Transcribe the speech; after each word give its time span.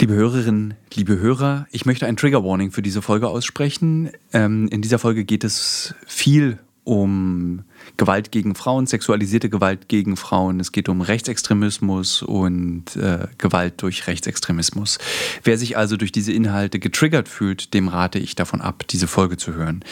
Liebe 0.00 0.14
Hörerinnen, 0.14 0.72
liebe 0.94 1.18
Hörer, 1.18 1.66
ich 1.72 1.84
möchte 1.84 2.06
ein 2.06 2.16
Trigger 2.16 2.42
Warning 2.42 2.70
für 2.70 2.80
diese 2.80 3.02
Folge 3.02 3.28
aussprechen. 3.28 4.08
Ähm, 4.32 4.66
in 4.68 4.80
dieser 4.80 4.98
Folge 4.98 5.26
geht 5.26 5.44
es 5.44 5.94
viel 6.06 6.58
um 6.84 7.64
Gewalt 7.98 8.32
gegen 8.32 8.54
Frauen, 8.54 8.86
sexualisierte 8.86 9.50
Gewalt 9.50 9.88
gegen 9.88 10.16
Frauen. 10.16 10.58
Es 10.58 10.72
geht 10.72 10.88
um 10.88 11.02
Rechtsextremismus 11.02 12.22
und 12.22 12.96
äh, 12.96 13.26
Gewalt 13.36 13.82
durch 13.82 14.06
Rechtsextremismus. 14.06 14.96
Wer 15.44 15.58
sich 15.58 15.76
also 15.76 15.98
durch 15.98 16.12
diese 16.12 16.32
Inhalte 16.32 16.78
getriggert 16.78 17.28
fühlt, 17.28 17.74
dem 17.74 17.88
rate 17.88 18.18
ich 18.18 18.34
davon 18.34 18.62
ab, 18.62 18.84
diese 18.88 19.06
Folge 19.06 19.36
zu 19.36 19.52
hören. 19.52 19.84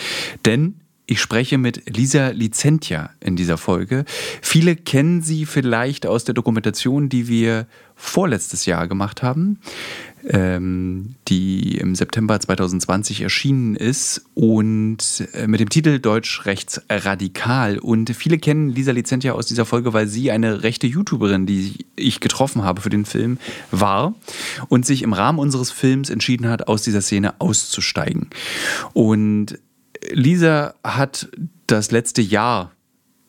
Denn 0.46 0.80
ich 1.11 1.22
spreche 1.22 1.56
mit 1.56 1.96
Lisa 1.96 2.29
Licentia 2.29 3.11
in 3.20 3.34
dieser 3.34 3.56
Folge. 3.56 4.04
Viele 4.43 4.77
kennen 4.77 5.23
sie 5.23 5.46
vielleicht 5.46 6.06
aus 6.06 6.24
der 6.24 6.34
Dokumentation, 6.34 7.09
die 7.09 7.29
wir 7.29 7.66
vorletztes 7.96 8.66
Jahr 8.66 8.86
gemacht 8.86 9.23
haben, 9.23 9.59
ähm, 10.29 11.15
die 11.27 11.79
im 11.79 11.95
September 11.95 12.38
2020 12.38 13.23
erschienen 13.23 13.74
ist 13.74 14.27
und 14.34 15.27
äh, 15.32 15.46
mit 15.46 15.60
dem 15.60 15.70
Titel 15.70 15.98
Deutsch 15.98 16.45
Rechts 16.45 16.82
Radikal. 16.91 17.79
Und 17.79 18.15
viele 18.15 18.37
kennen 18.37 18.68
Lisa 18.68 18.93
Licentia 18.93 19.32
aus 19.32 19.46
dieser 19.46 19.65
Folge, 19.65 19.95
weil 19.95 20.09
sie 20.09 20.30
eine 20.30 20.62
rechte 20.62 20.87
YouTuberin, 20.87 21.46
die 21.46 21.87
ich 21.96 22.20
getroffen 22.20 22.65
habe 22.65 22.82
für 22.82 22.90
den 22.90 23.06
Film, 23.06 23.38
war 23.70 24.15
und 24.68 24.84
sich 24.84 25.02
im 25.02 25.15
Rahmen 25.15 25.38
unseres 25.38 25.70
Films 25.70 26.10
entschieden 26.10 26.48
hat, 26.48 26.68
aus 26.68 26.82
dieser 26.82 27.01
Szene 27.01 27.40
auszusteigen. 27.40 28.29
Und 28.93 29.59
Lisa 30.11 30.75
hat 30.84 31.29
das 31.66 31.91
letzte 31.91 32.23
Jahr 32.23 32.73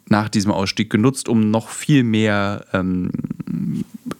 nach 0.09 0.29
diesem 0.29 0.51
Ausstieg 0.51 0.89
genutzt, 0.89 1.29
um 1.29 1.51
noch 1.51 1.69
viel 1.69 2.03
mehr 2.03 2.65
ähm, 2.73 3.11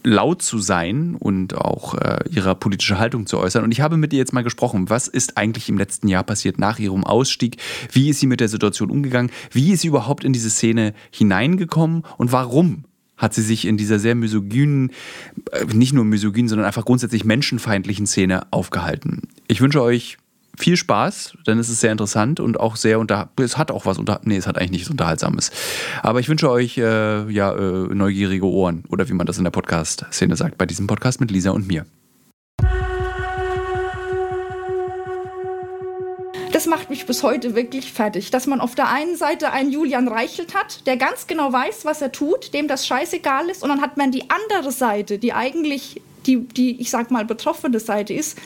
laut 0.02 0.42
zu 0.42 0.58
sein 0.58 1.14
und 1.18 1.54
auch 1.54 1.94
äh, 1.94 2.20
ihre 2.30 2.54
politische 2.54 2.98
Haltung 2.98 3.26
zu 3.26 3.38
äußern. 3.38 3.64
Und 3.64 3.72
ich 3.72 3.80
habe 3.80 3.96
mit 3.96 4.12
ihr 4.12 4.18
jetzt 4.18 4.32
mal 4.32 4.44
gesprochen, 4.44 4.88
was 4.88 5.08
ist 5.08 5.36
eigentlich 5.36 5.68
im 5.68 5.78
letzten 5.78 6.08
Jahr 6.08 6.22
passiert 6.22 6.58
nach 6.58 6.78
ihrem 6.78 7.04
Ausstieg? 7.04 7.56
Wie 7.92 8.08
ist 8.08 8.20
sie 8.20 8.26
mit 8.26 8.40
der 8.40 8.48
Situation 8.48 8.90
umgegangen? 8.90 9.30
Wie 9.50 9.72
ist 9.72 9.82
sie 9.82 9.88
überhaupt 9.88 10.24
in 10.24 10.32
diese 10.32 10.50
Szene 10.50 10.94
hineingekommen 11.10 12.04
und 12.18 12.32
warum 12.32 12.84
hat 13.16 13.34
sie 13.34 13.42
sich 13.42 13.66
in 13.66 13.76
dieser 13.76 13.98
sehr 13.98 14.14
misogynen, 14.14 14.92
äh, 15.52 15.66
nicht 15.74 15.92
nur 15.92 16.04
misogynen, 16.04 16.48
sondern 16.48 16.66
einfach 16.66 16.86
grundsätzlich 16.86 17.24
menschenfeindlichen 17.24 18.06
Szene 18.06 18.46
aufgehalten? 18.50 19.22
Ich 19.48 19.60
wünsche 19.60 19.82
euch 19.82 20.16
viel 20.60 20.76
Spaß, 20.76 21.36
denn 21.46 21.58
es 21.58 21.68
ist 21.68 21.80
sehr 21.80 21.90
interessant 21.92 22.38
und 22.38 22.60
auch 22.60 22.76
sehr 22.76 23.00
unter. 23.00 23.30
Es 23.40 23.56
hat 23.56 23.70
auch 23.70 23.86
was 23.86 23.98
unter. 23.98 24.20
Nee, 24.24 24.36
es 24.36 24.46
hat 24.46 24.58
eigentlich 24.58 24.70
nichts 24.70 24.90
Unterhaltsames. 24.90 25.50
Aber 26.02 26.20
ich 26.20 26.28
wünsche 26.28 26.50
euch 26.50 26.78
äh, 26.78 27.30
ja 27.30 27.52
äh, 27.52 27.94
neugierige 27.94 28.46
Ohren 28.46 28.84
oder 28.88 29.08
wie 29.08 29.14
man 29.14 29.26
das 29.26 29.38
in 29.38 29.44
der 29.44 29.50
Podcast-Szene 29.50 30.36
sagt, 30.36 30.58
bei 30.58 30.66
diesem 30.66 30.86
Podcast 30.86 31.20
mit 31.20 31.30
Lisa 31.30 31.50
und 31.50 31.66
mir. 31.66 31.86
Das 36.52 36.66
macht 36.66 36.90
mich 36.90 37.06
bis 37.06 37.22
heute 37.22 37.54
wirklich 37.54 37.90
fertig, 37.92 38.30
dass 38.30 38.46
man 38.46 38.60
auf 38.60 38.74
der 38.74 38.90
einen 38.90 39.16
Seite 39.16 39.52
einen 39.52 39.70
Julian 39.70 40.08
Reichelt 40.08 40.54
hat, 40.54 40.86
der 40.86 40.98
ganz 40.98 41.26
genau 41.26 41.52
weiß, 41.52 41.86
was 41.86 42.02
er 42.02 42.12
tut, 42.12 42.52
dem 42.52 42.68
das 42.68 42.86
scheißegal 42.86 43.48
ist, 43.48 43.62
und 43.62 43.70
dann 43.70 43.80
hat 43.80 43.96
man 43.96 44.10
die 44.10 44.24
andere 44.28 44.72
Seite, 44.72 45.18
die 45.18 45.32
eigentlich 45.32 46.02
die, 46.26 46.46
die 46.46 46.78
ich 46.80 46.90
sag 46.90 47.10
mal, 47.10 47.24
betroffene 47.24 47.80
Seite 47.80 48.12
ist, 48.12 48.36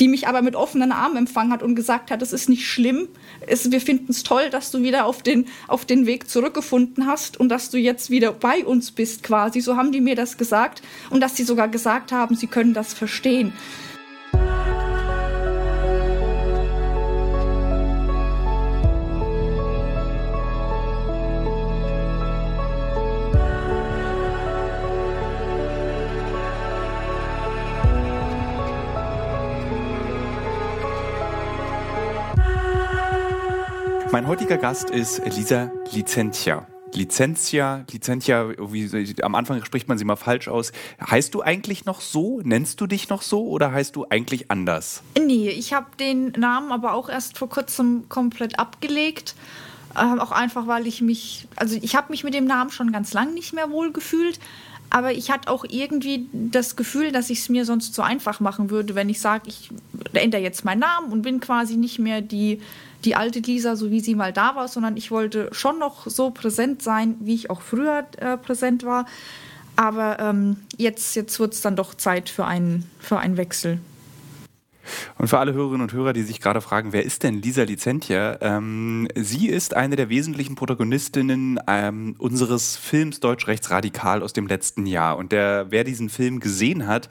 die 0.00 0.08
mich 0.08 0.28
aber 0.28 0.42
mit 0.42 0.56
offenen 0.56 0.92
Armen 0.92 1.16
empfangen 1.16 1.52
hat 1.52 1.62
und 1.62 1.74
gesagt 1.74 2.10
hat, 2.10 2.22
es 2.22 2.32
ist 2.32 2.48
nicht 2.48 2.66
schlimm, 2.66 3.08
es, 3.46 3.70
wir 3.70 3.80
finden 3.80 4.10
es 4.10 4.22
toll, 4.22 4.50
dass 4.50 4.70
du 4.70 4.82
wieder 4.82 5.06
auf 5.06 5.22
den, 5.22 5.46
auf 5.68 5.84
den 5.84 6.06
Weg 6.06 6.28
zurückgefunden 6.28 7.06
hast 7.06 7.38
und 7.38 7.48
dass 7.48 7.70
du 7.70 7.78
jetzt 7.78 8.10
wieder 8.10 8.32
bei 8.32 8.64
uns 8.64 8.90
bist 8.90 9.22
quasi. 9.22 9.60
So 9.60 9.76
haben 9.76 9.92
die 9.92 10.00
mir 10.00 10.16
das 10.16 10.38
gesagt 10.38 10.82
und 11.10 11.20
dass 11.20 11.36
sie 11.36 11.44
sogar 11.44 11.68
gesagt 11.68 12.12
haben, 12.12 12.34
sie 12.34 12.46
können 12.46 12.74
das 12.74 12.94
verstehen. 12.94 13.52
Mein 34.22 34.30
heutiger 34.30 34.56
Gast 34.56 34.88
ist 34.88 35.20
Lisa 35.36 35.72
Licentia. 35.90 36.64
Licentia, 36.92 37.84
Licentia, 37.90 38.50
wie, 38.70 39.20
am 39.20 39.34
Anfang 39.34 39.64
spricht 39.64 39.88
man 39.88 39.98
sie 39.98 40.04
mal 40.04 40.14
falsch 40.14 40.46
aus. 40.46 40.70
Heißt 41.04 41.34
du 41.34 41.42
eigentlich 41.42 41.86
noch 41.86 42.00
so? 42.00 42.40
Nennst 42.44 42.80
du 42.80 42.86
dich 42.86 43.08
noch 43.08 43.20
so 43.20 43.48
oder 43.48 43.72
heißt 43.72 43.96
du 43.96 44.06
eigentlich 44.10 44.48
anders? 44.48 45.02
Nee, 45.18 45.48
ich 45.48 45.72
habe 45.72 45.86
den 45.98 46.28
Namen 46.36 46.70
aber 46.70 46.94
auch 46.94 47.08
erst 47.08 47.36
vor 47.36 47.48
kurzem 47.48 48.08
komplett 48.08 48.60
abgelegt. 48.60 49.34
Äh, 49.96 50.20
auch 50.20 50.30
einfach, 50.30 50.68
weil 50.68 50.86
ich 50.86 51.00
mich, 51.02 51.48
also 51.56 51.76
ich 51.82 51.96
habe 51.96 52.12
mich 52.12 52.22
mit 52.22 52.32
dem 52.32 52.44
Namen 52.44 52.70
schon 52.70 52.92
ganz 52.92 53.12
lang 53.12 53.34
nicht 53.34 53.52
mehr 53.52 53.72
wohl 53.72 53.92
gefühlt. 53.92 54.38
Aber 54.94 55.12
ich 55.12 55.30
hatte 55.30 55.50
auch 55.50 55.64
irgendwie 55.66 56.28
das 56.32 56.76
Gefühl, 56.76 57.12
dass 57.12 57.30
ich 57.30 57.38
es 57.38 57.48
mir 57.48 57.64
sonst 57.64 57.94
so 57.94 58.02
einfach 58.02 58.40
machen 58.40 58.68
würde, 58.68 58.94
wenn 58.94 59.08
ich 59.08 59.22
sage, 59.22 59.44
ich 59.46 59.70
ändere 60.12 60.42
jetzt 60.42 60.66
meinen 60.66 60.80
Namen 60.80 61.10
und 61.10 61.22
bin 61.22 61.40
quasi 61.40 61.76
nicht 61.76 61.98
mehr 61.98 62.20
die 62.20 62.60
die 63.04 63.16
alte 63.16 63.40
Lisa, 63.40 63.74
so 63.74 63.90
wie 63.90 64.00
sie 64.00 64.14
mal 64.14 64.32
da 64.32 64.54
war, 64.54 64.68
sondern 64.68 64.96
ich 64.96 65.10
wollte 65.10 65.48
schon 65.52 65.78
noch 65.78 66.06
so 66.06 66.30
präsent 66.30 66.82
sein, 66.82 67.16
wie 67.20 67.34
ich 67.34 67.50
auch 67.50 67.60
früher 67.60 68.06
äh, 68.18 68.36
präsent 68.36 68.84
war. 68.84 69.06
Aber 69.74 70.18
ähm, 70.20 70.58
jetzt, 70.76 71.16
jetzt 71.16 71.40
wird 71.40 71.54
es 71.54 71.62
dann 71.62 71.74
doch 71.74 71.94
Zeit 71.94 72.28
für 72.28 72.44
einen, 72.44 72.88
für 73.00 73.18
einen 73.18 73.36
Wechsel. 73.36 73.80
Und 75.18 75.28
für 75.28 75.38
alle 75.38 75.52
Hörerinnen 75.52 75.82
und 75.82 75.92
Hörer, 75.92 76.12
die 76.12 76.22
sich 76.22 76.40
gerade 76.40 76.60
fragen, 76.60 76.92
wer 76.92 77.04
ist 77.04 77.22
denn 77.22 77.40
Lisa 77.40 77.62
Licentia? 77.62 78.38
Ähm, 78.40 79.08
sie 79.14 79.48
ist 79.48 79.74
eine 79.74 79.96
der 79.96 80.08
wesentlichen 80.08 80.54
Protagonistinnen 80.54 81.60
ähm, 81.66 82.14
unseres 82.18 82.76
Films 82.76 83.20
Deutsch 83.20 83.46
Rechtsradikal 83.46 84.22
aus 84.22 84.32
dem 84.32 84.46
letzten 84.46 84.86
Jahr. 84.86 85.16
Und 85.16 85.32
der, 85.32 85.66
wer 85.70 85.84
diesen 85.84 86.08
Film 86.08 86.40
gesehen 86.40 86.86
hat, 86.86 87.08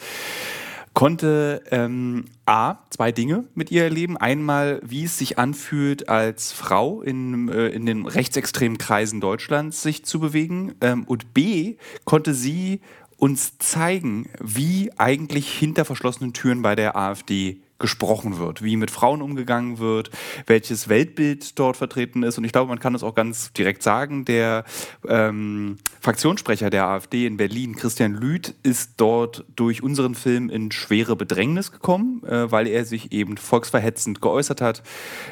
konnte 0.93 1.63
ähm, 1.71 2.25
A, 2.45 2.79
zwei 2.89 3.11
Dinge 3.11 3.45
mit 3.55 3.71
ihr 3.71 3.83
erleben. 3.83 4.17
Einmal, 4.17 4.81
wie 4.83 5.05
es 5.05 5.17
sich 5.17 5.39
anfühlt, 5.39 6.09
als 6.09 6.51
Frau 6.51 7.01
in, 7.01 7.49
äh, 7.49 7.69
in 7.69 7.85
den 7.85 8.05
rechtsextremen 8.05 8.77
Kreisen 8.77 9.21
Deutschlands 9.21 9.81
sich 9.81 10.03
zu 10.03 10.19
bewegen. 10.19 10.75
Ähm, 10.81 11.05
und 11.05 11.33
B, 11.33 11.77
konnte 12.03 12.33
sie 12.33 12.81
uns 13.21 13.59
zeigen, 13.59 14.27
wie 14.39 14.91
eigentlich 14.97 15.47
hinter 15.47 15.85
verschlossenen 15.85 16.33
Türen 16.33 16.63
bei 16.63 16.73
der 16.73 16.95
AfD 16.95 17.61
gesprochen 17.81 18.37
wird, 18.37 18.63
wie 18.63 18.77
mit 18.77 18.91
Frauen 18.91 19.21
umgegangen 19.21 19.79
wird, 19.79 20.11
welches 20.45 20.87
Weltbild 20.87 21.59
dort 21.59 21.75
vertreten 21.75 22.23
ist. 22.23 22.37
Und 22.37 22.45
ich 22.45 22.53
glaube, 22.53 22.69
man 22.69 22.79
kann 22.79 22.95
es 22.95 23.03
auch 23.03 23.15
ganz 23.15 23.51
direkt 23.51 23.83
sagen, 23.83 24.23
der 24.23 24.63
ähm, 25.07 25.77
Fraktionssprecher 25.99 26.69
der 26.69 26.87
AfD 26.87 27.25
in 27.25 27.35
Berlin, 27.35 27.75
Christian 27.75 28.13
Lüth, 28.13 28.55
ist 28.63 28.93
dort 28.97 29.43
durch 29.55 29.83
unseren 29.83 30.15
Film 30.15 30.49
in 30.49 30.71
schwere 30.71 31.15
Bedrängnis 31.15 31.71
gekommen, 31.71 32.23
äh, 32.23 32.49
weil 32.51 32.67
er 32.67 32.85
sich 32.85 33.11
eben 33.11 33.35
volksverhetzend 33.37 34.21
geäußert 34.21 34.61
hat. 34.61 34.83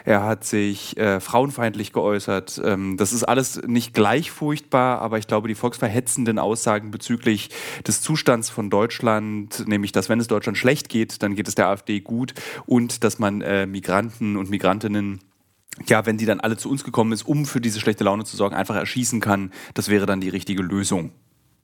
Er 0.04 0.24
hat 0.24 0.44
sich 0.44 0.98
äh, 0.98 1.20
frauenfeindlich 1.20 1.94
geäußert. 1.94 2.62
Ähm, 2.64 2.98
das 2.98 3.14
ist 3.14 3.24
alles 3.24 3.62
nicht 3.66 3.94
gleich 3.94 4.32
furchtbar, 4.32 5.00
aber 5.00 5.20
ich 5.20 5.28
glaube, 5.28 5.48
die 5.48 5.56
volksverhetzenden 5.56 6.40
Aussagen 6.40 6.92
bezüglich 6.92 7.50
des 7.88 8.02
Zustands 8.02 8.50
von 8.50 8.70
Deutschland, 8.70 9.68
nämlich 9.68 9.92
dass 9.92 10.10
wenn 10.10 10.20
es 10.20 10.28
Deutschland 10.28 10.58
schlecht 10.58 10.90
geht, 10.90 11.22
dann 11.22 11.36
geht 11.36 11.48
es 11.48 11.56
der 11.56 11.68
AfD 11.68 12.00
gut, 12.00 12.34
und 12.66 13.04
dass 13.04 13.20
man 13.20 13.42
äh, 13.42 13.66
Migranten 13.66 14.38
und 14.38 14.50
Migrantinnen 14.50 15.20
ja, 15.88 16.06
wenn 16.06 16.18
die 16.18 16.26
dann 16.26 16.40
alle 16.40 16.58
zu 16.58 16.70
uns 16.70 16.84
gekommen 16.84 17.14
ist, 17.14 17.24
um 17.24 17.46
für 17.46 17.62
diese 17.62 17.80
schlechte 17.80 18.04
Laune 18.04 18.26
zu 18.26 18.36
sorgen, 18.36 18.56
einfach 18.56 18.76
erschießen 18.76 19.22
kann, 19.22 19.52
das 19.76 19.88
wäre 19.88 20.06
dann 20.06 20.20
die 20.20 20.28
richtige 20.28 20.62
Lösung. 20.62 21.12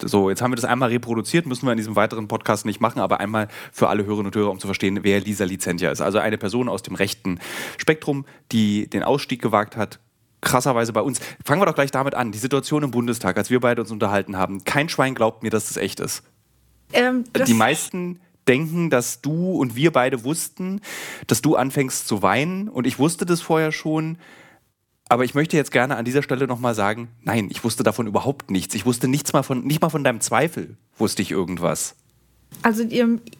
So, 0.01 0.29
jetzt 0.29 0.41
haben 0.41 0.51
wir 0.51 0.55
das 0.55 0.65
einmal 0.65 0.89
reproduziert, 0.89 1.45
müssen 1.45 1.65
wir 1.65 1.71
in 1.71 1.77
diesem 1.77 1.95
weiteren 1.95 2.27
Podcast 2.27 2.65
nicht 2.65 2.81
machen, 2.81 2.99
aber 2.99 3.21
einmal 3.21 3.47
für 3.71 3.87
alle 3.87 4.05
Hörerinnen 4.05 4.27
und 4.27 4.35
Hörer, 4.35 4.51
um 4.51 4.59
zu 4.59 4.67
verstehen, 4.67 4.99
wer 5.03 5.21
Lisa 5.21 5.45
Licentia 5.45 5.89
ist. 5.89 6.01
Also 6.01 6.19
eine 6.19 6.37
Person 6.37 6.67
aus 6.67 6.83
dem 6.83 6.95
rechten 6.95 7.39
Spektrum, 7.77 8.25
die 8.51 8.89
den 8.89 9.03
Ausstieg 9.03 9.41
gewagt 9.41 9.77
hat, 9.77 9.99
krasserweise 10.41 10.91
bei 10.91 11.01
uns. 11.01 11.21
Fangen 11.43 11.61
wir 11.61 11.65
doch 11.65 11.75
gleich 11.75 11.91
damit 11.91 12.13
an. 12.13 12.33
Die 12.33 12.37
Situation 12.37 12.83
im 12.83 12.91
Bundestag, 12.91 13.37
als 13.37 13.49
wir 13.49 13.61
beide 13.61 13.81
uns 13.81 13.91
unterhalten 13.91 14.37
haben. 14.37 14.65
Kein 14.65 14.89
Schwein 14.89 15.15
glaubt 15.15 15.43
mir, 15.43 15.49
dass 15.49 15.67
das 15.67 15.77
echt 15.77 16.01
ist. 16.01 16.23
Ähm, 16.91 17.23
die 17.47 17.53
meisten 17.53 18.19
denken, 18.47 18.89
dass 18.89 19.21
du 19.21 19.53
und 19.53 19.75
wir 19.75 19.91
beide 19.91 20.23
wussten, 20.23 20.81
dass 21.27 21.41
du 21.41 21.55
anfängst 21.55 22.07
zu 22.07 22.21
weinen 22.21 22.69
und 22.69 22.87
ich 22.87 22.99
wusste 22.99 23.25
das 23.25 23.41
vorher 23.41 23.71
schon. 23.71 24.17
Aber 25.07 25.23
ich 25.23 25.35
möchte 25.35 25.55
jetzt 25.55 25.71
gerne 25.71 25.97
an 25.97 26.05
dieser 26.05 26.23
Stelle 26.23 26.47
nochmal 26.47 26.73
sagen, 26.73 27.09
nein, 27.23 27.49
ich 27.51 27.63
wusste 27.63 27.83
davon 27.83 28.07
überhaupt 28.07 28.49
nichts. 28.49 28.73
Ich 28.73 28.87
wusste 28.87 29.07
nichts 29.07 29.33
mal 29.33 29.43
von, 29.43 29.63
nicht 29.63 29.81
mal 29.81 29.89
von 29.89 30.03
deinem 30.03 30.19
Zweifel 30.19 30.77
wusste 30.97 31.21
ich 31.21 31.31
irgendwas. 31.31 31.95
Also 32.61 32.83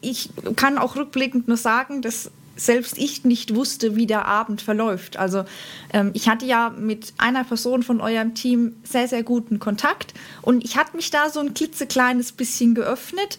ich 0.00 0.30
kann 0.56 0.78
auch 0.78 0.94
rückblickend 0.94 1.48
nur 1.48 1.56
sagen, 1.56 2.02
dass 2.02 2.30
selbst 2.56 2.96
ich 2.96 3.24
nicht 3.24 3.54
wusste, 3.54 3.96
wie 3.96 4.06
der 4.06 4.26
Abend 4.26 4.62
verläuft. 4.62 5.18
Also 5.18 5.44
ähm, 5.92 6.10
ich 6.14 6.28
hatte 6.28 6.46
ja 6.46 6.70
mit 6.70 7.12
einer 7.18 7.44
Person 7.44 7.82
von 7.82 8.00
eurem 8.00 8.34
Team 8.34 8.76
sehr, 8.82 9.08
sehr 9.08 9.22
guten 9.22 9.58
Kontakt 9.58 10.14
und 10.42 10.64
ich 10.64 10.76
hatte 10.76 10.96
mich 10.96 11.10
da 11.10 11.28
so 11.28 11.40
ein 11.40 11.54
klitzekleines 11.54 12.32
bisschen 12.32 12.74
geöffnet 12.74 13.38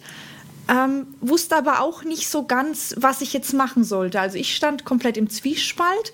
ähm, 0.68 1.06
wusste 1.20 1.56
aber 1.56 1.80
auch 1.80 2.04
nicht 2.04 2.28
so 2.28 2.44
ganz, 2.44 2.94
was 2.98 3.20
ich 3.20 3.32
jetzt 3.32 3.54
machen 3.54 3.84
sollte. 3.84 4.20
Also 4.20 4.36
ich 4.36 4.54
stand 4.54 4.84
komplett 4.84 5.16
im 5.16 5.30
Zwiespalt, 5.30 6.12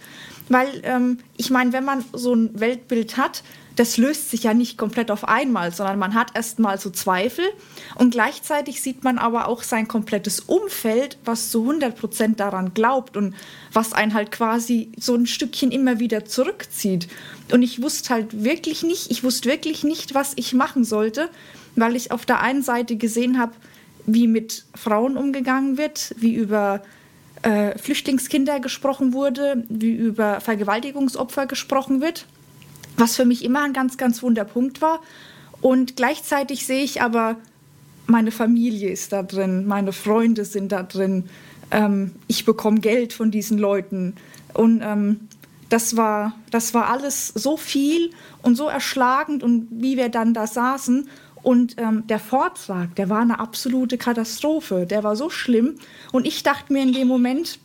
weil 0.48 0.68
ähm, 0.84 1.18
ich 1.36 1.50
meine, 1.50 1.72
wenn 1.72 1.84
man 1.84 2.04
so 2.12 2.34
ein 2.34 2.58
Weltbild 2.58 3.16
hat, 3.16 3.42
das 3.76 3.96
löst 3.96 4.30
sich 4.30 4.44
ja 4.44 4.54
nicht 4.54 4.78
komplett 4.78 5.10
auf 5.10 5.26
einmal, 5.26 5.72
sondern 5.72 5.98
man 5.98 6.14
hat 6.14 6.36
erstmal 6.36 6.78
so 6.78 6.90
Zweifel 6.90 7.44
und 7.96 8.10
gleichzeitig 8.10 8.80
sieht 8.80 9.02
man 9.02 9.18
aber 9.18 9.48
auch 9.48 9.62
sein 9.62 9.88
komplettes 9.88 10.40
Umfeld, 10.40 11.18
was 11.24 11.50
zu 11.50 11.62
100 11.62 11.98
Prozent 11.98 12.40
daran 12.40 12.72
glaubt 12.74 13.16
und 13.16 13.34
was 13.72 13.92
einen 13.92 14.14
halt 14.14 14.30
quasi 14.30 14.92
so 14.98 15.14
ein 15.16 15.26
Stückchen 15.26 15.72
immer 15.72 15.98
wieder 15.98 16.24
zurückzieht. 16.24 17.08
Und 17.50 17.62
ich 17.62 17.82
wusste 17.82 18.14
halt 18.14 18.44
wirklich 18.44 18.84
nicht, 18.84 19.10
ich 19.10 19.24
wusste 19.24 19.48
wirklich 19.48 19.82
nicht, 19.82 20.14
was 20.14 20.34
ich 20.36 20.54
machen 20.54 20.84
sollte, 20.84 21.28
weil 21.74 21.96
ich 21.96 22.12
auf 22.12 22.24
der 22.24 22.40
einen 22.40 22.62
Seite 22.62 22.96
gesehen 22.96 23.40
habe, 23.40 23.54
wie 24.06 24.26
mit 24.26 24.64
Frauen 24.74 25.16
umgegangen 25.16 25.78
wird, 25.78 26.14
wie 26.18 26.34
über 26.34 26.82
äh, 27.42 27.78
Flüchtlingskinder 27.78 28.60
gesprochen 28.60 29.12
wurde, 29.12 29.64
wie 29.68 29.92
über 29.92 30.40
Vergewaltigungsopfer 30.40 31.46
gesprochen 31.46 32.00
wird, 32.00 32.26
was 32.96 33.16
für 33.16 33.24
mich 33.24 33.44
immer 33.44 33.62
ein 33.62 33.72
ganz, 33.72 33.96
ganz 33.96 34.22
wunder 34.22 34.44
Punkt 34.44 34.80
war. 34.80 35.00
Und 35.60 35.96
gleichzeitig 35.96 36.66
sehe 36.66 36.84
ich 36.84 37.02
aber, 37.02 37.36
meine 38.06 38.30
Familie 38.30 38.90
ist 38.90 39.12
da 39.12 39.22
drin, 39.22 39.66
meine 39.66 39.92
Freunde 39.92 40.44
sind 40.44 40.72
da 40.72 40.82
drin, 40.82 41.24
ähm, 41.70 42.12
ich 42.28 42.44
bekomme 42.44 42.80
Geld 42.80 43.12
von 43.12 43.30
diesen 43.30 43.58
Leuten. 43.58 44.14
Und 44.52 44.82
ähm, 44.82 45.20
das, 45.68 45.96
war, 45.96 46.34
das 46.50 46.74
war 46.74 46.88
alles 46.88 47.28
so 47.28 47.56
viel 47.56 48.10
und 48.42 48.56
so 48.56 48.68
erschlagend 48.68 49.42
und 49.42 49.68
wie 49.70 49.96
wir 49.96 50.08
dann 50.08 50.34
da 50.34 50.46
saßen 50.46 51.08
und 51.44 51.76
ähm, 51.76 52.06
der 52.06 52.18
Vortrag, 52.18 52.96
der 52.96 53.10
war 53.10 53.20
eine 53.20 53.38
absolute 53.38 53.98
Katastrophe. 53.98 54.86
Der 54.86 55.04
war 55.04 55.14
so 55.14 55.28
schlimm. 55.28 55.78
Und 56.10 56.26
ich 56.26 56.42
dachte 56.42 56.72
mir 56.72 56.82
in 56.82 56.94
dem 56.94 57.06
Moment, 57.06 57.58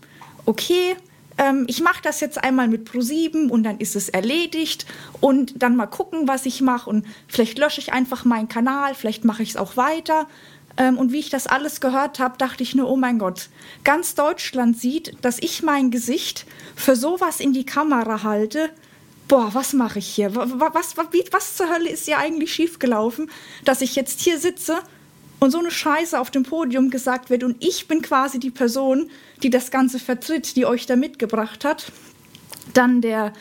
okay, 0.46 0.98
ähm, 1.38 1.64
ich 1.68 1.82
mache 1.82 2.02
das 2.04 2.20
jetzt 2.20 2.44
einmal 2.44 2.68
mit 2.68 2.90
Pro7 2.90 3.50
und 3.50 3.64
dann 3.64 3.78
ist 3.80 3.96
es 3.96 4.10
erledigt. 4.10 4.86
Und 5.22 5.64
dann 5.64 5.78
mal 5.78 5.88
gucken, 5.88 6.28
was 6.28 6.46
ich 6.46 6.60
mache. 6.60 6.90
Und 6.90 7.06
vielleicht 7.30 7.58
lösche 7.58 7.80
ich 7.80 7.94
einfach 7.94 8.26
meinen 8.26 8.50
Kanal, 8.50 8.96
vielleicht 8.96 9.24
mache 9.24 9.44
ich 9.44 9.52
es 9.52 9.58
auch 9.58 9.78
weiter. 9.78 10.28
Ähm, 10.76 10.98
und 10.98 11.14
wie 11.14 11.20
ich 11.20 11.30
das 11.30 11.48
alles 11.48 11.80
gehört 11.80 12.20
habe, 12.20 12.38
dachte 12.38 12.64
ich 12.64 12.76
nur, 12.76 12.90
oh 12.90 12.98
mein 12.98 13.18
Gott, 13.18 13.48
ganz 13.86 14.14
Deutschland 14.14 14.78
sieht, 14.78 15.16
dass 15.22 15.40
ich 15.40 15.64
mein 15.64 15.90
Gesicht 15.90 16.46
für 16.76 16.98
sowas 16.98 17.40
in 17.40 17.54
die 17.54 17.66
Kamera 17.66 18.24
halte 18.24 18.72
boah, 19.30 19.54
was 19.54 19.72
mache 19.72 20.00
ich 20.00 20.08
hier? 20.08 20.36
Was, 20.36 20.50
was, 20.60 20.98
was, 20.98 21.08
was 21.32 21.56
zur 21.56 21.70
Hölle 21.70 21.90
ist 21.90 22.06
hier 22.06 22.18
eigentlich 22.18 22.54
schiefgelaufen, 22.54 23.32
dass 23.64 23.80
ich 23.80 23.96
jetzt 23.96 24.20
hier 24.20 24.38
sitze 24.38 24.80
und 25.40 25.52
so 25.52 25.60
eine 25.60 25.72
Scheiße 25.72 26.20
auf 26.20 26.32
dem 26.32 26.44
Podium 26.44 26.90
gesagt 26.90 27.30
wird 27.30 27.46
und 27.46 27.64
ich 27.64 27.88
bin 27.88 28.02
quasi 28.02 28.40
die 28.40 28.52
Person, 28.52 29.10
die 29.42 29.50
das 29.50 29.72
Ganze 29.72 30.00
vertritt, 30.00 30.58
die 30.58 30.66
euch 30.66 30.86
da 30.86 30.98
mitgebracht 30.98 31.64
hat. 31.64 31.86
Dann 32.74 33.00
der 33.00 33.32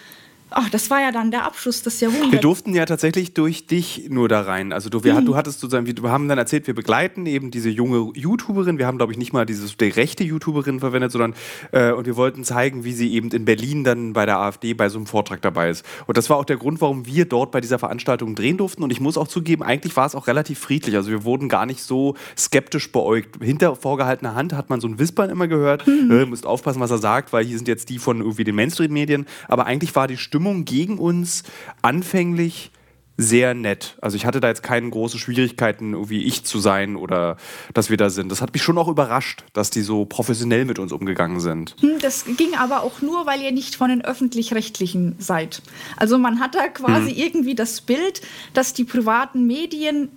Ach, 0.50 0.71
das 0.71 0.91
war 0.91 1.00
ja 1.00 1.12
dann 1.12 1.31
der 1.31 1.45
Abschluss 1.45 1.83
des 1.83 2.00
Jahrhunderts. 2.00 2.33
Wir 2.33 2.41
durften 2.41 2.75
ja 2.75 2.87
tatsächlich 2.87 3.35
durch 3.35 3.67
dich 3.67 4.09
nur 4.09 4.29
da 4.29 4.41
rein. 4.41 4.73
Also 4.73 4.89
du, 4.89 5.05
wir, 5.05 5.15
mhm. 5.15 5.27
du 5.27 5.37
hattest 5.37 5.61
sozusagen, 5.61 5.87
wir 5.87 6.11
haben 6.11 6.29
dann 6.29 6.39
erzählt, 6.39 6.67
wir 6.67 6.75
begleiten 6.75 7.27
eben 7.27 7.50
diese 7.50 7.69
junge 7.69 8.12
YouTuberin. 8.15 8.79
Wir 8.79 8.87
haben, 8.87 8.99
glaube 8.99 9.12
ich, 9.12 9.19
nicht 9.19 9.33
mal 9.33 9.45
diese 9.45 9.69
die 9.77 9.89
rechte 9.89 10.25
YouTuberin 10.25 10.81
verwendet, 10.81 11.12
sondern 11.12 11.35
äh, 11.73 11.93
und 11.93 12.06
wir 12.06 12.17
wollten 12.17 12.45
zeigen, 12.45 12.85
wie 12.85 12.93
sie 12.93 13.12
eben 13.12 13.31
in 13.31 13.45
Berlin 13.45 13.85
dann 13.85 14.12
bei 14.15 14.27
der 14.27 14.39
AfD 14.39 14.75
bei 14.75 14.89
so 14.89 14.99
einem 14.99 15.06
Vortrag 15.06 15.43
dabei 15.43 15.71
ist. 15.71 15.85
Und 16.06 16.17
das 16.17 16.31
war 16.31 16.39
auch 16.39 16.45
der 16.45 16.56
Grund, 16.56 16.81
warum 16.81 17.06
wir 17.06 17.27
dort 17.27 17.53
bei 17.53 17.61
dieser 17.61 17.79
Veranstaltung 17.79 18.35
drehen 18.35 18.56
durften. 18.56 18.83
Und 18.83 18.91
ich 18.91 19.00
muss 19.00 19.19
auch 19.19 19.29
zugeben, 19.29 19.62
eigentlich 19.62 19.97
war 19.97 20.06
es 20.06 20.15
auch 20.15 20.27
relativ 20.27 20.59
friedlich. 20.59 20.97
Also 20.97 21.11
wir 21.11 21.25
wurden 21.25 21.49
gar 21.49 21.67
nicht 21.67 21.83
so 21.83 22.17
skeptisch 22.37 22.91
beäugt. 22.91 23.43
Hinter 23.43 23.77
vorgehaltener 23.77 24.35
Hand 24.35 24.55
hat 24.55 24.71
man 24.71 24.81
so 24.81 24.89
ein 24.89 24.99
Wispern 24.99 25.31
immer 25.31 25.47
gehört. 25.47 25.87
Mhm. 25.87 26.11
Äh, 26.11 26.27
müsst 26.27 26.47
aufpassen, 26.47 26.81
was 26.81 26.91
er 26.91 26.99
sagt, 26.99 27.33
weil 27.33 27.45
hier 27.45 27.56
sind 27.56 27.69
jetzt 27.69 27.91
die 27.91 27.99
von 27.99 28.21
irgendwie 28.21 28.45
den 28.45 28.55
Mainstream-Medien. 28.55 29.27
Aber 29.47 29.67
eigentlich 29.67 29.95
war 29.95 30.09
die 30.09 30.17
Stimme 30.17 30.38
Stimmung 30.38 30.64
gegen 30.64 30.99
uns 30.99 31.43
anfänglich 31.82 32.70
sehr 33.17 33.52
nett. 33.52 33.96
Also 34.00 34.17
ich 34.17 34.25
hatte 34.25 34.38
da 34.38 34.46
jetzt 34.46 34.62
keine 34.62 34.88
großen 34.88 35.19
Schwierigkeiten, 35.19 35.94
irgendwie 35.94 36.23
ich 36.23 36.44
zu 36.44 36.61
sein 36.61 36.94
oder 36.94 37.37
dass 37.75 37.90
wir 37.90 37.96
da 37.96 38.08
sind. 38.08 38.31
Das 38.31 38.40
hat 38.40 38.52
mich 38.52 38.62
schon 38.62 38.79
auch 38.79 38.87
überrascht, 38.87 39.43
dass 39.52 39.70
die 39.70 39.81
so 39.81 40.05
professionell 40.05 40.64
mit 40.64 40.79
uns 40.79 40.93
umgegangen 40.93 41.40
sind. 41.40 41.75
Hm, 41.81 41.99
das 42.00 42.25
ging 42.37 42.55
aber 42.56 42.85
auch 42.85 43.02
nur, 43.02 43.26
weil 43.26 43.43
ihr 43.43 43.50
nicht 43.50 43.75
von 43.75 43.90
den 43.90 44.05
öffentlich-rechtlichen 44.05 45.17
seid. 45.19 45.62
Also 45.96 46.17
man 46.17 46.38
hat 46.38 46.55
da 46.55 46.69
quasi 46.69 47.11
hm. 47.11 47.19
irgendwie 47.19 47.56
das 47.56 47.81
Bild, 47.81 48.23
dass 48.55 48.73
die 48.73 48.85
privaten 48.85 49.49
Medien 49.49 50.11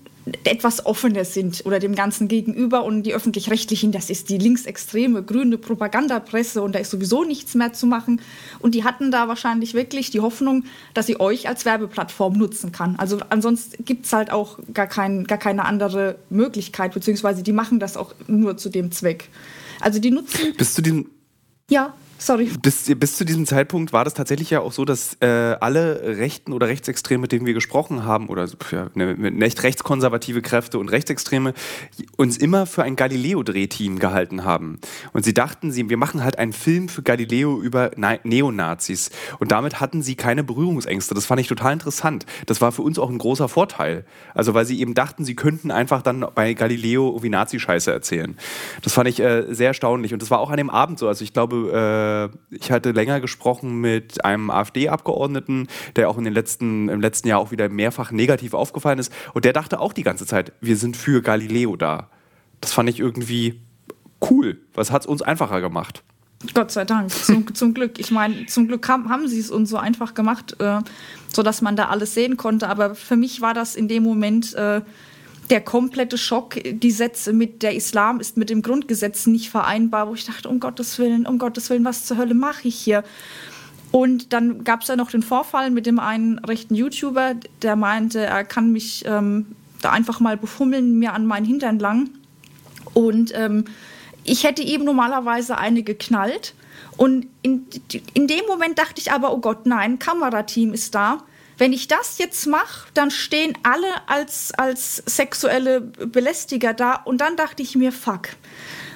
etwas 0.44 0.86
offener 0.86 1.26
sind 1.26 1.66
oder 1.66 1.80
dem 1.80 1.96
Ganzen 1.96 2.28
gegenüber 2.28 2.84
und 2.84 3.04
die 3.04 3.14
öffentlich-rechtlichen, 3.14 3.92
das 3.92 4.10
ist 4.10 4.30
die 4.30 4.38
linksextreme 4.38 5.24
grüne 5.24 5.58
Propagandapresse 5.58 6.62
und 6.62 6.76
da 6.76 6.80
ist 6.80 6.92
sowieso 6.92 7.24
nichts 7.24 7.56
mehr 7.56 7.74
zu 7.74 7.88
machen. 7.88 8.22
Und 8.60 8.76
die 8.76 8.84
hatten 8.84 9.12
da 9.12 9.28
wahrscheinlich 9.28 9.74
wirklich 9.74 10.12
die 10.12 10.20
Hoffnung, 10.20 10.66
dass 10.94 11.08
sie 11.08 11.20
euch 11.20 11.48
als 11.48 11.66
Werbeplattform 11.66 12.34
nutzen 12.34 12.72
kann. 12.72 12.96
Also 12.98 13.20
ansonsten 13.30 13.84
gibt 13.84 14.06
es 14.06 14.14
halt 14.14 14.32
auch 14.32 14.60
gar, 14.74 14.88
kein, 14.88 15.26
gar 15.26 15.40
keine 15.40 15.66
andere 15.66 16.18
Möglichkeit, 16.30 16.94
beziehungsweise 16.94 17.42
die 17.42 17.54
machen 17.54 17.80
das 17.80 17.98
auch 17.98 18.14
nur 18.28 18.58
zu 18.58 18.70
dem 18.70 18.92
Zweck. 18.92 19.30
Also 19.80 20.00
die 20.00 20.12
nutzen. 20.12 20.54
Bist 20.58 20.78
du 20.78 20.82
den. 20.82 21.10
Ja. 21.70 21.94
Sorry. 22.24 22.52
Bis, 22.62 22.84
bis 22.98 23.18
zu 23.18 23.26
diesem 23.26 23.48
Zeitpunkt 23.48 23.94
war 23.94 24.04
das 24.04 24.14
tatsächlich 24.14 24.52
ja 24.52 24.60
auch 24.60 24.72
so, 24.72 24.86
dass 24.86 25.18
äh, 25.22 25.26
alle 25.60 26.20
Rechten 26.20 26.54
oder 26.54 26.68
Rechtsextreme, 26.68 27.22
mit 27.22 27.32
denen 27.32 27.48
wir 27.48 27.56
gesprochen 27.56 28.06
haben, 28.06 28.30
oder 28.30 28.48
ja, 28.72 28.90
ne, 28.94 29.16
nicht 29.16 29.64
rechtskonservative 29.64 30.44
Kräfte 30.44 30.78
und 30.78 30.90
Rechtsextreme, 30.90 31.56
uns 32.18 32.38
immer 32.38 32.68
für 32.68 32.84
ein 32.84 32.96
Galileo-Drehteam 32.96 33.98
gehalten 33.98 34.44
haben. 34.44 34.80
Und 35.14 35.26
sie 35.26 35.34
dachten, 35.34 35.72
sie, 35.72 35.90
wir 35.90 35.98
machen 35.98 36.24
halt 36.24 36.38
einen 36.38 36.54
Film 36.54 36.90
für 36.90 37.02
Galileo 37.02 37.60
über 37.60 37.90
Na 37.96 38.18
Neonazis. 38.24 39.10
Und 39.40 39.52
damit 39.52 39.80
hatten 39.80 40.04
sie 40.04 40.14
keine 40.14 40.44
Berührungsängste. 40.44 41.16
Das 41.16 41.26
fand 41.26 41.42
ich 41.42 41.48
total 41.48 41.74
interessant. 41.74 42.28
Das 42.46 42.62
war 42.62 42.72
für 42.72 42.84
uns 42.84 43.00
auch 43.00 43.10
ein 43.10 43.18
großer 43.18 43.50
Vorteil. 43.50 44.06
Also, 44.36 44.54
weil 44.54 44.66
sie 44.66 44.80
eben 44.80 44.94
dachten, 44.94 45.26
sie 45.26 45.34
könnten 45.34 45.72
einfach 45.72 46.04
dann 46.04 46.24
bei 46.36 46.54
Galileo 46.54 47.10
irgendwie 47.10 47.30
Nazi-Scheiße 47.30 47.92
erzählen. 47.92 48.38
Das 48.84 48.94
fand 48.94 49.10
ich 49.10 49.20
äh, 49.20 49.52
sehr 49.52 49.70
erstaunlich. 49.70 50.14
Und 50.14 50.22
das 50.22 50.30
war 50.30 50.40
auch 50.40 50.52
an 50.52 50.58
dem 50.58 50.70
Abend 50.70 51.00
so. 51.00 51.08
Also, 51.08 51.24
ich 51.24 51.34
glaube, 51.34 51.72
äh, 51.72 52.11
äh, 52.12 52.30
ich 52.50 52.72
hatte 52.72 52.92
länger 52.92 53.20
gesprochen 53.20 53.82
mit 53.82 54.24
einem 54.26 54.50
AfD-Abgeordneten, 54.50 55.68
der 55.96 56.10
auch 56.10 56.18
in 56.18 56.24
den 56.24 56.34
letzten, 56.34 56.90
im 56.90 57.02
letzten 57.02 57.28
Jahr 57.28 57.40
auch 57.40 57.52
wieder 57.52 57.70
mehrfach 57.70 58.12
negativ 58.12 58.54
aufgefallen 58.54 59.00
ist. 59.00 59.12
Und 59.34 59.46
der 59.46 59.54
dachte 59.54 59.80
auch 59.80 59.94
die 59.94 60.04
ganze 60.04 60.26
Zeit, 60.26 60.52
wir 60.62 60.78
sind 60.78 60.98
für 60.98 61.22
Galileo 61.22 61.76
da. 61.76 62.10
Das 62.60 62.74
fand 62.74 62.90
ich 62.90 63.00
irgendwie 63.00 63.60
cool. 64.30 64.60
Was 64.74 64.92
hat 64.92 65.04
es 65.04 65.08
uns 65.08 65.22
einfacher 65.22 65.62
gemacht? 65.62 66.04
Gott 66.54 66.72
sei 66.72 66.86
Dank, 66.86 67.12
zum, 67.12 67.54
zum 67.56 67.74
Glück. 67.74 68.00
Ich 68.00 68.12
meine, 68.12 68.46
zum 68.48 68.68
Glück 68.68 68.88
haben, 68.88 69.10
haben 69.10 69.28
sie 69.28 69.40
es 69.40 69.52
uns 69.52 69.70
so 69.70 69.78
einfach 69.78 70.14
gemacht, 70.14 70.56
äh, 70.60 70.80
sodass 71.34 71.62
man 71.62 71.76
da 71.76 71.86
alles 71.86 72.14
sehen 72.14 72.38
konnte. 72.38 72.68
Aber 72.68 72.96
für 72.96 73.16
mich 73.16 73.42
war 73.42 73.54
das 73.54 73.76
in 73.76 73.88
dem 73.88 74.04
Moment 74.04 74.54
äh, 74.56 74.82
der 75.52 75.62
komplette 75.62 76.18
Schock, 76.18 76.56
die 76.64 76.92
Sätze 76.92 77.34
mit 77.34 77.62
der 77.62 77.76
Islam 77.76 78.22
ist 78.22 78.38
mit 78.38 78.50
dem 78.50 78.62
Grundgesetz 78.62 79.28
nicht 79.28 79.50
vereinbar, 79.50 80.08
wo 80.08 80.14
ich 80.14 80.26
dachte, 80.26 80.48
um 80.48 80.62
Gottes 80.62 80.98
Willen, 80.98 81.28
um 81.28 81.38
Gottes 81.38 81.70
Willen, 81.70 81.84
was 81.84 82.06
zur 82.06 82.18
Hölle 82.18 82.34
mache 82.34 82.70
ich 82.70 82.76
hier? 82.76 83.04
Und 83.92 84.32
dann 84.32 84.64
gab 84.64 84.82
es 84.82 84.88
ja 84.88 84.96
noch 84.96 85.12
den 85.12 85.22
Vorfall 85.22 85.70
mit 85.70 85.86
dem 85.86 86.00
einen 86.00 86.40
rechten 86.40 86.74
YouTuber, 86.74 87.36
der 87.62 87.76
meinte, 87.76 88.22
er 88.22 88.46
kann 88.46 88.72
mich 88.72 89.04
ähm, 89.06 89.48
da 89.82 89.92
einfach 89.92 90.22
mal 90.22 90.38
befummeln, 90.38 90.98
mir 90.98 91.12
an 91.12 91.26
meinen 91.26 91.46
Hintern 91.46 91.80
lang. 91.80 92.10
Und 92.94 93.34
ähm, 93.36 93.66
ich 94.24 94.46
hätte 94.46 94.64
eben 94.64 94.86
normalerweise 94.86 95.58
eine 95.58 95.84
geknallt. 95.84 96.54
Und 96.96 97.28
in, 97.42 97.66
in 98.14 98.28
dem 98.28 98.46
Moment 98.48 98.80
dachte 98.80 99.02
ich 99.02 99.12
aber, 99.12 99.34
oh 99.34 99.40
Gott, 99.40 99.66
nein, 99.66 100.00
Kamerateam 100.00 100.74
ist 100.74 100.96
da 100.96 101.24
wenn 101.62 101.74
ich 101.74 101.88
das 101.88 102.18
jetzt 102.18 102.48
mache, 102.48 102.90
dann 102.96 103.12
stehen 103.12 103.56
alle 103.62 103.86
als, 104.08 104.52
als 104.52 105.04
sexuelle 105.06 105.80
Belästiger 105.80 106.74
da. 106.74 106.96
Und 106.96 107.22
dann 107.22 107.36
dachte 107.36 107.62
ich 107.62 107.76
mir, 107.76 107.92
fuck, 107.92 108.30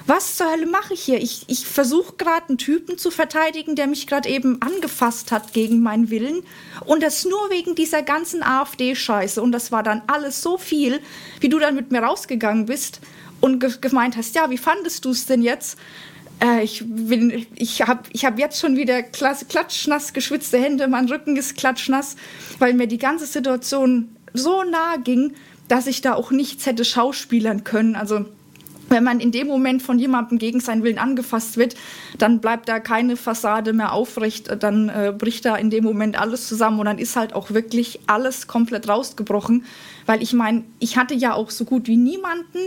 was 0.04 0.34
zur 0.34 0.50
Hölle 0.50 0.66
mache 0.66 0.94
ich 0.94 1.02
hier? 1.04 1.22
Ich, 1.22 1.44
ich 1.46 1.64
versuche 1.64 2.16
gerade 2.16 2.48
einen 2.48 2.58
Typen 2.58 2.98
zu 2.98 3.12
verteidigen, 3.12 3.76
der 3.76 3.86
mich 3.86 4.08
gerade 4.08 4.28
eben 4.28 4.60
angefasst 4.62 5.30
hat 5.30 5.52
gegen 5.52 5.80
meinen 5.80 6.10
Willen. 6.10 6.42
Und 6.84 7.04
das 7.04 7.24
nur 7.24 7.50
wegen 7.50 7.76
dieser 7.76 8.02
ganzen 8.02 8.42
AfD-Scheiße. 8.42 9.40
Und 9.40 9.52
das 9.52 9.70
war 9.70 9.84
dann 9.84 10.02
alles 10.08 10.42
so 10.42 10.58
viel, 10.58 10.98
wie 11.38 11.48
du 11.48 11.60
dann 11.60 11.76
mit 11.76 11.92
mir 11.92 12.02
rausgegangen 12.02 12.66
bist 12.66 12.98
und 13.40 13.80
gemeint 13.80 14.16
hast, 14.16 14.34
ja, 14.34 14.50
wie 14.50 14.58
fandest 14.58 15.04
du 15.04 15.10
es 15.10 15.24
denn 15.26 15.42
jetzt? 15.42 15.78
Äh, 16.42 16.64
ich 16.64 16.84
ich 17.54 17.82
habe 17.82 18.02
ich 18.12 18.24
hab 18.24 18.38
jetzt 18.38 18.60
schon 18.60 18.76
wieder 18.76 19.02
klatschnass 19.02 20.12
geschwitzte 20.12 20.58
Hände, 20.58 20.88
mein 20.88 21.08
Rücken 21.08 21.36
ist 21.36 21.56
klatschnass, 21.56 22.16
weil 22.58 22.74
mir 22.74 22.86
die 22.86 22.98
ganze 22.98 23.26
Situation 23.26 24.16
so 24.34 24.62
nah 24.62 24.96
ging, 24.96 25.34
dass 25.68 25.86
ich 25.86 26.00
da 26.00 26.14
auch 26.14 26.30
nichts 26.30 26.66
hätte 26.66 26.84
schauspielern 26.84 27.64
können. 27.64 27.96
Also 27.96 28.26
wenn 28.88 29.02
man 29.02 29.20
in 29.20 29.32
dem 29.32 29.48
Moment 29.48 29.82
von 29.82 29.98
jemandem 29.98 30.38
gegen 30.38 30.60
seinen 30.60 30.84
Willen 30.84 30.98
angefasst 30.98 31.56
wird, 31.56 31.74
dann 32.18 32.40
bleibt 32.40 32.68
da 32.68 32.78
keine 32.78 33.16
Fassade 33.16 33.72
mehr 33.72 33.92
aufrecht, 33.92 34.62
dann 34.62 34.88
äh, 34.88 35.12
bricht 35.16 35.44
da 35.44 35.56
in 35.56 35.70
dem 35.70 35.84
Moment 35.84 36.18
alles 36.18 36.46
zusammen 36.46 36.78
und 36.78 36.86
dann 36.86 36.98
ist 36.98 37.16
halt 37.16 37.32
auch 37.32 37.50
wirklich 37.50 38.00
alles 38.06 38.46
komplett 38.46 38.88
rausgebrochen, 38.88 39.64
weil 40.06 40.22
ich 40.22 40.32
meine, 40.32 40.64
ich 40.78 40.96
hatte 40.96 41.14
ja 41.14 41.34
auch 41.34 41.50
so 41.50 41.64
gut 41.64 41.88
wie 41.88 41.96
niemanden, 41.96 42.58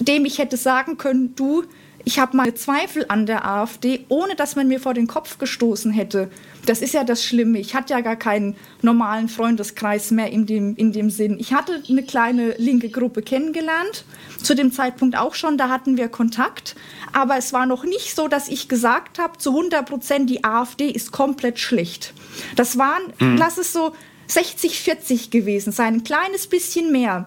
dem 0.00 0.24
ich 0.24 0.38
hätte 0.38 0.56
sagen 0.56 0.98
können, 0.98 1.34
du, 1.34 1.64
ich 2.08 2.20
habe 2.20 2.36
meine 2.36 2.54
Zweifel 2.54 3.04
an 3.08 3.26
der 3.26 3.44
AfD, 3.44 4.06
ohne 4.08 4.36
dass 4.36 4.54
man 4.54 4.68
mir 4.68 4.78
vor 4.78 4.94
den 4.94 5.08
Kopf 5.08 5.38
gestoßen 5.38 5.90
hätte. 5.90 6.30
Das 6.64 6.80
ist 6.80 6.94
ja 6.94 7.02
das 7.02 7.24
Schlimme. 7.24 7.58
Ich 7.58 7.74
hatte 7.74 7.94
ja 7.94 8.00
gar 8.00 8.14
keinen 8.14 8.54
normalen 8.80 9.28
Freundeskreis 9.28 10.12
mehr 10.12 10.30
in 10.30 10.46
dem, 10.46 10.76
in 10.76 10.92
dem 10.92 11.10
Sinn. 11.10 11.36
Ich 11.40 11.52
hatte 11.52 11.82
eine 11.88 12.04
kleine 12.04 12.54
linke 12.58 12.90
Gruppe 12.90 13.22
kennengelernt, 13.22 14.04
zu 14.40 14.54
dem 14.54 14.70
Zeitpunkt 14.70 15.18
auch 15.18 15.34
schon, 15.34 15.58
da 15.58 15.68
hatten 15.68 15.96
wir 15.96 16.08
Kontakt. 16.08 16.76
Aber 17.12 17.38
es 17.38 17.52
war 17.52 17.66
noch 17.66 17.82
nicht 17.82 18.14
so, 18.14 18.28
dass 18.28 18.46
ich 18.46 18.68
gesagt 18.68 19.18
habe, 19.18 19.38
zu 19.38 19.50
100 19.50 19.84
Prozent, 19.84 20.30
die 20.30 20.44
AfD 20.44 20.88
ist 20.88 21.10
komplett 21.10 21.58
schlecht. 21.58 22.14
Das 22.54 22.78
waren, 22.78 23.02
mhm. 23.18 23.36
lass 23.36 23.58
es 23.58 23.72
so 23.72 23.94
60, 24.28 24.78
40 24.78 25.32
gewesen 25.32 25.72
sein, 25.72 25.94
ein 25.94 26.04
kleines 26.04 26.46
bisschen 26.46 26.92
mehr. 26.92 27.26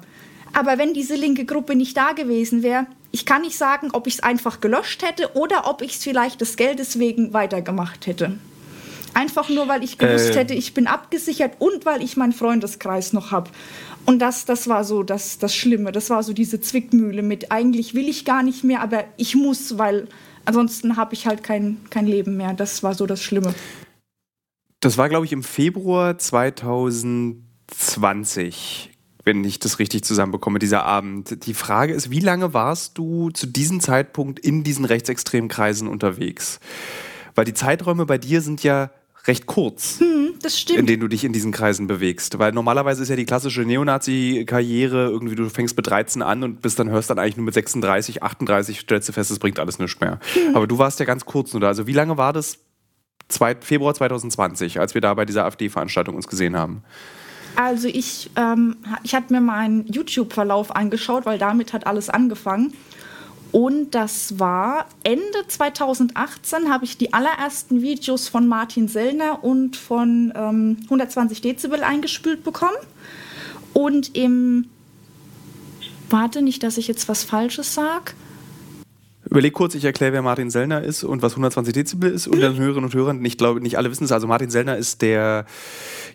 Aber 0.53 0.77
wenn 0.77 0.93
diese 0.93 1.15
linke 1.15 1.43
Gruppe 1.43 1.75
nicht 1.75 1.97
da 1.97 2.13
gewesen 2.13 2.63
wäre, 2.63 2.87
ich 3.11 3.25
kann 3.25 3.41
nicht 3.41 3.57
sagen, 3.57 3.89
ob 3.93 4.07
ich 4.07 4.15
es 4.15 4.23
einfach 4.23 4.61
gelöscht 4.61 5.03
hätte 5.03 5.35
oder 5.35 5.67
ob 5.67 5.81
ich 5.81 5.95
es 5.95 6.03
vielleicht 6.03 6.41
des 6.41 6.57
Geldes 6.57 6.99
wegen 6.99 7.33
weitergemacht 7.33 8.05
hätte. 8.07 8.37
Einfach 9.13 9.49
nur, 9.49 9.67
weil 9.67 9.83
ich 9.83 9.97
gewusst 9.97 10.31
äh. 10.31 10.35
hätte, 10.35 10.53
ich 10.53 10.73
bin 10.73 10.87
abgesichert 10.87 11.53
und 11.59 11.85
weil 11.85 12.01
ich 12.03 12.15
meinen 12.17 12.33
Freundeskreis 12.33 13.13
noch 13.13 13.31
habe. 13.31 13.49
Und 14.05 14.19
das, 14.19 14.45
das 14.45 14.67
war 14.67 14.83
so 14.83 15.03
das, 15.03 15.37
das 15.39 15.55
Schlimme. 15.55 15.91
Das 15.91 16.09
war 16.09 16.23
so 16.23 16.33
diese 16.33 16.59
Zwickmühle 16.61 17.21
mit, 17.21 17.51
eigentlich 17.51 17.93
will 17.95 18.07
ich 18.07 18.23
gar 18.25 18.43
nicht 18.43 18.63
mehr, 18.63 18.81
aber 18.81 19.03
ich 19.17 19.35
muss, 19.35 19.77
weil 19.77 20.07
ansonsten 20.45 20.95
habe 20.95 21.15
ich 21.15 21.27
halt 21.27 21.43
kein, 21.43 21.81
kein 21.89 22.05
Leben 22.05 22.37
mehr. 22.37 22.53
Das 22.53 22.81
war 22.83 22.93
so 22.93 23.05
das 23.05 23.21
Schlimme. 23.23 23.53
Das 24.79 24.97
war, 24.97 25.09
glaube 25.09 25.25
ich, 25.25 25.33
im 25.33 25.43
Februar 25.43 26.17
2020 26.17 28.91
wenn 29.29 29.43
ich 29.43 29.59
das 29.59 29.77
richtig 29.77 30.03
zusammenbekomme, 30.03 30.57
dieser 30.57 30.85
Abend. 30.85 31.45
Die 31.45 31.53
Frage 31.53 31.93
ist, 31.93 32.09
wie 32.09 32.19
lange 32.19 32.55
warst 32.55 32.97
du 32.97 33.29
zu 33.29 33.45
diesem 33.45 33.79
Zeitpunkt 33.79 34.39
in 34.39 34.63
diesen 34.63 34.85
rechtsextremen 34.85 35.49
Kreisen 35.49 35.87
unterwegs? 35.87 36.59
Weil 37.35 37.45
die 37.45 37.53
Zeiträume 37.53 38.07
bei 38.07 38.17
dir 38.17 38.41
sind 38.41 38.63
ja 38.63 38.89
recht 39.27 39.45
kurz, 39.45 39.99
hm, 39.99 40.33
in 40.75 40.87
denen 40.87 41.01
du 41.01 41.07
dich 41.07 41.23
in 41.23 41.31
diesen 41.31 41.51
Kreisen 41.51 41.85
bewegst. 41.85 42.39
Weil 42.39 42.53
normalerweise 42.53 43.03
ist 43.03 43.09
ja 43.09 43.15
die 43.15 43.25
klassische 43.25 43.61
Neonazi-Karriere 43.61 45.09
irgendwie, 45.09 45.35
du 45.35 45.47
fängst 45.47 45.77
mit 45.77 45.85
13 45.85 46.23
an 46.23 46.43
und 46.43 46.63
bist 46.63 46.79
dann 46.79 46.89
hörst 46.89 47.11
dann 47.11 47.19
eigentlich 47.19 47.37
nur 47.37 47.45
mit 47.45 47.53
36, 47.53 48.23
38, 48.23 48.79
stellst 48.79 49.09
du 49.09 49.13
fest, 49.13 49.29
es 49.29 49.37
bringt 49.37 49.59
alles 49.59 49.77
nichts 49.77 49.99
mehr. 49.99 50.19
Hm. 50.33 50.55
Aber 50.55 50.65
du 50.65 50.79
warst 50.79 50.99
ja 50.99 51.05
ganz 51.05 51.25
kurz 51.25 51.53
nur 51.53 51.61
da. 51.61 51.67
Also 51.67 51.85
wie 51.85 51.93
lange 51.93 52.17
war 52.17 52.33
das? 52.33 52.57
Zwei, 53.27 53.55
Februar 53.55 53.93
2020, 53.93 54.79
als 54.79 54.95
wir 54.95 55.01
da 55.01 55.13
bei 55.13 55.23
dieser 55.23 55.45
AfD-Veranstaltung 55.45 56.15
uns 56.15 56.27
gesehen 56.27 56.57
haben. 56.57 56.81
Also 57.55 57.87
ich, 57.87 58.29
ähm, 58.35 58.77
ich 59.03 59.15
hatte 59.15 59.33
mir 59.33 59.41
meinen 59.41 59.85
YouTube-Verlauf 59.87 60.75
angeschaut, 60.75 61.25
weil 61.25 61.37
damit 61.37 61.73
hat 61.73 61.87
alles 61.87 62.09
angefangen. 62.09 62.73
Und 63.51 63.95
das 63.95 64.37
war 64.37 64.85
Ende 65.03 65.47
2018 65.47 66.71
habe 66.71 66.85
ich 66.85 66.97
die 66.97 67.13
allerersten 67.13 67.81
Videos 67.81 68.27
von 68.27 68.47
Martin 68.47 68.87
Sellner 68.87 69.43
und 69.43 69.75
von 69.75 70.31
ähm, 70.35 70.77
120 70.83 71.41
Dezibel 71.41 71.83
eingespült 71.83 72.43
bekommen. 72.43 72.77
Und 73.73 74.15
im, 74.15 74.69
warte 76.09 76.41
nicht, 76.43 76.61
dass 76.61 76.77
ich 76.77 76.87
jetzt 76.87 77.09
was 77.09 77.23
Falsches 77.23 77.73
sage. 77.73 78.13
Überleg 79.29 79.53
kurz, 79.53 79.75
ich 79.75 79.85
erkläre, 79.85 80.13
wer 80.13 80.21
Martin 80.23 80.49
Sellner 80.49 80.81
ist 80.81 81.03
und 81.03 81.21
was 81.21 81.33
120 81.33 81.71
Dezibel 81.71 82.11
ist 82.11 82.27
und 82.27 82.41
dann 82.41 82.57
Hörerinnen 82.57 82.85
und 82.85 82.93
Hörern, 82.95 83.23
ich 83.23 83.37
glaube, 83.37 83.61
nicht 83.61 83.77
alle 83.77 83.91
wissen 83.91 84.05
es. 84.05 84.11
Also 84.11 84.25
Martin 84.25 84.49
Sellner 84.49 84.75
ist 84.75 85.03
der, 85.03 85.45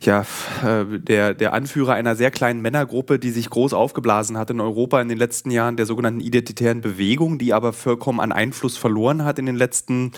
ja, 0.01 0.27
äh, 0.65 0.99
der, 0.99 1.33
der 1.33 1.53
Anführer 1.53 1.95
einer 1.95 2.17
sehr 2.17 2.33
kleinen 2.33 2.61
Männergruppe, 2.61 3.21
die 3.21 3.31
sich 3.31 3.51
groß 3.51 3.73
aufgeblasen 3.73 4.37
hat 4.37 4.51
in 4.51 4.61
Europa 4.61 5.01
in 5.01 5.09
den 5.09 5.19
letzten 5.19 5.53
Jahren, 5.53 5.77
der 5.77 5.87
sogenannten 5.87 6.19
identitären 6.19 6.81
Bewegung, 6.81 7.39
die 7.39 7.53
aber 7.53 7.73
vollkommen 7.73 8.19
an 8.19 8.33
Einfluss 8.33 8.77
verloren 8.77 9.25
hat 9.25 9.39
in 9.39 9.47
den 9.47 9.57
letzten 9.57 10.11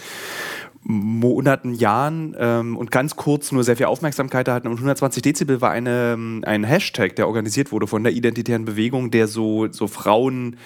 Monaten, 0.89 1.75
Jahren 1.75 2.35
ähm, 2.39 2.77
und 2.77 2.93
ganz 2.93 3.17
kurz 3.17 3.53
nur 3.53 3.65
sehr 3.65 3.77
viel 3.77 3.87
Aufmerksamkeit 3.87 4.49
hatten. 4.49 4.69
Und 4.69 4.75
120 4.75 5.21
Dezibel 5.21 5.61
war 5.61 5.73
eine, 5.73 6.17
ein 6.45 6.65
Hashtag, 6.65 7.17
der 7.17 7.27
organisiert 7.27 7.73
wurde 7.73 7.89
von 7.89 8.05
der 8.05 8.13
identitären 8.13 8.65
Bewegung, 8.65 9.11
der 9.11 9.27
so, 9.27 9.67
so 9.71 9.87
Frauen 9.89 10.57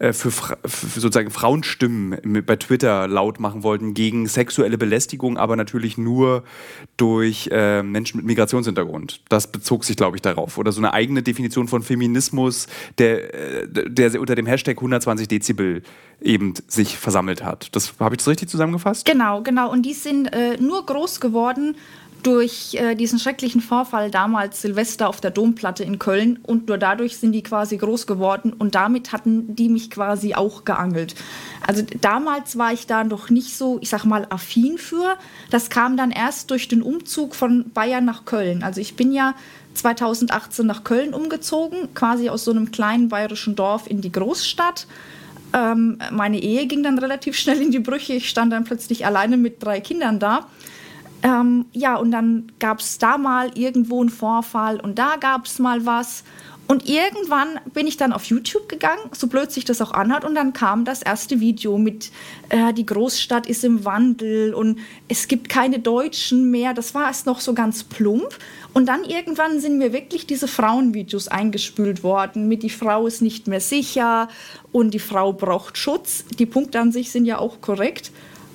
für, 0.00 0.30
für, 0.30 0.56
sozusagen 0.64 1.30
Frauenstimmen 1.30 2.42
bei 2.46 2.56
Twitter 2.56 3.06
laut 3.06 3.38
machen 3.38 3.62
wollten 3.62 3.92
gegen 3.92 4.26
sexuelle 4.26 4.78
Belästigung, 4.78 5.36
aber 5.36 5.56
natürlich 5.56 5.98
nur 5.98 6.42
durch 6.96 7.50
äh, 7.52 7.82
Menschen 7.82 8.16
mit 8.16 8.26
Migrationshintergrund. 8.26 9.22
Das 9.28 9.52
bezog 9.52 9.84
sich, 9.84 9.96
glaube 9.96 10.16
ich, 10.16 10.22
darauf. 10.22 10.56
Oder 10.56 10.72
so 10.72 10.80
eine 10.80 10.94
eigene 10.94 11.22
Definition 11.22 11.68
von 11.68 11.82
Feminismus, 11.82 12.66
der, 12.98 13.62
äh, 13.62 13.68
der 13.68 14.18
unter 14.20 14.34
dem 14.34 14.46
Hashtag 14.46 14.78
120 14.78 15.28
Dezibel 15.28 15.82
eben 16.22 16.54
sich 16.66 16.96
versammelt 16.96 17.44
hat. 17.44 17.74
Das 17.76 17.94
habe 17.98 18.14
ich 18.14 18.18
das 18.18 18.28
richtig 18.28 18.48
zusammengefasst? 18.48 19.04
Genau, 19.04 19.42
genau. 19.42 19.70
Und 19.70 19.82
die 19.82 19.94
sind 19.94 20.32
äh, 20.32 20.56
nur 20.58 20.84
groß 20.86 21.20
geworden 21.20 21.76
durch 22.22 22.74
äh, 22.74 22.94
diesen 22.94 23.18
schrecklichen 23.18 23.60
Vorfall 23.60 24.10
damals 24.10 24.62
Silvester 24.62 25.08
auf 25.08 25.20
der 25.20 25.30
Domplatte 25.30 25.84
in 25.84 25.98
Köln 25.98 26.38
und 26.42 26.68
nur 26.68 26.78
dadurch 26.78 27.16
sind 27.16 27.32
die 27.32 27.42
quasi 27.42 27.76
groß 27.76 28.06
geworden 28.06 28.52
und 28.52 28.74
damit 28.74 29.12
hatten 29.12 29.54
die 29.54 29.68
mich 29.68 29.90
quasi 29.90 30.34
auch 30.34 30.64
geangelt. 30.64 31.14
Also 31.66 31.82
damals 32.00 32.58
war 32.58 32.72
ich 32.72 32.86
da 32.86 33.04
noch 33.04 33.30
nicht 33.30 33.56
so, 33.56 33.78
ich 33.80 33.90
sag 33.90 34.04
mal, 34.04 34.26
affin 34.30 34.78
für. 34.78 35.16
Das 35.50 35.70
kam 35.70 35.96
dann 35.96 36.10
erst 36.10 36.50
durch 36.50 36.68
den 36.68 36.82
Umzug 36.82 37.34
von 37.34 37.70
Bayern 37.72 38.04
nach 38.04 38.24
Köln. 38.24 38.62
Also 38.62 38.80
ich 38.80 38.96
bin 38.96 39.12
ja 39.12 39.34
2018 39.74 40.66
nach 40.66 40.84
Köln 40.84 41.14
umgezogen, 41.14 41.94
quasi 41.94 42.28
aus 42.28 42.44
so 42.44 42.50
einem 42.50 42.70
kleinen 42.70 43.08
bayerischen 43.08 43.56
Dorf 43.56 43.88
in 43.88 44.00
die 44.00 44.12
Großstadt. 44.12 44.86
Ähm, 45.52 45.98
meine 46.10 46.40
Ehe 46.40 46.66
ging 46.66 46.82
dann 46.82 46.98
relativ 46.98 47.36
schnell 47.36 47.60
in 47.60 47.70
die 47.70 47.78
Brüche. 47.78 48.14
Ich 48.14 48.28
stand 48.28 48.52
dann 48.52 48.64
plötzlich 48.64 49.06
alleine 49.06 49.36
mit 49.36 49.62
drei 49.62 49.80
Kindern 49.80 50.18
da. 50.18 50.46
Ähm, 51.22 51.66
ja, 51.72 51.96
und 51.96 52.10
dann 52.10 52.52
gab 52.58 52.80
es 52.80 52.98
da 52.98 53.18
mal 53.18 53.50
irgendwo 53.56 54.00
einen 54.00 54.10
Vorfall 54.10 54.80
und 54.80 54.98
da 54.98 55.16
gab 55.16 55.46
es 55.46 55.58
mal 55.58 55.84
was. 55.84 56.24
Und 56.70 56.88
irgendwann 56.88 57.58
bin 57.74 57.88
ich 57.88 57.96
dann 57.96 58.12
auf 58.12 58.26
YouTube 58.26 58.68
gegangen, 58.68 59.00
so 59.10 59.26
blöd 59.26 59.50
sich 59.50 59.64
das 59.64 59.82
auch 59.82 59.90
anhört, 59.90 60.24
und 60.24 60.36
dann 60.36 60.52
kam 60.52 60.84
das 60.84 61.02
erste 61.02 61.40
Video 61.40 61.78
mit 61.78 62.12
äh, 62.48 62.72
die 62.72 62.86
Großstadt 62.86 63.48
ist 63.48 63.64
im 63.64 63.84
Wandel 63.84 64.54
und 64.54 64.78
es 65.08 65.26
gibt 65.26 65.48
keine 65.48 65.80
Deutschen 65.80 66.48
mehr. 66.52 66.72
Das 66.72 66.94
war 66.94 67.08
erst 67.08 67.26
noch 67.26 67.40
so 67.40 67.54
ganz 67.54 67.82
plump. 67.82 68.38
Und 68.72 68.86
dann 68.86 69.02
irgendwann 69.02 69.58
sind 69.58 69.78
mir 69.78 69.92
wirklich 69.92 70.28
diese 70.28 70.46
Frauenvideos 70.46 71.26
eingespült 71.26 72.04
worden 72.04 72.46
mit 72.46 72.62
die 72.62 72.70
Frau 72.70 73.08
ist 73.08 73.20
nicht 73.20 73.48
mehr 73.48 73.60
sicher 73.60 74.28
und 74.70 74.94
die 74.94 75.00
Frau 75.00 75.32
braucht 75.32 75.76
Schutz. 75.76 76.24
Die 76.38 76.46
Punkte 76.46 76.78
an 76.78 76.92
sich 76.92 77.10
sind 77.10 77.24
ja 77.24 77.38
auch 77.38 77.60
korrekt. 77.60 78.12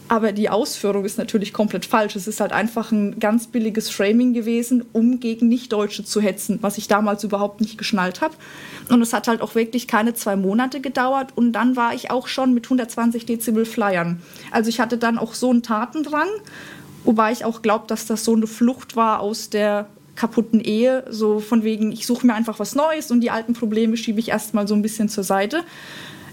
Aber 0.08 0.32
die 0.34 0.50
Ausführung 0.50 1.04
ist 1.04 1.18
natürlich 1.18 1.52
komplett 1.52 1.86
falsch. 1.86 2.16
Es 2.16 2.28
ist 2.28 2.40
halt 2.40 2.52
einfach 2.52 2.92
ein 2.92 3.20
ganz 3.20 3.48
billiges 3.48 3.90
Framing 3.90 4.34
gewesen, 4.34 4.86
um 4.94 5.20
gegen 5.20 5.48
Nichtdeutsche 5.48 6.06
zu 6.06 6.22
hetzen, 6.22 6.60
was 6.62 6.78
ich 6.78 6.88
damals 6.88 7.24
überhaupt 7.24 7.60
nicht 7.60 7.78
geschnallt 7.78 8.22
habe. 8.22 8.36
Und 8.90 9.02
es 9.02 9.14
hat 9.14 9.28
halt 9.28 9.42
auch 9.42 9.56
wirklich 9.56 9.88
keine 9.88 10.14
zwei 10.14 10.36
Monate 10.36 10.80
gedauert. 10.80 11.32
Und 11.36 11.54
dann 11.54 11.76
war 11.76 11.96
ich 11.96 12.12
auch 12.12 12.28
schon 12.28 12.54
mit 12.54 12.66
120 12.66 13.26
Dezibel 13.26 13.66
Flyern. 13.66 14.22
Also 14.52 14.70
ich 14.70 14.80
hatte 14.80 15.00
dann 15.00 15.18
auch 15.18 15.34
so 15.34 15.50
einen 15.50 15.64
Tatendrang, 15.64 16.30
wobei 17.04 17.32
ich 17.32 17.44
auch 17.44 17.64
glaube, 17.64 17.86
dass 17.88 18.06
das 18.06 18.24
so 18.24 18.36
eine 18.36 18.48
Flucht 18.48 18.96
war 18.96 19.22
aus 19.22 19.50
der 19.50 19.88
kaputten 20.16 20.62
Ehe, 20.62 21.04
so 21.10 21.40
von 21.40 21.64
wegen, 21.64 21.92
ich 21.92 22.06
suche 22.06 22.26
mir 22.26 22.36
einfach 22.36 22.60
was 22.60 22.76
Neues 22.76 23.12
und 23.12 23.22
die 23.22 23.32
alten 23.32 23.54
Probleme 23.54 23.98
schiebe 23.98 24.20
ich 24.20 24.30
erstmal 24.30 24.68
so 24.68 24.76
ein 24.76 24.82
bisschen 24.82 25.10
zur 25.10 25.24
Seite. 25.24 25.64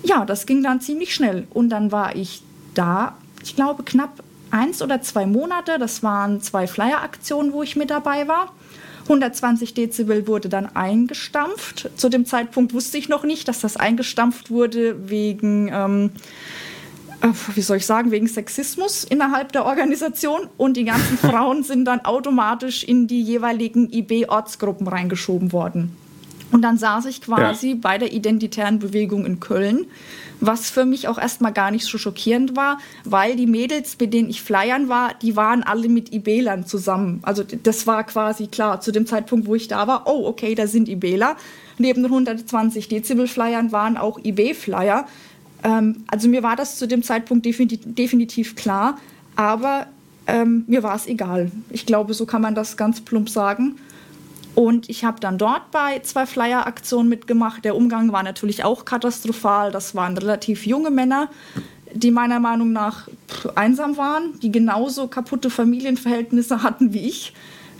Ja, 0.04 0.24
das 0.24 0.46
ging 0.46 0.62
dann 0.62 0.80
ziemlich 0.80 1.14
schnell. 1.14 1.46
Und 1.50 1.70
dann 1.70 1.90
war 1.90 2.14
ich 2.14 2.42
da 2.74 3.16
ich 3.42 3.56
glaube, 3.56 3.82
knapp 3.82 4.22
eins 4.50 4.82
oder 4.82 5.02
zwei 5.02 5.26
Monate. 5.26 5.78
Das 5.78 6.02
waren 6.02 6.40
zwei 6.40 6.66
Flyer-Aktionen, 6.66 7.52
wo 7.52 7.62
ich 7.62 7.76
mit 7.76 7.90
dabei 7.90 8.28
war. 8.28 8.52
120 9.04 9.74
Dezibel 9.74 10.26
wurde 10.26 10.48
dann 10.48 10.66
eingestampft. 10.76 11.90
Zu 11.96 12.08
dem 12.08 12.24
Zeitpunkt 12.24 12.72
wusste 12.72 12.98
ich 12.98 13.08
noch 13.08 13.24
nicht, 13.24 13.48
dass 13.48 13.60
das 13.60 13.76
eingestampft 13.76 14.50
wurde 14.50 15.08
wegen, 15.08 15.68
ähm, 15.72 16.10
äh, 17.20 17.28
wie 17.54 17.62
soll 17.62 17.78
ich 17.78 17.86
sagen, 17.86 18.12
wegen 18.12 18.28
Sexismus 18.28 19.02
innerhalb 19.02 19.50
der 19.52 19.64
Organisation. 19.64 20.48
Und 20.56 20.76
die 20.76 20.84
ganzen 20.84 21.18
Frauen 21.30 21.64
sind 21.64 21.84
dann 21.84 22.04
automatisch 22.04 22.84
in 22.84 23.08
die 23.08 23.22
jeweiligen 23.22 23.92
IB-Ortsgruppen 23.92 24.86
reingeschoben 24.86 25.52
worden. 25.52 25.96
Und 26.52 26.62
dann 26.62 26.76
saß 26.76 27.06
ich 27.06 27.22
quasi 27.22 27.70
ja. 27.70 27.76
bei 27.80 27.98
der 27.98 28.12
identitären 28.12 28.78
Bewegung 28.78 29.24
in 29.24 29.40
Köln 29.40 29.86
was 30.42 30.70
für 30.70 30.84
mich 30.84 31.06
auch 31.06 31.18
erstmal 31.18 31.52
gar 31.52 31.70
nicht 31.70 31.86
so 31.86 31.98
schockierend 31.98 32.56
war, 32.56 32.78
weil 33.04 33.36
die 33.36 33.46
Mädels, 33.46 33.96
mit 33.98 34.12
denen 34.12 34.28
ich 34.28 34.42
flyern 34.42 34.88
war, 34.88 35.14
die 35.22 35.36
waren 35.36 35.62
alle 35.62 35.88
mit 35.88 36.12
Ibelern 36.12 36.66
zusammen. 36.66 37.20
Also 37.22 37.44
das 37.44 37.86
war 37.86 38.02
quasi 38.04 38.48
klar, 38.48 38.80
zu 38.80 38.90
dem 38.90 39.06
Zeitpunkt, 39.06 39.46
wo 39.46 39.54
ich 39.54 39.68
da 39.68 39.86
war, 39.86 40.02
oh, 40.06 40.26
okay, 40.26 40.56
da 40.56 40.66
sind 40.66 40.88
Ibeler. 40.88 41.36
Neben 41.78 42.02
den 42.02 42.10
120 42.10 42.88
Dezibel-Flyern 42.88 43.70
waren 43.70 43.96
auch 43.96 44.18
IB-Flyer. 44.18 45.06
Ähm, 45.62 46.04
also 46.08 46.28
mir 46.28 46.42
war 46.42 46.56
das 46.56 46.76
zu 46.76 46.88
dem 46.88 47.04
Zeitpunkt 47.04 47.46
definitiv, 47.46 47.80
definitiv 47.84 48.56
klar, 48.56 48.98
aber 49.36 49.86
ähm, 50.26 50.64
mir 50.66 50.82
war 50.82 50.96
es 50.96 51.06
egal. 51.06 51.52
Ich 51.70 51.86
glaube, 51.86 52.14
so 52.14 52.26
kann 52.26 52.42
man 52.42 52.56
das 52.56 52.76
ganz 52.76 53.00
plump 53.00 53.30
sagen. 53.30 53.76
Und 54.54 54.90
ich 54.90 55.04
habe 55.04 55.18
dann 55.20 55.38
dort 55.38 55.70
bei 55.70 56.00
zwei 56.00 56.26
Flyer-Aktionen 56.26 57.08
mitgemacht. 57.08 57.64
Der 57.64 57.74
Umgang 57.74 58.12
war 58.12 58.22
natürlich 58.22 58.64
auch 58.64 58.84
katastrophal. 58.84 59.70
Das 59.70 59.94
waren 59.94 60.16
relativ 60.16 60.66
junge 60.66 60.90
Männer, 60.90 61.28
die 61.94 62.10
meiner 62.10 62.38
Meinung 62.38 62.72
nach 62.72 63.08
einsam 63.54 63.96
waren, 63.96 64.38
die 64.40 64.52
genauso 64.52 65.08
kaputte 65.08 65.48
Familienverhältnisse 65.48 66.62
hatten 66.62 66.92
wie 66.92 67.08
ich. 67.08 67.32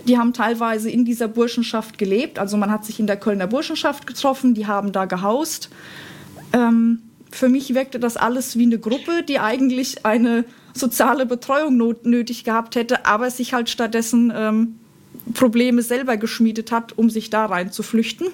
Die 0.07 0.19
haben 0.19 0.33
teilweise 0.33 0.91
in 0.91 1.05
dieser 1.05 1.29
Burschenschaft 1.29 1.99
gelebt. 1.99 2.39
Also 2.39 2.57
man 2.57 2.71
hat 2.71 2.85
sich 2.85 2.99
in 2.99 3.07
der 3.07 3.19
Kölner 3.19 3.47
Burschenschaft 3.47 4.07
getroffen, 4.07 4.55
die 4.55 4.67
haben 4.67 4.93
da 4.93 5.05
gehaust. 5.05 5.69
Ähm, 6.53 7.03
für 7.31 7.49
mich 7.49 7.75
wirkte 7.75 8.01
das 8.01 8.17
alles 8.17 8.59
wie 8.59 8.65
eine 8.65 8.79
Gruppe, 8.79 9.23
die 9.23 9.39
eigentlich 9.39 10.05
eine 10.05 10.45
soziale 10.75 11.27
Betreuung 11.27 11.77
nötig 12.05 12.45
gehabt 12.45 12.77
hätte, 12.77 13.07
aber 13.07 13.31
sich 13.31 13.53
halt 13.53 13.71
stattdessen 13.71 14.33
ähm, 14.35 14.79
Probleme 15.35 15.83
selber 15.83 16.17
geschmiedet 16.17 16.73
hat, 16.73 16.97
um 16.99 17.11
sich 17.11 17.31
da 17.31 17.47
rein 17.47 17.73
zu 17.73 17.83
flüchten. 17.83 18.27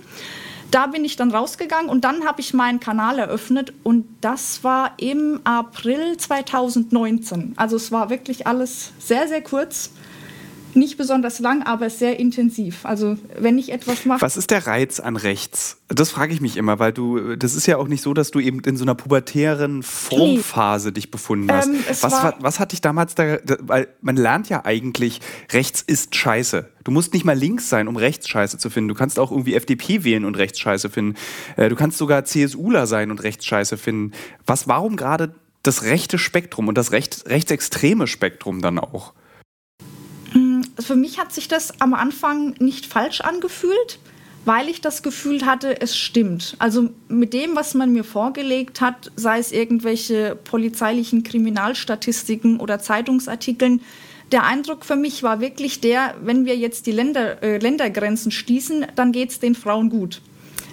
Da 0.71 0.87
bin 0.87 1.05
ich 1.05 1.17
dann 1.17 1.31
rausgegangen 1.31 1.89
und 1.89 2.05
dann 2.05 2.27
habe 2.27 2.41
ich 2.41 2.53
meinen 2.53 2.79
Kanal 2.79 3.19
eröffnet 3.19 3.73
und 3.85 4.07
das 4.21 4.63
war 4.65 4.93
im 4.99 5.41
April 5.45 6.17
2019. 6.19 7.55
Also 7.57 7.77
es 7.77 7.91
war 7.91 8.11
wirklich 8.11 8.47
alles 8.47 8.93
sehr, 8.99 9.29
sehr 9.29 9.41
kurz 9.41 9.91
nicht 10.79 10.97
besonders 10.97 11.39
lang, 11.39 11.63
aber 11.63 11.91
sehr 11.91 12.19
intensiv. 12.19 12.85
Also 12.85 13.19
wenn 13.39 13.59
ich 13.59 13.73
etwas 13.73 14.05
mache. 14.05 14.23
Was 14.23 14.37
ist 14.37 14.51
der 14.51 14.67
Reiz 14.67 15.01
an 15.01 15.17
rechts? 15.17 15.79
Das 15.89 16.11
frage 16.11 16.33
ich 16.33 16.41
mich 16.41 16.57
immer, 16.57 16.79
weil 16.79 16.93
du, 16.93 17.37
das 17.37 17.55
ist 17.55 17.67
ja 17.67 17.77
auch 17.77 17.89
nicht 17.89 18.03
so, 18.03 18.15
dass 18.15 18.31
du 18.31 18.41
eben 18.41 18.61
in 18.61 18.77
so 18.77 18.85
einer 18.85 18.95
pubertären 18.95 19.83
Formphase 19.83 20.89
nee. 20.89 20.95
dich 20.95 21.11
befunden 21.11 21.51
hast. 21.51 21.69
Ähm, 21.69 21.79
was, 21.87 22.03
was, 22.03 22.35
was 22.39 22.61
hat 22.61 22.73
dich 22.73 22.81
damals 22.81 23.15
da, 23.15 23.39
weil 23.61 23.89
man 24.01 24.17
lernt 24.17 24.49
ja 24.49 24.65
eigentlich, 24.65 25.21
rechts 25.53 25.83
ist 25.83 26.15
scheiße. 26.15 26.69
Du 26.85 26.91
musst 26.91 27.13
nicht 27.13 27.25
mal 27.25 27.37
links 27.37 27.69
sein, 27.69 27.89
um 27.89 27.97
rechts 27.97 28.29
scheiße 28.29 28.59
zu 28.59 28.71
finden. 28.71 28.89
Du 28.89 28.95
kannst 28.95 29.19
auch 29.19 29.31
irgendwie 29.31 29.55
FDP 29.55 30.05
wählen 30.05 30.25
und 30.25 30.37
rechts 30.37 30.59
scheiße 30.59 30.91
finden. 30.91 31.17
Äh, 31.57 31.69
du 31.69 31.77
kannst 31.77 31.99
sogar 31.99 32.25
CSUler 32.25 32.87
sein 32.87 33.11
und 33.11 33.23
rechts 33.23 33.45
scheiße 33.45 33.77
finden. 33.77 34.13
Was, 34.47 34.69
warum 34.69 34.97
gerade 34.97 35.35
das 35.63 35.83
rechte 35.83 36.19
Spektrum 36.19 36.69
und 36.69 36.79
das 36.79 36.93
recht, 36.93 37.25
rechtsextreme 37.27 38.07
Spektrum 38.07 38.63
dann 38.63 38.79
auch? 38.79 39.13
Für 40.79 40.97
mich 40.97 41.19
hat 41.19 41.33
sich 41.33 41.49
das 41.49 41.81
am 41.81 41.95
Anfang 41.95 42.55
nicht 42.59 42.87
falsch 42.87 43.21
angefühlt, 43.21 43.99
weil 44.45 44.69
ich 44.69 44.81
das 44.81 45.03
Gefühl 45.03 45.45
hatte, 45.45 45.81
es 45.81 45.97
stimmt. 45.97 46.57
Also 46.59 46.91
mit 47.09 47.35
dem, 47.35 47.55
was 47.55 47.75
man 47.75 47.93
mir 47.93 48.05
vorgelegt 48.05 48.81
hat, 48.81 49.11
sei 49.17 49.39
es 49.39 49.53
irgendwelche 49.53 50.37
polizeilichen 50.37 51.23
Kriminalstatistiken 51.23 52.59
oder 52.59 52.79
Zeitungsartikeln, 52.79 53.83
der 54.33 54.45
Eindruck 54.45 54.85
für 54.85 54.97
mich 54.97 55.23
war 55.23 55.41
wirklich 55.41 55.81
der, 55.81 56.15
wenn 56.23 56.45
wir 56.45 56.57
jetzt 56.57 56.87
die 56.87 56.93
Länder, 56.93 57.43
äh, 57.43 57.59
Ländergrenzen 57.59 58.31
schließen, 58.31 58.87
dann 58.95 59.13
geht 59.13 59.31
es 59.31 59.41
den 59.41 59.55
Frauen 59.55 59.89
gut. 59.89 60.21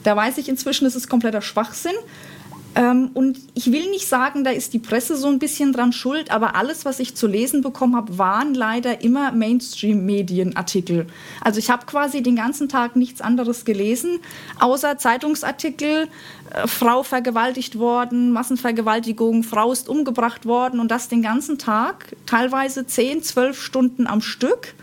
Da 0.03 0.15
weiß 0.15 0.38
ich 0.38 0.50
inzwischen, 0.50 0.85
es 0.85 0.95
ist 0.95 1.09
kompletter 1.09 1.41
Schwachsinn. 1.41 1.95
Ähm, 2.75 3.12
und 3.13 3.39
ich 3.53 3.72
will 3.72 3.89
nicht 3.89 4.08
sagen, 4.08 4.44
da 4.44 4.51
ist 4.51 4.74
die 4.74 4.79
Presse 4.79 5.15
so 5.15 5.27
ein 5.27 5.39
bisschen 5.39 5.72
dran 5.72 5.94
schuld, 5.94 6.29
aber 6.29 6.55
alles, 6.55 6.84
was 6.84 7.00
ich 7.00 7.15
zu 7.15 7.25
lesen 7.25 7.62
bekommen 7.62 7.96
habe, 7.96 8.17
waren 8.17 8.53
leider 8.53 9.01
immer 9.01 9.32
Mainstream-Medienartikel. 9.32 11.08
Also 11.41 11.60
ich 11.60 11.70
habe 11.70 11.86
quasi 11.86 12.22
den 12.22 12.36
ganzen 12.36 12.67
Tag 12.67 12.98
nichts 12.98 13.22
anderes 13.22 13.63
gelesen, 13.63 14.20
außer 14.60 14.98
Zeitungsartikel, 14.98 16.10
äh, 16.50 16.67
Frau 16.67 17.03
vergewaltigt 17.03 17.79
worden, 17.79 18.32
Massenvergewaltigung, 18.32 19.44
Frau 19.44 19.72
ist 19.72 19.88
umgebracht 19.88 20.46
worden 20.46 20.82
und 20.82 20.91
das 20.91 21.08
den 21.08 21.22
ganzen 21.22 21.58
Tag, 21.58 22.13
teilweise 22.25 22.86
10, 22.86 23.24
12 23.24 23.62
Stunden 23.62 24.05
am 24.05 24.20
Stück. 24.20 24.75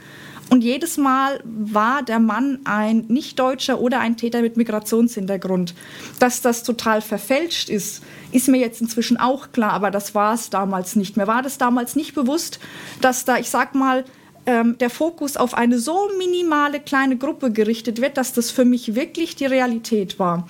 Und 0.53 0.63
jedes 0.63 0.99
Mal 0.99 1.41
war 1.45 2.03
der 2.03 2.19
Mann 2.19 2.59
ein 2.65 3.07
Nicht-Deutscher 3.09 3.81
oder 3.81 4.01
ein 4.01 4.19
Täter 4.19 4.43
mit 4.43 4.59
Migrationshintergrund. 4.59 5.75
Dass 6.19 6.43
das 6.43 6.63
total 6.63 7.01
verfälscht 7.01 7.71
ist, 7.71 8.03
ist 8.33 8.49
mir 8.49 8.59
jetzt 8.59 8.83
inzwischen 8.83 9.17
auch 9.17 9.53
klar, 9.53 9.73
aber 9.73 9.91
das 9.91 10.15
war 10.15 10.35
es 10.35 10.51
damals 10.51 10.95
nicht. 10.95 11.17
Mir 11.17 11.27
war 11.27 11.41
das 11.41 11.57
damals 11.57 11.97
nicht 11.97 12.15
bewusst, 12.15 12.61
dass 13.01 13.25
da, 13.25 13.39
ich 13.39 13.49
sag 13.49 13.75
mal, 13.75 14.05
ähm, 14.45 14.77
der 14.77 14.91
Fokus 14.91 15.38
auf 15.38 15.55
eine 15.55 15.79
so 15.79 16.11
minimale 16.19 16.81
kleine 16.81 17.17
Gruppe 17.17 17.51
gerichtet 17.51 18.03
wird, 18.03 18.19
dass 18.19 18.35
das 18.35 18.51
für 18.51 18.67
mich 18.67 18.95
wirklich 18.95 19.35
die 19.37 19.47
Realität 19.47 20.19
war. 20.19 20.47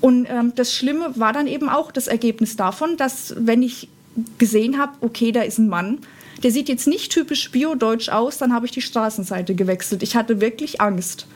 Und 0.00 0.26
ähm, 0.28 0.52
das 0.56 0.74
Schlimme 0.74 1.12
war 1.14 1.32
dann 1.32 1.46
eben 1.46 1.68
auch 1.68 1.92
das 1.92 2.08
Ergebnis 2.08 2.56
davon, 2.56 2.96
dass 2.96 3.36
wenn 3.38 3.62
ich 3.62 3.88
gesehen 4.36 4.78
habe, 4.78 4.94
okay, 5.00 5.30
da 5.30 5.42
ist 5.42 5.58
ein 5.58 5.68
Mann, 5.68 6.00
der 6.44 6.50
sieht 6.50 6.68
jetzt 6.68 6.86
nicht 6.86 7.10
typisch 7.10 7.50
biodeutsch 7.50 8.10
aus, 8.10 8.36
dann 8.36 8.52
habe 8.52 8.66
ich 8.66 8.72
die 8.72 8.82
Straßenseite 8.82 9.54
gewechselt. 9.54 10.02
Ich 10.02 10.14
hatte 10.14 10.42
wirklich 10.42 10.80
Angst. 10.80 11.26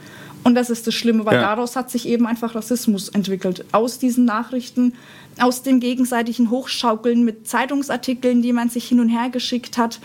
Und 0.44 0.54
das 0.54 0.70
ist 0.70 0.86
das 0.86 0.94
Schlimme, 0.94 1.24
weil 1.24 1.36
ja. 1.36 1.40
daraus 1.40 1.76
hat 1.76 1.90
sich 1.90 2.06
eben 2.06 2.26
einfach 2.26 2.54
Rassismus 2.54 3.08
entwickelt. 3.08 3.64
Aus 3.72 3.98
diesen 3.98 4.26
Nachrichten, 4.26 4.92
aus 5.40 5.62
dem 5.62 5.80
gegenseitigen 5.80 6.50
Hochschaukeln 6.50 7.24
mit 7.24 7.48
Zeitungsartikeln, 7.48 8.42
die 8.42 8.52
man 8.52 8.68
sich 8.68 8.86
hin 8.86 9.00
und 9.00 9.08
her 9.08 9.30
geschickt 9.30 9.78
hat. 9.78 9.98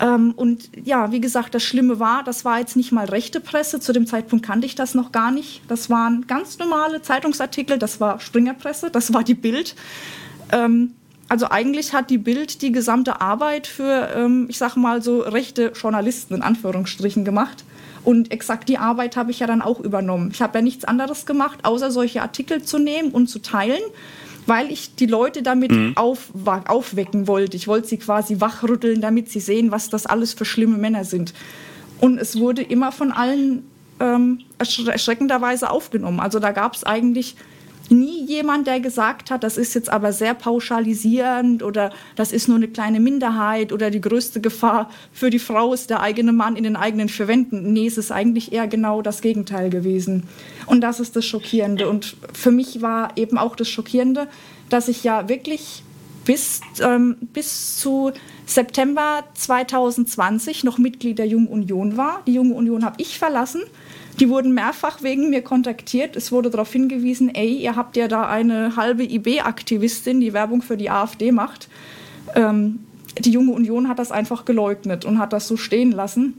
Ähm, 0.00 0.32
und 0.36 0.70
ja, 0.84 1.10
wie 1.10 1.20
gesagt, 1.20 1.54
das 1.54 1.64
Schlimme 1.64 1.98
war, 1.98 2.22
das 2.22 2.44
war 2.44 2.60
jetzt 2.60 2.76
nicht 2.76 2.92
mal 2.92 3.06
rechte 3.06 3.40
Presse. 3.40 3.80
Zu 3.80 3.92
dem 3.92 4.06
Zeitpunkt 4.06 4.46
kannte 4.46 4.64
ich 4.64 4.76
das 4.76 4.94
noch 4.94 5.10
gar 5.10 5.32
nicht. 5.32 5.62
Das 5.66 5.90
waren 5.90 6.26
ganz 6.28 6.58
normale 6.58 7.02
Zeitungsartikel. 7.02 7.78
Das 7.78 8.00
war 8.00 8.20
Springerpresse, 8.20 8.90
das 8.90 9.12
war 9.12 9.24
die 9.24 9.34
Bild. 9.34 9.74
Ähm, 10.52 10.94
also 11.30 11.46
eigentlich 11.48 11.94
hat 11.94 12.10
die 12.10 12.18
Bild 12.18 12.60
die 12.60 12.72
gesamte 12.72 13.20
Arbeit 13.20 13.68
für, 13.68 14.08
ähm, 14.16 14.46
ich 14.48 14.58
sage 14.58 14.80
mal 14.80 15.00
so, 15.00 15.20
rechte 15.20 15.72
Journalisten 15.80 16.34
in 16.34 16.42
Anführungsstrichen 16.42 17.24
gemacht. 17.24 17.64
Und 18.02 18.32
exakt 18.32 18.68
die 18.68 18.78
Arbeit 18.78 19.14
habe 19.16 19.30
ich 19.30 19.38
ja 19.38 19.46
dann 19.46 19.62
auch 19.62 19.78
übernommen. 19.78 20.30
Ich 20.32 20.42
habe 20.42 20.58
ja 20.58 20.62
nichts 20.62 20.84
anderes 20.84 21.26
gemacht, 21.26 21.60
außer 21.62 21.92
solche 21.92 22.20
Artikel 22.20 22.64
zu 22.64 22.80
nehmen 22.80 23.12
und 23.12 23.28
zu 23.28 23.38
teilen, 23.38 23.80
weil 24.46 24.72
ich 24.72 24.96
die 24.96 25.06
Leute 25.06 25.42
damit 25.42 25.70
mhm. 25.70 25.92
auf, 25.94 26.32
aufwecken 26.66 27.28
wollte. 27.28 27.56
Ich 27.56 27.68
wollte 27.68 27.86
sie 27.86 27.98
quasi 27.98 28.40
wachrütteln, 28.40 29.00
damit 29.00 29.30
sie 29.30 29.40
sehen, 29.40 29.70
was 29.70 29.88
das 29.88 30.06
alles 30.06 30.34
für 30.34 30.44
schlimme 30.44 30.78
Männer 30.78 31.04
sind. 31.04 31.32
Und 32.00 32.18
es 32.18 32.40
wurde 32.40 32.62
immer 32.62 32.90
von 32.90 33.12
allen 33.12 33.70
ähm, 34.00 34.40
erschreckenderweise 34.58 35.70
aufgenommen. 35.70 36.18
Also 36.18 36.40
da 36.40 36.50
gab 36.50 36.74
es 36.74 36.82
eigentlich 36.82 37.36
nie 37.90 38.24
jemand, 38.24 38.66
der 38.66 38.80
gesagt 38.80 39.30
hat, 39.30 39.42
das 39.42 39.56
ist 39.56 39.74
jetzt 39.74 39.90
aber 39.90 40.12
sehr 40.12 40.34
pauschalisierend 40.34 41.62
oder 41.62 41.92
das 42.16 42.32
ist 42.32 42.48
nur 42.48 42.56
eine 42.56 42.68
kleine 42.68 43.00
Minderheit 43.00 43.72
oder 43.72 43.90
die 43.90 44.00
größte 44.00 44.40
Gefahr 44.40 44.90
für 45.12 45.30
die 45.30 45.38
Frau 45.38 45.74
ist 45.74 45.90
der 45.90 46.00
eigene 46.00 46.32
Mann 46.32 46.56
in 46.56 46.64
den 46.64 46.76
eigenen 46.76 47.08
vier 47.08 47.28
Wänden. 47.28 47.72
Nee, 47.72 47.86
es 47.86 47.98
ist 47.98 48.12
eigentlich 48.12 48.52
eher 48.52 48.68
genau 48.68 49.02
das 49.02 49.20
Gegenteil 49.20 49.70
gewesen. 49.70 50.24
Und 50.66 50.80
das 50.82 51.00
ist 51.00 51.16
das 51.16 51.24
Schockierende. 51.24 51.88
Und 51.88 52.16
für 52.32 52.50
mich 52.50 52.82
war 52.82 53.16
eben 53.16 53.38
auch 53.38 53.56
das 53.56 53.68
Schockierende, 53.68 54.28
dass 54.68 54.88
ich 54.88 55.04
ja 55.04 55.28
wirklich 55.28 55.82
bis, 56.24 56.60
ähm, 56.80 57.16
bis 57.32 57.78
zu 57.78 58.12
September 58.46 59.24
2020 59.34 60.64
noch 60.64 60.78
Mitglied 60.78 61.18
der 61.18 61.26
Jungen 61.26 61.48
Union 61.48 61.96
war. 61.96 62.22
Die 62.26 62.34
Junge 62.34 62.54
Union 62.54 62.84
habe 62.84 62.96
ich 62.98 63.18
verlassen 63.18 63.62
die 64.18 64.28
wurden 64.28 64.52
mehrfach 64.52 65.02
wegen 65.02 65.30
mir 65.30 65.42
kontaktiert. 65.42 66.16
Es 66.16 66.32
wurde 66.32 66.50
darauf 66.50 66.72
hingewiesen, 66.72 67.34
ey, 67.34 67.54
ihr 67.56 67.76
habt 67.76 67.96
ja 67.96 68.08
da 68.08 68.28
eine 68.28 68.76
halbe 68.76 69.04
IB-Aktivistin, 69.04 70.20
die 70.20 70.32
Werbung 70.32 70.62
für 70.62 70.76
die 70.76 70.90
AfD 70.90 71.32
macht. 71.32 71.68
Ähm, 72.34 72.80
die 73.18 73.30
Junge 73.30 73.52
Union 73.52 73.88
hat 73.88 73.98
das 73.98 74.12
einfach 74.12 74.44
geleugnet 74.44 75.04
und 75.04 75.18
hat 75.18 75.32
das 75.32 75.48
so 75.48 75.56
stehen 75.56 75.92
lassen. 75.92 76.34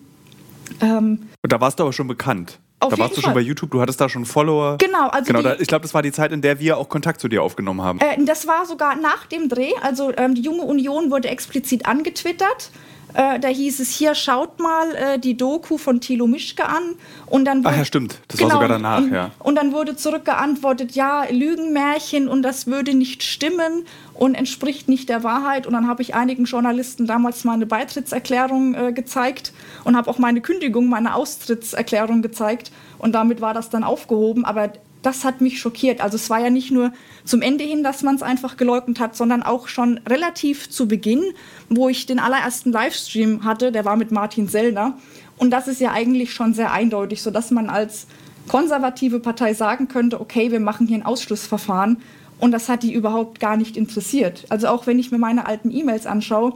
Ähm, 0.80 1.28
und 1.42 1.52
da 1.52 1.60
warst 1.60 1.80
du 1.80 1.84
aber 1.84 1.94
schon 1.94 2.08
bekannt. 2.08 2.60
Da 2.90 2.98
warst 2.98 3.16
du 3.16 3.22
schon 3.22 3.36
bei 3.36 3.42
YouTube, 3.42 3.70
du 3.70 3.80
hattest 3.80 4.02
da 4.02 4.10
schon 4.10 4.26
Follower. 4.26 4.78
Genau, 4.80 5.08
also 5.10 5.32
genau, 5.32 5.44
da, 5.44 5.56
ich 5.60 5.68
glaube, 5.68 5.84
das 5.84 5.94
war 5.94 6.02
die 6.02 6.12
Zeit, 6.12 6.32
in 6.32 6.42
der 6.42 6.60
wir 6.60 6.78
auch 6.78 6.90
Kontakt 6.90 7.22
zu 7.22 7.28
dir 7.28 7.44
aufgenommen 7.44 7.82
haben. 7.82 8.00
Äh, 8.00 8.24
das 8.26 8.48
war 8.48 8.66
sogar 8.66 8.96
nach 8.96 9.28
dem 9.28 9.50
Dreh. 9.50 9.72
Also 9.84 10.12
ähm, 10.18 10.34
die 10.34 10.42
Junge 10.42 10.64
Union 10.64 11.12
wurde 11.12 11.30
explizit 11.30 11.86
angetwittert. 11.86 12.72
Äh, 13.14 13.40
da 13.40 13.48
hieß 13.48 13.80
es 13.80 13.90
hier, 13.90 14.16
schaut 14.16 14.60
mal 14.60 14.96
äh, 14.96 15.20
die 15.20 15.36
Doku 15.36 15.78
von 15.78 16.02
Thilo 16.02 16.28
Mischke 16.28 16.66
an. 16.66 16.96
Und 17.26 17.46
dann 17.46 17.60
wurde, 17.64 17.74
Ach 17.74 17.78
ja, 17.78 17.86
stimmt. 17.86 18.20
Das 18.28 18.38
genau, 18.38 18.50
war 18.50 18.56
sogar 18.56 18.70
danach, 18.70 19.00
und, 19.00 19.14
ja. 19.14 19.32
Und 19.40 19.56
dann 19.56 19.72
wurde 19.74 19.96
zurückgeantwortet, 19.96 20.92
ja, 20.92 21.26
Lügenmärchen 21.30 22.28
und 22.28 22.44
das 22.44 22.68
würde 22.68 22.94
nicht 22.94 23.24
stimmen 23.24 23.86
und 24.14 24.36
entspricht 24.36 24.88
nicht 24.88 25.10
der 25.10 25.24
Wahrheit. 25.24 25.68
Und 25.68 25.74
dann 25.74 25.88
habe 25.88 26.02
ich 26.02 26.16
einigen 26.16 26.46
Journalisten 26.46 27.08
damals 27.08 27.44
meine 27.44 27.66
Beitrittserklärung 27.66 28.76
äh, 28.76 28.94
gezeigt 28.94 29.54
und 29.84 29.96
habe 29.96 30.10
auch 30.10 30.18
meine 30.18 30.42
Kündigung, 30.42 30.90
meine 30.90 31.16
Austrittserklärung 31.16 32.22
gezeigt. 32.22 32.72
Und 32.98 33.14
damit 33.14 33.42
war 33.42 33.54
das 33.54 33.70
dann 33.70 33.84
aufgehoben. 33.84 34.46
Aber 34.46 34.72
das 35.02 35.24
hat 35.24 35.42
mich 35.42 35.60
schockiert. 35.60 36.02
Also 36.02 36.16
es 36.16 36.30
war 36.30 36.40
ja 36.40 36.50
nicht 36.50 36.72
nur 36.72 36.92
zum 37.24 37.42
Ende 37.42 37.64
hin, 37.64 37.84
dass 37.84 38.04
man 38.04 38.16
es 38.16 38.24
einfach 38.24 38.58
geleugnet 38.58 39.00
hat, 39.00 39.16
sondern 39.16 39.44
auch 39.44 39.68
schon 39.68 40.00
relativ 40.08 40.70
zu 40.70 40.88
Beginn, 40.88 41.24
wo 41.70 41.90
ich 41.90 42.06
den 42.06 42.20
allerersten 42.20 42.72
Livestream 42.72 43.44
hatte, 43.44 43.72
der 43.72 43.86
war 43.86 43.96
mit 43.96 44.12
Martin 44.12 44.48
Sellner. 44.48 44.98
Und 45.38 45.52
das 45.52 45.68
ist 45.68 45.82
ja 45.82 45.92
eigentlich 45.92 46.34
schon 46.34 46.54
sehr 46.54 46.72
eindeutig, 46.72 47.22
sodass 47.22 47.52
man 47.52 47.70
als 47.70 48.08
konservative 48.48 49.20
Partei 49.20 49.54
sagen 49.54 49.88
könnte, 49.88 50.22
okay, 50.22 50.52
wir 50.52 50.60
machen 50.60 50.88
hier 50.88 50.98
ein 50.98 51.06
Ausschlussverfahren. 51.06 51.98
Und 52.40 52.52
das 52.52 52.70
hat 52.70 52.84
die 52.84 52.94
überhaupt 52.94 53.40
gar 53.40 53.58
nicht 53.58 53.78
interessiert. 53.78 54.46
Also 54.50 54.68
auch 54.68 54.88
wenn 54.88 55.00
ich 55.00 55.12
mir 55.12 55.20
meine 55.20 55.46
alten 55.48 55.72
E-Mails 55.72 56.06
anschaue, 56.08 56.54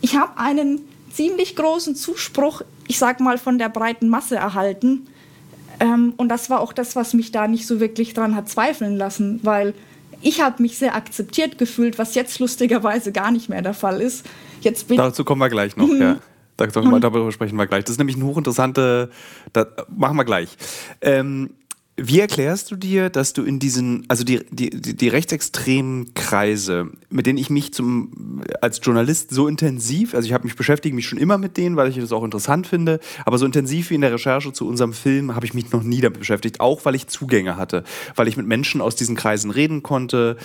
ich 0.00 0.16
habe 0.16 0.38
einen 0.38 0.80
ziemlich 1.12 1.56
großen 1.56 1.96
Zuspruch, 1.96 2.62
ich 2.86 2.98
sag 2.98 3.20
mal, 3.20 3.38
von 3.38 3.58
der 3.58 3.68
breiten 3.68 4.08
Masse 4.08 4.36
erhalten 4.36 5.06
Ähm, 5.80 6.14
und 6.16 6.28
das 6.28 6.50
war 6.50 6.60
auch 6.60 6.72
das, 6.72 6.96
was 6.96 7.14
mich 7.14 7.32
da 7.32 7.48
nicht 7.48 7.66
so 7.66 7.80
wirklich 7.80 8.14
dran 8.14 8.34
hat 8.34 8.48
zweifeln 8.48 8.96
lassen, 8.96 9.40
weil 9.42 9.74
ich 10.20 10.40
habe 10.40 10.62
mich 10.62 10.78
sehr 10.78 10.94
akzeptiert 10.94 11.58
gefühlt, 11.58 11.98
was 11.98 12.14
jetzt 12.14 12.38
lustigerweise 12.40 13.12
gar 13.12 13.30
nicht 13.30 13.48
mehr 13.48 13.62
der 13.62 13.74
Fall 13.74 14.00
ist. 14.00 14.26
Jetzt 14.60 14.88
bin 14.88 14.96
Dazu 14.96 15.24
kommen 15.24 15.40
wir 15.40 15.48
gleich 15.48 15.76
noch, 15.76 15.86
mhm. 15.86 16.00
ja. 16.00 16.16
Darüber 16.56 17.30
sprechen 17.30 17.56
wir 17.56 17.68
gleich. 17.68 17.84
Das 17.84 17.92
ist 17.92 17.98
nämlich 17.98 18.16
ein 18.16 18.24
hochinteressante, 18.24 19.10
das 19.52 19.66
machen 19.96 20.16
wir 20.16 20.24
gleich. 20.24 20.56
Ähm, 21.00 21.50
wie 22.00 22.20
erklärst 22.20 22.70
du 22.70 22.76
dir, 22.76 23.10
dass 23.10 23.32
du 23.32 23.42
in 23.42 23.58
diesen, 23.58 24.04
also 24.06 24.22
die, 24.22 24.40
die, 24.50 24.70
die 24.70 25.08
rechtsextremen 25.08 26.14
Kreise, 26.14 26.90
mit 27.10 27.26
denen 27.26 27.38
ich 27.38 27.50
mich 27.50 27.74
zum, 27.74 28.42
als 28.60 28.80
Journalist 28.82 29.32
so 29.32 29.48
intensiv, 29.48 30.14
also 30.14 30.24
ich 30.24 30.32
habe 30.32 30.44
mich 30.44 30.54
beschäftigt 30.54 30.94
mich 30.94 31.08
schon 31.08 31.18
immer 31.18 31.38
mit 31.38 31.56
denen, 31.56 31.76
weil 31.76 31.88
ich 31.88 31.96
das 31.96 32.12
auch 32.12 32.22
interessant 32.22 32.68
finde, 32.68 33.00
aber 33.26 33.36
so 33.36 33.44
intensiv 33.44 33.90
wie 33.90 33.96
in 33.96 34.00
der 34.00 34.12
Recherche 34.12 34.52
zu 34.52 34.66
unserem 34.68 34.92
Film 34.92 35.34
habe 35.34 35.44
ich 35.44 35.54
mich 35.54 35.72
noch 35.72 35.82
nie 35.82 36.00
damit 36.00 36.20
beschäftigt, 36.20 36.60
auch 36.60 36.84
weil 36.84 36.94
ich 36.94 37.08
Zugänge 37.08 37.56
hatte, 37.56 37.82
weil 38.14 38.28
ich 38.28 38.36
mit 38.36 38.46
Menschen 38.46 38.80
aus 38.80 38.94
diesen 38.94 39.16
Kreisen 39.16 39.50
reden 39.50 39.82
konnte. 39.82 40.36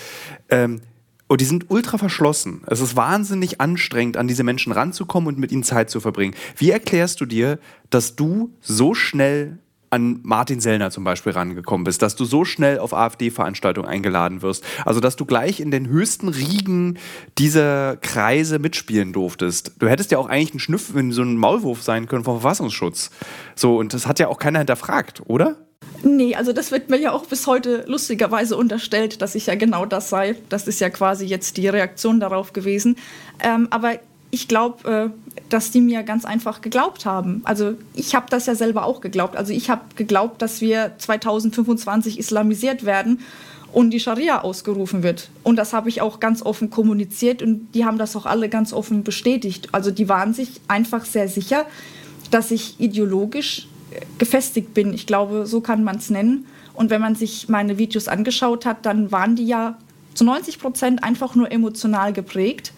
Ähm, 0.49 0.81
und 1.27 1.39
die 1.39 1.45
sind 1.45 1.69
ultra 1.69 1.97
verschlossen. 1.97 2.61
Es 2.67 2.81
ist 2.81 2.95
wahnsinnig 2.95 3.61
anstrengend, 3.61 4.17
an 4.17 4.27
diese 4.27 4.43
Menschen 4.43 4.73
ranzukommen 4.73 5.27
und 5.27 5.39
mit 5.39 5.51
ihnen 5.51 5.63
Zeit 5.63 5.89
zu 5.89 5.99
verbringen. 5.99 6.35
Wie 6.57 6.69
erklärst 6.71 7.21
du 7.21 7.25
dir, 7.25 7.59
dass 7.89 8.15
du 8.15 8.53
so 8.59 8.93
schnell 8.93 9.59
an 9.93 10.19
Martin 10.23 10.59
Sellner 10.59 10.89
zum 10.89 11.03
Beispiel 11.03 11.33
rangekommen 11.33 11.83
bist, 11.83 12.01
dass 12.01 12.15
du 12.15 12.25
so 12.25 12.45
schnell 12.45 12.79
auf 12.79 12.93
AfD-Veranstaltungen 12.93 13.87
eingeladen 13.87 14.41
wirst, 14.41 14.63
also 14.85 14.99
dass 14.99 15.15
du 15.15 15.25
gleich 15.25 15.59
in 15.59 15.69
den 15.69 15.87
höchsten 15.87 16.29
Riegen 16.29 16.97
dieser 17.37 17.97
Kreise 17.97 18.57
mitspielen 18.57 19.13
durftest. 19.13 19.73
Du 19.77 19.87
hättest 19.87 20.11
ja 20.11 20.17
auch 20.17 20.27
eigentlich 20.27 20.55
ein 20.55 20.59
Schnüff, 20.59 20.91
so 21.09 21.21
ein 21.21 21.37
Maulwurf 21.37 21.83
sein 21.83 22.07
können 22.07 22.23
vom 22.23 22.39
Verfassungsschutz. 22.39 23.11
So, 23.55 23.77
und 23.77 23.93
das 23.93 24.07
hat 24.07 24.17
ja 24.19 24.29
auch 24.29 24.39
keiner 24.39 24.59
hinterfragt, 24.59 25.21
oder? 25.27 25.57
Nee, 26.01 26.35
also 26.35 26.53
das 26.53 26.71
wird 26.71 26.89
mir 26.89 26.99
ja 26.99 27.11
auch 27.11 27.27
bis 27.27 27.45
heute 27.45 27.85
lustigerweise 27.87 28.57
unterstellt, 28.57 29.21
dass 29.21 29.35
ich 29.35 29.45
ja 29.45 29.55
genau 29.55 29.85
das 29.85 30.09
sei. 30.09 30.35
Das 30.49 30.67
ist 30.67 30.81
ja 30.81 30.89
quasi 30.89 31.25
jetzt 31.25 31.57
die 31.57 31.67
Reaktion 31.67 32.19
darauf 32.19 32.51
gewesen. 32.51 32.95
Ähm, 33.41 33.67
aber 33.69 33.99
ich 34.33 34.47
glaube, 34.47 34.91
äh, 34.91 35.33
dass 35.49 35.69
die 35.69 35.79
mir 35.79 36.01
ganz 36.01 36.25
einfach 36.25 36.61
geglaubt 36.61 37.05
haben. 37.05 37.43
Also 37.45 37.75
ich 37.93 38.15
habe 38.15 38.25
das 38.31 38.47
ja 38.47 38.55
selber 38.55 38.83
auch 38.85 38.99
geglaubt. 38.99 39.35
Also 39.35 39.53
ich 39.53 39.69
habe 39.69 39.83
geglaubt, 39.95 40.41
dass 40.41 40.59
wir 40.59 40.93
2025 40.97 42.17
islamisiert 42.17 42.83
werden 42.83 43.19
und 43.71 43.91
die 43.91 43.99
Scharia 43.99 44.41
ausgerufen 44.41 45.03
wird. 45.03 45.29
Und 45.43 45.57
das 45.57 45.71
habe 45.71 45.87
ich 45.87 46.01
auch 46.01 46.19
ganz 46.19 46.41
offen 46.41 46.71
kommuniziert 46.71 47.43
und 47.43 47.71
die 47.75 47.85
haben 47.85 47.99
das 47.99 48.15
auch 48.15 48.25
alle 48.25 48.49
ganz 48.49 48.73
offen 48.73 49.03
bestätigt. 49.03 49.69
Also 49.71 49.91
die 49.91 50.09
waren 50.09 50.33
sich 50.33 50.61
einfach 50.67 51.05
sehr 51.05 51.27
sicher, 51.27 51.67
dass 52.31 52.49
ich 52.49 52.79
ideologisch 52.79 53.67
äh, 53.91 54.03
gefestigt 54.17 54.73
bin. 54.73 54.95
Ich 54.95 55.05
glaube, 55.05 55.45
so 55.45 55.61
kann 55.61 55.83
man 55.83 55.97
es 55.97 56.09
nennen. 56.09 56.47
Und 56.73 56.89
wenn 56.89 57.01
man 57.01 57.13
sich 57.13 57.49
meine 57.49 57.77
Videos 57.77 58.07
angeschaut 58.07 58.65
hat, 58.65 58.83
dann 58.87 59.11
waren 59.11 59.35
die 59.35 59.45
ja 59.45 59.77
zu 60.15 60.23
90 60.23 60.57
Prozent 60.57 61.03
einfach 61.03 61.35
nur 61.35 61.51
emotional 61.51 62.13
geprägt 62.13 62.72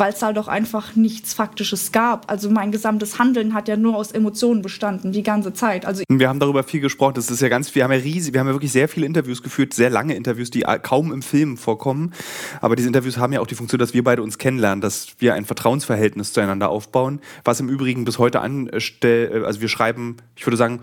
weil 0.00 0.14
es 0.14 0.22
halt 0.22 0.38
auch 0.38 0.48
einfach 0.48 0.96
nichts 0.96 1.34
Faktisches 1.34 1.92
gab. 1.92 2.30
Also 2.30 2.50
mein 2.50 2.72
gesamtes 2.72 3.18
Handeln 3.18 3.52
hat 3.52 3.68
ja 3.68 3.76
nur 3.76 3.96
aus 3.96 4.12
Emotionen 4.12 4.62
bestanden, 4.62 5.12
die 5.12 5.22
ganze 5.22 5.52
Zeit. 5.52 5.84
Also 5.84 6.02
wir 6.08 6.28
haben 6.28 6.40
darüber 6.40 6.62
viel 6.64 6.80
gesprochen. 6.80 7.12
Das 7.14 7.30
ist 7.30 7.42
ja 7.42 7.50
ganz, 7.50 7.74
wir 7.74 7.84
haben 7.84 7.92
ja 7.92 7.98
riesig, 7.98 8.32
wir 8.32 8.40
haben 8.40 8.46
ja 8.46 8.54
wirklich 8.54 8.72
sehr 8.72 8.88
viele 8.88 9.04
Interviews 9.04 9.42
geführt, 9.42 9.74
sehr 9.74 9.90
lange 9.90 10.14
Interviews, 10.14 10.50
die 10.50 10.64
kaum 10.82 11.12
im 11.12 11.20
Film 11.20 11.58
vorkommen. 11.58 12.14
Aber 12.62 12.76
diese 12.76 12.88
Interviews 12.88 13.18
haben 13.18 13.34
ja 13.34 13.40
auch 13.40 13.46
die 13.46 13.54
Funktion, 13.54 13.78
dass 13.78 13.92
wir 13.92 14.02
beide 14.02 14.22
uns 14.22 14.38
kennenlernen, 14.38 14.80
dass 14.80 15.08
wir 15.18 15.34
ein 15.34 15.44
Vertrauensverhältnis 15.44 16.32
zueinander 16.32 16.70
aufbauen. 16.70 17.20
Was 17.44 17.60
im 17.60 17.68
Übrigen 17.68 18.06
bis 18.06 18.18
heute 18.18 18.40
anstellt, 18.40 19.44
also 19.44 19.60
wir 19.60 19.68
schreiben, 19.68 20.16
ich 20.34 20.46
würde 20.46 20.56
sagen, 20.56 20.80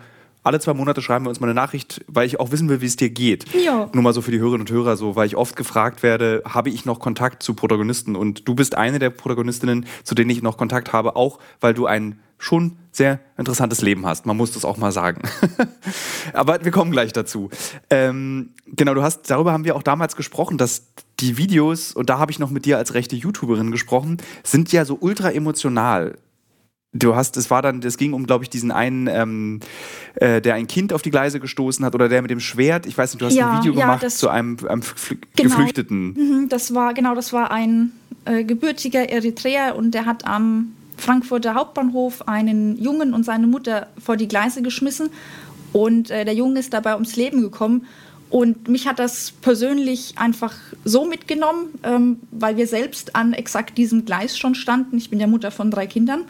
alle 0.48 0.60
zwei 0.60 0.74
Monate 0.74 1.02
schreiben 1.02 1.26
wir 1.26 1.30
uns 1.30 1.40
mal 1.40 1.48
eine 1.48 1.54
Nachricht, 1.54 2.04
weil 2.08 2.26
ich 2.26 2.40
auch 2.40 2.52
wissen 2.52 2.70
will, 2.70 2.82
wie 2.82 2.86
es 2.86 2.96
dir 2.96 3.10
geht. 3.10 3.46
Ja. 3.54 3.90
Nur 3.94 4.04
mal 4.04 4.14
so 4.14 4.22
für 4.22 4.32
die 4.32 4.40
Hörerinnen 4.40 4.62
und 4.62 4.72
Hörer, 4.72 4.98
so, 4.98 5.16
weil 5.16 5.28
ich 5.28 5.36
oft 5.36 5.56
gefragt 5.56 6.04
werde, 6.04 6.42
habe 6.46 6.70
ich 6.70 6.86
noch 6.86 7.00
Kontakt 7.00 7.44
zu 7.44 7.54
Protagonisten? 7.54 8.16
Und 8.16 8.48
du 8.48 8.56
bist 8.56 8.76
eine 8.76 8.98
der 9.00 9.10
Protagonistinnen, 9.10 9.86
zu 10.04 10.16
denen 10.16 10.30
ich 10.30 10.42
noch 10.42 10.58
Kontakt 10.58 10.94
habe, 10.94 11.16
auch 11.16 11.40
weil 11.60 11.74
du 11.74 11.86
ein 11.86 12.20
schon 12.40 12.78
sehr 12.92 13.20
interessantes 13.38 13.82
Leben 13.82 14.06
hast. 14.06 14.26
Man 14.26 14.38
muss 14.38 14.52
das 14.52 14.64
auch 14.64 14.78
mal 14.78 14.92
sagen. 14.92 15.22
Aber 16.34 16.64
wir 16.64 16.72
kommen 16.72 16.92
gleich 16.92 17.14
dazu. 17.14 17.50
Ähm, 17.90 18.52
genau, 18.68 18.94
du 18.94 19.04
hast, 19.04 19.30
darüber 19.30 19.54
haben 19.54 19.66
wir 19.66 19.76
auch 19.76 19.84
damals 19.84 20.16
gesprochen, 20.16 20.58
dass 20.58 20.88
die 21.20 21.38
Videos, 21.38 21.94
und 21.94 22.10
da 22.10 22.20
habe 22.20 22.32
ich 22.32 22.40
noch 22.40 22.52
mit 22.52 22.66
dir 22.66 22.78
als 22.78 22.94
rechte 22.94 23.16
YouTuberin 23.16 23.72
gesprochen, 23.72 24.18
sind 24.44 24.72
ja 24.72 24.86
so 24.86 24.98
ultra 25.00 25.32
emotional. 25.32 26.18
Du 26.94 27.16
hast, 27.16 27.36
es 27.36 27.52
war 27.52 27.62
dann, 27.62 27.82
es 27.84 27.98
ging 27.98 28.14
um, 28.14 28.26
glaube 28.26 28.46
ich, 28.46 28.50
diesen 28.50 28.72
einen, 28.72 29.08
ähm, 29.08 29.60
äh, 30.16 30.42
der 30.42 30.56
ein 30.56 30.68
Kind 30.68 30.94
auf 30.94 31.02
die 31.02 31.12
Gleise 31.12 31.40
gestoßen 31.40 31.84
hat 31.86 31.94
oder 31.94 32.08
der 32.08 32.22
mit 32.22 32.32
dem 32.32 32.40
Schwert. 32.40 32.86
Ich 32.86 32.98
weiß 32.98 33.14
nicht, 33.14 33.22
du 33.22 33.26
hast 33.26 33.34
ja, 33.34 33.52
ein 33.52 33.60
Video 33.60 33.74
ja, 33.74 33.82
gemacht 33.82 34.10
zu 34.10 34.30
einem, 34.30 34.58
einem 34.68 34.82
genau, 35.36 35.50
Geflüchteten. 35.50 36.14
Mhm, 36.14 36.50
das 36.50 36.74
war 36.74 36.94
genau, 36.94 37.14
das 37.14 37.34
war 37.34 37.52
ein 37.52 37.92
äh, 38.26 38.44
gebürtiger 38.46 39.10
Eritreer 39.10 39.76
und 39.76 39.92
der 39.92 40.06
hat 40.06 40.26
am 40.26 40.74
Frankfurter 40.96 41.56
Hauptbahnhof 41.56 42.28
einen 42.28 42.82
Jungen 42.82 43.14
und 43.14 43.24
seine 43.24 43.48
Mutter 43.48 43.88
vor 44.04 44.16
die 44.16 44.28
Gleise 44.28 44.62
geschmissen 44.62 45.10
und 45.74 46.10
äh, 46.10 46.26
der 46.26 46.34
Junge 46.34 46.60
ist 46.60 46.74
dabei 46.74 46.94
ums 46.94 47.16
Leben 47.16 47.42
gekommen. 47.42 47.86
Und 48.30 48.68
mich 48.68 48.88
hat 48.88 49.00
das 49.00 49.32
persönlich 49.42 50.16
einfach 50.18 50.54
so 50.84 51.06
mitgenommen, 51.06 51.68
ähm, 51.84 52.20
weil 52.32 52.58
wir 52.58 52.68
selbst 52.68 53.16
an 53.16 53.34
exakt 53.34 53.78
diesem 53.78 54.04
Gleis 54.04 54.38
schon 54.38 54.54
standen. 54.54 54.98
Ich 54.98 55.10
bin 55.10 55.20
ja 55.20 55.28
Mutter 55.28 55.50
von 55.50 55.72
drei 55.72 55.88
Kindern. 55.88 56.24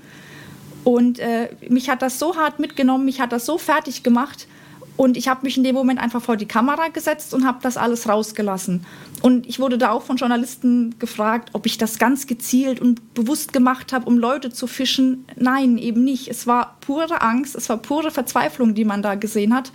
Und 0.87 1.19
äh, 1.19 1.49
mich 1.67 1.89
hat 1.89 2.01
das 2.01 2.17
so 2.17 2.37
hart 2.37 2.59
mitgenommen, 2.59 3.03
mich 3.03 3.19
hat 3.19 3.33
das 3.33 3.45
so 3.45 3.57
fertig 3.57 4.03
gemacht. 4.03 4.47
Und 4.95 5.17
ich 5.17 5.27
habe 5.27 5.41
mich 5.43 5.57
in 5.57 5.65
dem 5.65 5.75
Moment 5.75 5.99
einfach 5.99 6.21
vor 6.21 6.37
die 6.37 6.45
Kamera 6.45 6.87
gesetzt 6.87 7.33
und 7.33 7.45
habe 7.45 7.57
das 7.61 7.75
alles 7.75 8.07
rausgelassen. 8.07 8.85
Und 9.21 9.45
ich 9.47 9.59
wurde 9.59 9.77
da 9.77 9.91
auch 9.91 10.03
von 10.03 10.15
Journalisten 10.15 10.97
gefragt, 10.97 11.49
ob 11.51 11.65
ich 11.65 11.77
das 11.77 11.99
ganz 11.99 12.25
gezielt 12.25 12.79
und 12.79 13.13
bewusst 13.15 13.51
gemacht 13.51 13.91
habe, 13.91 14.05
um 14.05 14.17
Leute 14.17 14.49
zu 14.49 14.65
fischen. 14.65 15.25
Nein, 15.35 15.77
eben 15.77 16.05
nicht. 16.05 16.29
Es 16.29 16.47
war 16.47 16.77
pure 16.79 17.21
Angst, 17.21 17.55
es 17.55 17.67
war 17.67 17.79
pure 17.79 18.09
Verzweiflung, 18.09 18.73
die 18.73 18.85
man 18.85 19.01
da 19.01 19.15
gesehen 19.15 19.53
hat. 19.53 19.73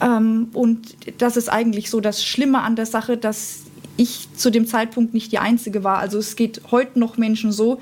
Ähm, 0.00 0.50
und 0.52 0.96
das 1.20 1.36
ist 1.36 1.48
eigentlich 1.48 1.90
so 1.90 2.00
das 2.00 2.24
Schlimme 2.24 2.60
an 2.60 2.76
der 2.76 2.86
Sache, 2.86 3.16
dass 3.16 3.64
ich 3.96 4.28
zu 4.36 4.50
dem 4.50 4.68
Zeitpunkt 4.68 5.12
nicht 5.12 5.32
die 5.32 5.40
Einzige 5.40 5.82
war. 5.82 5.98
Also 5.98 6.18
es 6.18 6.36
geht 6.36 6.62
heute 6.70 7.00
noch 7.00 7.16
Menschen 7.16 7.50
so, 7.50 7.80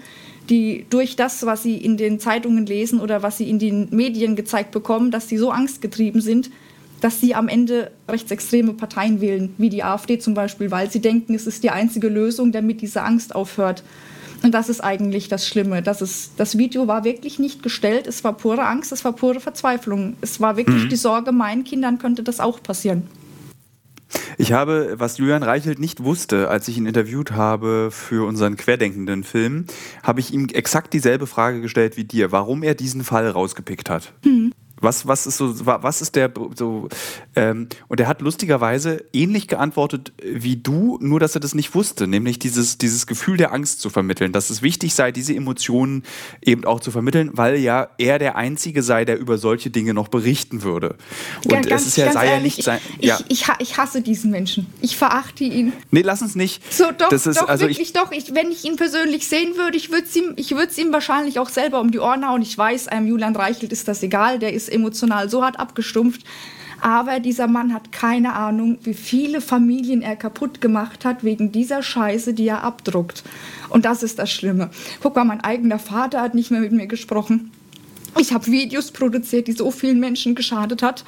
die 0.48 0.86
durch 0.90 1.16
das, 1.16 1.44
was 1.46 1.62
sie 1.62 1.76
in 1.76 1.96
den 1.96 2.20
Zeitungen 2.20 2.66
lesen 2.66 3.00
oder 3.00 3.22
was 3.22 3.38
sie 3.38 3.48
in 3.48 3.58
den 3.58 3.88
Medien 3.90 4.36
gezeigt 4.36 4.70
bekommen, 4.70 5.10
dass 5.10 5.28
sie 5.28 5.38
so 5.38 5.50
angstgetrieben 5.50 6.20
sind, 6.20 6.50
dass 7.00 7.20
sie 7.20 7.34
am 7.34 7.48
Ende 7.48 7.90
rechtsextreme 8.08 8.72
Parteien 8.72 9.20
wählen, 9.20 9.54
wie 9.58 9.68
die 9.68 9.84
AfD 9.84 10.18
zum 10.18 10.34
Beispiel, 10.34 10.70
weil 10.70 10.90
sie 10.90 11.00
denken, 11.00 11.34
es 11.34 11.46
ist 11.46 11.62
die 11.62 11.70
einzige 11.70 12.08
Lösung, 12.08 12.50
damit 12.52 12.80
diese 12.80 13.02
Angst 13.02 13.34
aufhört. 13.34 13.82
Und 14.42 14.54
das 14.54 14.68
ist 14.68 14.80
eigentlich 14.80 15.28
das 15.28 15.46
Schlimme. 15.46 15.82
Das, 15.82 16.00
ist, 16.00 16.32
das 16.36 16.56
Video 16.56 16.86
war 16.86 17.04
wirklich 17.04 17.38
nicht 17.38 17.62
gestellt, 17.62 18.06
es 18.06 18.22
war 18.22 18.32
pure 18.34 18.64
Angst, 18.66 18.92
es 18.92 19.04
war 19.04 19.12
pure 19.12 19.40
Verzweiflung. 19.40 20.16
Es 20.20 20.40
war 20.40 20.56
wirklich 20.56 20.84
mhm. 20.84 20.88
die 20.88 20.96
Sorge, 20.96 21.32
meinen 21.32 21.64
Kindern 21.64 21.98
könnte 21.98 22.22
das 22.22 22.38
auch 22.40 22.62
passieren. 22.62 23.02
Ich 24.36 24.52
habe, 24.52 24.94
was 24.98 25.18
Julian 25.18 25.42
Reichelt 25.42 25.78
nicht 25.78 26.02
wusste, 26.04 26.48
als 26.48 26.68
ich 26.68 26.78
ihn 26.78 26.86
interviewt 26.86 27.32
habe 27.32 27.90
für 27.90 28.26
unseren 28.26 28.56
querdenkenden 28.56 29.24
Film, 29.24 29.66
habe 30.02 30.20
ich 30.20 30.32
ihm 30.32 30.48
exakt 30.52 30.92
dieselbe 30.92 31.26
Frage 31.26 31.60
gestellt 31.60 31.96
wie 31.96 32.04
dir, 32.04 32.32
warum 32.32 32.62
er 32.62 32.74
diesen 32.74 33.04
Fall 33.04 33.28
rausgepickt 33.28 33.90
hat. 33.90 34.12
Mhm. 34.24 34.52
Was, 34.80 35.06
was 35.06 35.26
ist 35.26 35.36
so, 35.36 35.66
was 35.66 36.02
ist 36.02 36.16
der 36.16 36.32
so, 36.54 36.88
ähm, 37.36 37.68
und 37.88 38.00
er 38.00 38.06
hat 38.06 38.20
lustigerweise 38.20 39.04
ähnlich 39.12 39.48
geantwortet 39.48 40.12
wie 40.22 40.56
du, 40.56 40.98
nur 41.00 41.20
dass 41.20 41.34
er 41.34 41.40
das 41.40 41.54
nicht 41.54 41.74
wusste, 41.74 42.06
nämlich 42.06 42.38
dieses, 42.38 42.78
dieses 42.78 43.06
Gefühl 43.06 43.36
der 43.36 43.52
Angst 43.52 43.80
zu 43.80 43.90
vermitteln, 43.90 44.32
dass 44.32 44.50
es 44.50 44.62
wichtig 44.62 44.94
sei, 44.94 45.12
diese 45.12 45.34
Emotionen 45.34 46.04
eben 46.42 46.64
auch 46.64 46.80
zu 46.80 46.90
vermitteln, 46.90 47.30
weil 47.34 47.56
ja 47.56 47.88
er 47.98 48.18
der 48.18 48.36
Einzige 48.36 48.82
sei, 48.82 49.04
der 49.04 49.18
über 49.18 49.38
solche 49.38 49.70
Dinge 49.70 49.94
noch 49.94 50.08
berichten 50.08 50.62
würde. 50.62 50.96
Und 51.44 51.68
ganz, 51.68 51.82
es 51.82 51.88
ist 51.88 51.96
ja, 51.96 52.12
sei 52.12 52.26
ehrlich, 52.26 52.38
ja 52.38 52.42
nicht 52.42 52.64
sein. 52.64 52.80
Ich, 52.98 53.08
ja. 53.08 53.18
ich, 53.28 53.46
ich, 53.58 53.78
hasse 53.78 54.02
diesen 54.02 54.30
Menschen. 54.30 54.66
Ich 54.80 54.96
verachte 54.96 55.44
ihn. 55.44 55.72
Nee, 55.90 56.02
lass 56.02 56.22
uns 56.22 56.34
nicht. 56.34 56.72
So, 56.72 56.84
doch, 56.96 57.08
das 57.08 57.26
ist, 57.26 57.40
doch, 57.40 57.48
also 57.48 57.62
wirklich, 57.62 57.80
ich, 57.80 57.92
doch. 57.92 58.12
Ich, 58.12 58.34
wenn 58.34 58.50
ich 58.50 58.64
ihn 58.64 58.76
persönlich 58.76 59.28
sehen 59.28 59.56
würde, 59.56 59.76
ich 59.76 59.90
würde 59.90 60.04
es 60.04 60.16
ihm, 60.16 60.34
ihm 60.86 60.92
wahrscheinlich 60.92 61.38
auch 61.38 61.48
selber 61.48 61.80
um 61.80 61.90
die 61.90 61.98
Ohren 61.98 62.26
hauen. 62.28 62.42
Ich 62.42 62.56
weiß, 62.56 62.88
einem 62.88 63.06
Julian 63.06 63.34
Reichelt 63.36 63.72
ist 63.72 63.88
das 63.88 64.02
egal, 64.02 64.38
der 64.38 64.52
ist 64.52 64.67
emotional 64.68 65.28
so 65.28 65.44
hart 65.44 65.58
abgestumpft. 65.58 66.24
Aber 66.80 67.18
dieser 67.18 67.48
Mann 67.48 67.74
hat 67.74 67.90
keine 67.90 68.34
Ahnung, 68.34 68.78
wie 68.82 68.94
viele 68.94 69.40
Familien 69.40 70.00
er 70.00 70.16
kaputt 70.16 70.60
gemacht 70.60 71.04
hat 71.04 71.24
wegen 71.24 71.50
dieser 71.50 71.82
Scheiße, 71.82 72.34
die 72.34 72.46
er 72.46 72.62
abdruckt. 72.62 73.24
Und 73.68 73.84
das 73.84 74.02
ist 74.02 74.18
das 74.18 74.30
Schlimme. 74.30 74.70
Guck 75.02 75.16
mal, 75.16 75.24
mein 75.24 75.40
eigener 75.40 75.78
Vater 75.78 76.20
hat 76.20 76.34
nicht 76.34 76.50
mehr 76.50 76.60
mit 76.60 76.72
mir 76.72 76.86
gesprochen. 76.86 77.50
Ich 78.18 78.32
habe 78.32 78.46
Videos 78.46 78.92
produziert, 78.92 79.48
die 79.48 79.52
so 79.52 79.70
vielen 79.70 80.00
Menschen 80.00 80.34
geschadet 80.34 80.82
hat, 80.82 81.04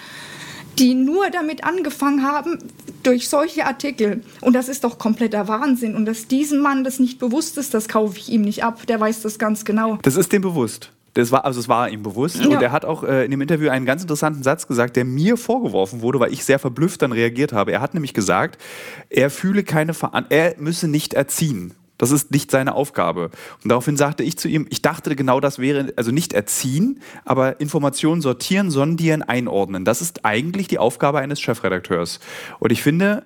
die 0.78 0.94
nur 0.94 1.30
damit 1.30 1.64
angefangen 1.64 2.24
haben, 2.24 2.58
durch 3.02 3.28
solche 3.28 3.66
Artikel. 3.66 4.22
Und 4.40 4.54
das 4.54 4.68
ist 4.68 4.84
doch 4.84 4.98
kompletter 4.98 5.48
Wahnsinn. 5.48 5.94
Und 5.94 6.04
dass 6.04 6.26
diesem 6.26 6.60
Mann 6.60 6.84
das 6.84 6.98
nicht 6.98 7.18
bewusst 7.18 7.56
ist, 7.58 7.74
das 7.74 7.88
kaufe 7.88 8.18
ich 8.18 8.28
ihm 8.28 8.42
nicht 8.42 8.64
ab. 8.64 8.86
Der 8.86 9.00
weiß 9.00 9.22
das 9.22 9.38
ganz 9.38 9.64
genau. 9.64 9.98
Das 10.02 10.16
ist 10.16 10.32
dem 10.32 10.42
bewusst. 10.42 10.92
Das 11.14 11.32
war, 11.32 11.44
also 11.44 11.60
es 11.60 11.68
war 11.68 11.88
ihm 11.88 12.02
bewusst. 12.02 12.36
Ja. 12.36 12.48
Und 12.48 12.62
er 12.62 12.72
hat 12.72 12.84
auch 12.84 13.02
äh, 13.02 13.24
in 13.24 13.30
dem 13.30 13.40
Interview 13.40 13.70
einen 13.70 13.86
ganz 13.86 14.02
interessanten 14.02 14.42
Satz 14.42 14.66
gesagt, 14.66 14.96
der 14.96 15.04
mir 15.04 15.36
vorgeworfen 15.36 16.02
wurde, 16.02 16.20
weil 16.20 16.32
ich 16.32 16.44
sehr 16.44 16.58
verblüfft 16.58 17.02
dann 17.02 17.12
reagiert 17.12 17.52
habe. 17.52 17.72
Er 17.72 17.80
hat 17.80 17.94
nämlich 17.94 18.14
gesagt, 18.14 18.60
er 19.08 19.30
fühle 19.30 19.64
keine 19.64 19.94
Verantwortung, 19.94 20.38
er 20.38 20.54
müsse 20.58 20.88
nicht 20.88 21.14
erziehen. 21.14 21.74
Das 22.00 22.12
ist 22.12 22.30
nicht 22.30 22.50
seine 22.50 22.74
Aufgabe. 22.74 23.30
Und 23.62 23.68
daraufhin 23.68 23.98
sagte 23.98 24.22
ich 24.22 24.38
zu 24.38 24.48
ihm, 24.48 24.66
ich 24.70 24.80
dachte 24.80 25.14
genau 25.14 25.38
das 25.38 25.58
wäre, 25.58 25.92
also 25.96 26.12
nicht 26.12 26.32
erziehen, 26.32 27.02
aber 27.26 27.60
Informationen 27.60 28.22
sortieren, 28.22 28.70
sondieren, 28.70 29.22
einordnen. 29.22 29.84
Das 29.84 30.00
ist 30.00 30.24
eigentlich 30.24 30.66
die 30.66 30.78
Aufgabe 30.78 31.18
eines 31.18 31.42
Chefredakteurs. 31.42 32.18
Und 32.58 32.72
ich 32.72 32.82
finde, 32.82 33.24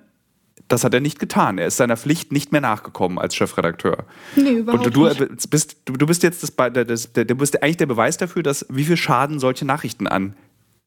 das 0.67 0.83
hat 0.83 0.93
er 0.93 0.99
nicht 0.99 1.19
getan. 1.19 1.57
Er 1.57 1.67
ist 1.67 1.77
seiner 1.77 1.97
Pflicht 1.97 2.31
nicht 2.31 2.51
mehr 2.51 2.61
nachgekommen 2.61 3.19
als 3.19 3.35
Chefredakteur. 3.35 4.05
Nee, 4.35 4.51
überhaupt 4.51 4.87
und 4.87 4.95
du, 4.95 5.07
nicht. 5.07 5.49
Bist, 5.49 5.77
du, 5.85 5.93
du 5.93 6.05
bist 6.05 6.23
jetzt 6.23 6.41
das, 6.43 6.53
das, 6.73 7.13
du 7.13 7.35
bist 7.35 7.61
eigentlich 7.61 7.77
der 7.77 7.85
Beweis 7.85 8.17
dafür, 8.17 8.41
dass 8.43 8.65
wie 8.69 8.83
viel 8.83 8.97
Schaden 8.97 9.39
solche 9.39 9.65
Nachrichten 9.65 10.07
an, 10.07 10.35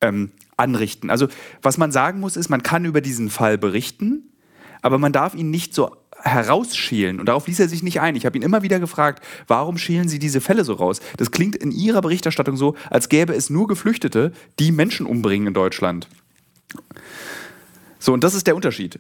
ähm, 0.01 0.33
anrichten. 0.57 1.11
Also 1.11 1.29
was 1.63 1.79
man 1.79 1.93
sagen 1.93 2.21
muss, 2.21 2.37
ist, 2.37 2.49
man 2.49 2.63
kann 2.63 2.85
über 2.85 3.01
diesen 3.01 3.31
Fall 3.31 3.57
berichten, 3.57 4.33
aber 4.83 4.99
man 4.99 5.13
darf 5.13 5.35
ihn 5.35 5.51
nicht 5.51 5.75
so 5.75 5.97
herausschälen. 6.23 7.21
Und 7.21 7.27
darauf 7.27 7.47
ließ 7.47 7.61
er 7.61 7.69
sich 7.69 7.85
nicht 7.85 8.01
ein. 8.01 8.17
Ich 8.17 8.27
habe 8.27 8.37
ihn 8.37 8.43
immer 8.43 8.63
wieder 8.63 8.81
gefragt, 8.81 9.25
warum 9.47 9.79
schälen 9.79 10.09
Sie 10.09 10.19
diese 10.19 10.41
Fälle 10.41 10.65
so 10.65 10.73
raus? 10.73 11.01
Das 11.17 11.31
klingt 11.31 11.55
in 11.55 11.71
Ihrer 11.71 12.01
Berichterstattung 12.01 12.57
so, 12.57 12.75
als 12.91 13.09
gäbe 13.09 13.35
es 13.35 13.51
nur 13.51 13.69
Geflüchtete, 13.69 14.33
die 14.59 14.73
Menschen 14.73 15.07
umbringen 15.07 15.49
in 15.49 15.55
Deutschland. 15.55 16.09
So, 18.01 18.13
und 18.13 18.25
das 18.25 18.35
ist 18.35 18.47
der 18.47 18.57
Unterschied. 18.57 18.99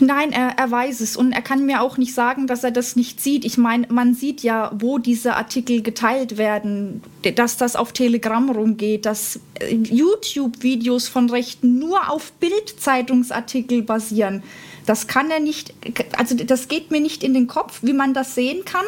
Nein, 0.00 0.32
er, 0.32 0.58
er, 0.58 0.70
weiß 0.70 1.00
es 1.00 1.16
und 1.16 1.32
er 1.32 1.42
kann 1.42 1.64
mir 1.64 1.80
auch 1.80 1.96
nicht 1.96 2.14
sagen, 2.14 2.46
dass 2.46 2.64
er 2.64 2.70
das 2.70 2.96
nicht 2.96 3.20
sieht. 3.20 3.44
Ich 3.44 3.56
meine, 3.56 3.86
man 3.90 4.14
sieht 4.14 4.42
ja, 4.42 4.70
wo 4.78 4.98
diese 4.98 5.36
Artikel 5.36 5.82
geteilt 5.82 6.36
werden, 6.36 7.02
dass 7.34 7.56
das 7.56 7.76
auf 7.76 7.92
Telegram 7.92 8.50
rumgeht, 8.50 9.06
dass 9.06 9.40
äh, 9.58 9.74
YouTube-Videos 9.74 11.08
von 11.08 11.30
Rechten 11.30 11.78
nur 11.78 12.10
auf 12.10 12.32
Bild-Zeitungsartikel 12.32 13.82
basieren. 13.82 14.42
Das 14.84 15.06
kann 15.06 15.30
er 15.30 15.40
nicht, 15.40 15.74
also 16.16 16.34
das 16.36 16.68
geht 16.68 16.90
mir 16.90 17.00
nicht 17.00 17.24
in 17.24 17.34
den 17.34 17.46
Kopf, 17.46 17.80
wie 17.82 17.94
man 17.94 18.14
das 18.14 18.34
sehen 18.34 18.64
kann, 18.64 18.86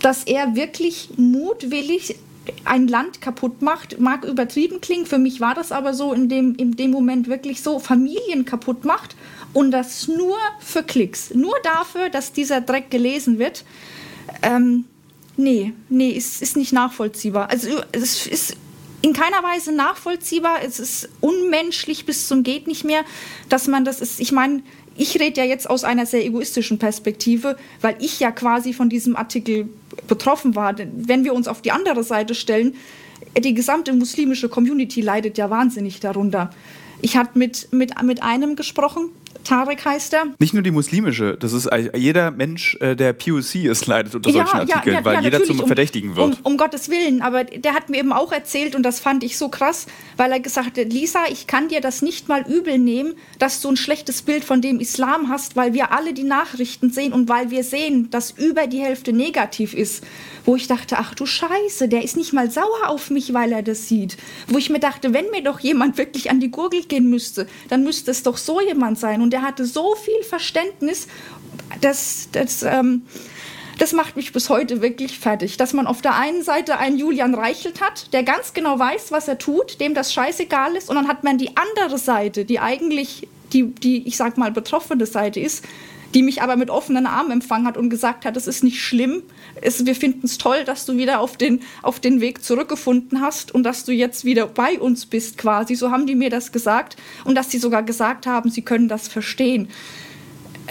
dass 0.00 0.24
er 0.24 0.54
wirklich 0.54 1.10
mutwillig 1.16 2.16
ein 2.64 2.88
Land 2.88 3.20
kaputt 3.20 3.62
macht, 3.62 3.98
mag 3.98 4.24
übertrieben 4.24 4.80
klingen, 4.80 5.06
für 5.06 5.18
mich 5.18 5.40
war 5.40 5.54
das 5.54 5.72
aber 5.72 5.94
so 5.94 6.12
in 6.12 6.28
dem, 6.28 6.54
in 6.56 6.72
dem 6.72 6.90
Moment 6.90 7.28
wirklich 7.28 7.62
so, 7.62 7.78
Familien 7.78 8.44
kaputt 8.44 8.84
macht 8.84 9.16
und 9.54 9.70
das 9.70 10.08
nur 10.08 10.36
für 10.60 10.82
Klicks, 10.82 11.30
nur 11.34 11.54
dafür, 11.62 12.10
dass 12.10 12.32
dieser 12.32 12.60
Dreck 12.60 12.90
gelesen 12.90 13.38
wird. 13.38 13.64
Ähm, 14.42 14.84
nee, 15.36 15.72
nee, 15.88 16.14
es 16.14 16.42
ist 16.42 16.56
nicht 16.56 16.72
nachvollziehbar. 16.72 17.48
Also 17.50 17.68
es 17.92 18.26
ist 18.26 18.56
in 19.00 19.12
keiner 19.12 19.42
Weise 19.42 19.72
nachvollziehbar, 19.72 20.58
es 20.66 20.80
ist 20.80 21.08
unmenschlich 21.20 22.06
bis 22.06 22.26
zum 22.26 22.42
geht 22.42 22.66
nicht 22.66 22.84
mehr, 22.84 23.04
dass 23.48 23.68
man 23.68 23.84
das 23.84 24.00
ist, 24.00 24.18
ich 24.18 24.32
meine, 24.32 24.62
ich 24.96 25.18
rede 25.20 25.40
ja 25.40 25.46
jetzt 25.46 25.68
aus 25.68 25.84
einer 25.84 26.06
sehr 26.06 26.24
egoistischen 26.24 26.78
Perspektive, 26.78 27.56
weil 27.80 27.96
ich 27.98 28.20
ja 28.20 28.30
quasi 28.30 28.72
von 28.72 28.88
diesem 28.88 29.16
Artikel 29.16 29.68
betroffen 30.08 30.54
war. 30.54 30.74
Wenn 30.78 31.24
wir 31.24 31.34
uns 31.34 31.48
auf 31.48 31.62
die 31.62 31.72
andere 31.72 32.04
Seite 32.04 32.34
stellen, 32.34 32.76
die 33.38 33.54
gesamte 33.54 33.92
muslimische 33.92 34.48
Community 34.48 35.00
leidet 35.00 35.36
ja 35.38 35.50
wahnsinnig 35.50 36.00
darunter. 36.00 36.50
Ich 37.04 37.18
hatte 37.18 37.38
mit, 37.38 37.68
mit, 37.70 38.02
mit 38.02 38.22
einem 38.22 38.56
gesprochen, 38.56 39.10
Tarek 39.44 39.84
heißt 39.84 40.14
er. 40.14 40.24
Nicht 40.38 40.54
nur 40.54 40.62
die 40.62 40.70
muslimische, 40.70 41.36
das 41.38 41.52
ist 41.52 41.68
jeder 41.94 42.30
Mensch, 42.30 42.76
äh, 42.80 42.96
der 42.96 43.12
POC 43.12 43.66
ist, 43.66 43.86
leidet 43.86 44.14
unter 44.14 44.32
solchen 44.32 44.56
ja, 44.56 44.60
Artikeln, 44.60 44.96
ja, 44.96 45.04
weil 45.04 45.22
jeder 45.22 45.44
zum 45.44 45.58
Verdächtigen 45.58 46.16
wird. 46.16 46.38
Um, 46.42 46.52
um, 46.52 46.56
Gottes 46.56 46.88
Willen, 46.88 47.22
aber 47.22 47.44
der 47.44 47.74
hat 47.74 47.90
mir 47.90 47.98
eben 47.98 48.12
auch 48.12 48.32
erzählt 48.32 48.74
und 48.74 48.82
das 48.82 49.00
fand 49.00 49.22
ich 49.22 49.36
so 49.36 49.48
krass, 49.48 49.86
weil 50.16 50.32
er 50.32 50.40
gesagt 50.40 50.78
hat, 50.78 50.92
Lisa, 50.92 51.24
ich 51.30 51.46
kann 51.46 51.68
dir 51.68 51.80
das 51.80 52.02
nicht 52.02 52.28
mal 52.28 52.44
übel 52.48 52.78
nehmen, 52.78 53.14
dass 53.38 53.60
du 53.60 53.68
ein 53.68 53.76
schlechtes 53.76 54.22
Bild 54.22 54.44
von 54.44 54.62
dem 54.62 54.80
Islam 54.80 55.28
hast, 55.28 55.56
weil 55.56 55.74
wir 55.74 55.92
alle 55.92 56.14
die 56.14 56.24
Nachrichten 56.24 56.90
sehen 56.90 57.12
und 57.12 57.28
weil 57.28 57.50
wir 57.50 57.64
sehen, 57.64 58.10
dass 58.10 58.30
über 58.30 58.66
die 58.66 58.80
Hälfte 58.80 59.12
negativ 59.12 59.74
ist. 59.74 60.04
Wo 60.46 60.56
ich 60.56 60.66
dachte, 60.66 60.98
ach 60.98 61.14
du 61.14 61.26
Scheiße, 61.26 61.88
der 61.88 62.02
ist 62.04 62.16
nicht 62.16 62.32
mal 62.32 62.50
sauer 62.50 62.88
auf 62.88 63.10
mich, 63.10 63.32
weil 63.34 63.52
er 63.52 63.62
das 63.62 63.88
sieht. 63.88 64.16
Wo 64.48 64.58
ich 64.58 64.70
mir 64.70 64.80
dachte, 64.80 65.12
wenn 65.12 65.30
mir 65.30 65.42
doch 65.42 65.60
jemand 65.60 65.98
wirklich 65.98 66.30
an 66.30 66.40
die 66.40 66.50
Gurgel 66.50 66.84
gehen 66.94 67.10
müsste, 67.10 67.46
dann 67.68 67.82
müsste 67.82 68.10
es 68.10 68.22
doch 68.22 68.36
so 68.36 68.60
jemand 68.60 68.98
sein. 68.98 69.20
Und 69.20 69.32
der 69.32 69.42
hatte 69.42 69.64
so 69.64 69.94
viel 69.96 70.22
Verständnis, 70.22 71.08
dass 71.80 72.28
das, 72.30 72.62
ähm, 72.62 73.02
das 73.78 73.92
macht 73.92 74.16
mich 74.16 74.32
bis 74.32 74.48
heute 74.48 74.80
wirklich 74.80 75.18
fertig, 75.18 75.56
dass 75.56 75.72
man 75.72 75.88
auf 75.88 76.00
der 76.02 76.14
einen 76.14 76.44
Seite 76.44 76.78
einen 76.78 76.96
Julian 76.96 77.34
Reichelt 77.34 77.80
hat, 77.80 78.12
der 78.12 78.22
ganz 78.22 78.52
genau 78.52 78.78
weiß, 78.78 79.10
was 79.10 79.26
er 79.26 79.38
tut, 79.38 79.80
dem 79.80 79.94
das 79.94 80.12
scheißegal 80.12 80.76
ist, 80.76 80.88
und 80.88 80.96
dann 80.96 81.08
hat 81.08 81.24
man 81.24 81.38
die 81.38 81.50
andere 81.56 81.98
Seite, 81.98 82.44
die 82.44 82.60
eigentlich 82.60 83.26
die, 83.52 83.64
die 83.74 84.06
ich 84.06 84.16
sag 84.16 84.38
mal, 84.38 84.50
betroffene 84.50 85.06
Seite 85.06 85.40
ist, 85.40 85.64
die 86.14 86.22
mich 86.22 86.42
aber 86.42 86.56
mit 86.56 86.70
offenen 86.70 87.06
Armen 87.06 87.32
empfangen 87.32 87.66
hat 87.66 87.76
und 87.76 87.90
gesagt 87.90 88.24
hat, 88.24 88.36
es 88.36 88.46
ist 88.46 88.62
nicht 88.62 88.80
schlimm, 88.80 89.22
es, 89.60 89.84
wir 89.84 89.94
finden 89.94 90.24
es 90.24 90.38
toll, 90.38 90.64
dass 90.64 90.86
du 90.86 90.96
wieder 90.96 91.20
auf 91.20 91.36
den, 91.36 91.60
auf 91.82 91.98
den 91.98 92.20
Weg 92.20 92.44
zurückgefunden 92.44 93.20
hast 93.20 93.52
und 93.52 93.64
dass 93.64 93.84
du 93.84 93.92
jetzt 93.92 94.24
wieder 94.24 94.46
bei 94.46 94.78
uns 94.78 95.06
bist 95.06 95.38
quasi. 95.38 95.74
So 95.74 95.90
haben 95.90 96.06
die 96.06 96.14
mir 96.14 96.30
das 96.30 96.52
gesagt 96.52 96.96
und 97.24 97.34
dass 97.34 97.50
sie 97.50 97.58
sogar 97.58 97.82
gesagt 97.82 98.26
haben, 98.26 98.50
sie 98.50 98.62
können 98.62 98.88
das 98.88 99.08
verstehen. 99.08 99.68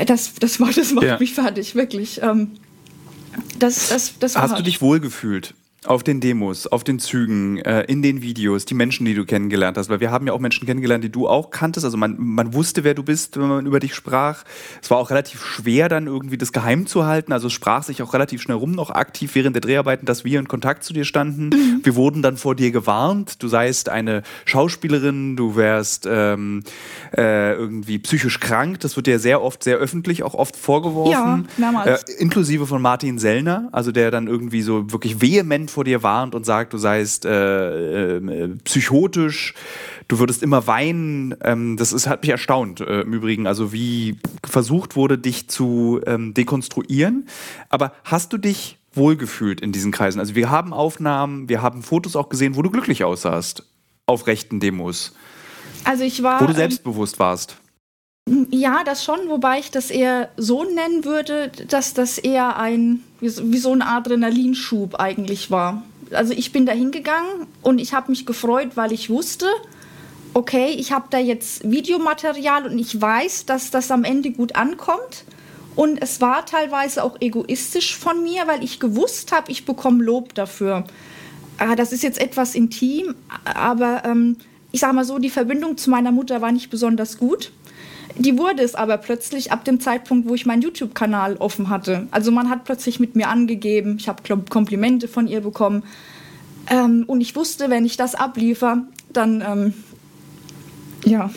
Das, 0.06 0.34
das, 0.36 0.60
war, 0.60 0.72
das 0.72 0.94
macht 0.94 1.06
ja. 1.06 1.20
mich 1.20 1.34
fertig, 1.34 1.76
wirklich. 1.76 2.22
Ähm, 2.22 2.52
das, 3.60 3.90
das, 3.90 4.18
das 4.20 4.38
Hast 4.38 4.58
du 4.58 4.64
dich 4.64 4.82
wohlgefühlt? 4.82 5.54
Auf 5.86 6.04
den 6.04 6.20
Demos, 6.20 6.68
auf 6.68 6.84
den 6.84 7.00
Zügen, 7.00 7.58
äh, 7.58 7.84
in 7.84 8.02
den 8.02 8.22
Videos, 8.22 8.66
die 8.66 8.74
Menschen, 8.74 9.06
die 9.06 9.14
du 9.14 9.26
kennengelernt 9.26 9.78
hast, 9.78 9.90
weil 9.90 10.00
wir 10.00 10.12
haben 10.12 10.28
ja 10.28 10.34
auch 10.34 10.40
Menschen 10.40 10.66
kennengelernt, 10.66 11.04
die 11.04 11.12
du 11.12 11.28
auch 11.28 11.52
kanntest. 11.52 11.86
Also 11.86 11.98
man, 11.98 12.16
man 12.18 12.54
wusste, 12.54 12.84
wer 12.84 12.94
du 12.94 13.04
bist, 13.04 13.38
wenn 13.38 13.48
man 13.48 13.66
über 13.66 13.80
dich 13.80 13.94
sprach. 13.94 14.44
Es 14.82 14.90
war 14.90 14.98
auch 14.98 15.10
relativ 15.10 15.44
schwer, 15.44 15.90
dann 15.90 16.08
irgendwie 16.08 16.38
das 16.38 16.52
geheim 16.52 16.86
zu 16.88 17.06
halten. 17.06 17.34
Also 17.34 17.48
es 17.48 17.54
sprach 17.54 17.84
sich 17.84 18.02
auch 18.02 18.14
relativ 18.14 18.42
schnell 18.42 18.58
rum, 18.58 18.72
noch 18.72 18.90
aktiv 18.90 19.36
während 19.36 19.56
der 19.56 19.62
Dreharbeiten, 19.62 20.06
dass 20.06 20.24
wir 20.24 20.40
in 20.40 20.48
Kontakt 20.48 20.84
zu 20.84 20.94
dir 20.94 21.06
standen. 21.06 21.50
Mhm. 21.50 21.82
Wir 21.84 21.96
wurden 21.96 22.22
dann 22.22 22.38
vor 22.38 22.56
dir 22.56 22.72
gewarnt. 22.72 23.42
Du 23.44 23.48
seist 23.48 23.90
eine 23.90 24.24
Schauspielerin, 24.46 25.36
du 25.36 25.56
wärst 25.56 26.08
ähm, 26.10 26.64
äh, 27.16 27.54
irgendwie 27.54 28.00
psychisch 28.00 28.40
krank. 28.40 28.80
Das 28.80 28.96
wird 28.96 29.08
dir 29.08 29.20
sehr 29.20 29.42
oft, 29.42 29.64
sehr 29.64 29.78
öffentlich 29.78 30.24
auch 30.24 30.34
oft 30.34 30.56
vorgeworfen. 30.56 31.12
Ja, 31.12 31.44
mehrmals. 31.58 32.04
Äh, 32.04 32.14
inklusive 32.22 32.68
von 32.68 32.82
Martin 32.82 33.20
Sellner, 33.20 33.70
also 33.72 33.92
der 33.92 34.12
dann 34.12 34.28
irgendwie 34.28 34.62
so 34.62 34.92
wirklich 34.92 35.22
vehement 35.22 35.73
vor 35.74 35.84
dir 35.84 36.04
warnt 36.04 36.36
und 36.36 36.46
sagt, 36.46 36.74
du 36.74 36.78
seist 36.78 37.26
äh, 37.26 38.18
äh, 38.18 38.48
psychotisch, 38.64 39.54
du 40.08 40.20
würdest 40.20 40.44
immer 40.44 40.68
weinen. 40.68 41.36
Ähm, 41.44 41.78
das 41.78 41.94
ist, 41.94 42.08
hat 42.08 42.22
mich 42.22 42.32
erstaunt 42.32 42.80
äh, 42.82 43.02
im 43.02 43.14
Übrigen, 43.14 43.48
also 43.48 43.74
wie 43.74 44.18
versucht 44.46 44.96
wurde, 44.96 45.18
dich 45.18 45.50
zu 45.50 46.00
ähm, 46.06 46.34
dekonstruieren. 46.34 47.28
Aber 47.70 47.94
hast 48.04 48.34
du 48.34 48.38
dich 48.38 48.78
wohlgefühlt 48.94 49.62
in 49.62 49.72
diesen 49.72 49.92
Kreisen? 49.92 50.20
Also 50.20 50.36
wir 50.36 50.50
haben 50.50 50.74
Aufnahmen, 50.74 51.50
wir 51.50 51.62
haben 51.62 51.84
Fotos 51.84 52.16
auch 52.16 52.30
gesehen, 52.30 52.56
wo 52.56 52.62
du 52.62 52.70
glücklich 52.70 53.04
aussahst 53.04 53.64
auf 54.06 54.28
rechten 54.28 54.60
Demos. 54.60 55.14
Also 55.84 56.04
ich 56.04 56.24
war. 56.24 56.42
Wo 56.42 56.46
du 56.46 56.54
selbstbewusst 56.54 57.20
warst. 57.20 57.58
Ja, 58.52 58.84
das 58.86 59.04
schon, 59.04 59.20
wobei 59.28 59.60
ich 59.60 59.72
das 59.72 59.92
eher 59.92 60.30
so 60.38 60.64
nennen 60.64 61.04
würde, 61.04 61.52
dass 61.68 61.94
das 61.94 62.18
eher 62.18 62.58
ein, 62.58 63.04
wie 63.20 63.58
so, 63.58 63.74
ein 63.74 63.82
Adrenalinschub 63.82 65.00
eigentlich 65.00 65.52
war. 65.52 65.84
Also 66.12 66.34
ich 66.34 66.52
bin 66.52 66.66
da 66.66 66.72
hingegangen 66.72 67.48
und 67.62 67.80
ich 67.80 67.94
habe 67.94 68.12
mich 68.12 68.26
gefreut, 68.26 68.72
weil 68.76 68.94
ich 68.94 69.10
wusste, 69.10 69.48
okay, 70.34 70.70
ich 70.70 70.92
habe 70.92 71.08
da 71.10 71.18
jetzt 71.18 71.70
Videomaterial 71.70 72.66
und 72.66 72.80
ich 72.80 73.02
weiß, 73.02 73.46
dass 73.46 73.72
das 73.72 73.92
am 73.92 74.04
Ende 74.04 74.32
gut 74.32 74.56
ankommt. 74.56 75.26
Und 75.76 76.02
es 76.02 76.22
war 76.22 76.46
teilweise 76.46 77.04
auch 77.04 77.18
egoistisch 77.20 77.98
von 77.98 78.24
mir, 78.24 78.48
weil 78.48 78.64
ich 78.64 78.80
gewusst 78.80 79.32
habe, 79.32 79.52
ich 79.52 79.66
bekomme 79.66 80.04
Lob 80.04 80.34
dafür. 80.36 80.86
Ah, 81.58 81.76
das 81.76 81.92
ist 81.92 82.04
jetzt 82.04 82.22
etwas 82.22 82.56
intim, 82.56 83.16
aber 83.44 84.04
ähm, 84.06 84.38
ich 84.72 84.80
sage 84.80 84.94
mal 84.94 85.06
so, 85.06 85.20
die 85.20 85.30
Verbindung 85.30 85.78
zu 85.78 85.90
meiner 85.90 86.12
Mutter 86.12 86.42
war 86.42 86.52
nicht 86.52 86.70
besonders 86.70 87.18
gut. 87.18 87.52
Die 88.16 88.38
wurde 88.38 88.62
es 88.62 88.76
aber 88.76 88.98
plötzlich 88.98 89.52
ab 89.52 89.66
dem 89.66 89.80
Zeitpunkt, 89.80 90.28
wo 90.28 90.36
ich 90.36 90.46
meinen 90.46 90.62
YouTube-Kanal 90.62 91.38
offen 91.38 91.70
hatte. 91.70 92.08
Also 92.12 92.32
man 92.32 92.50
hat 92.50 92.64
plötzlich 92.64 93.00
mit 93.00 93.16
mir 93.16 93.28
angegeben, 93.30 93.98
ich 94.00 94.08
habe 94.08 94.22
Komplimente 94.50 95.08
von 95.08 95.28
ihr 95.28 95.42
bekommen. 95.42 95.84
Ähm, 96.70 97.06
und 97.08 97.22
ich 97.22 97.36
wusste, 97.36 97.70
wenn 97.70 97.86
ich 97.86 97.98
das 97.98 98.16
abliefer, 98.16 98.84
dann, 99.12 99.42
ähm, 99.42 99.74
ja. 101.06 101.30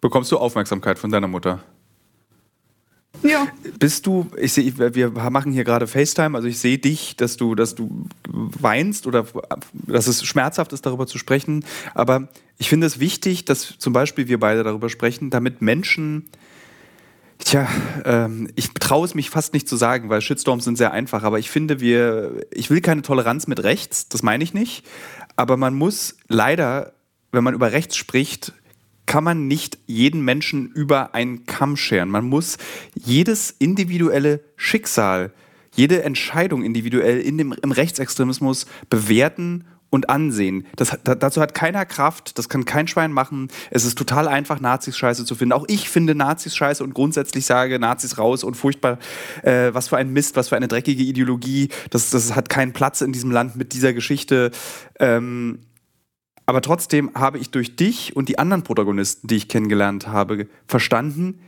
Bekommst 0.00 0.32
du 0.32 0.38
Aufmerksamkeit 0.38 0.98
von 0.98 1.10
deiner 1.10 1.28
Mutter? 1.28 1.60
Ja. 3.22 3.46
Bist 3.78 4.06
du, 4.06 4.26
ich 4.36 4.52
sehe, 4.52 4.94
wir 4.94 5.10
machen 5.10 5.52
hier 5.52 5.64
gerade 5.64 5.86
FaceTime, 5.86 6.36
also 6.36 6.48
ich 6.48 6.58
sehe 6.58 6.78
dich, 6.78 7.16
dass 7.16 7.36
du, 7.36 7.54
dass 7.54 7.74
du 7.74 8.06
weinst 8.28 9.06
oder 9.06 9.26
dass 9.72 10.06
es 10.06 10.24
schmerzhaft 10.24 10.72
ist, 10.72 10.86
darüber 10.86 11.06
zu 11.06 11.18
sprechen. 11.18 11.64
Aber 11.94 12.28
ich 12.58 12.68
finde 12.68 12.86
es 12.86 13.00
wichtig, 13.00 13.44
dass 13.44 13.78
zum 13.78 13.92
Beispiel 13.92 14.28
wir 14.28 14.38
beide 14.38 14.62
darüber 14.62 14.88
sprechen, 14.88 15.30
damit 15.30 15.62
Menschen 15.62 16.30
Tja, 17.44 17.68
ähm, 18.04 18.48
ich 18.54 18.72
traue 18.74 19.04
es 19.04 19.14
mich 19.14 19.30
fast 19.30 19.52
nicht 19.52 19.68
zu 19.68 19.76
sagen, 19.76 20.08
weil 20.08 20.20
Shitstorms 20.20 20.64
sind 20.64 20.78
sehr 20.78 20.92
einfach. 20.92 21.24
Aber 21.24 21.38
ich 21.38 21.50
finde, 21.50 21.80
wir, 21.80 22.46
ich 22.52 22.70
will 22.70 22.80
keine 22.80 23.02
Toleranz 23.02 23.46
mit 23.46 23.62
rechts, 23.62 24.08
das 24.08 24.22
meine 24.22 24.44
ich 24.44 24.54
nicht. 24.54 24.84
Aber 25.34 25.56
man 25.56 25.74
muss 25.74 26.16
leider, 26.28 26.92
wenn 27.32 27.42
man 27.42 27.54
über 27.54 27.72
rechts 27.72 27.96
spricht, 27.96 28.52
kann 29.06 29.24
man 29.24 29.48
nicht 29.48 29.78
jeden 29.86 30.24
Menschen 30.24 30.70
über 30.70 31.14
einen 31.14 31.44
Kamm 31.44 31.76
scheren. 31.76 32.08
Man 32.08 32.24
muss 32.24 32.58
jedes 32.94 33.50
individuelle 33.50 34.40
Schicksal, 34.56 35.32
jede 35.74 36.02
Entscheidung 36.04 36.62
individuell 36.62 37.20
in 37.20 37.38
dem, 37.38 37.52
im 37.52 37.72
Rechtsextremismus 37.72 38.66
bewerten 38.88 39.64
und 39.92 40.08
ansehen. 40.08 40.66
Das, 40.74 40.98
dazu 41.04 41.42
hat 41.42 41.52
keiner 41.52 41.84
Kraft, 41.84 42.38
das 42.38 42.48
kann 42.48 42.64
kein 42.64 42.88
Schwein 42.88 43.12
machen. 43.12 43.48
Es 43.70 43.84
ist 43.84 43.98
total 43.98 44.26
einfach, 44.26 44.58
Nazis 44.58 44.96
scheiße 44.96 45.26
zu 45.26 45.34
finden. 45.34 45.52
Auch 45.52 45.66
ich 45.68 45.90
finde 45.90 46.14
Nazis 46.14 46.56
scheiße 46.56 46.82
und 46.82 46.94
grundsätzlich 46.94 47.44
sage 47.44 47.78
Nazis 47.78 48.16
raus 48.16 48.42
und 48.42 48.54
furchtbar, 48.54 48.98
äh, 49.42 49.74
was 49.74 49.88
für 49.88 49.98
ein 49.98 50.10
Mist, 50.10 50.34
was 50.36 50.48
für 50.48 50.56
eine 50.56 50.66
dreckige 50.66 51.02
Ideologie. 51.02 51.68
Das, 51.90 52.08
das 52.08 52.34
hat 52.34 52.48
keinen 52.48 52.72
Platz 52.72 53.02
in 53.02 53.12
diesem 53.12 53.30
Land 53.30 53.54
mit 53.54 53.74
dieser 53.74 53.92
Geschichte. 53.92 54.50
Ähm, 54.98 55.58
aber 56.46 56.62
trotzdem 56.62 57.10
habe 57.14 57.36
ich 57.36 57.50
durch 57.50 57.76
dich 57.76 58.16
und 58.16 58.30
die 58.30 58.38
anderen 58.38 58.62
Protagonisten, 58.62 59.28
die 59.28 59.36
ich 59.36 59.48
kennengelernt 59.48 60.06
habe, 60.06 60.48
verstanden, 60.66 61.40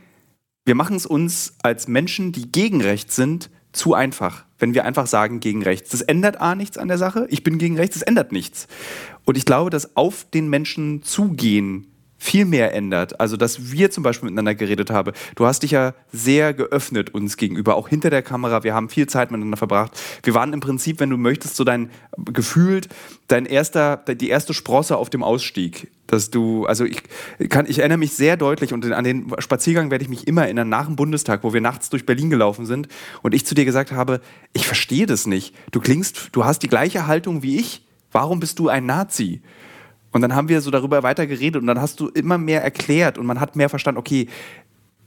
wir 0.65 0.75
machen 0.75 0.95
es 0.95 1.07
uns 1.07 1.55
als 1.63 1.87
Menschen, 1.87 2.31
die 2.31 2.51
gegen 2.51 2.81
rechts 2.81 3.15
sind, 3.15 3.49
zu 3.71 3.95
einfach, 3.95 4.45
wenn 4.59 4.73
wir 4.73 4.85
einfach 4.85 5.07
sagen 5.07 5.39
gegen 5.39 5.63
rechts. 5.63 5.89
Das 5.91 6.01
ändert 6.01 6.41
A 6.41 6.55
nichts 6.55 6.77
an 6.77 6.87
der 6.87 6.97
Sache. 6.97 7.27
Ich 7.29 7.43
bin 7.43 7.57
gegen 7.57 7.77
rechts, 7.77 7.99
das 7.99 8.03
ändert 8.03 8.31
nichts. 8.31 8.67
Und 9.25 9.37
ich 9.37 9.45
glaube, 9.45 9.69
dass 9.69 9.95
auf 9.95 10.25
den 10.33 10.49
Menschen 10.49 11.03
zugehen 11.03 11.87
viel 12.17 12.45
mehr 12.45 12.73
ändert. 12.73 13.19
Also, 13.19 13.37
dass 13.37 13.71
wir 13.71 13.91
zum 13.91 14.03
Beispiel 14.03 14.27
miteinander 14.29 14.55
geredet 14.55 14.89
haben. 14.89 15.13
Du 15.35 15.45
hast 15.45 15.63
dich 15.63 15.71
ja 15.71 15.93
sehr 16.11 16.53
geöffnet 16.53 17.13
uns 17.13 17.37
gegenüber, 17.37 17.75
auch 17.75 17.87
hinter 17.87 18.09
der 18.09 18.21
Kamera. 18.21 18.63
Wir 18.63 18.73
haben 18.73 18.89
viel 18.89 19.07
Zeit 19.07 19.31
miteinander 19.31 19.57
verbracht. 19.57 19.91
Wir 20.23 20.33
waren 20.33 20.53
im 20.53 20.59
Prinzip, 20.59 20.99
wenn 20.99 21.09
du 21.09 21.17
möchtest, 21.17 21.55
so 21.55 21.63
dein 21.63 21.91
gefühlt 22.17 22.89
dein 23.27 23.45
erster, 23.45 23.97
die 23.97 24.29
erste 24.29 24.53
Sprosse 24.53 24.97
auf 24.97 25.09
dem 25.09 25.23
Ausstieg. 25.23 25.91
Dass 26.07 26.29
du, 26.29 26.65
also 26.65 26.85
ich 26.85 27.01
kann, 27.49 27.65
ich 27.67 27.79
erinnere 27.79 27.97
mich 27.97 28.13
sehr 28.13 28.37
deutlich 28.37 28.73
und 28.73 28.91
an 28.91 29.03
den 29.03 29.33
Spaziergang 29.39 29.89
werde 29.89 30.03
ich 30.03 30.09
mich 30.09 30.27
immer 30.27 30.43
erinnern, 30.43 30.69
nach 30.69 30.85
dem 30.85 30.95
Bundestag, 30.95 31.43
wo 31.43 31.53
wir 31.53 31.61
nachts 31.61 31.89
durch 31.89 32.05
Berlin 32.05 32.29
gelaufen 32.29 32.65
sind 32.65 32.87
und 33.23 33.33
ich 33.33 33.45
zu 33.45 33.55
dir 33.55 33.65
gesagt 33.65 33.91
habe, 33.91 34.21
ich 34.53 34.67
verstehe 34.67 35.07
das 35.07 35.25
nicht. 35.25 35.55
Du 35.71 35.79
klingst, 35.79 36.29
du 36.31 36.45
hast 36.45 36.59
die 36.59 36.67
gleiche 36.67 37.07
Haltung 37.07 37.41
wie 37.41 37.57
ich. 37.57 37.85
Warum 38.11 38.39
bist 38.39 38.59
du 38.59 38.69
ein 38.69 38.85
Nazi? 38.85 39.41
Und 40.11 40.21
dann 40.21 40.33
haben 40.33 40.47
wir 40.47 40.61
so 40.61 40.71
darüber 40.71 41.03
weiter 41.03 41.27
geredet 41.27 41.61
und 41.61 41.67
dann 41.67 41.81
hast 41.81 41.99
du 41.99 42.07
immer 42.07 42.37
mehr 42.37 42.63
erklärt 42.63 43.17
und 43.17 43.25
man 43.25 43.41
hat 43.41 43.55
mehr 43.55 43.67
verstanden, 43.67 43.99
okay, 43.99 44.29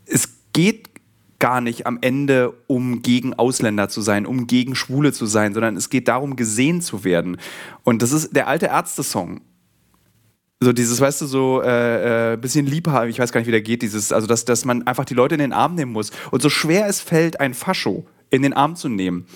es 0.04 0.28
geht 0.52 0.90
gar 1.38 1.60
nicht 1.60 1.86
am 1.86 1.98
Ende 2.00 2.52
um 2.66 3.02
gegen 3.02 3.34
Ausländer 3.34 3.88
zu 3.88 4.00
sein, 4.00 4.26
um 4.26 4.46
gegen 4.46 4.74
Schwule 4.74 5.12
zu 5.12 5.26
sein, 5.26 5.54
sondern 5.54 5.76
es 5.76 5.88
geht 5.88 6.08
darum, 6.08 6.36
gesehen 6.36 6.80
zu 6.80 7.04
werden. 7.04 7.38
Und 7.84 8.02
das 8.02 8.12
ist 8.12 8.34
der 8.34 8.48
alte 8.48 8.66
Ärzte-Song. 8.66 9.40
So 10.60 10.72
dieses, 10.72 11.00
weißt 11.00 11.20
du, 11.20 11.26
so 11.26 11.62
äh, 11.62 12.32
äh, 12.32 12.36
bisschen 12.36 12.66
Liebhaber, 12.66 13.06
ich 13.06 13.18
weiß 13.18 13.30
gar 13.30 13.40
nicht, 13.40 13.46
wie 13.46 13.52
der 13.52 13.62
geht, 13.62 13.82
dieses, 13.82 14.12
also 14.12 14.26
dass, 14.26 14.44
dass 14.44 14.64
man 14.64 14.86
einfach 14.88 15.04
die 15.04 15.14
Leute 15.14 15.36
in 15.36 15.40
den 15.40 15.52
Arm 15.52 15.76
nehmen 15.76 15.92
muss. 15.92 16.10
Und 16.32 16.42
so 16.42 16.50
schwer 16.50 16.88
es 16.88 17.00
fällt, 17.00 17.38
ein 17.38 17.54
Fascho 17.54 18.06
in 18.30 18.42
den 18.42 18.52
Arm 18.52 18.74
zu 18.74 18.88
nehmen, 18.88 19.26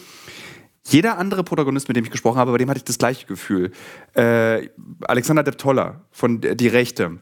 jeder 0.84 1.18
andere 1.18 1.44
Protagonist, 1.44 1.88
mit 1.88 1.96
dem 1.96 2.04
ich 2.04 2.10
gesprochen 2.10 2.38
habe, 2.38 2.50
bei 2.50 2.58
dem 2.58 2.68
hatte 2.68 2.78
ich 2.78 2.84
das 2.84 2.98
gleiche 2.98 3.26
Gefühl. 3.26 3.70
Äh, 4.14 4.68
Alexander 5.02 5.44
Depp 5.44 5.58
Toller 5.58 6.02
von 6.10 6.40
Die 6.40 6.68
Rechte 6.68 7.18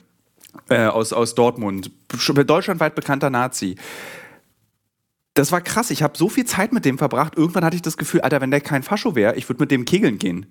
äh, 0.68 0.86
aus, 0.86 1.12
aus 1.12 1.34
Dortmund, 1.34 1.90
deutschlandweit 2.08 2.94
bekannter 2.94 3.28
Nazi. 3.28 3.76
Das 5.34 5.52
war 5.52 5.60
krass. 5.60 5.90
Ich 5.90 6.02
habe 6.02 6.16
so 6.16 6.28
viel 6.28 6.46
Zeit 6.46 6.72
mit 6.72 6.84
dem 6.84 6.98
verbracht. 6.98 7.36
Irgendwann 7.36 7.64
hatte 7.64 7.76
ich 7.76 7.82
das 7.82 7.96
Gefühl, 7.96 8.22
Alter, 8.22 8.40
wenn 8.40 8.50
der 8.50 8.60
kein 8.60 8.82
Fascho 8.82 9.14
wäre, 9.14 9.36
ich 9.36 9.48
würde 9.48 9.62
mit 9.62 9.70
dem 9.70 9.84
kegeln 9.84 10.18
gehen. 10.18 10.46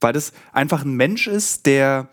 Weil 0.00 0.12
das 0.12 0.32
einfach 0.52 0.84
ein 0.84 0.94
Mensch 0.94 1.28
ist, 1.28 1.66
der, 1.66 2.08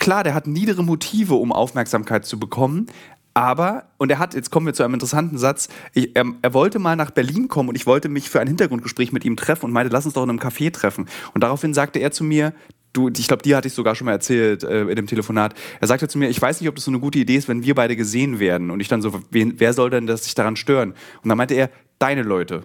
klar, 0.00 0.24
der 0.24 0.34
hat 0.34 0.48
niedere 0.48 0.82
Motive, 0.82 1.34
um 1.34 1.52
Aufmerksamkeit 1.52 2.26
zu 2.26 2.40
bekommen, 2.40 2.86
aber, 3.34 3.84
und 3.98 4.10
er 4.10 4.18
hat, 4.18 4.34
jetzt 4.34 4.50
kommen 4.50 4.66
wir 4.66 4.74
zu 4.74 4.82
einem 4.82 4.94
interessanten 4.94 5.38
Satz, 5.38 5.68
ich, 5.94 6.16
er, 6.16 6.24
er, 6.42 6.52
wollte 6.52 6.80
mal 6.80 6.96
nach 6.96 7.12
Berlin 7.12 7.46
kommen 7.46 7.68
und 7.68 7.76
ich 7.76 7.86
wollte 7.86 8.08
mich 8.08 8.28
für 8.28 8.40
ein 8.40 8.48
Hintergrundgespräch 8.48 9.12
mit 9.12 9.24
ihm 9.24 9.36
treffen 9.36 9.66
und 9.66 9.72
meinte, 9.72 9.92
lass 9.92 10.04
uns 10.04 10.14
doch 10.14 10.24
in 10.24 10.30
einem 10.30 10.40
Café 10.40 10.72
treffen. 10.72 11.06
Und 11.32 11.44
daraufhin 11.44 11.72
sagte 11.72 12.00
er 12.00 12.10
zu 12.10 12.24
mir, 12.24 12.52
du, 12.92 13.08
ich 13.08 13.28
glaube, 13.28 13.42
dir 13.42 13.56
hatte 13.56 13.68
ich 13.68 13.74
sogar 13.74 13.94
schon 13.94 14.06
mal 14.06 14.12
erzählt 14.12 14.64
äh, 14.64 14.82
in 14.82 14.96
dem 14.96 15.06
Telefonat, 15.06 15.54
er 15.80 15.86
sagte 15.86 16.08
zu 16.08 16.18
mir, 16.18 16.28
ich 16.28 16.42
weiß 16.42 16.60
nicht, 16.60 16.68
ob 16.68 16.74
das 16.74 16.84
so 16.84 16.90
eine 16.90 16.98
gute 16.98 17.20
Idee 17.20 17.36
ist, 17.36 17.48
wenn 17.48 17.62
wir 17.62 17.76
beide 17.76 17.94
gesehen 17.94 18.40
werden. 18.40 18.70
Und 18.70 18.80
ich 18.80 18.88
dann 18.88 19.00
so, 19.00 19.20
wen, 19.30 19.54
wer 19.58 19.72
soll 19.74 19.90
denn 19.90 20.08
das 20.08 20.24
sich 20.24 20.34
daran 20.34 20.56
stören? 20.56 20.94
Und 21.22 21.28
dann 21.28 21.38
meinte 21.38 21.54
er, 21.54 21.70
deine 22.00 22.22
Leute. 22.22 22.64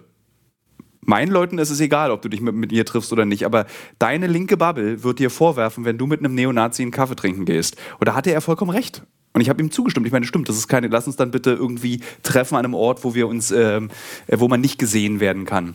Meinen 1.06 1.30
Leuten 1.30 1.58
ist 1.58 1.70
es 1.70 1.80
egal, 1.80 2.10
ob 2.10 2.20
du 2.20 2.28
dich 2.28 2.40
mit, 2.40 2.54
mit 2.54 2.72
ihr 2.72 2.84
triffst 2.84 3.12
oder 3.12 3.24
nicht, 3.24 3.46
aber 3.46 3.66
deine 3.98 4.26
linke 4.26 4.56
Bubble 4.56 5.04
wird 5.04 5.20
dir 5.20 5.30
vorwerfen, 5.30 5.84
wenn 5.84 5.98
du 5.98 6.06
mit 6.06 6.18
einem 6.18 6.34
Neonazi 6.34 6.82
einen 6.82 6.90
Kaffee 6.90 7.16
trinken 7.16 7.44
gehst. 7.44 7.76
Und 7.98 8.08
da 8.08 8.14
hatte 8.14 8.32
er 8.32 8.40
vollkommen 8.40 8.72
recht. 8.72 9.02
Und 9.32 9.40
ich 9.40 9.48
habe 9.48 9.62
ihm 9.62 9.70
zugestimmt. 9.70 10.06
Ich 10.06 10.12
meine, 10.12 10.26
stimmt, 10.26 10.48
das 10.48 10.56
ist 10.56 10.66
keine, 10.66 10.88
lass 10.88 11.06
uns 11.06 11.16
dann 11.16 11.30
bitte 11.30 11.52
irgendwie 11.52 12.00
treffen 12.22 12.56
an 12.56 12.64
einem 12.64 12.74
Ort, 12.74 13.04
wo 13.04 13.14
wir 13.14 13.28
uns, 13.28 13.52
ähm, 13.52 13.90
äh, 14.26 14.40
wo 14.40 14.48
man 14.48 14.60
nicht 14.60 14.78
gesehen 14.78 15.20
werden 15.20 15.44
kann. 15.44 15.74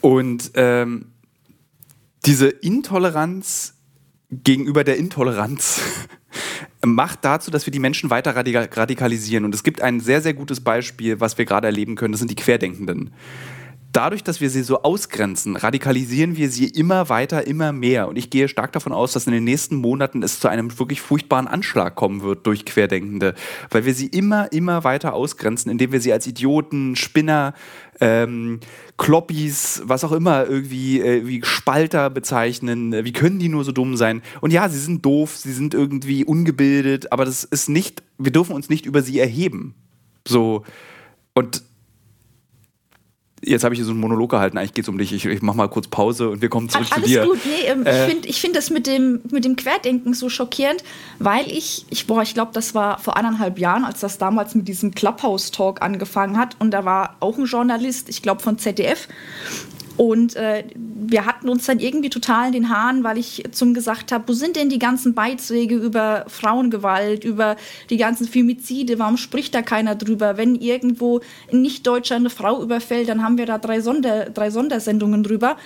Und 0.00 0.50
ähm, 0.54 1.06
diese 2.26 2.48
Intoleranz 2.48 3.74
gegenüber 4.30 4.84
der 4.84 4.98
Intoleranz 4.98 5.80
macht 6.84 7.24
dazu, 7.24 7.50
dass 7.50 7.66
wir 7.66 7.70
die 7.70 7.78
Menschen 7.78 8.10
weiter 8.10 8.36
radikalisieren. 8.36 9.46
Und 9.46 9.54
es 9.54 9.62
gibt 9.62 9.80
ein 9.80 10.00
sehr, 10.00 10.20
sehr 10.20 10.34
gutes 10.34 10.60
Beispiel, 10.60 11.20
was 11.20 11.38
wir 11.38 11.46
gerade 11.46 11.68
erleben 11.68 11.94
können. 11.94 12.12
Das 12.12 12.18
sind 12.18 12.30
die 12.30 12.36
Querdenkenden 12.36 13.14
dadurch, 13.94 14.24
dass 14.24 14.40
wir 14.40 14.50
sie 14.50 14.62
so 14.62 14.82
ausgrenzen, 14.82 15.56
radikalisieren 15.56 16.36
wir 16.36 16.50
sie 16.50 16.66
immer 16.66 17.08
weiter, 17.08 17.46
immer 17.46 17.72
mehr. 17.72 18.08
Und 18.08 18.16
ich 18.16 18.28
gehe 18.28 18.48
stark 18.48 18.72
davon 18.72 18.92
aus, 18.92 19.12
dass 19.12 19.26
in 19.26 19.32
den 19.32 19.44
nächsten 19.44 19.76
Monaten 19.76 20.22
es 20.22 20.40
zu 20.40 20.48
einem 20.48 20.78
wirklich 20.78 21.00
furchtbaren 21.00 21.46
Anschlag 21.46 21.94
kommen 21.94 22.22
wird 22.22 22.46
durch 22.46 22.64
Querdenkende, 22.64 23.34
weil 23.70 23.86
wir 23.86 23.94
sie 23.94 24.06
immer, 24.06 24.52
immer 24.52 24.84
weiter 24.84 25.14
ausgrenzen, 25.14 25.70
indem 25.70 25.92
wir 25.92 26.00
sie 26.00 26.12
als 26.12 26.26
Idioten, 26.26 26.96
Spinner, 26.96 27.54
ähm, 28.00 28.60
Kloppis, 28.96 29.82
was 29.84 30.02
auch 30.02 30.12
immer, 30.12 30.46
irgendwie 30.46 31.00
äh, 31.00 31.26
wie 31.26 31.42
Spalter 31.44 32.10
bezeichnen. 32.10 33.04
Wie 33.04 33.12
können 33.12 33.38
die 33.38 33.48
nur 33.48 33.64
so 33.64 33.72
dumm 33.72 33.96
sein? 33.96 34.22
Und 34.40 34.52
ja, 34.52 34.68
sie 34.68 34.80
sind 34.80 35.04
doof, 35.04 35.36
sie 35.36 35.52
sind 35.52 35.72
irgendwie 35.72 36.24
ungebildet, 36.24 37.12
aber 37.12 37.24
das 37.24 37.44
ist 37.44 37.68
nicht, 37.68 38.02
wir 38.18 38.32
dürfen 38.32 38.54
uns 38.54 38.68
nicht 38.68 38.86
über 38.86 39.02
sie 39.02 39.20
erheben. 39.20 39.74
So. 40.26 40.64
Und 41.34 41.62
jetzt 43.46 43.64
habe 43.64 43.74
ich 43.74 43.78
hier 43.78 43.84
so 43.84 43.92
einen 43.92 44.00
Monolog 44.00 44.30
gehalten, 44.30 44.58
eigentlich 44.58 44.74
geht 44.74 44.84
es 44.84 44.88
um 44.88 44.98
dich. 44.98 45.12
Ich, 45.12 45.24
ich 45.24 45.42
mache 45.42 45.56
mal 45.56 45.68
kurz 45.68 45.88
Pause 45.88 46.30
und 46.30 46.42
wir 46.42 46.48
kommen 46.48 46.68
zurück 46.68 46.86
Alles 46.90 47.04
zu 47.04 47.10
dir. 47.10 47.22
Alles 47.22 47.32
gut, 47.32 47.40
nee, 47.46 47.70
ähm, 47.70 47.86
äh, 47.86 47.90
ich 47.90 48.10
finde 48.10 48.28
ich 48.28 48.40
find 48.40 48.56
das 48.56 48.70
mit 48.70 48.86
dem, 48.86 49.20
mit 49.30 49.44
dem 49.44 49.56
Querdenken 49.56 50.14
so 50.14 50.28
schockierend, 50.28 50.82
weil 51.18 51.50
ich, 51.50 51.86
ich 51.90 52.06
boah, 52.06 52.22
ich 52.22 52.34
glaube, 52.34 52.50
das 52.54 52.74
war 52.74 52.98
vor 52.98 53.16
anderthalb 53.16 53.58
Jahren, 53.58 53.84
als 53.84 54.00
das 54.00 54.18
damals 54.18 54.54
mit 54.54 54.68
diesem 54.68 54.94
Clubhouse-Talk 54.94 55.82
angefangen 55.82 56.38
hat 56.38 56.56
und 56.58 56.70
da 56.70 56.84
war 56.84 57.16
auch 57.20 57.38
ein 57.38 57.46
Journalist, 57.46 58.08
ich 58.08 58.22
glaube 58.22 58.42
von 58.42 58.58
ZDF 58.58 59.08
und 59.96 60.34
äh, 60.34 60.64
wir 60.74 61.24
hatten 61.24 61.48
uns 61.48 61.66
dann 61.66 61.78
irgendwie 61.78 62.10
total 62.10 62.48
in 62.48 62.52
den 62.52 62.68
Haaren, 62.68 63.04
weil 63.04 63.16
ich 63.16 63.44
zum 63.52 63.74
gesagt 63.74 64.10
habe, 64.10 64.24
wo 64.26 64.32
sind 64.32 64.56
denn 64.56 64.68
die 64.68 64.80
ganzen 64.80 65.14
Beiträge 65.14 65.76
über 65.76 66.24
Frauengewalt, 66.28 67.24
über 67.24 67.56
die 67.90 67.96
ganzen 67.96 68.26
Femizide, 68.26 68.98
warum 68.98 69.16
spricht 69.16 69.54
da 69.54 69.62
keiner 69.62 69.94
drüber? 69.94 70.36
Wenn 70.36 70.56
irgendwo 70.56 71.20
ein 71.52 71.62
Nicht-Deutscher 71.62 72.16
eine 72.16 72.30
Frau 72.30 72.60
überfällt, 72.60 73.08
dann 73.08 73.22
haben 73.22 73.38
wir 73.38 73.46
da 73.46 73.58
drei, 73.58 73.80
Sonder, 73.80 74.30
drei 74.30 74.50
Sondersendungen 74.50 75.22
drüber. 75.22 75.56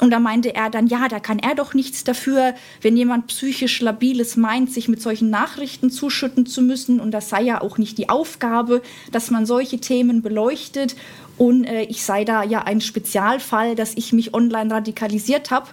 Und 0.00 0.10
da 0.10 0.18
meinte 0.18 0.54
er 0.54 0.70
dann, 0.70 0.86
ja, 0.86 1.08
da 1.08 1.20
kann 1.20 1.38
er 1.38 1.54
doch 1.54 1.74
nichts 1.74 2.04
dafür, 2.04 2.54
wenn 2.80 2.96
jemand 2.96 3.26
psychisch 3.26 3.80
labiles 3.80 4.36
meint, 4.36 4.72
sich 4.72 4.88
mit 4.88 5.02
solchen 5.02 5.28
Nachrichten 5.28 5.90
zuschütten 5.90 6.46
zu 6.46 6.62
müssen. 6.62 7.00
Und 7.00 7.10
das 7.10 7.28
sei 7.28 7.42
ja 7.42 7.60
auch 7.60 7.76
nicht 7.76 7.98
die 7.98 8.08
Aufgabe, 8.08 8.80
dass 9.12 9.30
man 9.30 9.44
solche 9.44 9.78
Themen 9.78 10.22
beleuchtet. 10.22 10.96
Und 11.36 11.64
äh, 11.64 11.82
ich 11.82 12.04
sei 12.04 12.24
da 12.24 12.42
ja 12.42 12.62
ein 12.62 12.80
Spezialfall, 12.80 13.74
dass 13.74 13.96
ich 13.96 14.12
mich 14.12 14.34
online 14.34 14.72
radikalisiert 14.72 15.50
habe. 15.50 15.68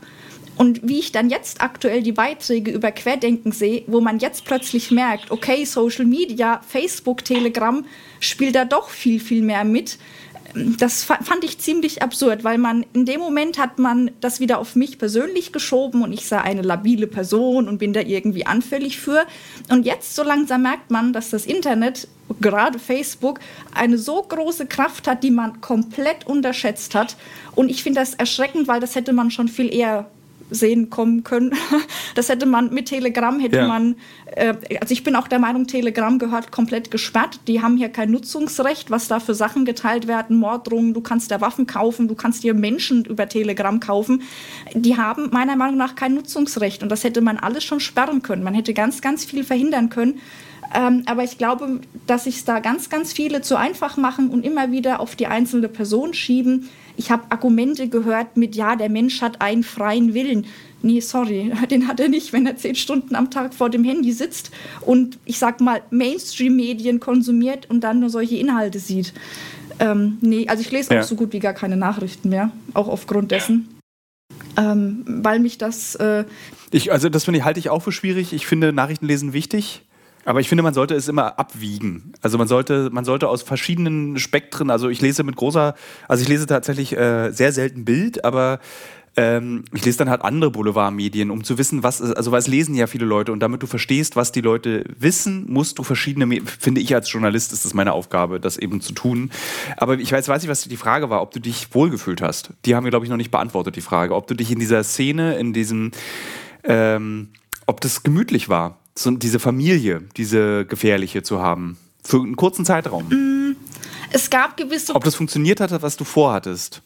Und 0.57 0.87
wie 0.87 0.99
ich 0.99 1.11
dann 1.11 1.29
jetzt 1.29 1.61
aktuell 1.61 2.03
die 2.03 2.11
Beiträge 2.11 2.71
über 2.71 2.91
Querdenken 2.91 3.51
sehe, 3.51 3.83
wo 3.87 4.01
man 4.01 4.19
jetzt 4.19 4.45
plötzlich 4.45 4.91
merkt, 4.91 5.31
okay, 5.31 5.65
Social 5.65 6.05
Media, 6.05 6.61
Facebook, 6.67 7.23
Telegram 7.23 7.85
spielt 8.19 8.55
da 8.55 8.65
doch 8.65 8.89
viel, 8.89 9.19
viel 9.19 9.41
mehr 9.41 9.63
mit 9.63 9.97
das 10.55 11.03
fand 11.03 11.43
ich 11.43 11.59
ziemlich 11.59 12.01
absurd, 12.01 12.43
weil 12.43 12.57
man 12.57 12.85
in 12.93 13.05
dem 13.05 13.19
Moment 13.19 13.57
hat 13.57 13.79
man 13.79 14.11
das 14.19 14.39
wieder 14.39 14.59
auf 14.59 14.75
mich 14.75 14.97
persönlich 14.97 15.51
geschoben 15.51 16.03
und 16.03 16.11
ich 16.11 16.27
sei 16.27 16.39
eine 16.39 16.61
labile 16.61 17.07
Person 17.07 17.67
und 17.67 17.77
bin 17.77 17.93
da 17.93 18.01
irgendwie 18.01 18.45
anfällig 18.45 18.99
für. 18.99 19.25
Und 19.69 19.85
jetzt 19.85 20.15
so 20.15 20.23
langsam 20.23 20.63
merkt 20.63 20.91
man, 20.91 21.13
dass 21.13 21.29
das 21.29 21.45
Internet, 21.45 22.07
gerade 22.39 22.79
Facebook, 22.79 23.39
eine 23.73 23.97
so 23.97 24.21
große 24.23 24.65
Kraft 24.65 25.07
hat, 25.07 25.23
die 25.23 25.31
man 25.31 25.61
komplett 25.61 26.25
unterschätzt 26.27 26.95
hat. 26.95 27.17
Und 27.55 27.69
ich 27.69 27.83
finde 27.83 27.99
das 27.99 28.13
erschreckend, 28.13 28.67
weil 28.67 28.79
das 28.79 28.95
hätte 28.95 29.13
man 29.13 29.31
schon 29.31 29.47
viel 29.47 29.73
eher 29.73 30.09
sehen 30.51 30.89
kommen 30.89 31.23
können. 31.23 31.53
Das 32.13 32.27
hätte 32.27 32.45
man 32.45 32.73
mit 32.73 32.87
Telegram, 32.87 33.39
hätte 33.39 33.57
ja. 33.57 33.67
man, 33.67 33.95
äh, 34.35 34.53
also 34.81 34.91
ich 34.91 35.03
bin 35.03 35.15
auch 35.15 35.29
der 35.29 35.39
Meinung, 35.39 35.65
Telegram 35.65 36.19
gehört 36.19 36.51
komplett 36.51 36.91
gesperrt. 36.91 37.39
Die 37.47 37.61
haben 37.61 37.77
hier 37.77 37.87
kein 37.87 38.11
Nutzungsrecht, 38.11 38.91
was 38.91 39.07
da 39.07 39.21
für 39.21 39.33
Sachen 39.33 39.63
geteilt 39.63 40.07
werden, 40.07 40.37
Morddrohungen, 40.37 40.93
du 40.93 40.99
kannst 40.99 41.31
da 41.31 41.39
Waffen 41.39 41.67
kaufen, 41.67 42.09
du 42.09 42.15
kannst 42.15 42.43
dir 42.43 42.53
Menschen 42.53 43.05
über 43.05 43.29
Telegram 43.29 43.79
kaufen. 43.79 44.23
Die 44.73 44.97
haben 44.97 45.29
meiner 45.31 45.55
Meinung 45.55 45.77
nach 45.77 45.95
kein 45.95 46.15
Nutzungsrecht 46.15 46.83
und 46.83 46.89
das 46.89 47.05
hätte 47.05 47.21
man 47.21 47.37
alles 47.37 47.63
schon 47.63 47.79
sperren 47.79 48.21
können. 48.21 48.43
Man 48.43 48.53
hätte 48.53 48.73
ganz, 48.73 49.01
ganz 49.01 49.23
viel 49.23 49.45
verhindern 49.45 49.89
können. 49.89 50.19
Ähm, 50.73 51.03
aber 51.05 51.23
ich 51.23 51.37
glaube, 51.37 51.81
dass 52.07 52.25
sich 52.25 52.43
da 52.45 52.59
ganz, 52.59 52.89
ganz 52.89 53.13
viele 53.13 53.41
zu 53.41 53.57
einfach 53.57 53.97
machen 53.97 54.29
und 54.29 54.45
immer 54.45 54.71
wieder 54.71 54.99
auf 54.99 55.15
die 55.15 55.27
einzelne 55.27 55.67
Person 55.67 56.13
schieben. 56.13 56.69
Ich 56.97 57.11
habe 57.11 57.23
Argumente 57.29 57.87
gehört 57.87 58.37
mit, 58.37 58.55
ja, 58.55 58.75
der 58.75 58.89
Mensch 58.89 59.21
hat 59.21 59.41
einen 59.41 59.63
freien 59.63 60.13
Willen. 60.13 60.45
Nee, 60.81 60.99
sorry, 60.99 61.51
den 61.69 61.87
hat 61.87 61.99
er 61.99 62.09
nicht, 62.09 62.33
wenn 62.33 62.45
er 62.45 62.57
zehn 62.57 62.75
Stunden 62.75 63.15
am 63.15 63.29
Tag 63.29 63.53
vor 63.53 63.69
dem 63.69 63.83
Handy 63.83 64.11
sitzt 64.11 64.51
und 64.81 65.19
ich 65.25 65.37
sag 65.37 65.61
mal 65.61 65.81
Mainstream-Medien 65.91 66.99
konsumiert 66.99 67.69
und 67.69 67.81
dann 67.81 67.99
nur 67.99 68.09
solche 68.09 68.37
Inhalte 68.37 68.79
sieht. 68.79 69.13
Ähm, 69.79 70.17
nee, 70.21 70.47
also 70.47 70.61
ich 70.61 70.71
lese 70.71 70.99
auch 70.99 71.03
so 71.03 71.15
gut 71.15 71.33
wie 71.33 71.39
gar 71.39 71.53
keine 71.53 71.77
Nachrichten 71.77 72.29
mehr, 72.29 72.51
auch 72.73 72.87
aufgrund 72.87 73.31
dessen. 73.31 73.67
Ähm, 74.57 75.03
weil 75.07 75.39
mich 75.39 75.57
das. 75.57 75.95
Äh 75.95 76.25
ich, 76.71 76.91
also, 76.91 77.09
das 77.09 77.25
finde 77.25 77.39
ich, 77.39 77.45
halte 77.45 77.59
ich 77.59 77.69
auch 77.69 77.81
für 77.81 77.91
schwierig. 77.91 78.33
Ich 78.33 78.45
finde 78.45 78.73
Nachrichtenlesen 78.73 79.33
wichtig. 79.33 79.83
Aber 80.25 80.39
ich 80.39 80.49
finde, 80.49 80.63
man 80.63 80.73
sollte 80.73 80.95
es 80.95 81.07
immer 81.07 81.39
abwiegen. 81.39 82.13
Also 82.21 82.37
man 82.37 82.47
sollte, 82.47 82.89
man 82.91 83.05
sollte 83.05 83.27
aus 83.27 83.41
verschiedenen 83.41 84.19
Spektren, 84.19 84.69
also 84.69 84.89
ich 84.89 85.01
lese 85.01 85.23
mit 85.23 85.35
großer, 85.35 85.75
also 86.07 86.21
ich 86.21 86.29
lese 86.29 86.45
tatsächlich 86.45 86.95
äh, 86.95 87.31
sehr 87.31 87.51
selten 87.51 87.85
Bild, 87.85 88.23
aber 88.23 88.59
ähm, 89.17 89.65
ich 89.73 89.83
lese 89.83 89.97
dann 89.97 90.09
halt 90.09 90.21
andere 90.21 90.51
Boulevardmedien, 90.51 91.31
um 91.31 91.43
zu 91.43 91.57
wissen, 91.57 91.83
was, 91.83 92.01
also 92.01 92.31
was 92.31 92.47
lesen 92.47 92.75
ja 92.75 92.87
viele 92.87 93.05
Leute 93.05 93.33
und 93.33 93.41
damit 93.41 93.61
du 93.61 93.67
verstehst, 93.67 94.15
was 94.15 94.31
die 94.31 94.39
Leute 94.39 94.85
wissen, 94.97 95.51
musst 95.51 95.79
du 95.79 95.83
verschiedene, 95.83 96.41
finde 96.45 96.79
ich 96.79 96.95
als 96.95 97.11
Journalist, 97.11 97.51
ist 97.51 97.65
das 97.65 97.73
meine 97.73 97.91
Aufgabe, 97.91 98.39
das 98.39 98.57
eben 98.57 98.79
zu 98.79 98.93
tun. 98.93 99.31
Aber 99.75 99.99
ich 99.99 100.11
weiß, 100.11 100.29
weiß 100.29 100.43
nicht, 100.43 100.49
was 100.49 100.63
die 100.63 100.77
Frage 100.77 101.09
war, 101.09 101.21
ob 101.21 101.31
du 101.31 101.41
dich 101.41 101.73
wohlgefühlt 101.75 102.21
hast. 102.21 102.51
Die 102.65 102.75
haben 102.75 102.85
wir, 102.85 102.91
glaube 102.91 103.05
ich, 103.05 103.09
noch 103.09 103.17
nicht 103.17 103.31
beantwortet, 103.31 103.75
die 103.75 103.81
Frage. 103.81 104.15
Ob 104.15 104.27
du 104.27 104.33
dich 104.33 104.49
in 104.49 104.59
dieser 104.59 104.83
Szene, 104.83 105.35
in 105.35 105.51
diesem, 105.51 105.91
ähm, 106.63 107.29
ob 107.65 107.81
das 107.81 108.03
gemütlich 108.03 108.47
war 108.47 108.80
so 108.95 109.11
diese 109.11 109.39
Familie, 109.39 110.03
diese 110.17 110.65
gefährliche 110.65 111.23
zu 111.23 111.41
haben? 111.41 111.77
Für 112.03 112.17
einen 112.17 112.35
kurzen 112.35 112.65
Zeitraum? 112.65 113.07
Mm, 113.09 113.55
es 114.11 114.29
gab 114.29 114.57
gewisse. 114.57 114.95
Ob 114.95 115.03
das 115.03 115.15
funktioniert 115.15 115.59
hat, 115.59 115.81
was 115.81 115.97
du 115.97 116.03
vorhattest? 116.03 116.81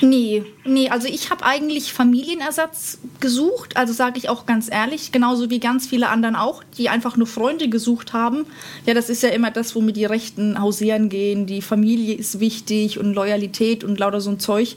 Nee, 0.00 0.42
nee, 0.64 0.88
also 0.88 1.06
ich 1.06 1.30
habe 1.30 1.44
eigentlich 1.44 1.92
Familienersatz 1.92 2.98
gesucht, 3.20 3.76
also 3.76 3.92
sage 3.92 4.18
ich 4.18 4.28
auch 4.28 4.44
ganz 4.44 4.70
ehrlich, 4.70 5.12
genauso 5.12 5.50
wie 5.50 5.60
ganz 5.60 5.86
viele 5.86 6.08
anderen 6.08 6.34
auch, 6.36 6.64
die 6.76 6.88
einfach 6.88 7.16
nur 7.16 7.26
Freunde 7.26 7.68
gesucht 7.68 8.12
haben. 8.12 8.44
Ja, 8.86 8.94
das 8.94 9.08
ist 9.08 9.22
ja 9.22 9.28
immer 9.28 9.50
das, 9.50 9.74
womit 9.74 9.96
die 9.96 10.04
Rechten 10.04 10.60
hausieren 10.60 11.08
gehen, 11.08 11.46
die 11.46 11.62
Familie 11.62 12.14
ist 12.14 12.40
wichtig 12.40 12.98
und 12.98 13.14
Loyalität 13.14 13.84
und 13.84 13.98
lauter 13.98 14.20
so 14.20 14.30
ein 14.30 14.40
Zeug. 14.40 14.76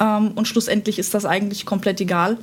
Ähm, 0.00 0.32
und 0.34 0.46
schlussendlich 0.46 0.98
ist 0.98 1.14
das 1.14 1.24
eigentlich 1.24 1.66
komplett 1.66 2.00
egal. 2.00 2.38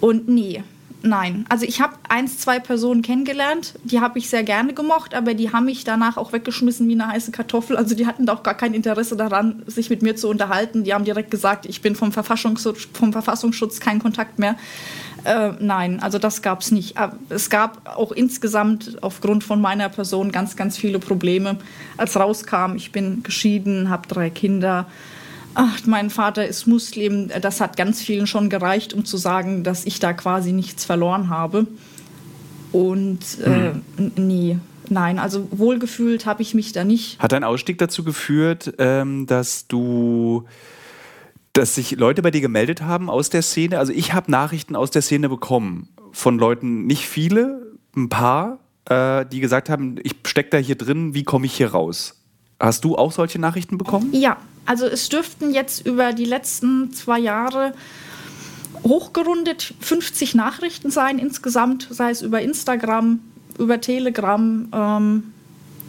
Und 0.00 0.28
nee, 0.28 0.62
Nein, 1.02 1.44
also 1.48 1.64
ich 1.64 1.80
habe 1.80 1.94
eins, 2.08 2.38
zwei 2.38 2.58
Personen 2.58 3.02
kennengelernt, 3.02 3.74
die 3.84 4.00
habe 4.00 4.18
ich 4.18 4.28
sehr 4.28 4.42
gerne 4.42 4.74
gemocht, 4.74 5.14
aber 5.14 5.34
die 5.34 5.52
haben 5.52 5.66
mich 5.66 5.84
danach 5.84 6.16
auch 6.16 6.32
weggeschmissen 6.32 6.88
wie 6.88 6.94
eine 6.94 7.08
heiße 7.08 7.30
Kartoffel. 7.30 7.76
Also 7.76 7.94
die 7.94 8.06
hatten 8.06 8.28
auch 8.28 8.42
gar 8.42 8.54
kein 8.54 8.74
Interesse 8.74 9.16
daran, 9.16 9.62
sich 9.66 9.90
mit 9.90 10.02
mir 10.02 10.16
zu 10.16 10.28
unterhalten. 10.28 10.84
Die 10.84 10.94
haben 10.94 11.04
direkt 11.04 11.30
gesagt, 11.30 11.66
ich 11.66 11.82
bin 11.82 11.94
vom 11.94 12.12
Verfassungsschutz, 12.12 12.88
vom 12.92 13.12
Verfassungsschutz 13.12 13.78
kein 13.78 14.00
Kontakt 14.00 14.38
mehr. 14.38 14.56
Äh, 15.24 15.52
nein, 15.60 16.00
also 16.02 16.18
das 16.18 16.40
gab 16.40 16.60
es 16.60 16.70
nicht. 16.70 16.94
Es 17.28 17.50
gab 17.50 17.96
auch 17.96 18.12
insgesamt 18.12 19.02
aufgrund 19.02 19.44
von 19.44 19.60
meiner 19.60 19.88
Person 19.88 20.32
ganz, 20.32 20.56
ganz 20.56 20.76
viele 20.78 20.98
Probleme. 20.98 21.58
Als 21.96 22.18
rauskam, 22.18 22.74
ich 22.76 22.90
bin 22.90 23.22
geschieden, 23.22 23.90
habe 23.90 24.08
drei 24.08 24.30
Kinder 24.30 24.86
ach, 25.56 25.86
mein 25.86 26.10
Vater 26.10 26.46
ist 26.46 26.66
Muslim, 26.66 27.30
das 27.40 27.60
hat 27.60 27.76
ganz 27.76 28.02
vielen 28.02 28.26
schon 28.26 28.50
gereicht, 28.50 28.94
um 28.94 29.04
zu 29.04 29.16
sagen, 29.16 29.64
dass 29.64 29.84
ich 29.84 29.98
da 29.98 30.12
quasi 30.12 30.52
nichts 30.52 30.84
verloren 30.84 31.28
habe. 31.30 31.66
Und 32.72 33.20
äh, 33.42 33.72
hm. 33.96 34.12
nee, 34.16 34.58
nein, 34.90 35.18
also 35.18 35.48
wohlgefühlt 35.50 36.26
habe 36.26 36.42
ich 36.42 36.54
mich 36.54 36.72
da 36.72 36.84
nicht. 36.84 37.18
Hat 37.18 37.32
dein 37.32 37.44
Ausstieg 37.44 37.78
dazu 37.78 38.04
geführt, 38.04 38.74
ähm, 38.78 39.26
dass 39.26 39.66
du 39.66 40.44
dass 41.54 41.74
sich 41.74 41.92
Leute 41.92 42.20
bei 42.20 42.30
dir 42.30 42.42
gemeldet 42.42 42.82
haben 42.82 43.08
aus 43.08 43.30
der 43.30 43.40
Szene? 43.40 43.78
Also 43.78 43.90
ich 43.90 44.12
habe 44.12 44.30
Nachrichten 44.30 44.76
aus 44.76 44.90
der 44.90 45.00
Szene 45.00 45.30
bekommen 45.30 45.88
von 46.12 46.38
Leuten, 46.38 46.86
nicht 46.86 47.06
viele, 47.06 47.72
ein 47.96 48.10
paar, 48.10 48.58
äh, 48.84 49.24
die 49.24 49.40
gesagt 49.40 49.70
haben, 49.70 49.96
ich 50.02 50.16
stecke 50.26 50.50
da 50.50 50.58
hier 50.58 50.76
drin, 50.76 51.14
wie 51.14 51.24
komme 51.24 51.46
ich 51.46 51.54
hier 51.54 51.70
raus? 51.70 52.20
Hast 52.60 52.84
du 52.84 52.96
auch 52.96 53.10
solche 53.10 53.38
Nachrichten 53.38 53.78
bekommen? 53.78 54.10
Ja, 54.12 54.36
also 54.66 54.86
es 54.86 55.08
dürften 55.08 55.52
jetzt 55.52 55.86
über 55.86 56.12
die 56.12 56.24
letzten 56.24 56.92
zwei 56.92 57.18
Jahre 57.18 57.72
hochgerundet 58.82 59.74
50 59.80 60.34
Nachrichten 60.34 60.90
sein 60.90 61.18
insgesamt, 61.18 61.88
sei 61.90 62.10
es 62.10 62.22
über 62.22 62.40
Instagram, 62.40 63.20
über 63.58 63.80
Telegram, 63.80 64.68
ähm, 64.72 65.32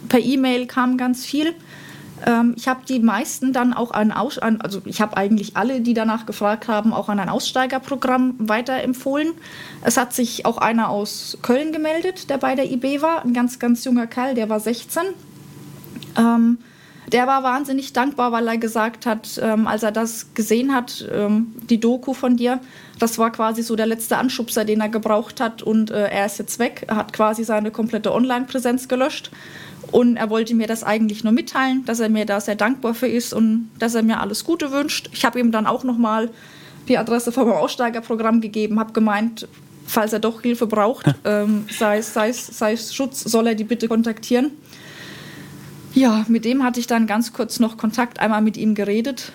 per 0.08 0.20
E-Mail 0.20 0.66
kam 0.66 0.96
ganz 0.96 1.24
viel. 1.24 1.54
Ähm, 2.26 2.54
ich 2.56 2.66
habe 2.68 2.80
die 2.88 2.98
meisten 2.98 3.52
dann 3.52 3.72
auch 3.74 3.90
an, 3.90 4.12
Aus 4.12 4.38
an 4.38 4.60
also 4.60 4.80
ich 4.84 5.00
habe 5.00 5.16
eigentlich 5.16 5.56
alle, 5.56 5.80
die 5.80 5.94
danach 5.94 6.26
gefragt 6.26 6.68
haben, 6.68 6.92
auch 6.92 7.08
an 7.08 7.20
ein 7.20 7.28
Aussteigerprogramm 7.28 8.34
weiterempfohlen. 8.38 9.32
Es 9.82 9.96
hat 9.96 10.12
sich 10.12 10.46
auch 10.46 10.58
einer 10.58 10.88
aus 10.88 11.38
Köln 11.42 11.72
gemeldet, 11.72 12.30
der 12.30 12.38
bei 12.38 12.54
der 12.54 12.70
IB 12.70 13.02
war, 13.02 13.24
ein 13.24 13.34
ganz, 13.34 13.58
ganz 13.58 13.84
junger 13.84 14.06
Kerl, 14.06 14.34
der 14.34 14.48
war 14.48 14.60
16. 14.60 15.02
Ähm, 16.16 16.58
der 17.12 17.26
war 17.26 17.42
wahnsinnig 17.42 17.92
dankbar, 17.92 18.32
weil 18.32 18.46
er 18.48 18.58
gesagt 18.58 19.06
hat, 19.06 19.40
ähm, 19.42 19.66
als 19.66 19.82
er 19.82 19.92
das 19.92 20.34
gesehen 20.34 20.74
hat, 20.74 21.08
ähm, 21.12 21.54
die 21.68 21.80
Doku 21.80 22.14
von 22.14 22.36
dir, 22.36 22.60
das 22.98 23.18
war 23.18 23.30
quasi 23.30 23.62
so 23.62 23.76
der 23.76 23.86
letzte 23.86 24.16
Anschubser, 24.18 24.64
den 24.64 24.80
er 24.80 24.88
gebraucht 24.88 25.40
hat 25.40 25.62
und 25.62 25.90
äh, 25.90 26.08
er 26.08 26.26
ist 26.26 26.38
jetzt 26.38 26.58
weg. 26.58 26.84
Er 26.88 26.96
hat 26.96 27.12
quasi 27.12 27.44
seine 27.44 27.70
komplette 27.70 28.12
Online-Präsenz 28.12 28.88
gelöscht 28.88 29.30
und 29.90 30.16
er 30.16 30.30
wollte 30.30 30.54
mir 30.54 30.66
das 30.66 30.84
eigentlich 30.84 31.24
nur 31.24 31.32
mitteilen, 31.32 31.84
dass 31.84 32.00
er 32.00 32.08
mir 32.08 32.26
da 32.26 32.40
sehr 32.40 32.56
dankbar 32.56 32.94
für 32.94 33.08
ist 33.08 33.32
und 33.32 33.70
dass 33.78 33.94
er 33.94 34.02
mir 34.02 34.20
alles 34.20 34.44
Gute 34.44 34.72
wünscht. 34.72 35.08
Ich 35.12 35.24
habe 35.24 35.40
ihm 35.40 35.52
dann 35.52 35.66
auch 35.66 35.84
nochmal 35.84 36.30
die 36.88 36.98
Adresse 36.98 37.32
vom 37.32 37.50
Aussteigerprogramm 37.50 38.40
gegeben, 38.40 38.80
habe 38.80 38.92
gemeint, 38.92 39.46
falls 39.86 40.12
er 40.12 40.20
doch 40.20 40.42
Hilfe 40.42 40.66
braucht, 40.66 41.06
ähm, 41.24 41.66
sei, 41.70 41.98
es, 41.98 42.12
sei, 42.12 42.28
es, 42.28 42.46
sei 42.46 42.72
es 42.72 42.94
Schutz, 42.94 43.20
soll 43.20 43.46
er 43.46 43.54
die 43.54 43.64
bitte 43.64 43.88
kontaktieren. 43.88 44.52
Ja, 45.98 46.24
mit 46.28 46.44
dem 46.44 46.62
hatte 46.62 46.78
ich 46.78 46.86
dann 46.86 47.08
ganz 47.08 47.32
kurz 47.32 47.58
noch 47.58 47.76
Kontakt, 47.76 48.20
einmal 48.20 48.40
mit 48.40 48.56
ihm 48.56 48.76
geredet. 48.76 49.32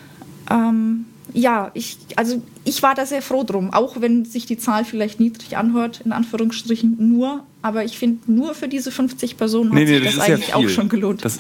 Ähm, 0.50 1.04
ja, 1.34 1.72
ich, 1.74 1.98
also 2.16 2.42
ich 2.64 2.82
war 2.82 2.96
da 2.96 3.06
sehr 3.06 3.22
froh 3.22 3.44
drum, 3.44 3.74
auch 3.74 4.00
wenn 4.00 4.24
sich 4.24 4.46
die 4.46 4.58
Zahl 4.58 4.86
vielleicht 4.86 5.20
niedrig 5.20 5.58
anhört, 5.58 6.00
in 6.06 6.14
Anführungsstrichen 6.14 6.96
nur 6.98 7.44
aber 7.64 7.86
ich 7.86 7.98
finde, 7.98 8.30
nur 8.30 8.54
für 8.56 8.68
diese 8.68 8.92
50 8.92 9.38
Personen 9.38 9.70
hat 9.70 9.76
nee, 9.76 9.86
nee, 9.86 10.00
sich 10.00 10.04
das, 10.04 10.16
das 10.16 10.30
eigentlich 10.30 10.50
ja 10.50 10.56
auch 10.58 10.68
schon 10.68 10.90
gelohnt. 10.90 11.24
Das, 11.24 11.40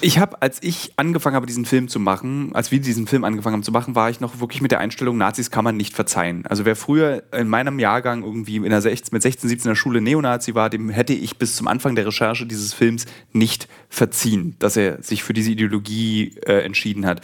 ich 0.00 0.18
habe, 0.20 0.40
als 0.40 0.62
ich 0.62 0.92
angefangen 0.94 1.34
habe, 1.34 1.46
diesen 1.46 1.64
Film 1.64 1.88
zu 1.88 1.98
machen, 1.98 2.52
als 2.54 2.70
wir 2.70 2.80
diesen 2.80 3.08
Film 3.08 3.24
angefangen 3.24 3.54
haben 3.54 3.62
zu 3.64 3.72
machen, 3.72 3.96
war 3.96 4.08
ich 4.08 4.20
noch 4.20 4.38
wirklich 4.38 4.62
mit 4.62 4.70
der 4.70 4.78
Einstellung, 4.78 5.18
Nazis 5.18 5.50
kann 5.50 5.64
man 5.64 5.76
nicht 5.76 5.92
verzeihen. 5.92 6.46
Also 6.46 6.64
wer 6.64 6.76
früher 6.76 7.24
in 7.32 7.48
meinem 7.48 7.80
Jahrgang 7.80 8.22
irgendwie 8.22 8.56
in 8.56 8.70
der 8.70 8.80
16, 8.80 9.08
mit 9.12 9.22
16, 9.22 9.48
17 9.50 9.64
in 9.64 9.70
der 9.72 9.74
Schule 9.74 10.00
Neonazi 10.00 10.54
war, 10.54 10.70
dem 10.70 10.88
hätte 10.88 11.14
ich 11.14 11.36
bis 11.36 11.56
zum 11.56 11.66
Anfang 11.66 11.96
der 11.96 12.06
Recherche 12.06 12.46
dieses 12.46 12.72
Films 12.72 13.04
nicht 13.32 13.66
verziehen, 13.88 14.54
dass 14.60 14.76
er 14.76 15.02
sich 15.02 15.24
für 15.24 15.32
diese 15.32 15.50
Ideologie 15.50 16.36
äh, 16.46 16.60
entschieden 16.64 17.06
hat. 17.06 17.22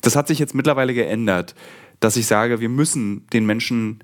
Das 0.00 0.14
hat 0.14 0.28
sich 0.28 0.38
jetzt 0.38 0.54
mittlerweile 0.54 0.94
geändert, 0.94 1.56
dass 1.98 2.16
ich 2.16 2.26
sage, 2.26 2.60
wir 2.60 2.68
müssen 2.68 3.26
den 3.32 3.46
Menschen 3.46 3.98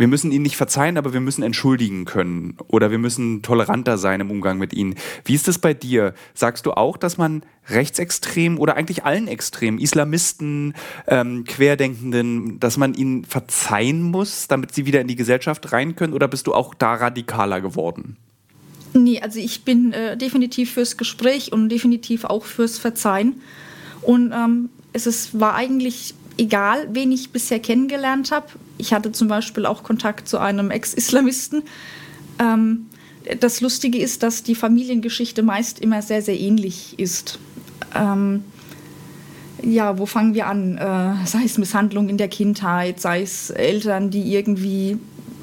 wir 0.00 0.08
müssen 0.08 0.32
ihnen 0.32 0.44
nicht 0.44 0.56
verzeihen, 0.56 0.96
aber 0.96 1.12
wir 1.12 1.20
müssen 1.20 1.42
entschuldigen 1.42 2.06
können 2.06 2.56
oder 2.68 2.90
wir 2.90 2.96
müssen 2.96 3.42
toleranter 3.42 3.98
sein 3.98 4.22
im 4.22 4.30
Umgang 4.30 4.56
mit 4.56 4.72
ihnen. 4.72 4.94
Wie 5.26 5.34
ist 5.34 5.46
das 5.46 5.58
bei 5.58 5.74
dir? 5.74 6.14
Sagst 6.32 6.64
du 6.64 6.72
auch, 6.72 6.96
dass 6.96 7.18
man 7.18 7.42
Rechtsextremen 7.68 8.56
oder 8.56 8.76
eigentlich 8.76 9.04
allen 9.04 9.28
Extremen, 9.28 9.78
Islamisten, 9.78 10.72
ähm, 11.06 11.44
Querdenkenden, 11.44 12.58
dass 12.58 12.78
man 12.78 12.94
ihnen 12.94 13.26
verzeihen 13.26 14.00
muss, 14.00 14.48
damit 14.48 14.74
sie 14.74 14.86
wieder 14.86 15.02
in 15.02 15.06
die 15.06 15.16
Gesellschaft 15.16 15.70
rein 15.70 15.96
können? 15.96 16.14
Oder 16.14 16.28
bist 16.28 16.46
du 16.46 16.54
auch 16.54 16.72
da 16.72 16.94
radikaler 16.94 17.60
geworden? 17.60 18.16
Nee, 18.94 19.20
also 19.20 19.38
ich 19.38 19.64
bin 19.66 19.92
äh, 19.92 20.16
definitiv 20.16 20.72
fürs 20.72 20.96
Gespräch 20.96 21.52
und 21.52 21.68
definitiv 21.68 22.24
auch 22.24 22.46
fürs 22.46 22.78
Verzeihen. 22.78 23.42
Und 24.00 24.32
ähm, 24.32 24.70
es 24.94 25.06
ist, 25.06 25.38
war 25.38 25.54
eigentlich 25.54 26.14
egal, 26.40 26.88
wen 26.90 27.12
ich 27.12 27.30
bisher 27.30 27.60
kennengelernt 27.60 28.32
habe. 28.32 28.46
Ich 28.78 28.92
hatte 28.94 29.12
zum 29.12 29.28
Beispiel 29.28 29.66
auch 29.66 29.82
Kontakt 29.82 30.26
zu 30.26 30.38
einem 30.38 30.70
Ex-Islamisten. 30.70 31.62
Ähm, 32.38 32.86
das 33.38 33.60
Lustige 33.60 33.98
ist, 33.98 34.22
dass 34.22 34.42
die 34.42 34.54
Familiengeschichte 34.54 35.42
meist 35.42 35.78
immer 35.78 36.00
sehr, 36.00 36.22
sehr 36.22 36.40
ähnlich 36.40 36.98
ist. 36.98 37.38
Ähm, 37.94 38.44
ja, 39.62 39.98
wo 39.98 40.06
fangen 40.06 40.32
wir 40.32 40.46
an? 40.46 40.78
Äh, 40.78 41.26
sei 41.26 41.44
es 41.44 41.58
Misshandlung 41.58 42.08
in 42.08 42.16
der 42.16 42.28
Kindheit, 42.28 42.98
sei 42.98 43.20
es 43.20 43.50
Eltern, 43.50 44.10
die 44.10 44.34
irgendwie 44.34 44.98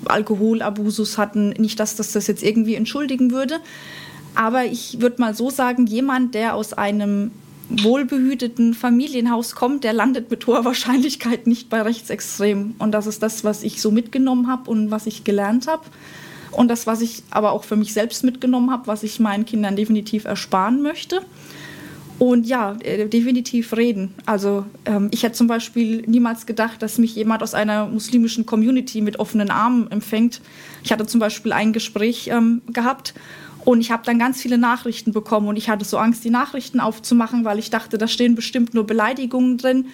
Alkoholabusus 0.06 1.20
hatten. 1.20 1.50
Nicht, 1.52 1.80
dass 1.80 1.96
das 1.96 2.14
das 2.14 2.26
jetzt 2.26 2.42
irgendwie 2.42 2.74
entschuldigen 2.74 3.30
würde. 3.30 3.60
Aber 4.34 4.66
ich 4.66 5.00
würde 5.00 5.22
mal 5.22 5.36
so 5.36 5.52
sagen, 5.52 5.86
jemand, 5.86 6.34
der 6.34 6.56
aus 6.56 6.74
einem 6.74 7.32
wohlbehüteten 7.70 8.74
Familienhaus 8.74 9.56
kommt, 9.56 9.84
der 9.84 9.94
landet 9.94 10.32
mit 10.32 10.46
hoher 10.48 10.66
Wahrscheinlichkeit 10.66 11.48
nicht 11.48 11.70
bei 11.70 11.82
Rechtsextremen. 11.82 12.76
Und 12.80 12.92
das 12.92 13.08
ist 13.08 13.22
das, 13.22 13.44
was 13.44 13.64
ich 13.64 13.82
so 13.82 13.92
mitgenommen 13.92 14.48
habe 14.48 14.70
und 14.70 14.92
was 14.92 15.06
ich 15.06 15.24
gelernt 15.24 15.68
habe. 15.68 15.84
Und 16.52 16.70
das, 16.70 16.88
was 16.88 17.02
ich 17.02 17.24
aber 17.30 17.52
auch 17.52 17.64
für 17.64 17.76
mich 17.76 17.94
selbst 17.94 18.24
mitgenommen 18.24 18.72
habe, 18.72 18.88
was 18.88 19.04
ich 19.04 19.20
meinen 19.20 19.46
Kindern 19.46 19.76
definitiv 19.76 20.26
ersparen 20.26 20.82
möchte. 20.82 21.22
Und 22.20 22.48
ja, 22.48 22.76
äh, 22.82 23.08
definitiv 23.08 23.74
reden. 23.74 24.16
Also 24.26 24.66
ähm, 24.86 25.10
ich 25.12 25.22
hätte 25.22 25.36
zum 25.36 25.46
Beispiel 25.46 26.02
niemals 26.08 26.48
gedacht, 26.48 26.82
dass 26.82 26.98
mich 26.98 27.16
jemand 27.16 27.44
aus 27.44 27.54
einer 27.54 27.86
muslimischen 27.86 28.48
Community 28.48 29.02
mit 29.02 29.20
offenen 29.20 29.52
Armen 29.52 29.92
empfängt. 29.92 30.42
Ich 30.84 30.92
hatte 30.92 31.06
zum 31.06 31.20
Beispiel 31.20 31.52
ein 31.52 31.74
Gespräch 31.74 32.30
ähm, 32.30 32.64
gehabt 32.74 33.14
und 33.68 33.82
ich 33.82 33.92
habe 33.92 34.04
dann 34.06 34.18
ganz 34.18 34.42
viele 34.42 34.58
Nachrichten 34.58 35.12
bekommen 35.12 35.50
und 35.50 35.58
ich 35.58 35.68
hatte 35.68 35.84
so 35.84 35.98
Angst, 35.98 36.24
die 36.24 36.30
Nachrichten 36.30 36.80
aufzumachen, 36.80 37.44
weil 37.44 37.60
ich 37.60 37.70
dachte, 37.70 37.98
da 37.98 38.08
stehen 38.08 38.34
bestimmt 38.34 38.74
nur 38.74 38.88
Beleidigungen 38.88 39.58
drin. 39.58 39.88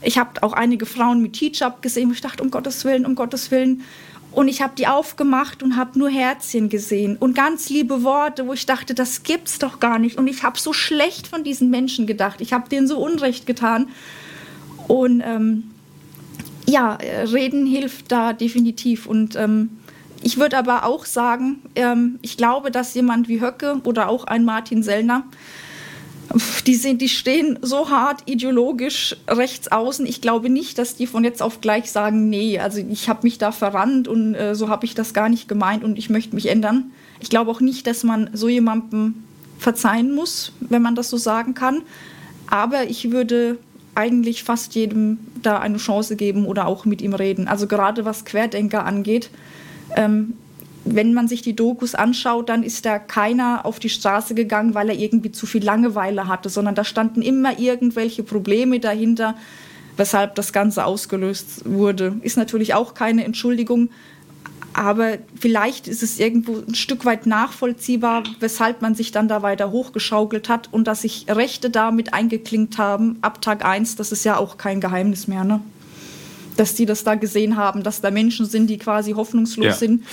Ich 0.00 0.16
habe 0.16 0.42
auch 0.42 0.54
einige 0.54 0.86
Frauen 0.86 1.20
mit 1.20 1.36
Hijab 1.36 1.82
gesehen, 1.82 2.08
wo 2.08 2.14
ich 2.14 2.22
dachte, 2.22 2.42
um 2.42 2.50
Gottes 2.50 2.86
Willen, 2.86 3.04
um 3.04 3.14
Gottes 3.14 3.50
Willen. 3.50 3.82
Und 4.30 4.48
ich 4.48 4.62
habe 4.62 4.72
die 4.78 4.86
aufgemacht 4.86 5.62
und 5.62 5.76
habe 5.76 5.98
nur 5.98 6.08
Herzchen 6.08 6.70
gesehen 6.70 7.18
und 7.18 7.34
ganz 7.34 7.68
liebe 7.68 8.02
Worte, 8.02 8.46
wo 8.46 8.54
ich 8.54 8.64
dachte, 8.64 8.94
das 8.94 9.24
gibt's 9.24 9.58
doch 9.58 9.78
gar 9.78 9.98
nicht. 9.98 10.16
Und 10.16 10.26
ich 10.26 10.42
habe 10.42 10.58
so 10.58 10.72
schlecht 10.72 11.26
von 11.26 11.44
diesen 11.44 11.68
Menschen 11.68 12.06
gedacht. 12.06 12.40
Ich 12.40 12.54
habe 12.54 12.70
denen 12.70 12.88
so 12.88 12.98
Unrecht 12.98 13.44
getan. 13.44 13.88
Und 14.88 15.22
ähm, 15.22 15.64
ja, 16.66 16.94
reden 16.94 17.66
hilft 17.66 18.10
da 18.10 18.32
definitiv. 18.32 19.04
Und 19.04 19.36
ähm, 19.36 19.81
ich 20.22 20.38
würde 20.38 20.58
aber 20.58 20.84
auch 20.84 21.04
sagen, 21.04 21.62
ähm, 21.74 22.18
ich 22.22 22.36
glaube, 22.36 22.70
dass 22.70 22.94
jemand 22.94 23.28
wie 23.28 23.40
Höcke 23.40 23.80
oder 23.84 24.08
auch 24.08 24.24
ein 24.24 24.44
Martin 24.44 24.82
Sellner 24.82 25.24
die, 26.66 26.74
sind, 26.74 27.02
die 27.02 27.08
stehen 27.08 27.58
so 27.62 27.90
hart 27.90 28.22
ideologisch 28.26 29.16
rechts 29.28 29.70
außen. 29.70 30.06
Ich 30.06 30.20
glaube 30.20 30.48
nicht, 30.48 30.78
dass 30.78 30.96
die 30.96 31.06
von 31.06 31.24
jetzt 31.24 31.42
auf 31.42 31.60
gleich 31.60 31.90
sagen, 31.90 32.30
nee, 32.30 32.58
also 32.58 32.78
ich 32.78 33.08
habe 33.08 33.20
mich 33.24 33.38
da 33.38 33.52
verrannt 33.52 34.08
und 34.08 34.34
äh, 34.34 34.54
so 34.54 34.68
habe 34.68 34.86
ich 34.86 34.94
das 34.94 35.14
gar 35.14 35.28
nicht 35.28 35.48
gemeint 35.48 35.84
und 35.84 35.98
ich 35.98 36.10
möchte 36.10 36.34
mich 36.34 36.48
ändern. 36.48 36.92
Ich 37.20 37.30
glaube 37.30 37.50
auch 37.50 37.60
nicht, 37.60 37.86
dass 37.86 38.04
man 38.04 38.30
so 38.32 38.48
jemandem 38.48 39.24
verzeihen 39.58 40.14
muss, 40.14 40.52
wenn 40.60 40.82
man 40.82 40.94
das 40.94 41.10
so 41.10 41.16
sagen 41.16 41.54
kann. 41.54 41.82
Aber 42.48 42.84
ich 42.84 43.10
würde 43.10 43.58
eigentlich 43.94 44.42
fast 44.42 44.74
jedem 44.74 45.18
da 45.42 45.58
eine 45.58 45.76
Chance 45.76 46.16
geben 46.16 46.46
oder 46.46 46.66
auch 46.66 46.84
mit 46.84 47.02
ihm 47.02 47.14
reden. 47.14 47.46
Also 47.46 47.66
gerade 47.66 48.04
was 48.04 48.24
Querdenker 48.24 48.84
angeht. 48.84 49.30
Ähm, 49.96 50.34
wenn 50.84 51.14
man 51.14 51.28
sich 51.28 51.42
die 51.42 51.54
Dokus 51.54 51.94
anschaut, 51.94 52.48
dann 52.48 52.62
ist 52.62 52.84
da 52.84 52.98
keiner 52.98 53.64
auf 53.64 53.78
die 53.78 53.88
Straße 53.88 54.34
gegangen, 54.34 54.74
weil 54.74 54.88
er 54.88 54.96
irgendwie 54.96 55.30
zu 55.30 55.46
viel 55.46 55.64
Langeweile 55.64 56.26
hatte, 56.26 56.48
sondern 56.48 56.74
da 56.74 56.84
standen 56.84 57.22
immer 57.22 57.58
irgendwelche 57.58 58.22
Probleme 58.22 58.80
dahinter, 58.80 59.36
weshalb 59.96 60.34
das 60.34 60.52
Ganze 60.52 60.84
ausgelöst 60.84 61.62
wurde. 61.64 62.16
Ist 62.22 62.36
natürlich 62.36 62.74
auch 62.74 62.94
keine 62.94 63.24
Entschuldigung, 63.24 63.90
aber 64.74 65.18
vielleicht 65.38 65.86
ist 65.86 66.02
es 66.02 66.18
irgendwo 66.18 66.56
ein 66.66 66.74
Stück 66.74 67.04
weit 67.04 67.26
nachvollziehbar, 67.26 68.24
weshalb 68.40 68.82
man 68.82 68.94
sich 68.94 69.12
dann 69.12 69.28
da 69.28 69.42
weiter 69.42 69.70
hochgeschaukelt 69.70 70.48
hat 70.48 70.72
und 70.72 70.86
dass 70.86 71.02
sich 71.02 71.26
Rechte 71.28 71.70
damit 71.70 72.14
eingeklinkt 72.14 72.78
haben 72.78 73.18
ab 73.20 73.42
Tag 73.42 73.64
1, 73.64 73.96
das 73.96 74.12
ist 74.12 74.24
ja 74.24 74.36
auch 74.38 74.56
kein 74.56 74.80
Geheimnis 74.80 75.28
mehr. 75.28 75.44
Ne? 75.44 75.60
Dass 76.56 76.74
die 76.74 76.86
das 76.86 77.04
da 77.04 77.14
gesehen 77.14 77.56
haben, 77.56 77.82
dass 77.82 78.00
da 78.00 78.10
Menschen 78.10 78.46
sind, 78.46 78.68
die 78.68 78.78
quasi 78.78 79.12
hoffnungslos 79.12 79.66
ja. 79.66 79.72
sind, 79.72 80.04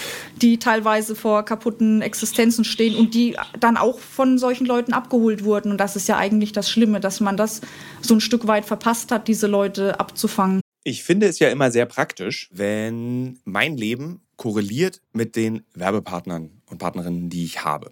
die 0.41 0.57
teilweise 0.57 1.15
vor 1.15 1.43
kaputten 1.43 2.01
Existenzen 2.01 2.63
stehen 2.63 2.95
und 2.95 3.13
die 3.13 3.35
dann 3.59 3.77
auch 3.77 3.99
von 3.99 4.37
solchen 4.37 4.65
Leuten 4.65 4.93
abgeholt 4.93 5.43
wurden. 5.43 5.71
Und 5.71 5.77
das 5.77 5.95
ist 5.95 6.07
ja 6.07 6.17
eigentlich 6.17 6.51
das 6.51 6.69
Schlimme, 6.69 6.99
dass 6.99 7.19
man 7.19 7.37
das 7.37 7.61
so 8.01 8.15
ein 8.15 8.21
Stück 8.21 8.47
weit 8.47 8.65
verpasst 8.65 9.11
hat, 9.11 9.27
diese 9.27 9.47
Leute 9.47 9.99
abzufangen. 9.99 10.61
Ich 10.83 11.03
finde 11.03 11.27
es 11.27 11.39
ja 11.39 11.49
immer 11.49 11.71
sehr 11.71 11.85
praktisch, 11.85 12.49
wenn 12.51 13.39
mein 13.43 13.77
Leben 13.77 14.21
korreliert 14.37 15.01
mit 15.11 15.35
den 15.35 15.63
Werbepartnern 15.73 16.61
und 16.65 16.77
Partnerinnen, 16.77 17.29
die 17.29 17.43
ich 17.43 17.63
habe. 17.65 17.91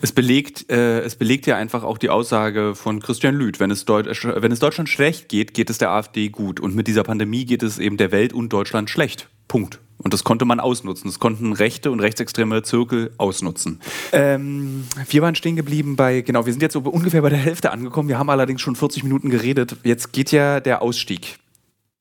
Es 0.00 0.12
belegt, 0.12 0.70
äh, 0.70 1.00
es 1.00 1.16
belegt 1.16 1.46
ja 1.46 1.56
einfach 1.56 1.82
auch 1.82 1.98
die 1.98 2.10
Aussage 2.10 2.74
von 2.74 3.00
Christian 3.00 3.34
Lüth. 3.34 3.60
Wenn 3.60 3.70
es, 3.70 3.84
Deut 3.84 4.06
wenn 4.06 4.52
es 4.52 4.58
Deutschland 4.58 4.88
schlecht 4.88 5.28
geht, 5.28 5.54
geht 5.54 5.70
es 5.70 5.78
der 5.78 5.90
AfD 5.90 6.28
gut. 6.28 6.60
Und 6.60 6.74
mit 6.74 6.86
dieser 6.86 7.04
Pandemie 7.04 7.44
geht 7.44 7.62
es 7.62 7.78
eben 7.78 7.96
der 7.96 8.12
Welt 8.12 8.32
und 8.32 8.52
Deutschland 8.52 8.90
schlecht. 8.90 9.28
Punkt. 9.48 9.80
Und 9.98 10.12
das 10.12 10.24
konnte 10.24 10.44
man 10.44 10.60
ausnutzen. 10.60 11.08
Das 11.08 11.18
konnten 11.18 11.52
rechte 11.52 11.90
und 11.90 12.00
rechtsextreme 12.00 12.62
Zirkel 12.62 13.12
ausnutzen. 13.16 13.80
Ähm, 14.12 14.84
wir 15.08 15.22
waren 15.22 15.34
stehen 15.34 15.56
geblieben 15.56 15.96
bei, 15.96 16.20
genau, 16.20 16.44
wir 16.44 16.52
sind 16.52 16.60
jetzt 16.60 16.74
so 16.74 16.80
ungefähr 16.80 17.22
bei 17.22 17.30
der 17.30 17.38
Hälfte 17.38 17.70
angekommen. 17.70 18.08
Wir 18.08 18.18
haben 18.18 18.28
allerdings 18.28 18.60
schon 18.60 18.76
40 18.76 19.04
Minuten 19.04 19.30
geredet. 19.30 19.76
Jetzt 19.84 20.12
geht 20.12 20.32
ja 20.32 20.60
der 20.60 20.82
Ausstieg. 20.82 21.38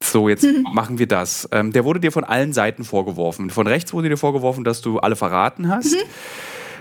So, 0.04 0.28
jetzt 0.28 0.44
mhm. 0.44 0.68
machen 0.74 1.00
wir 1.00 1.08
das. 1.08 1.48
Ähm, 1.52 1.72
der 1.72 1.86
wurde 1.86 2.00
dir 2.00 2.12
von 2.12 2.24
allen 2.24 2.52
Seiten 2.52 2.84
vorgeworfen. 2.84 3.50
Von 3.50 3.68
rechts 3.68 3.94
wurde 3.94 4.10
dir 4.10 4.18
vorgeworfen, 4.18 4.64
dass 4.64 4.82
du 4.82 5.00
alle 5.00 5.16
verraten 5.16 5.70
hast. 5.70 5.94
Mhm. 5.94 6.10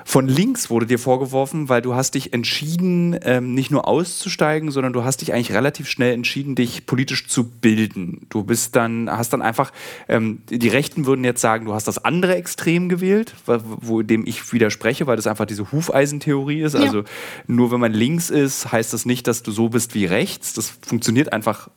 Von 0.05 0.29
links 0.29 0.71
wurde 0.71 0.87
dir 0.87 0.99
vorgeworfen, 0.99 1.69
weil 1.69 1.83
du 1.83 1.95
hast 1.95 2.15
dich 2.15 2.33
entschieden, 2.33 3.19
ähm, 3.23 3.55
nicht 3.55 3.71
nur 3.71 3.87
auszusteigen, 3.87 4.71
sondern 4.71 4.93
du 4.93 5.05
hast 5.05 5.19
dich 5.19 5.33
eigentlich 5.33 5.53
relativ 5.53 5.89
schnell 5.89 6.13
entschieden, 6.13 6.55
dich 6.55 6.87
politisch 6.87 7.29
zu 7.29 7.45
bilden. 7.45 8.27
Du 8.29 8.43
bist 8.45 8.77
dann, 8.77 9.11
hast 9.11 9.33
dann 9.33 9.43
einfach, 9.43 9.73
ähm, 10.09 10.43
die 10.49 10.69
Rechten 10.69 11.07
würden 11.07 11.25
jetzt 11.25 11.41
sagen, 11.41 11.67
du 11.67 11.75
hast 11.75 11.87
das 11.87 12.05
andere 12.05 12.37
Extrem 12.37 12.89
gewählt, 12.89 13.35
wo, 13.47 14.03
dem 14.03 14.27
ich 14.27 14.53
widerspreche, 14.53 15.07
weil 15.07 15.17
das 15.17 15.27
einfach 15.27 15.47
diese 15.47 15.71
Hufeisentheorie 15.73 16.63
ist. 16.63 16.75
Ja. 16.75 16.81
Also 16.81 17.05
nur 17.47 17.71
wenn 17.71 17.81
man 17.81 17.93
links 17.93 18.31
ist, 18.31 18.73
heißt 18.73 18.93
das 18.93 19.07
nicht, 19.07 19.27
dass 19.27 19.43
du 19.43 19.53
so 19.53 19.69
bist 19.69 19.95
wie 19.95 20.07
rechts. 20.07 20.53
Das 20.53 20.73
funktioniert 20.87 21.33
einfach 21.33 21.69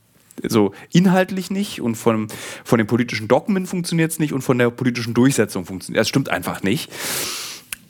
so 0.43 0.73
inhaltlich 0.91 1.49
nicht 1.49 1.81
und 1.81 1.95
von, 1.95 2.27
von 2.63 2.77
den 2.77 2.87
politischen 2.87 3.27
Dogmen 3.27 3.65
funktioniert 3.65 4.11
es 4.11 4.19
nicht 4.19 4.33
und 4.33 4.41
von 4.41 4.57
der 4.57 4.69
politischen 4.69 5.13
Durchsetzung 5.13 5.65
funktioniert 5.65 6.01
es. 6.01 6.05
Das 6.05 6.09
stimmt 6.09 6.29
einfach 6.29 6.63
nicht. 6.63 6.91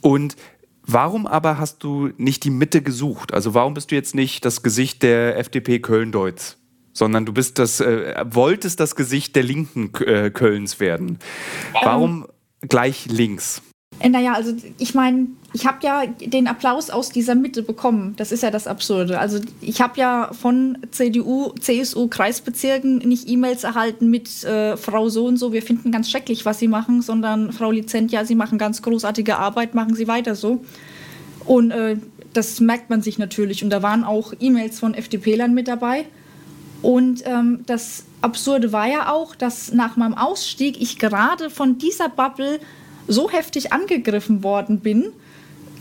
Und 0.06 0.36
warum 0.84 1.26
aber 1.26 1.58
hast 1.58 1.84
du 1.84 2.12
nicht 2.18 2.44
die 2.44 2.52
Mitte 2.52 2.84
gesucht? 2.84 3.34
Also 3.34 3.56
warum 3.56 3.74
bist 3.74 3.90
du 3.90 3.96
jetzt 3.96 4.14
nicht 4.14 4.46
das 4.46 4.62
Gesicht 4.62 5.02
der 5.02 5.36
FDP 5.40 5.80
Köln-Deutz? 5.80 6.60
Sondern 6.94 7.26
du 7.26 7.34
bist 7.34 7.58
das, 7.58 7.80
äh, 7.80 8.24
wolltest 8.30 8.80
das 8.80 8.96
Gesicht 8.96 9.36
der 9.36 9.42
linken 9.42 9.92
äh, 10.06 10.30
Kölns 10.30 10.80
werden. 10.80 11.18
Warum 11.74 12.28
gleich 12.62 13.08
links? 13.08 13.64
Äh, 14.00 14.10
naja, 14.10 14.34
also 14.34 14.54
ich 14.78 14.94
meine, 14.94 15.28
ich 15.54 15.66
habe 15.66 15.78
ja 15.84 16.06
den 16.06 16.48
Applaus 16.48 16.90
aus 16.90 17.12
dieser 17.12 17.34
Mitte 17.34 17.64
bekommen. 17.64 18.14
Das 18.18 18.32
ist 18.32 18.44
ja 18.44 18.52
das 18.52 18.68
Absurde. 18.68 19.20
Also 19.20 19.40
ich 19.62 19.82
habe 19.82 20.00
ja 20.00 20.32
von 20.34 20.78
CDU, 20.92 21.54
CSU, 21.60 22.08
Kreisbezirken 22.08 22.98
nicht 23.00 23.30
E-Mails 23.30 23.64
erhalten 23.64 24.10
mit 24.10 24.44
äh, 24.44 24.76
Frau 24.76 25.08
so 25.10 25.26
und 25.26 25.38
so, 25.38 25.54
wir 25.54 25.62
finden 25.62 25.92
ganz 25.92 26.10
schrecklich, 26.10 26.46
was 26.46 26.60
Sie 26.60 26.68
machen, 26.68 27.02
sondern 27.02 27.54
Frau 27.54 27.72
Lizent, 27.72 28.12
ja, 28.12 28.26
Sie 28.26 28.36
machen 28.36 28.58
ganz 28.58 28.82
großartige 28.82 29.38
Arbeit, 29.38 29.76
machen 29.76 29.96
Sie 29.96 30.08
weiter 30.08 30.36
so. 30.36 30.62
Und 31.46 31.72
äh, 31.72 31.98
das 32.34 32.60
merkt 32.60 32.90
man 32.90 33.02
sich 33.02 33.18
natürlich. 33.18 33.64
Und 33.64 33.70
da 33.70 33.82
waren 33.82 34.04
auch 34.04 34.34
E-Mails 34.40 34.80
von 34.80 34.94
FDP-Lern 34.94 35.54
mit 35.54 35.68
dabei. 35.68 36.06
Und 36.82 37.24
ähm, 37.26 37.62
das 37.66 38.04
Absurde 38.22 38.74
war 38.74 38.88
ja 38.88 39.12
auch, 39.12 39.36
dass 39.36 39.72
nach 39.72 39.96
meinem 39.96 40.16
Ausstieg 40.16 40.82
ich 40.82 41.00
gerade 41.00 41.50
von 41.50 41.78
dieser 41.78 42.10
Bubble 42.10 42.60
so 43.08 43.30
heftig 43.30 43.74
angegriffen 43.74 44.44
worden 44.44 44.80
bin, 44.80 45.06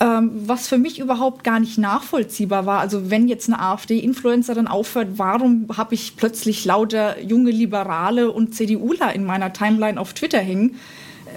ähm, 0.00 0.30
was 0.46 0.68
für 0.68 0.78
mich 0.78 0.98
überhaupt 0.98 1.44
gar 1.44 1.60
nicht 1.60 1.78
nachvollziehbar 1.78 2.66
war. 2.66 2.80
Also 2.80 3.10
wenn 3.10 3.28
jetzt 3.28 3.48
eine 3.48 3.60
AfD-Influencerin 3.60 4.66
aufhört, 4.66 5.08
warum 5.16 5.68
habe 5.76 5.94
ich 5.94 6.16
plötzlich 6.16 6.64
lauter 6.64 7.20
junge 7.20 7.50
Liberale 7.50 8.30
und 8.30 8.54
CDUler 8.54 9.14
in 9.14 9.24
meiner 9.24 9.52
Timeline 9.52 10.00
auf 10.00 10.12
Twitter 10.12 10.40
hängen, 10.40 10.76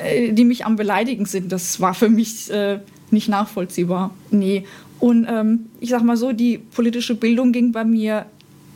äh, 0.04 0.32
die 0.34 0.44
mich 0.44 0.66
am 0.66 0.76
Beleidigen 0.76 1.26
sind? 1.26 1.52
Das 1.52 1.80
war 1.80 1.94
für 1.94 2.10
mich 2.10 2.50
äh, 2.52 2.80
nicht 3.12 3.30
nachvollziehbar. 3.30 4.12
Nee. 4.32 4.66
Und 5.00 5.28
ähm, 5.30 5.68
ich 5.80 5.90
sag 5.90 6.04
mal 6.04 6.18
so, 6.18 6.32
die 6.32 6.58
politische 6.58 7.14
Bildung 7.14 7.52
ging 7.52 7.72
bei 7.72 7.84
mir 7.84 8.26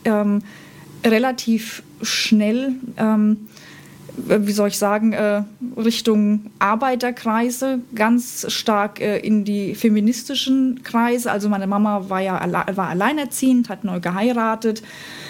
ähm, 0.05 0.43
relativ 1.03 1.82
schnell. 2.03 2.74
Ähm, 2.97 3.32
äh, 3.32 3.61
wie 4.18 4.51
soll 4.51 4.68
ich 4.70 4.78
sagen, 4.78 5.14
äh, 5.14 5.43
Richtung 5.78 6.51
Arbeiterkreise, 6.59 7.80
ganz 7.95 8.45
stark 8.51 8.99
äh, 8.99 9.20
in 9.20 9.45
die 9.45 9.76
feministischen 9.76 10.82
Kreise. 10.84 11.32
Also 11.32 11.47
meine 11.49 11.68
Mama 11.68 12.09
war 12.09 12.20
ja 12.20 12.41
war 12.76 12.89
alleinerziehend, 12.89 13.70
hat 13.70 13.84
neu 13.84 13.99
geheiratet. 13.99 14.82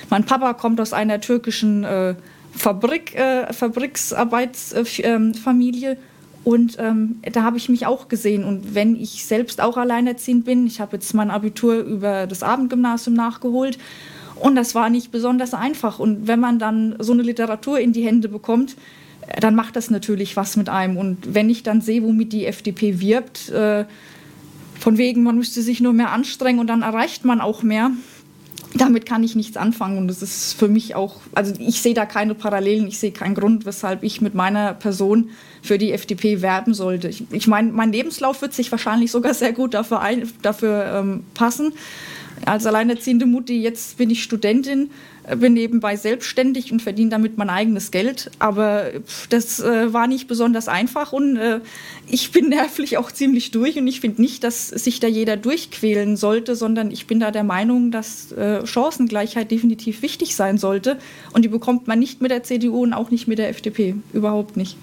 Mein 0.10 0.26
Papa 0.26 0.54
kommt 0.54 0.80
aus 0.82 0.94
einer 0.94 1.20
türkischen 1.22 1.84
äh, 1.84 2.16
Fabrik, 2.56 3.16
äh, 3.16 3.52
Fabriksarbeitsfamilie. 3.54 5.98
Und 6.44 6.78
ähm, 6.80 7.20
da 7.32 7.44
habe 7.44 7.58
ich 7.58 7.70
mich 7.70 7.86
auch 7.86 8.08
gesehen. 8.08 8.44
Und 8.44 8.74
wenn 8.74 8.96
ich 8.96 9.26
selbst 9.26 9.62
auch 9.62 9.78
alleinerziehend 9.78 10.44
bin, 10.44 10.66
ich 10.66 10.82
habe 10.82 10.96
jetzt 10.96 11.14
mein 11.14 11.30
Abitur 11.30 11.82
über 11.82 12.26
das 12.26 12.42
Abendgymnasium 12.42 13.16
nachgeholt 13.16 13.78
und 14.42 14.56
das 14.56 14.74
war 14.74 14.90
nicht 14.90 15.12
besonders 15.12 15.54
einfach. 15.54 16.00
Und 16.00 16.28
wenn 16.28 16.40
man 16.40 16.58
dann 16.58 16.96
so 17.00 17.14
eine 17.14 17.22
Literatur 17.22 17.80
in 17.80 17.94
die 17.94 18.06
Hände 18.06 18.28
bekommt, 18.28 18.76
äh, 19.28 19.40
dann 19.40 19.56
macht 19.56 19.76
das 19.76 19.90
natürlich 19.92 20.36
was 20.36 20.58
mit 20.58 20.68
einem. 20.68 20.98
Und 20.98 21.34
wenn 21.34 21.50
ich 21.50 21.64
dann 21.64 21.82
sehe, 21.82 22.02
womit 22.04 22.34
die 22.34 22.48
FDP 22.48 23.00
wirbt, 23.00 23.50
äh, 23.50 23.86
von 24.80 24.98
wegen, 24.98 25.22
man 25.22 25.38
müsste 25.38 25.62
sich 25.62 25.80
nur 25.80 25.94
mehr 25.94 26.12
anstrengen 26.12 26.60
und 26.60 26.68
dann 26.68 26.82
erreicht 26.82 27.24
man 27.24 27.40
auch 27.40 27.62
mehr, 27.62 27.92
damit 28.74 29.06
kann 29.06 29.24
ich 29.24 29.36
nichts 29.36 29.58
anfangen. 29.58 30.00
Und 30.00 30.08
das 30.08 30.24
ist 30.24 30.54
für 30.54 30.68
mich 30.68 30.96
auch, 30.96 31.18
also 31.36 31.54
ich 31.60 31.82
sehe 31.82 31.94
da 31.94 32.08
keine 32.08 32.34
Parallelen, 32.34 32.88
ich 32.88 32.98
sehe 32.98 33.12
keinen 33.12 33.36
Grund, 33.36 33.68
weshalb 33.68 34.02
ich 34.02 34.22
mit 34.22 34.34
meiner 34.34 34.74
Person 34.74 35.30
für 35.62 35.78
die 35.78 35.92
FDP 35.92 36.42
werben 36.42 36.74
sollte. 36.74 37.10
Ich, 37.10 37.26
ich 37.32 37.46
meine, 37.46 37.72
mein 37.72 37.92
Lebenslauf 37.92 38.42
wird 38.42 38.54
sich 38.54 38.72
wahrscheinlich 38.72 39.12
sogar 39.12 39.36
sehr 39.36 39.54
gut 39.54 39.76
dafür, 39.76 40.00
ein, 40.02 40.28
dafür 40.42 40.96
ähm, 40.96 41.26
passen 41.36 41.74
als 42.46 42.66
alleinerziehende 42.66 43.26
Mutti, 43.26 43.62
jetzt 43.62 43.98
bin 43.98 44.10
ich 44.10 44.24
Studentin, 44.24 44.90
äh, 45.24 45.36
bin 45.36 45.54
nebenbei 45.54 45.96
selbstständig 45.96 46.72
und 46.72 46.82
verdiene 46.82 47.10
damit 47.10 47.38
mein 47.38 47.50
eigenes 47.50 47.92
Geld. 47.92 48.32
Aber 48.40 48.92
das 49.30 49.60
äh, 49.60 49.94
war 49.94 50.08
nicht 50.08 50.28
besonders 50.28 50.68
einfach 50.68 51.14
und 51.14 51.38
äh, 51.38 51.60
ich 52.08 52.32
bin 52.32 52.50
nervlich 52.50 52.98
auch 52.98 53.12
ziemlich 53.12 53.52
durch 53.52 53.78
und 53.78 53.88
ich 53.88 54.02
finde 54.02 54.22
nicht, 54.22 54.44
dass 54.44 54.70
sich 54.70 55.00
da 55.00 55.08
jeder 55.08 55.38
durchquälen 55.38 56.18
sollte, 56.18 56.56
sondern 56.56 56.92
ich 56.92 57.08
bin 57.08 57.20
da 57.20 57.32
der 57.32 57.44
Meinung, 57.44 57.92
dass 57.92 58.32
äh, 58.32 58.66
Chancengleichheit 58.66 59.52
definitiv 59.52 60.02
wichtig 60.02 60.36
sein 60.36 60.58
sollte 60.58 60.98
und 61.34 61.44
die 61.44 61.50
bekommt 61.50 61.88
man 61.88 62.00
nicht 62.00 62.22
mit 62.22 62.32
der 62.32 62.44
CDU 62.44 62.84
und 62.84 62.94
auch 62.94 63.12
nicht 63.12 63.28
mit 63.28 63.40
der 63.40 63.50
FDP. 63.50 63.96
Überhaupt 64.14 64.58
nicht. 64.58 64.78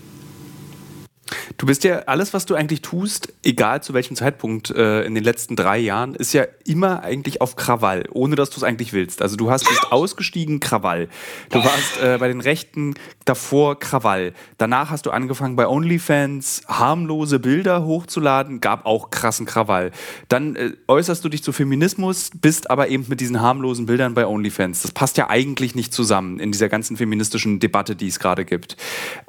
Du 1.57 1.67
bist 1.67 1.85
ja, 1.85 2.01
alles, 2.01 2.35
was 2.35 2.47
du 2.47 2.55
eigentlich 2.55 2.83
tust, 2.83 3.33
egal 3.43 3.83
zu 3.83 3.95
welchem 3.95 4.17
Zeitpunkt 4.17 4.71
äh, 4.71 5.03
in 5.03 5.15
den 5.15 5.25
letzten 5.25 5.57
drei 5.57 5.79
Jahren, 5.79 6.15
ist 6.15 6.33
ja 6.33 6.45
immer 6.65 7.03
eigentlich 7.03 7.41
auf 7.41 7.57
Krawall, 7.57 8.05
ohne 8.13 8.37
dass 8.37 8.51
du 8.51 8.57
es 8.57 8.63
eigentlich 8.63 8.93
willst. 8.93 9.23
Also 9.23 9.37
du 9.37 9.51
hast 9.51 9.69
bist 9.69 9.91
ausgestiegen, 9.91 10.61
Krawall. 10.61 11.09
Du 11.51 11.59
warst 11.59 12.01
äh, 12.03 12.17
bei 12.19 12.29
den 12.29 12.41
Rechten 12.41 12.95
davor 13.25 13.79
Krawall. 13.79 14.33
Danach 14.57 14.91
hast 14.91 15.07
du 15.07 15.11
angefangen 15.11 15.57
bei 15.57 15.67
OnlyFans 15.67 16.63
harmlose 16.69 17.39
Bilder 17.41 17.85
hochzuladen, 17.85 18.61
gab 18.61 18.87
auch 18.87 19.11
krassen 19.11 19.47
Krawall. 19.47 19.91
Dann 20.29 20.57
äh, 20.57 20.73
äußerst 20.87 21.25
du 21.25 21.29
dich 21.29 21.43
zu 21.43 21.53
Feminismus, 21.53 22.31
bist 22.41 22.71
aber 22.71 22.89
eben 22.89 23.07
mit 23.09 23.21
diesen 23.21 23.41
harmlosen 23.41 23.87
Bildern 23.87 24.15
bei 24.15 24.27
OnlyFans. 24.27 24.83
Das 24.83 24.93
passt 24.93 25.17
ja 25.17 25.29
eigentlich 25.29 25.75
nicht 25.75 25.93
zusammen 25.93 26.39
in 26.39 26.53
dieser 26.53 26.69
ganzen 26.69 26.97
feministischen 26.97 27.59
Debatte, 27.59 27.97
die 27.97 28.09
es 28.09 28.19
gerade 28.19 28.45
gibt. 28.45 28.77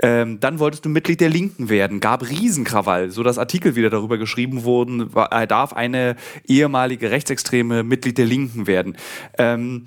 Ähm, 0.02 0.40
dann 0.40 0.60
wolltest 0.60 0.86
du 0.86 0.90
Mitglied 0.90 1.22
der 1.22 1.30
Linken 1.30 1.70
werden, 1.70 1.89
gab 2.00 2.28
Riesenkrawall, 2.30 3.10
sodass 3.10 3.38
Artikel 3.38 3.76
wieder 3.76 3.90
darüber 3.90 4.18
geschrieben 4.18 4.64
wurden, 4.64 5.12
er 5.16 5.48
darf 5.48 5.74
eine 5.74 6.16
ehemalige 6.48 7.12
Rechtsextreme 7.12 7.84
Mitglied 7.84 8.18
der 8.18 8.26
Linken 8.26 8.68
werden. 8.68 8.96
Ähm, 9.38 9.86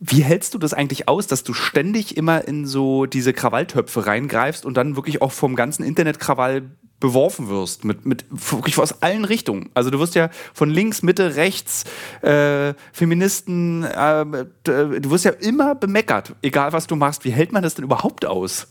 wie 0.00 0.22
hältst 0.22 0.54
du 0.54 0.58
das 0.58 0.74
eigentlich 0.74 1.08
aus, 1.08 1.26
dass 1.26 1.42
du 1.42 1.54
ständig 1.54 2.16
immer 2.16 2.46
in 2.46 2.66
so 2.66 3.06
diese 3.06 3.32
Krawalltöpfe 3.32 4.06
reingreifst 4.06 4.66
und 4.66 4.76
dann 4.76 4.96
wirklich 4.96 5.22
auch 5.22 5.32
vom 5.32 5.56
ganzen 5.56 5.84
Internetkrawall 5.84 6.62
beworfen 7.00 7.48
wirst, 7.48 7.84
mit, 7.84 8.06
mit 8.06 8.24
wirklich 8.30 8.78
aus 8.78 9.02
allen 9.02 9.24
Richtungen. 9.24 9.68
Also 9.74 9.90
du 9.90 9.98
wirst 9.98 10.14
ja 10.14 10.30
von 10.54 10.70
links, 10.70 11.02
Mitte, 11.02 11.36
rechts, 11.36 11.84
äh, 12.22 12.74
Feministen, 12.92 13.84
äh, 13.84 14.24
du 14.64 15.10
wirst 15.10 15.24
ja 15.24 15.32
immer 15.32 15.74
bemeckert, 15.74 16.34
egal 16.42 16.72
was 16.72 16.86
du 16.86 16.96
machst. 16.96 17.24
Wie 17.24 17.30
hält 17.30 17.52
man 17.52 17.62
das 17.62 17.74
denn 17.74 17.84
überhaupt 17.84 18.24
aus? 18.24 18.68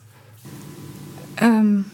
Ähm, 1.38 1.86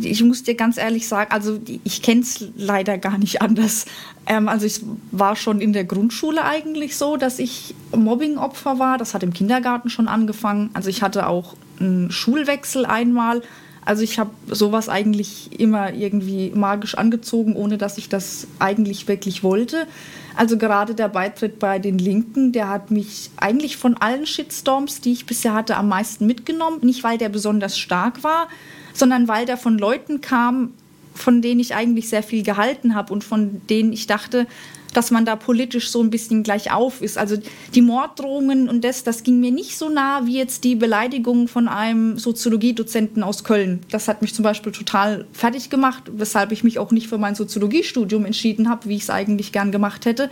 ich 0.00 0.22
muss 0.22 0.42
dir 0.42 0.54
ganz 0.54 0.76
ehrlich 0.76 1.08
sagen, 1.08 1.32
also 1.32 1.58
ich 1.84 2.02
kenne 2.02 2.20
es 2.20 2.44
leider 2.56 2.98
gar 2.98 3.18
nicht 3.18 3.42
anders. 3.42 3.86
Ähm, 4.26 4.48
also 4.48 4.66
ich 4.66 4.80
war 5.10 5.36
schon 5.36 5.60
in 5.60 5.72
der 5.72 5.84
Grundschule 5.84 6.44
eigentlich 6.44 6.96
so, 6.96 7.16
dass 7.16 7.38
ich 7.38 7.74
Mobbingopfer 7.94 8.78
war. 8.78 8.98
Das 8.98 9.14
hat 9.14 9.22
im 9.22 9.32
Kindergarten 9.32 9.90
schon 9.90 10.08
angefangen. 10.08 10.70
Also 10.74 10.88
ich 10.88 11.02
hatte 11.02 11.26
auch 11.26 11.54
einen 11.80 12.10
Schulwechsel 12.10 12.86
einmal. 12.86 13.42
Also 13.84 14.02
ich 14.02 14.18
habe 14.18 14.30
sowas 14.48 14.88
eigentlich 14.88 15.60
immer 15.60 15.92
irgendwie 15.92 16.50
magisch 16.50 16.96
angezogen, 16.96 17.54
ohne 17.54 17.78
dass 17.78 17.98
ich 17.98 18.08
das 18.08 18.48
eigentlich 18.58 19.06
wirklich 19.06 19.44
wollte. 19.44 19.86
Also 20.34 20.58
gerade 20.58 20.94
der 20.94 21.08
Beitritt 21.08 21.58
bei 21.58 21.78
den 21.78 21.98
Linken, 21.98 22.52
der 22.52 22.68
hat 22.68 22.90
mich 22.90 23.30
eigentlich 23.36 23.76
von 23.76 23.96
allen 23.96 24.26
Shitstorms, 24.26 25.00
die 25.00 25.12
ich 25.12 25.24
bisher 25.24 25.54
hatte, 25.54 25.76
am 25.76 25.88
meisten 25.88 26.26
mitgenommen. 26.26 26.80
Nicht, 26.82 27.04
weil 27.04 27.16
der 27.16 27.28
besonders 27.28 27.78
stark 27.78 28.24
war, 28.24 28.48
sondern 28.96 29.28
weil 29.28 29.46
der 29.46 29.56
von 29.56 29.78
Leuten 29.78 30.20
kam, 30.20 30.72
von 31.14 31.42
denen 31.42 31.60
ich 31.60 31.74
eigentlich 31.74 32.08
sehr 32.08 32.22
viel 32.22 32.42
gehalten 32.42 32.94
habe 32.94 33.12
und 33.12 33.24
von 33.24 33.60
denen 33.68 33.92
ich 33.92 34.06
dachte, 34.06 34.46
dass 34.92 35.10
man 35.10 35.26
da 35.26 35.36
politisch 35.36 35.90
so 35.90 36.02
ein 36.02 36.08
bisschen 36.08 36.42
gleich 36.42 36.72
auf 36.72 37.02
ist. 37.02 37.18
Also 37.18 37.36
die 37.74 37.82
Morddrohungen 37.82 38.66
und 38.68 38.82
das, 38.82 39.04
das 39.04 39.22
ging 39.22 39.40
mir 39.40 39.50
nicht 39.50 39.76
so 39.76 39.90
nah 39.90 40.24
wie 40.24 40.38
jetzt 40.38 40.64
die 40.64 40.74
Beleidigung 40.74 41.48
von 41.48 41.68
einem 41.68 42.18
Soziologiedozenten 42.18 43.22
aus 43.22 43.44
Köln. 43.44 43.80
Das 43.90 44.08
hat 44.08 44.22
mich 44.22 44.32
zum 44.32 44.42
Beispiel 44.42 44.72
total 44.72 45.26
fertig 45.32 45.68
gemacht, 45.68 46.04
weshalb 46.12 46.50
ich 46.50 46.64
mich 46.64 46.78
auch 46.78 46.92
nicht 46.92 47.08
für 47.08 47.18
mein 47.18 47.34
Soziologiestudium 47.34 48.24
entschieden 48.24 48.70
habe, 48.70 48.88
wie 48.88 48.96
ich 48.96 49.02
es 49.02 49.10
eigentlich 49.10 49.52
gern 49.52 49.70
gemacht 49.70 50.06
hätte. 50.06 50.30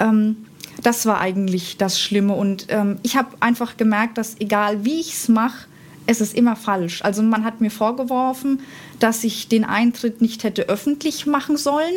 Ähm, 0.00 0.36
das 0.82 1.06
war 1.06 1.20
eigentlich 1.20 1.76
das 1.76 2.00
Schlimme. 2.00 2.34
Und 2.34 2.66
ähm, 2.70 2.98
ich 3.04 3.16
habe 3.16 3.28
einfach 3.38 3.76
gemerkt, 3.76 4.18
dass 4.18 4.40
egal 4.40 4.84
wie 4.84 5.00
ich 5.00 5.12
es 5.12 5.28
mache, 5.28 5.68
es 6.08 6.20
ist 6.20 6.34
immer 6.34 6.56
falsch. 6.56 7.02
Also 7.02 7.22
man 7.22 7.44
hat 7.44 7.60
mir 7.60 7.70
vorgeworfen, 7.70 8.60
dass 8.98 9.22
ich 9.22 9.46
den 9.46 9.64
Eintritt 9.64 10.20
nicht 10.20 10.42
hätte 10.42 10.68
öffentlich 10.68 11.26
machen 11.26 11.56
sollen 11.56 11.94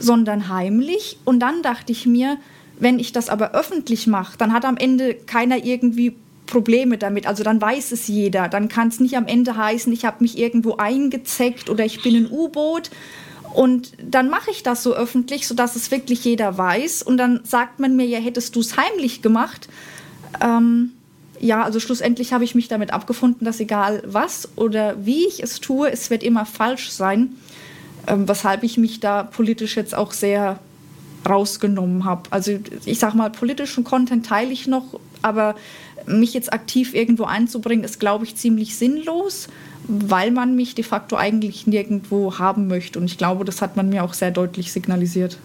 sondern 0.00 0.48
heimlich. 0.48 1.18
Und 1.24 1.40
dann 1.40 1.62
dachte 1.62 1.92
ich 1.92 2.06
mir, 2.06 2.38
wenn 2.80 2.98
ich 2.98 3.12
das 3.12 3.28
aber 3.28 3.52
öffentlich 3.52 4.06
mache, 4.06 4.36
dann 4.38 4.52
hat 4.52 4.64
am 4.64 4.76
Ende 4.76 5.14
keiner 5.14 5.64
irgendwie 5.64 6.16
Probleme 6.46 6.98
damit. 6.98 7.26
Also 7.26 7.44
dann 7.44 7.60
weiß 7.60 7.92
es 7.92 8.08
jeder. 8.08 8.48
Dann 8.48 8.68
kann 8.68 8.88
es 8.88 8.98
nicht 8.98 9.16
am 9.16 9.26
Ende 9.26 9.56
heißen, 9.56 9.92
ich 9.92 10.04
habe 10.04 10.16
mich 10.20 10.36
irgendwo 10.36 10.76
eingezeckt 10.76 11.70
oder 11.70 11.84
ich 11.84 12.02
bin 12.02 12.16
ein 12.16 12.30
U-Boot. 12.30 12.90
Und 13.54 13.92
dann 14.02 14.30
mache 14.30 14.50
ich 14.50 14.62
das 14.62 14.82
so 14.82 14.94
öffentlich, 14.94 15.46
sodass 15.46 15.76
es 15.76 15.90
wirklich 15.90 16.24
jeder 16.24 16.56
weiß. 16.56 17.02
Und 17.02 17.18
dann 17.18 17.40
sagt 17.44 17.78
man 17.78 17.94
mir, 17.96 18.06
ja, 18.06 18.18
hättest 18.18 18.56
du 18.56 18.60
es 18.60 18.76
heimlich 18.76 19.22
gemacht. 19.22 19.68
Ähm, 20.40 20.92
ja, 21.40 21.64
also 21.64 21.80
schlussendlich 21.80 22.32
habe 22.32 22.44
ich 22.44 22.54
mich 22.54 22.68
damit 22.68 22.92
abgefunden, 22.92 23.44
dass 23.44 23.60
egal 23.60 24.02
was 24.06 24.48
oder 24.56 25.04
wie 25.04 25.26
ich 25.26 25.42
es 25.42 25.60
tue, 25.60 25.90
es 25.90 26.10
wird 26.10 26.22
immer 26.22 26.46
falsch 26.46 26.90
sein 26.90 27.36
ähm, 28.06 28.28
weshalb 28.28 28.62
ich 28.62 28.78
mich 28.78 29.00
da 29.00 29.22
politisch 29.22 29.76
jetzt 29.76 29.94
auch 29.94 30.12
sehr 30.12 30.58
rausgenommen 31.28 32.04
habe. 32.04 32.22
Also 32.30 32.58
ich 32.84 32.98
sage 32.98 33.16
mal, 33.16 33.30
politischen 33.30 33.84
Content 33.84 34.26
teile 34.26 34.50
ich 34.52 34.66
noch, 34.66 34.98
aber 35.22 35.54
mich 36.06 36.32
jetzt 36.32 36.52
aktiv 36.52 36.94
irgendwo 36.94 37.24
einzubringen, 37.24 37.84
ist, 37.84 38.00
glaube 38.00 38.24
ich, 38.24 38.36
ziemlich 38.36 38.76
sinnlos, 38.76 39.48
weil 39.86 40.30
man 40.30 40.56
mich 40.56 40.74
de 40.74 40.84
facto 40.84 41.16
eigentlich 41.16 41.66
nirgendwo 41.66 42.38
haben 42.38 42.68
möchte. 42.68 42.98
Und 42.98 43.04
ich 43.04 43.18
glaube, 43.18 43.44
das 43.44 43.60
hat 43.60 43.76
man 43.76 43.90
mir 43.90 44.02
auch 44.02 44.14
sehr 44.14 44.30
deutlich 44.30 44.72
signalisiert. 44.72 45.38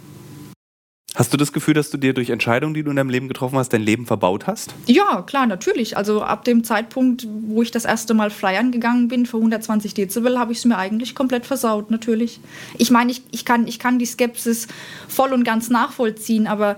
Hast 1.16 1.32
du 1.32 1.38
das 1.38 1.54
Gefühl, 1.54 1.74
dass 1.74 1.90
du 1.90 1.98
dir 1.98 2.14
durch 2.14 2.30
Entscheidungen, 2.30 2.74
die 2.74 2.84
du 2.84 2.90
in 2.90 2.98
deinem 2.98 3.10
Leben 3.10 3.30
getroffen 3.30 3.58
hast, 3.58 3.70
dein 3.70 3.82
Leben 3.82 4.06
verbaut 4.06 4.48
hast? 4.48 4.74
Ja, 4.86 5.22
klar, 5.22 5.48
natürlich. 5.48 5.96
Also 5.96 6.22
ab 6.22 6.44
dem 6.44 6.66
Zeitpunkt, 6.66 7.26
wo 7.48 7.62
ich 7.62 7.72
das 7.72 7.86
erste 7.86 8.14
Mal 8.14 8.30
flyern 8.30 8.72
gegangen 8.72 9.08
bin 9.08 9.26
für 9.26 9.38
120 9.38 9.94
Dezibel, 9.94 10.38
habe 10.38 10.52
ich 10.52 10.58
es 10.58 10.66
mir 10.66 10.78
eigentlich 10.78 11.16
komplett 11.16 11.46
versaut, 11.46 11.90
natürlich. 11.90 12.42
Ich 12.78 12.92
meine, 12.92 13.12
ich, 13.12 13.22
ich, 13.32 13.46
kann, 13.46 13.66
ich 13.66 13.80
kann 13.80 13.98
die 13.98 14.06
Skepsis 14.06 14.68
voll 15.08 15.32
und 15.32 15.46
ganz 15.46 15.70
nachvollziehen, 15.70 16.48
aber 16.48 16.76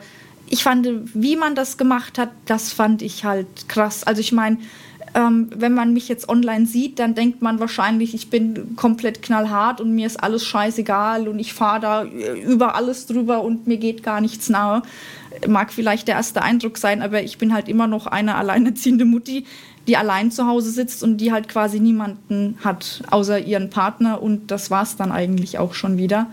ich 0.49 0.63
fand, 0.63 0.87
wie 1.13 1.35
man 1.35 1.55
das 1.55 1.77
gemacht 1.77 2.19
hat, 2.19 2.29
das 2.45 2.71
fand 2.71 3.01
ich 3.01 3.25
halt 3.25 3.47
krass. 3.67 4.03
Also 4.03 4.21
ich 4.21 4.31
meine, 4.31 4.57
ähm, 5.15 5.49
wenn 5.55 5.73
man 5.73 5.93
mich 5.93 6.07
jetzt 6.07 6.29
online 6.29 6.65
sieht, 6.65 6.99
dann 6.99 7.15
denkt 7.15 7.41
man 7.41 7.59
wahrscheinlich, 7.59 8.13
ich 8.13 8.29
bin 8.29 8.75
komplett 8.75 9.21
knallhart 9.21 9.81
und 9.81 9.93
mir 9.93 10.05
ist 10.05 10.21
alles 10.21 10.45
scheißegal 10.45 11.27
und 11.27 11.39
ich 11.39 11.53
fahre 11.53 11.79
da 11.79 12.03
über 12.03 12.75
alles 12.75 13.05
drüber 13.05 13.43
und 13.43 13.67
mir 13.67 13.77
geht 13.77 14.03
gar 14.03 14.21
nichts 14.21 14.49
nahe. 14.49 14.81
Mag 15.47 15.71
vielleicht 15.71 16.07
der 16.07 16.15
erste 16.15 16.41
Eindruck 16.41 16.77
sein, 16.77 17.01
aber 17.01 17.23
ich 17.23 17.37
bin 17.37 17.53
halt 17.53 17.67
immer 17.69 17.87
noch 17.87 18.07
eine 18.07 18.35
alleinerziehende 18.35 19.05
Mutti, 19.05 19.45
die 19.87 19.97
allein 19.97 20.31
zu 20.31 20.47
Hause 20.47 20.71
sitzt 20.71 21.03
und 21.03 21.17
die 21.17 21.31
halt 21.31 21.47
quasi 21.47 21.79
niemanden 21.79 22.57
hat, 22.63 23.03
außer 23.09 23.39
ihren 23.39 23.69
Partner. 23.69 24.21
Und 24.21 24.51
das 24.51 24.69
war 24.69 24.83
es 24.83 24.97
dann 24.97 25.11
eigentlich 25.11 25.59
auch 25.59 25.73
schon 25.73 25.97
wieder. 25.97 26.27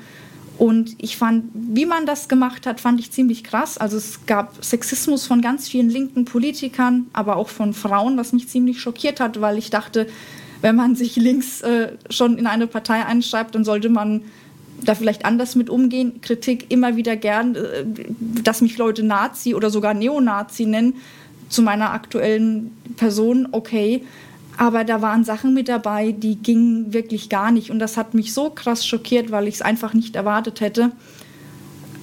Und 0.56 0.94
ich 0.98 1.16
fand, 1.16 1.46
wie 1.52 1.84
man 1.84 2.06
das 2.06 2.28
gemacht 2.28 2.66
hat, 2.66 2.80
fand 2.80 3.00
ich 3.00 3.10
ziemlich 3.10 3.42
krass. 3.42 3.76
Also 3.76 3.96
es 3.96 4.24
gab 4.26 4.64
Sexismus 4.64 5.26
von 5.26 5.40
ganz 5.40 5.68
vielen 5.68 5.90
linken 5.90 6.24
Politikern, 6.24 7.06
aber 7.12 7.36
auch 7.36 7.48
von 7.48 7.74
Frauen, 7.74 8.16
was 8.16 8.32
mich 8.32 8.48
ziemlich 8.48 8.80
schockiert 8.80 9.18
hat, 9.18 9.40
weil 9.40 9.58
ich 9.58 9.70
dachte, 9.70 10.06
wenn 10.60 10.76
man 10.76 10.94
sich 10.94 11.16
links 11.16 11.60
äh, 11.62 11.92
schon 12.08 12.38
in 12.38 12.46
eine 12.46 12.66
Partei 12.66 13.04
einschreibt, 13.04 13.54
dann 13.54 13.64
sollte 13.64 13.88
man 13.88 14.22
da 14.82 14.94
vielleicht 14.94 15.24
anders 15.24 15.56
mit 15.56 15.68
umgehen. 15.70 16.20
Kritik 16.20 16.66
immer 16.70 16.96
wieder 16.96 17.16
gern, 17.16 17.56
äh, 17.56 17.84
dass 18.42 18.60
mich 18.60 18.78
Leute 18.78 19.02
Nazi 19.02 19.54
oder 19.54 19.70
sogar 19.70 19.92
Neonazi 19.92 20.66
nennen 20.66 20.94
zu 21.48 21.62
meiner 21.62 21.92
aktuellen 21.92 22.76
Person, 22.96 23.48
okay. 23.52 24.02
Aber 24.56 24.84
da 24.84 25.02
waren 25.02 25.24
Sachen 25.24 25.54
mit 25.54 25.68
dabei, 25.68 26.12
die 26.12 26.36
gingen 26.36 26.92
wirklich 26.92 27.28
gar 27.28 27.50
nicht. 27.50 27.70
Und 27.70 27.78
das 27.78 27.96
hat 27.96 28.14
mich 28.14 28.32
so 28.32 28.50
krass 28.50 28.86
schockiert, 28.86 29.30
weil 29.30 29.48
ich 29.48 29.56
es 29.56 29.62
einfach 29.62 29.94
nicht 29.94 30.16
erwartet 30.16 30.60
hätte. 30.60 30.92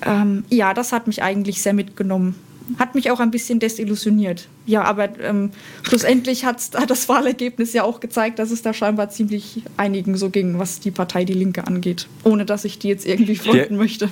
Ähm, 0.05 0.43
ja, 0.49 0.73
das 0.73 0.91
hat 0.91 1.07
mich 1.07 1.23
eigentlich 1.23 1.61
sehr 1.61 1.73
mitgenommen. 1.73 2.35
Hat 2.79 2.95
mich 2.95 3.11
auch 3.11 3.19
ein 3.19 3.31
bisschen 3.31 3.59
desillusioniert. 3.59 4.47
Ja, 4.65 4.83
aber 4.83 5.19
ähm, 5.19 5.51
schlussendlich 5.83 6.45
hat 6.45 6.69
das 6.89 7.09
Wahlergebnis 7.09 7.73
ja 7.73 7.83
auch 7.83 7.99
gezeigt, 7.99 8.39
dass 8.39 8.51
es 8.51 8.61
da 8.61 8.73
scheinbar 8.73 9.09
ziemlich 9.09 9.63
einigen 9.77 10.15
so 10.15 10.29
ging, 10.29 10.59
was 10.59 10.79
die 10.79 10.91
Partei 10.91 11.25
Die 11.25 11.33
Linke 11.33 11.67
angeht. 11.67 12.07
Ohne 12.23 12.45
dass 12.45 12.65
ich 12.65 12.79
die 12.79 12.87
jetzt 12.87 13.05
irgendwie 13.05 13.35
fronten 13.35 13.75
möchte. 13.77 14.09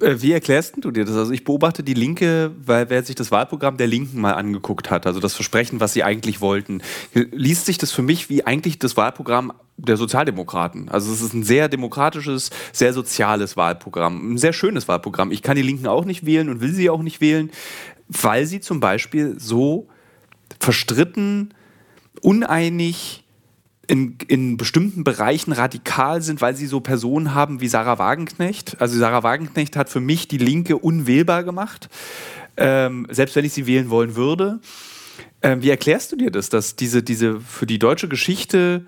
Äh, 0.00 0.16
wie 0.18 0.32
erklärst 0.32 0.74
du 0.78 0.90
dir 0.90 1.04
das? 1.04 1.16
Also 1.16 1.32
ich 1.32 1.44
beobachte 1.44 1.82
die 1.82 1.94
Linke, 1.94 2.52
weil 2.64 2.88
wer 2.90 3.02
sich 3.02 3.16
das 3.16 3.30
Wahlprogramm 3.30 3.76
der 3.76 3.86
Linken 3.86 4.20
mal 4.20 4.34
angeguckt 4.34 4.90
hat, 4.90 5.06
also 5.06 5.20
das 5.20 5.34
Versprechen, 5.34 5.80
was 5.80 5.92
sie 5.92 6.04
eigentlich 6.04 6.40
wollten, 6.40 6.82
liest 7.14 7.66
sich 7.66 7.78
das 7.78 7.92
für 7.92 8.02
mich 8.02 8.30
wie 8.30 8.44
eigentlich 8.46 8.78
das 8.78 8.96
Wahlprogramm 8.96 9.52
der 9.76 9.96
Sozialdemokraten. 9.96 10.88
Also 10.88 11.12
es 11.12 11.20
ist 11.20 11.34
ein 11.34 11.44
sehr 11.44 11.68
demokratisches, 11.68 12.50
sehr 12.72 12.92
soziales 12.92 13.56
Wahlprogramm, 13.56 14.34
ein 14.34 14.38
sehr 14.38 14.52
schönes 14.52 14.88
Wahlprogramm. 14.88 15.30
Ich 15.30 15.42
kann 15.42 15.56
die 15.56 15.62
Linken 15.62 15.86
auch 15.86 16.04
nicht 16.04 16.26
wählen 16.26 16.48
und 16.48 16.60
will 16.60 16.72
sie 16.72 16.90
auch 16.90 17.02
nicht 17.02 17.20
wählen, 17.20 17.50
weil 18.08 18.46
sie 18.46 18.60
zum 18.60 18.80
Beispiel 18.80 19.36
so 19.38 19.88
verstritten, 20.60 21.54
uneinig, 22.22 23.24
in, 23.88 24.16
in 24.28 24.56
bestimmten 24.56 25.02
Bereichen 25.02 25.52
radikal 25.52 26.22
sind, 26.22 26.40
weil 26.40 26.54
sie 26.54 26.66
so 26.66 26.80
Personen 26.80 27.34
haben 27.34 27.60
wie 27.60 27.68
Sarah 27.68 27.98
Wagenknecht. 27.98 28.80
Also 28.80 28.98
Sarah 28.98 29.22
Wagenknecht 29.22 29.76
hat 29.76 29.88
für 29.88 30.00
mich 30.00 30.28
die 30.28 30.38
Linke 30.38 30.76
unwählbar 30.76 31.42
gemacht, 31.42 31.88
ähm, 32.56 33.06
selbst 33.10 33.34
wenn 33.34 33.44
ich 33.44 33.54
sie 33.54 33.66
wählen 33.66 33.88
wollen 33.90 34.14
würde. 34.14 34.60
Ähm, 35.42 35.62
wie 35.62 35.70
erklärst 35.70 36.12
du 36.12 36.16
dir 36.16 36.30
das, 36.30 36.50
dass 36.50 36.76
diese, 36.76 37.02
diese 37.02 37.40
für 37.40 37.66
die 37.66 37.78
deutsche 37.78 38.08
Geschichte, 38.08 38.86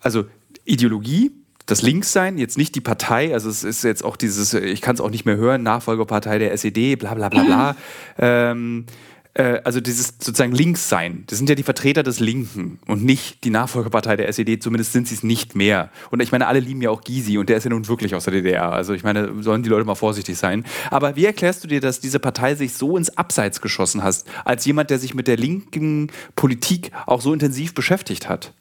also 0.00 0.26
Ideologie, 0.64 1.32
das 1.64 1.82
Linkssein, 1.82 2.38
jetzt 2.38 2.58
nicht 2.58 2.74
die 2.74 2.80
Partei, 2.80 3.32
also 3.32 3.48
es 3.48 3.64
ist 3.64 3.82
jetzt 3.84 4.04
auch 4.04 4.16
dieses, 4.16 4.54
ich 4.54 4.80
kann 4.80 4.94
es 4.94 5.00
auch 5.00 5.10
nicht 5.10 5.24
mehr 5.24 5.36
hören, 5.36 5.62
Nachfolgerpartei 5.62 6.38
der 6.38 6.52
SED, 6.52 6.96
bla 6.96 7.14
bla 7.14 7.28
bla 7.28 7.42
bla. 7.42 7.76
ähm, 8.18 8.86
äh, 9.36 9.60
also 9.64 9.80
dieses 9.80 10.14
sozusagen 10.18 10.52
Linkssein, 10.52 11.24
das 11.26 11.38
sind 11.38 11.48
ja 11.48 11.54
die 11.54 11.62
Vertreter 11.62 12.02
des 12.02 12.20
Linken 12.20 12.78
und 12.86 13.04
nicht 13.04 13.44
die 13.44 13.50
Nachfolgerpartei 13.50 14.16
der 14.16 14.28
SED, 14.28 14.62
zumindest 14.62 14.92
sind 14.92 15.06
sie 15.06 15.14
es 15.14 15.22
nicht 15.22 15.54
mehr. 15.54 15.90
Und 16.10 16.22
ich 16.22 16.32
meine, 16.32 16.46
alle 16.46 16.60
lieben 16.60 16.80
ja 16.80 16.90
auch 16.90 17.02
Gysi 17.02 17.36
und 17.36 17.48
der 17.48 17.58
ist 17.58 17.64
ja 17.64 17.70
nun 17.70 17.86
wirklich 17.86 18.14
aus 18.14 18.24
der 18.24 18.32
DDR. 18.32 18.72
Also 18.72 18.94
ich 18.94 19.04
meine, 19.04 19.42
sollen 19.42 19.62
die 19.62 19.68
Leute 19.68 19.84
mal 19.84 19.94
vorsichtig 19.94 20.38
sein. 20.38 20.64
Aber 20.90 21.16
wie 21.16 21.26
erklärst 21.26 21.62
du 21.64 21.68
dir, 21.68 21.80
dass 21.80 22.00
diese 22.00 22.18
Partei 22.18 22.54
sich 22.54 22.72
so 22.74 22.96
ins 22.96 23.16
Abseits 23.16 23.60
geschossen 23.60 24.02
hat, 24.02 24.24
als 24.44 24.64
jemand, 24.64 24.88
der 24.88 24.98
sich 24.98 25.14
mit 25.14 25.28
der 25.28 25.36
linken 25.36 26.10
Politik 26.34 26.90
auch 27.04 27.20
so 27.20 27.32
intensiv 27.32 27.74
beschäftigt 27.74 28.28
hat? 28.28 28.52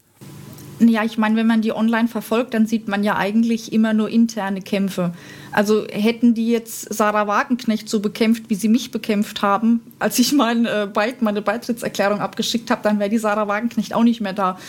Ja, 0.79 1.05
ich 1.05 1.17
meine, 1.17 1.37
wenn 1.37 1.47
man 1.47 1.61
die 1.61 1.71
online 1.71 2.09
verfolgt, 2.09 2.53
dann 2.53 2.65
sieht 2.65 2.89
man 2.89 3.03
ja 3.03 3.15
eigentlich 3.15 3.71
immer 3.71 3.93
nur 3.93 4.09
interne 4.09 4.61
Kämpfe. 4.61 5.13
Also 5.55 5.87
hätten 5.87 6.33
die 6.33 6.49
jetzt 6.49 6.93
Sarah 6.93 7.27
Wagenknecht 7.27 7.87
so 7.87 8.01
bekämpft, 8.01 8.49
wie 8.49 8.55
sie 8.55 8.67
mich 8.67 8.91
bekämpft 8.91 9.41
haben, 9.41 9.79
als 9.99 10.19
ich 10.19 10.33
mein, 10.33 10.65
äh, 10.65 10.85
Beit, 10.93 11.21
meine 11.21 11.41
Beitrittserklärung 11.41 12.19
abgeschickt 12.19 12.69
habe, 12.69 12.81
dann 12.83 12.99
wäre 12.99 13.09
die 13.09 13.19
Sarah 13.19 13.47
Wagenknecht 13.47 13.93
auch 13.93 14.03
nicht 14.03 14.19
mehr 14.19 14.33
da. 14.33 14.59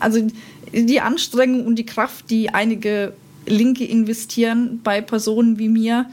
Also 0.00 0.26
die 0.72 1.00
Anstrengung 1.00 1.64
und 1.64 1.76
die 1.76 1.86
Kraft, 1.86 2.28
die 2.28 2.52
einige 2.52 3.12
Linke 3.46 3.84
investieren 3.84 4.80
bei 4.82 5.00
Personen 5.00 5.60
wie 5.60 5.68
mir, 5.68 6.06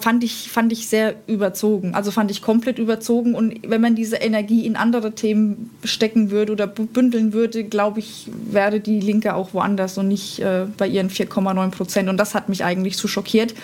fand 0.00 0.24
ich, 0.24 0.50
fand 0.50 0.72
ich 0.72 0.88
sehr 0.88 1.14
überzogen. 1.26 1.94
Also 1.94 2.10
fand 2.10 2.30
ich 2.30 2.40
komplett 2.40 2.78
überzogen. 2.78 3.34
Und 3.34 3.60
wenn 3.68 3.80
man 3.80 3.94
diese 3.94 4.16
Energie 4.16 4.64
in 4.64 4.76
andere 4.76 5.12
Themen 5.12 5.70
stecken 5.84 6.30
würde 6.30 6.52
oder 6.52 6.66
bündeln 6.66 7.32
würde, 7.32 7.64
glaube 7.64 8.00
ich, 8.00 8.28
wäre 8.50 8.80
die 8.80 9.00
Linke 9.00 9.34
auch 9.34 9.52
woanders 9.52 9.98
und 9.98 10.08
nicht 10.08 10.40
äh, 10.40 10.66
bei 10.76 10.86
ihren 10.86 11.10
4,9 11.10 11.70
Prozent. 11.70 12.08
Und 12.08 12.16
das 12.16 12.34
hat 12.34 12.48
mich 12.48 12.64
eigentlich 12.64 12.96
so 12.96 13.08
schockiert, 13.08 13.54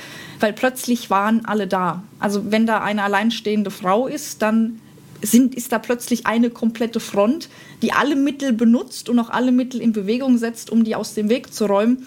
weil 0.40 0.52
plötzlich 0.52 1.08
waren 1.08 1.44
alle 1.44 1.66
da. 1.66 2.02
Also 2.18 2.50
wenn 2.50 2.66
da 2.66 2.80
eine 2.82 3.02
alleinstehende 3.02 3.70
Frau 3.70 4.06
ist, 4.06 4.42
dann 4.42 4.80
sind, 5.22 5.54
ist 5.54 5.72
da 5.72 5.78
plötzlich 5.78 6.26
eine 6.26 6.50
komplette 6.50 7.00
Front, 7.00 7.48
die 7.82 7.92
alle 7.92 8.16
Mittel 8.16 8.52
benutzt 8.52 9.08
und 9.08 9.18
auch 9.18 9.30
alle 9.30 9.52
Mittel 9.52 9.80
in 9.80 9.92
Bewegung 9.92 10.38
setzt, 10.38 10.70
um 10.70 10.84
die 10.84 10.94
aus 10.94 11.14
dem 11.14 11.28
Weg 11.28 11.52
zu 11.52 11.66
räumen. 11.66 12.06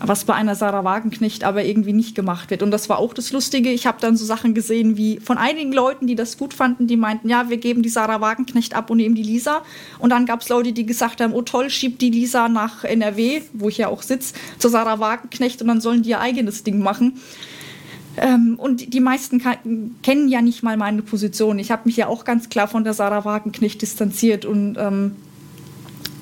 Was 0.00 0.24
bei 0.24 0.34
einer 0.34 0.54
Sarah 0.54 0.82
Wagenknecht 0.82 1.44
aber 1.44 1.64
irgendwie 1.64 1.92
nicht 1.92 2.14
gemacht 2.14 2.50
wird. 2.50 2.62
Und 2.62 2.70
das 2.70 2.88
war 2.88 2.98
auch 2.98 3.12
das 3.12 3.32
Lustige. 3.32 3.70
Ich 3.70 3.86
habe 3.86 3.98
dann 4.00 4.16
so 4.16 4.24
Sachen 4.24 4.54
gesehen 4.54 4.96
wie 4.96 5.20
von 5.20 5.36
einigen 5.36 5.72
Leuten, 5.72 6.06
die 6.06 6.14
das 6.14 6.38
gut 6.38 6.54
fanden, 6.54 6.86
die 6.86 6.96
meinten, 6.96 7.28
ja, 7.28 7.50
wir 7.50 7.58
geben 7.58 7.82
die 7.82 7.90
Sarah 7.90 8.20
Wagenknecht 8.20 8.74
ab 8.74 8.90
und 8.90 8.96
nehmen 8.96 9.14
die 9.14 9.22
Lisa. 9.22 9.62
Und 9.98 10.10
dann 10.10 10.24
gab 10.24 10.40
es 10.40 10.48
Leute, 10.48 10.72
die 10.72 10.86
gesagt 10.86 11.20
haben, 11.20 11.34
oh 11.34 11.42
toll, 11.42 11.68
schiebt 11.68 12.00
die 12.00 12.10
Lisa 12.10 12.48
nach 12.48 12.84
NRW, 12.84 13.42
wo 13.52 13.68
ich 13.68 13.78
ja 13.78 13.88
auch 13.88 14.02
sitze, 14.02 14.34
zur 14.58 14.70
Sarah 14.70 15.00
Wagenknecht 15.00 15.60
und 15.60 15.68
dann 15.68 15.80
sollen 15.80 16.02
die 16.02 16.10
ihr 16.10 16.20
eigenes 16.20 16.64
Ding 16.64 16.80
machen. 16.80 17.20
Ähm, 18.16 18.56
und 18.58 18.92
die 18.92 19.00
meisten 19.00 19.42
kennen 20.02 20.28
ja 20.28 20.42
nicht 20.42 20.62
mal 20.62 20.76
meine 20.76 21.02
Position. 21.02 21.58
Ich 21.58 21.70
habe 21.70 21.82
mich 21.84 21.96
ja 21.96 22.06
auch 22.06 22.24
ganz 22.24 22.48
klar 22.48 22.68
von 22.68 22.84
der 22.84 22.94
Sarah 22.94 23.24
Wagenknecht 23.24 23.82
distanziert 23.82 24.44
und 24.44 24.76
ähm, 24.78 25.16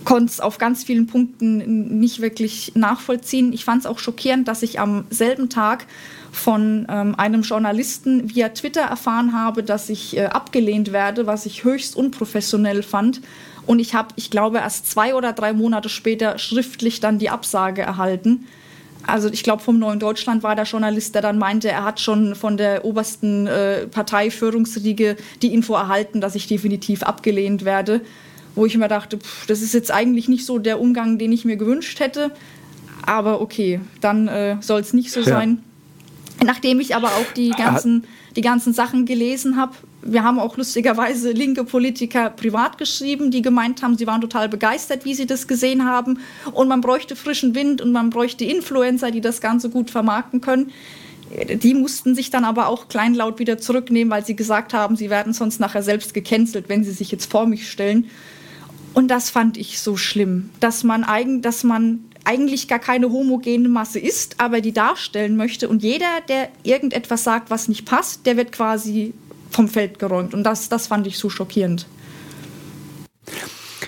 konnte 0.08 0.32
es 0.32 0.40
auf 0.40 0.56
ganz 0.56 0.84
vielen 0.84 1.06
Punkten 1.06 1.98
nicht 2.00 2.22
wirklich 2.22 2.72
nachvollziehen. 2.74 3.52
Ich 3.52 3.66
fand 3.66 3.80
es 3.82 3.86
auch 3.86 3.98
schockierend, 3.98 4.48
dass 4.48 4.62
ich 4.62 4.80
am 4.80 5.04
selben 5.10 5.50
Tag 5.50 5.84
von 6.32 6.86
ähm, 6.88 7.14
einem 7.14 7.42
Journalisten 7.42 8.34
via 8.34 8.48
Twitter 8.48 8.80
erfahren 8.80 9.34
habe, 9.34 9.62
dass 9.62 9.90
ich 9.90 10.16
äh, 10.16 10.24
abgelehnt 10.24 10.92
werde, 10.92 11.26
was 11.26 11.44
ich 11.44 11.62
höchst 11.62 11.94
unprofessionell 11.94 12.82
fand. 12.82 13.20
Und 13.66 13.80
ich 13.80 13.94
habe, 13.94 14.08
ich 14.16 14.30
glaube, 14.30 14.56
erst 14.58 14.90
zwei 14.90 15.14
oder 15.14 15.34
drei 15.34 15.52
Monate 15.52 15.90
später 15.90 16.38
schriftlich 16.38 17.00
dann 17.00 17.18
die 17.18 17.28
Absage 17.28 17.82
erhalten 17.82 18.46
also 19.06 19.28
ich 19.30 19.42
glaube, 19.42 19.62
vom 19.62 19.78
Neuen 19.78 20.00
Deutschland 20.00 20.42
war 20.42 20.56
der 20.56 20.64
Journalist, 20.64 21.14
der 21.14 21.22
dann 21.22 21.38
meinte, 21.38 21.68
er 21.68 21.84
hat 21.84 22.00
schon 22.00 22.34
von 22.34 22.56
der 22.56 22.84
obersten 22.84 23.46
äh, 23.46 23.86
Parteiführungsriege 23.86 25.16
die 25.40 25.54
Info 25.54 25.74
erhalten, 25.74 26.20
dass 26.20 26.34
ich 26.34 26.46
definitiv 26.46 27.04
abgelehnt 27.04 27.64
werde. 27.64 28.02
Wo 28.58 28.66
ich 28.66 28.76
mir 28.76 28.88
dachte, 28.88 29.18
pff, 29.18 29.46
das 29.46 29.62
ist 29.62 29.72
jetzt 29.72 29.92
eigentlich 29.92 30.28
nicht 30.28 30.44
so 30.44 30.58
der 30.58 30.80
Umgang, 30.80 31.16
den 31.16 31.30
ich 31.30 31.44
mir 31.44 31.56
gewünscht 31.56 32.00
hätte. 32.00 32.32
Aber 33.06 33.40
okay, 33.40 33.80
dann 34.00 34.26
äh, 34.26 34.56
soll 34.60 34.80
es 34.80 34.92
nicht 34.92 35.12
so 35.12 35.20
ja. 35.20 35.26
sein. 35.26 35.62
Nachdem 36.44 36.80
ich 36.80 36.96
aber 36.96 37.08
auch 37.08 37.32
die 37.36 37.50
ganzen, 37.50 38.04
die 38.34 38.40
ganzen 38.40 38.72
Sachen 38.72 39.06
gelesen 39.06 39.56
habe, 39.56 39.74
wir 40.02 40.24
haben 40.24 40.40
auch 40.40 40.56
lustigerweise 40.56 41.30
linke 41.30 41.62
Politiker 41.62 42.30
privat 42.30 42.78
geschrieben, 42.78 43.30
die 43.30 43.42
gemeint 43.42 43.82
haben, 43.82 43.96
sie 43.96 44.06
waren 44.08 44.20
total 44.20 44.48
begeistert, 44.48 45.04
wie 45.04 45.14
sie 45.14 45.26
das 45.26 45.46
gesehen 45.46 45.84
haben. 45.84 46.18
Und 46.52 46.68
man 46.68 46.80
bräuchte 46.80 47.14
frischen 47.14 47.54
Wind 47.54 47.80
und 47.80 47.92
man 47.92 48.10
bräuchte 48.10 48.44
Influencer, 48.44 49.12
die 49.12 49.20
das 49.20 49.40
Ganze 49.40 49.70
gut 49.70 49.90
vermarkten 49.90 50.40
können. 50.40 50.72
Die 51.62 51.74
mussten 51.74 52.14
sich 52.14 52.30
dann 52.30 52.44
aber 52.44 52.68
auch 52.68 52.88
kleinlaut 52.88 53.38
wieder 53.38 53.58
zurücknehmen, 53.58 54.10
weil 54.10 54.24
sie 54.24 54.34
gesagt 54.34 54.72
haben, 54.72 54.96
sie 54.96 55.10
werden 55.10 55.32
sonst 55.32 55.60
nachher 55.60 55.82
selbst 55.82 56.14
gecancelt, 56.14 56.68
wenn 56.68 56.84
sie 56.84 56.92
sich 56.92 57.10
jetzt 57.10 57.30
vor 57.30 57.46
mich 57.46 57.70
stellen. 57.70 58.08
Und 58.94 59.08
das 59.08 59.30
fand 59.30 59.56
ich 59.56 59.80
so 59.80 59.96
schlimm, 59.96 60.50
dass 60.60 60.84
man, 60.84 61.04
eigen, 61.04 61.42
dass 61.42 61.62
man 61.64 62.04
eigentlich 62.24 62.68
gar 62.68 62.78
keine 62.78 63.10
homogene 63.10 63.68
Masse 63.68 63.98
ist, 63.98 64.40
aber 64.40 64.60
die 64.60 64.72
darstellen 64.72 65.36
möchte. 65.36 65.68
Und 65.68 65.82
jeder, 65.82 66.20
der 66.28 66.50
irgendetwas 66.62 67.24
sagt, 67.24 67.50
was 67.50 67.68
nicht 67.68 67.86
passt, 67.86 68.26
der 68.26 68.36
wird 68.36 68.52
quasi 68.52 69.14
vom 69.50 69.68
Feld 69.68 69.98
geräumt. 69.98 70.34
Und 70.34 70.44
das, 70.44 70.68
das 70.68 70.88
fand 70.88 71.06
ich 71.06 71.18
so 71.18 71.30
schockierend. 71.30 71.86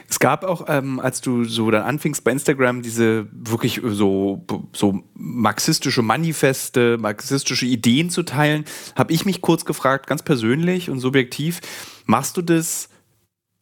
Es 0.08 0.18
gab 0.18 0.44
auch, 0.44 0.64
ähm, 0.68 1.00
als 1.00 1.20
du 1.20 1.44
so 1.44 1.70
dann 1.70 1.82
anfingst 1.82 2.24
bei 2.24 2.32
Instagram, 2.32 2.82
diese 2.82 3.28
wirklich 3.30 3.80
so, 3.84 4.44
so 4.72 5.02
marxistische 5.14 6.02
Manifeste, 6.02 6.98
marxistische 6.98 7.66
Ideen 7.66 8.10
zu 8.10 8.22
teilen, 8.22 8.64
habe 8.96 9.12
ich 9.12 9.24
mich 9.24 9.40
kurz 9.40 9.64
gefragt, 9.64 10.06
ganz 10.06 10.22
persönlich 10.22 10.90
und 10.90 10.98
subjektiv, 10.98 11.60
machst 12.06 12.36
du 12.36 12.42
das, 12.42 12.88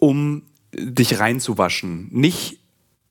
um 0.00 0.42
dich 0.78 1.18
reinzuwaschen? 1.18 2.08
Nicht 2.10 2.58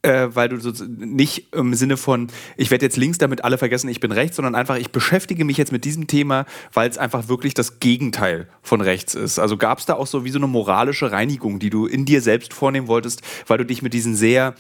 äh, 0.04 0.30
weil 0.34 0.50
du 0.50 0.60
so, 0.60 0.72
nicht 0.86 1.54
im 1.54 1.74
Sinne 1.74 1.98
von, 1.98 2.28
ich 2.56 2.72
werde 2.72 2.86
jetzt 2.86 2.98
links 2.98 3.18
damit 3.18 3.44
alle 3.44 3.58
vergessen, 3.58 3.90
ich 3.90 4.00
bin 4.00 4.12
rechts, 4.12 4.36
sondern 4.36 4.56
einfach, 4.56 4.78
ich 4.78 4.92
beschäftige 4.92 5.44
mich 5.44 5.58
jetzt 5.58 5.72
mit 5.72 5.86
diesem 5.86 6.08
Thema, 6.08 6.46
weil 6.74 6.90
es 6.90 6.98
einfach 6.98 7.28
wirklich 7.28 7.54
das 7.54 7.80
Gegenteil 7.80 8.48
von 8.62 8.82
rechts 8.82 9.16
ist. 9.16 9.40
Also 9.40 9.58
gab 9.58 9.80
es 9.80 9.86
da 9.86 9.96
auch 9.96 10.08
so 10.08 10.24
wie 10.24 10.30
so 10.30 10.40
eine 10.40 10.48
moralische 10.48 11.12
Reinigung, 11.12 11.60
die 11.60 11.70
du 11.70 11.88
in 11.88 12.06
dir 12.06 12.22
selbst 12.22 12.54
vornehmen 12.54 12.88
wolltest, 12.88 13.22
weil 13.48 13.58
du 13.58 13.66
dich 13.66 13.82
mit 13.82 13.94
diesen 13.94 14.16
sehr 14.16 14.56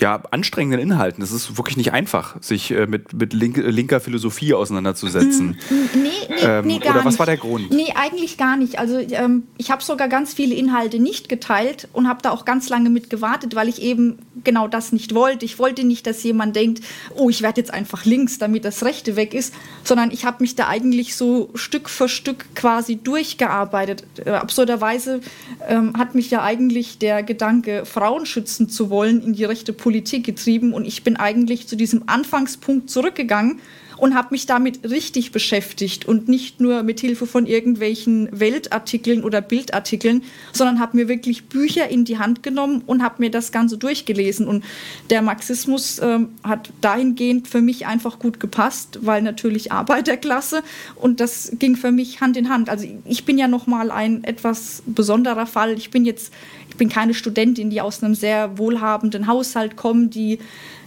ja, 0.00 0.22
anstrengenden 0.30 0.80
Inhalten. 0.80 1.22
Es 1.22 1.32
ist 1.32 1.56
wirklich 1.58 1.76
nicht 1.76 1.92
einfach, 1.92 2.40
sich 2.40 2.70
äh, 2.70 2.86
mit, 2.86 3.12
mit 3.12 3.32
link, 3.32 3.58
äh, 3.58 3.62
linker 3.70 4.00
Philosophie 4.00 4.54
auseinanderzusetzen. 4.54 5.58
Mm, 5.70 5.74
nee, 5.94 6.08
nee, 6.28 6.34
ähm, 6.40 6.66
nee 6.66 6.78
gar 6.78 6.94
Oder 6.94 7.04
was 7.04 7.14
nicht. 7.14 7.18
war 7.18 7.26
der 7.26 7.36
Grund? 7.36 7.70
Nee, 7.70 7.92
eigentlich 7.96 8.36
gar 8.36 8.56
nicht. 8.56 8.78
Also 8.78 8.98
ähm, 8.98 9.44
ich 9.56 9.70
habe 9.70 9.82
sogar 9.82 10.08
ganz 10.08 10.34
viele 10.34 10.54
Inhalte 10.54 11.00
nicht 11.00 11.28
geteilt 11.28 11.88
und 11.92 12.08
habe 12.08 12.22
da 12.22 12.30
auch 12.30 12.44
ganz 12.44 12.68
lange 12.68 12.90
mit 12.90 13.10
gewartet, 13.10 13.56
weil 13.56 13.68
ich 13.68 13.82
eben 13.82 14.18
genau 14.44 14.68
das 14.68 14.92
nicht 14.92 15.14
wollte. 15.14 15.44
Ich 15.44 15.58
wollte 15.58 15.84
nicht, 15.84 16.06
dass 16.06 16.22
jemand 16.22 16.54
denkt, 16.54 16.84
oh, 17.16 17.28
ich 17.28 17.42
werde 17.42 17.60
jetzt 17.60 17.74
einfach 17.74 18.04
links, 18.04 18.38
damit 18.38 18.64
das 18.64 18.84
Rechte 18.84 19.16
weg 19.16 19.34
ist, 19.34 19.52
sondern 19.82 20.12
ich 20.12 20.24
habe 20.24 20.38
mich 20.40 20.54
da 20.54 20.68
eigentlich 20.68 21.16
so 21.16 21.50
Stück 21.54 21.88
für 21.88 22.08
Stück 22.08 22.54
quasi 22.54 22.96
durchgearbeitet. 22.96 24.04
Äh, 24.24 24.30
absurderweise 24.30 25.20
ähm, 25.68 25.94
hat 25.98 26.14
mich 26.14 26.30
ja 26.30 26.42
eigentlich 26.42 26.98
der 26.98 27.24
Gedanke, 27.24 27.84
Frauen 27.84 28.26
schützen 28.26 28.68
zu 28.68 28.90
wollen, 28.90 29.22
in 29.22 29.32
die 29.32 29.44
rechte 29.44 29.72
Politik 29.72 29.87
Politik 29.88 30.26
getrieben 30.26 30.74
und 30.74 30.84
ich 30.84 31.02
bin 31.02 31.16
eigentlich 31.16 31.66
zu 31.66 31.74
diesem 31.74 32.10
Anfangspunkt 32.10 32.90
zurückgegangen 32.90 33.58
und 33.96 34.14
habe 34.14 34.28
mich 34.30 34.46
damit 34.46 34.88
richtig 34.88 35.32
beschäftigt 35.32 36.06
und 36.06 36.28
nicht 36.28 36.60
nur 36.60 36.82
mit 36.82 37.00
Hilfe 37.00 37.26
von 37.26 37.46
irgendwelchen 37.46 38.28
Weltartikeln 38.30 39.24
oder 39.24 39.40
Bildartikeln, 39.40 40.22
sondern 40.52 40.78
habe 40.78 40.96
mir 40.96 41.08
wirklich 41.08 41.46
Bücher 41.46 41.88
in 41.88 42.04
die 42.04 42.18
Hand 42.18 42.42
genommen 42.42 42.82
und 42.86 43.02
habe 43.02 43.16
mir 43.18 43.30
das 43.30 43.50
Ganze 43.50 43.76
durchgelesen. 43.76 44.46
Und 44.46 44.62
der 45.10 45.22
Marxismus 45.22 45.98
äh, 45.98 46.20
hat 46.44 46.70
dahingehend 46.80 47.48
für 47.48 47.60
mich 47.60 47.86
einfach 47.86 48.18
gut 48.18 48.40
gepasst, 48.40 49.00
weil 49.02 49.22
natürlich 49.22 49.72
Arbeiterklasse 49.72 50.62
und 50.96 51.20
das 51.20 51.52
ging 51.58 51.76
für 51.76 51.90
mich 51.90 52.20
Hand 52.20 52.36
in 52.36 52.48
Hand. 52.50 52.68
Also 52.68 52.86
ich 53.04 53.24
bin 53.24 53.38
ja 53.38 53.48
noch 53.48 53.66
mal 53.66 53.90
ein 53.90 54.22
etwas 54.24 54.82
besonderer 54.86 55.46
Fall. 55.46 55.72
Ich 55.72 55.90
bin 55.90 56.04
jetzt 56.04 56.32
bin 56.78 56.88
keine 56.88 57.12
Studentin, 57.12 57.68
die 57.68 57.82
aus 57.82 58.02
einem 58.02 58.14
sehr 58.14 58.56
wohlhabenden 58.56 59.26
Haushalt 59.26 59.76
kommt, 59.76 60.14
die 60.14 60.38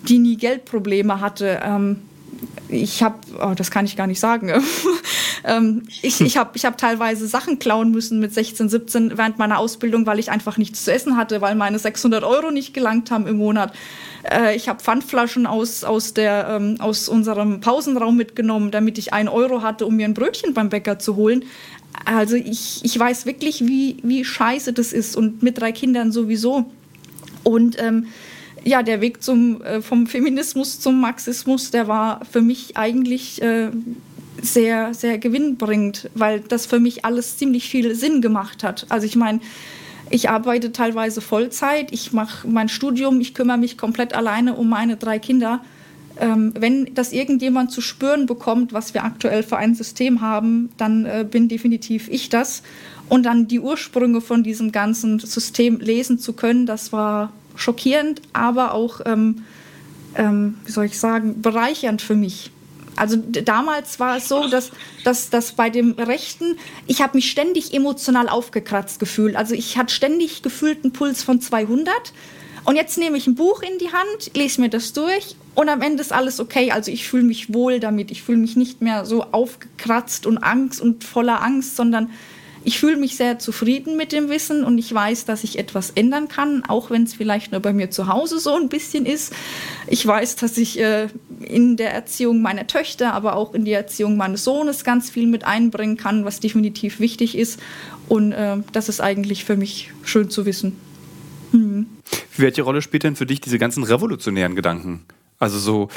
die 0.08 0.18
nie 0.18 0.38
Geldprobleme 0.38 1.22
hatte. 1.22 1.60
Ähm, 1.64 1.98
ich 2.70 3.04
habe, 3.04 3.16
oh, 3.40 3.54
das 3.56 3.70
kann 3.70 3.86
ich 3.86 3.96
gar 3.96 4.08
nicht 4.08 4.20
sagen, 4.20 4.52
ähm, 5.44 5.84
ich, 6.02 6.22
ich 6.22 6.38
habe 6.38 6.52
ich 6.56 6.66
hab 6.66 6.78
teilweise 6.78 7.28
Sachen 7.28 7.60
klauen 7.60 7.92
müssen 7.92 8.20
mit 8.20 8.34
16, 8.34 8.70
17 8.70 9.18
während 9.18 9.38
meiner 9.38 9.60
Ausbildung, 9.60 10.06
weil 10.06 10.20
ich 10.20 10.32
einfach 10.32 10.58
nichts 10.58 10.84
zu 10.86 10.92
essen 10.92 11.18
hatte, 11.18 11.42
weil 11.42 11.56
meine 11.56 11.78
600 11.78 12.24
Euro 12.24 12.52
nicht 12.52 12.74
gelangt 12.74 13.12
haben 13.12 13.28
im 13.28 13.38
Monat. 13.38 13.74
Äh, 14.24 14.56
ich 14.56 14.70
habe 14.70 14.80
Pfandflaschen 14.80 15.46
aus, 15.46 15.84
aus, 15.84 16.14
der, 16.14 16.48
ähm, 16.50 16.78
aus 16.80 17.10
unserem 17.10 17.62
Pausenraum 17.62 18.16
mitgenommen, 18.16 18.72
damit 18.72 18.98
ich 18.98 19.14
ein 19.14 19.28
Euro 19.28 19.62
hatte, 19.62 19.86
um 19.86 19.96
mir 19.96 20.06
ein 20.06 20.14
Brötchen 20.14 20.54
beim 20.54 20.70
Bäcker 20.70 21.00
zu 21.00 21.16
holen. 21.16 21.44
Also 22.06 22.36
ich, 22.36 22.82
ich 22.84 22.98
weiß 22.98 23.26
wirklich, 23.26 23.66
wie, 23.68 23.98
wie 24.04 24.24
scheiße 24.26 24.74
das 24.74 24.94
ist 24.94 25.16
und 25.16 25.44
mit 25.44 25.60
drei 25.60 25.72
Kindern 25.72 26.12
sowieso. 26.12 26.66
Und 27.44 27.82
ähm, 27.82 28.08
ja, 28.64 28.84
der 28.84 29.02
Weg 29.02 29.24
zum, 29.24 29.62
äh, 29.62 29.82
vom 29.82 30.08
Feminismus 30.08 30.80
zum 30.80 31.02
Marxismus, 31.02 31.72
der 31.72 31.88
war 31.88 32.22
für 32.26 32.42
mich 32.42 32.78
eigentlich 32.78 33.42
äh, 33.42 33.70
sehr, 34.42 34.94
sehr 34.94 35.18
gewinnbringend, 35.18 36.10
weil 36.16 36.42
das 36.42 36.66
für 36.66 36.80
mich 36.80 37.06
alles 37.06 37.38
ziemlich 37.38 37.70
viel 37.70 37.96
Sinn 37.96 38.22
gemacht 38.22 38.64
hat. 38.64 38.86
Also 38.90 39.06
ich 39.06 39.16
meine, 39.16 39.40
ich 40.10 40.30
arbeite 40.30 40.72
teilweise 40.72 41.22
Vollzeit, 41.22 41.92
ich 41.92 42.12
mache 42.12 42.48
mein 42.48 42.70
Studium, 42.70 43.22
ich 43.22 43.34
kümmere 43.34 43.58
mich 43.58 43.78
komplett 43.78 44.14
alleine 44.14 44.56
um 44.56 44.70
meine 44.70 44.98
drei 44.98 45.20
Kinder. 45.20 45.62
Ähm, 46.20 46.54
wenn 46.58 46.94
das 46.94 47.14
irgendjemand 47.14 47.72
zu 47.72 47.82
spüren 47.82 48.26
bekommt, 48.26 48.74
was 48.74 48.94
wir 48.94 49.04
aktuell 49.04 49.44
für 49.44 49.58
ein 49.58 49.76
System 49.76 50.22
haben, 50.22 50.70
dann 50.78 51.06
äh, 51.06 51.26
bin 51.30 51.48
definitiv 51.48 52.10
ich 52.10 52.30
das. 52.30 52.64
Und 53.10 53.24
dann 53.24 53.48
die 53.48 53.60
Ursprünge 53.60 54.22
von 54.22 54.44
diesem 54.44 54.72
ganzen 54.72 55.20
System 55.20 55.80
lesen 55.80 56.20
zu 56.20 56.34
können, 56.34 56.66
das 56.66 56.94
war 56.94 57.34
schockierend, 57.56 58.22
aber 58.34 58.74
auch, 58.74 59.02
ähm, 59.06 59.44
ähm, 60.16 60.56
wie 60.66 60.72
soll 60.72 60.86
ich 60.86 61.00
sagen, 61.00 61.42
bereichernd 61.42 62.02
für 62.02 62.16
mich. 62.16 62.52
Also 62.96 63.18
damals 63.18 64.00
war 64.00 64.18
es 64.18 64.28
so, 64.28 64.48
dass, 64.48 64.72
dass, 65.04 65.30
dass 65.30 65.54
bei 65.54 65.70
dem 65.70 65.92
Rechten, 65.94 66.58
ich 66.88 67.02
habe 67.02 67.18
mich 67.18 67.32
ständig 67.32 67.74
emotional 67.74 68.30
aufgekratzt 68.30 69.00
gefühlt. 69.00 69.36
Also 69.36 69.56
ich 69.56 69.78
hatte 69.78 69.94
ständig 69.94 70.42
gefühlt 70.42 70.84
einen 70.84 70.94
Puls 70.94 71.24
von 71.24 71.42
200. 71.42 71.94
Und 72.66 72.76
jetzt 72.76 72.98
nehme 72.98 73.18
ich 73.18 73.28
ein 73.28 73.36
Buch 73.36 73.62
in 73.62 73.78
die 73.80 73.92
Hand, 73.92 74.32
lese 74.36 74.62
mir 74.62 74.70
das 74.70 74.94
durch 74.94 75.36
und 75.54 75.70
am 75.70 75.82
Ende 75.82 76.02
ist 76.02 76.14
alles 76.14 76.40
okay. 76.40 76.72
Also 76.72 76.92
ich 76.92 77.08
fühle 77.08 77.24
mich 77.24 77.54
wohl 77.54 77.80
damit. 77.80 78.12
Ich 78.12 78.24
fühle 78.24 78.38
mich 78.38 78.56
nicht 78.56 78.82
mehr 78.82 79.06
so 79.06 79.24
aufgekratzt 79.24 80.26
und 80.26 80.38
Angst 80.38 80.80
und 80.80 81.04
voller 81.04 81.42
Angst, 81.42 81.76
sondern 81.76 82.10
ich 82.64 82.80
fühle 82.80 82.98
mich 82.98 83.18
sehr 83.18 83.40
zufrieden 83.40 83.98
mit 83.98 84.12
dem 84.12 84.30
Wissen 84.30 84.64
und 84.64 84.78
ich 84.78 84.94
weiß, 84.94 85.26
dass 85.26 85.44
ich 85.44 85.58
etwas 85.58 85.90
ändern 85.92 86.28
kann, 86.28 86.64
auch 86.68 86.92
wenn 86.92 87.04
es 87.04 87.14
vielleicht 87.16 87.52
nur 87.52 87.60
bei 87.60 87.74
mir 87.74 87.90
zu 87.90 88.08
Hause 88.08 88.40
so 88.40 88.56
ein 88.56 88.70
bisschen 88.70 89.06
ist. 89.06 89.34
Ich 89.88 90.06
weiß, 90.06 90.36
dass 90.36 90.58
ich 90.58 90.80
äh, 90.80 91.08
in 91.40 91.76
der 91.76 91.92
Erziehung 91.92 92.42
meiner 92.42 92.68
Töchter, 92.68 93.14
aber 93.14 93.36
auch 93.36 93.56
in 93.56 93.66
die 93.66 93.72
Erziehung 93.72 94.16
meines 94.16 94.44
Sohnes 94.44 94.84
ganz 94.84 95.10
viel 95.10 95.26
mit 95.26 95.44
einbringen 95.44 95.98
kann, 95.98 96.24
was 96.24 96.40
definitiv 96.40 97.00
wichtig 97.00 97.36
ist. 97.36 97.60
Und 98.08 98.32
äh, 98.32 98.58
das 98.74 98.90
ist 98.90 99.02
eigentlich 99.02 99.44
für 99.44 99.58
mich 99.58 99.92
schön 100.04 100.30
zu 100.30 100.46
wissen. 100.46 100.76
Mhm. 101.52 101.88
Welche 102.38 102.62
Rolle 102.62 102.84
spielt 102.84 103.04
denn 103.04 103.16
für 103.16 103.26
dich 103.26 103.42
diese 103.42 103.58
ganzen 103.58 103.84
revolutionären 103.84 104.56
Gedanken? 104.56 105.04
Also 105.42 105.58
so 105.58 105.90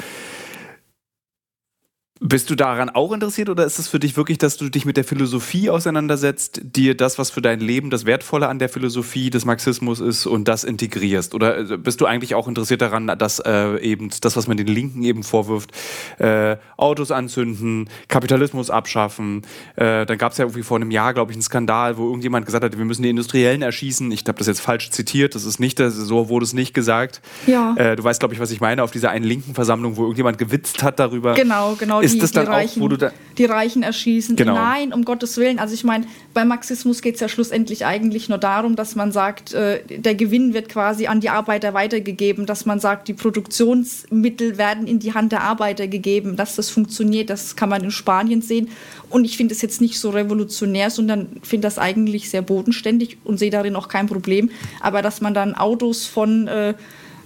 Bist 2.21 2.49
du 2.49 2.55
daran 2.55 2.89
auch 2.89 3.11
interessiert 3.11 3.49
oder 3.49 3.65
ist 3.65 3.77
es 3.77 3.89
für 3.89 3.99
dich 3.99 4.15
wirklich, 4.15 4.37
dass 4.37 4.55
du 4.55 4.69
dich 4.69 4.85
mit 4.85 4.95
der 4.95 5.03
Philosophie 5.03 5.69
auseinandersetzt, 5.69 6.61
dir 6.63 6.95
das, 6.95 7.19
was 7.19 7.29
für 7.29 7.41
dein 7.41 7.59
Leben 7.59 7.89
das 7.89 8.05
Wertvolle 8.05 8.47
an 8.47 8.57
der 8.57 8.69
Philosophie 8.69 9.29
des 9.29 9.43
Marxismus 9.43 9.99
ist 9.99 10.25
und 10.25 10.47
das 10.47 10.63
integrierst? 10.63 11.35
Oder 11.35 11.71
äh, 11.71 11.77
bist 11.77 11.99
du 11.99 12.05
eigentlich 12.05 12.33
auch 12.33 12.47
interessiert 12.47 12.81
daran, 12.81 13.07
dass 13.17 13.39
äh, 13.39 13.81
eben 13.81 14.11
das, 14.21 14.37
was 14.37 14.47
man 14.47 14.55
den 14.55 14.67
Linken 14.67 15.03
eben 15.03 15.23
vorwirft, 15.23 15.71
äh, 16.17 16.55
Autos 16.77 17.11
anzünden, 17.11 17.89
Kapitalismus 18.07 18.69
abschaffen? 18.69 19.41
Äh, 19.75 20.05
dann 20.05 20.17
gab 20.17 20.31
es 20.31 20.37
ja 20.37 20.45
irgendwie 20.45 20.63
vor 20.63 20.77
einem 20.77 20.91
Jahr, 20.91 21.13
glaube 21.13 21.33
ich, 21.33 21.35
einen 21.35 21.43
Skandal, 21.43 21.97
wo 21.97 22.05
irgendjemand 22.05 22.45
gesagt 22.45 22.63
hat, 22.63 22.77
wir 22.77 22.85
müssen 22.85 23.03
die 23.03 23.09
Industriellen 23.09 23.61
erschießen. 23.61 24.09
Ich 24.13 24.23
habe 24.25 24.37
das 24.37 24.47
jetzt 24.47 24.61
falsch 24.61 24.89
zitiert, 24.91 25.35
das 25.35 25.43
ist 25.43 25.59
nicht, 25.59 25.81
das, 25.81 25.95
so 25.95 26.29
wurde 26.29 26.45
es 26.45 26.53
nicht 26.53 26.73
gesagt. 26.73 27.21
Ja. 27.45 27.75
Äh, 27.75 27.97
du 27.97 28.05
weißt, 28.05 28.21
glaube 28.21 28.33
ich, 28.33 28.39
was 28.39 28.51
ich 28.51 28.61
meine, 28.61 28.83
auf 28.83 28.91
dieser 28.91 29.09
einen 29.09 29.25
linken 29.25 29.53
Versammlung, 29.53 29.97
wo 29.97 30.03
irgendjemand 30.03 30.37
gewitzt 30.37 30.81
hat 30.81 30.97
darüber. 30.97 31.33
Genau, 31.33 31.75
genau 31.75 32.04
ist 32.05 32.15
die, 32.15 32.19
das 32.19 32.31
dann 32.31 32.47
Reichen, 32.47 32.79
auch, 32.79 32.85
wo 32.85 32.87
du 32.89 32.97
da 32.97 33.11
die 33.37 33.45
Reichen 33.45 33.83
erschießen. 33.83 34.35
Genau. 34.35 34.53
Nein, 34.53 34.93
um 34.93 35.03
Gottes 35.05 35.37
Willen. 35.37 35.59
Also 35.59 35.73
ich 35.73 35.83
meine, 35.83 36.05
beim 36.33 36.47
Marxismus 36.47 37.01
geht 37.01 37.15
es 37.15 37.21
ja 37.21 37.27
schlussendlich 37.27 37.85
eigentlich 37.85 38.29
nur 38.29 38.37
darum, 38.37 38.75
dass 38.75 38.95
man 38.95 39.11
sagt, 39.11 39.53
äh, 39.53 39.81
der 39.85 40.15
Gewinn 40.15 40.53
wird 40.53 40.69
quasi 40.69 41.07
an 41.07 41.19
die 41.19 41.29
Arbeiter 41.29 41.73
weitergegeben, 41.73 42.45
dass 42.45 42.65
man 42.65 42.79
sagt, 42.79 43.07
die 43.07 43.13
Produktionsmittel 43.13 44.57
werden 44.57 44.87
in 44.87 44.99
die 44.99 45.13
Hand 45.13 45.31
der 45.31 45.41
Arbeiter 45.41 45.87
gegeben, 45.87 46.35
dass 46.35 46.55
das 46.55 46.69
funktioniert, 46.69 47.29
das 47.29 47.55
kann 47.55 47.69
man 47.69 47.83
in 47.83 47.91
Spanien 47.91 48.41
sehen. 48.41 48.69
Und 49.09 49.25
ich 49.25 49.37
finde 49.37 49.53
es 49.53 49.61
jetzt 49.61 49.81
nicht 49.81 49.99
so 49.99 50.09
revolutionär, 50.09 50.89
sondern 50.89 51.27
finde 51.43 51.67
das 51.67 51.77
eigentlich 51.77 52.29
sehr 52.29 52.41
bodenständig 52.41 53.17
und 53.23 53.37
sehe 53.37 53.51
darin 53.51 53.75
auch 53.75 53.87
kein 53.87 54.07
Problem. 54.07 54.49
Aber 54.81 55.01
dass 55.01 55.21
man 55.21 55.33
dann 55.33 55.55
Autos 55.55 56.05
von 56.05 56.47
äh, 56.47 56.73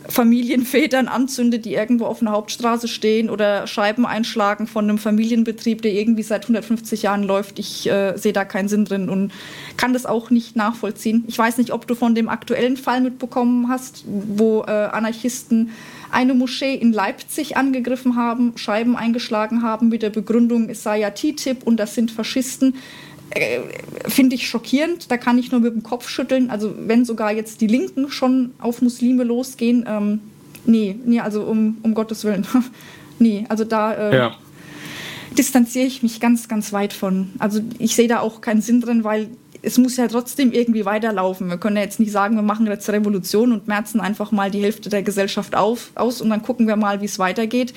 Familienvätern 0.07 1.07
anzündet, 1.07 1.65
die 1.65 1.73
irgendwo 1.73 2.05
auf 2.05 2.21
einer 2.21 2.31
Hauptstraße 2.31 2.87
stehen 2.87 3.29
oder 3.29 3.67
Scheiben 3.67 4.05
einschlagen 4.05 4.65
von 4.65 4.85
einem 4.85 4.97
Familienbetrieb, 4.97 5.81
der 5.81 5.93
irgendwie 5.93 6.23
seit 6.23 6.43
150 6.43 7.03
Jahren 7.03 7.23
läuft. 7.23 7.59
Ich 7.59 7.89
äh, 7.89 8.15
sehe 8.15 8.33
da 8.33 8.45
keinen 8.45 8.69
Sinn 8.69 8.85
drin 8.85 9.09
und 9.09 9.31
kann 9.77 9.93
das 9.93 10.05
auch 10.05 10.29
nicht 10.29 10.55
nachvollziehen. 10.55 11.25
Ich 11.27 11.37
weiß 11.37 11.57
nicht, 11.57 11.71
ob 11.73 11.85
du 11.85 11.95
von 11.95 12.15
dem 12.15 12.29
aktuellen 12.29 12.77
Fall 12.77 13.01
mitbekommen 13.01 13.67
hast, 13.67 14.05
wo 14.07 14.63
äh, 14.63 14.71
Anarchisten 14.71 15.71
eine 16.11 16.33
Moschee 16.33 16.75
in 16.75 16.91
Leipzig 16.91 17.57
angegriffen 17.57 18.15
haben, 18.15 18.53
Scheiben 18.55 18.95
eingeschlagen 18.95 19.61
haben 19.61 19.89
mit 19.89 20.01
der 20.01 20.09
Begründung, 20.09 20.69
es 20.69 20.81
sei 20.81 20.99
ja 20.99 21.11
TTIP 21.11 21.63
und 21.63 21.77
das 21.77 21.93
sind 21.93 22.11
Faschisten. 22.11 22.75
Äh, 23.31 23.59
finde 24.07 24.35
ich 24.35 24.47
schockierend. 24.47 25.11
Da 25.11 25.17
kann 25.17 25.37
ich 25.37 25.51
nur 25.51 25.61
mit 25.61 25.73
dem 25.73 25.83
Kopf 25.83 26.09
schütteln. 26.09 26.49
Also 26.49 26.73
wenn 26.79 27.05
sogar 27.05 27.31
jetzt 27.31 27.61
die 27.61 27.67
Linken 27.67 28.09
schon 28.09 28.51
auf 28.59 28.81
Muslime 28.81 29.23
losgehen, 29.23 29.85
ähm, 29.87 30.19
nee, 30.65 30.95
nee, 31.05 31.19
also 31.19 31.43
um, 31.43 31.77
um 31.83 31.93
Gottes 31.93 32.23
Willen. 32.23 32.45
nee, 33.19 33.45
also 33.49 33.63
da 33.63 33.93
äh, 33.93 34.15
ja. 34.15 34.35
distanziere 35.37 35.85
ich 35.85 36.01
mich 36.01 36.19
ganz, 36.19 36.47
ganz 36.47 36.73
weit 36.73 36.93
von. 36.93 37.29
Also 37.39 37.59
ich 37.77 37.95
sehe 37.95 38.07
da 38.07 38.19
auch 38.19 38.41
keinen 38.41 38.61
Sinn 38.61 38.81
drin, 38.81 39.03
weil 39.03 39.29
es 39.61 39.77
muss 39.77 39.97
ja 39.97 40.07
trotzdem 40.07 40.51
irgendwie 40.51 40.85
weiterlaufen. 40.85 41.49
Wir 41.49 41.57
können 41.57 41.75
ja 41.75 41.83
jetzt 41.83 41.99
nicht 41.99 42.11
sagen, 42.11 42.35
wir 42.35 42.41
machen 42.41 42.65
jetzt 42.65 42.89
Revolution 42.89 43.51
und 43.51 43.67
merzen 43.67 43.99
einfach 43.99 44.31
mal 44.31 44.49
die 44.49 44.61
Hälfte 44.61 44.89
der 44.89 45.03
Gesellschaft 45.03 45.55
auf, 45.55 45.91
aus 45.95 46.21
und 46.21 46.29
dann 46.29 46.41
gucken 46.41 46.67
wir 46.67 46.77
mal, 46.77 47.01
wie 47.01 47.05
es 47.05 47.19
weitergeht. 47.19 47.73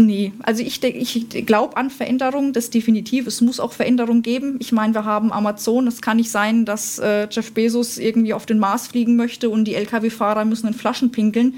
Nee, 0.00 0.32
also 0.42 0.62
ich, 0.62 0.82
ich 0.82 1.46
glaube 1.46 1.76
an 1.76 1.90
Veränderungen, 1.90 2.54
das 2.54 2.70
definitiv. 2.70 3.26
Es 3.26 3.42
muss 3.42 3.60
auch 3.60 3.72
Veränderungen 3.72 4.22
geben. 4.22 4.56
Ich 4.58 4.72
meine, 4.72 4.94
wir 4.94 5.04
haben 5.04 5.30
Amazon. 5.30 5.86
Es 5.86 6.00
kann 6.00 6.16
nicht 6.16 6.30
sein, 6.30 6.64
dass 6.64 6.98
äh, 6.98 7.28
Jeff 7.30 7.52
Bezos 7.52 7.98
irgendwie 7.98 8.32
auf 8.32 8.46
den 8.46 8.58
Mars 8.58 8.86
fliegen 8.88 9.16
möchte 9.16 9.50
und 9.50 9.66
die 9.66 9.74
Lkw-Fahrer 9.74 10.46
müssen 10.46 10.68
in 10.68 10.74
Flaschen 10.74 11.12
pinkeln. 11.12 11.56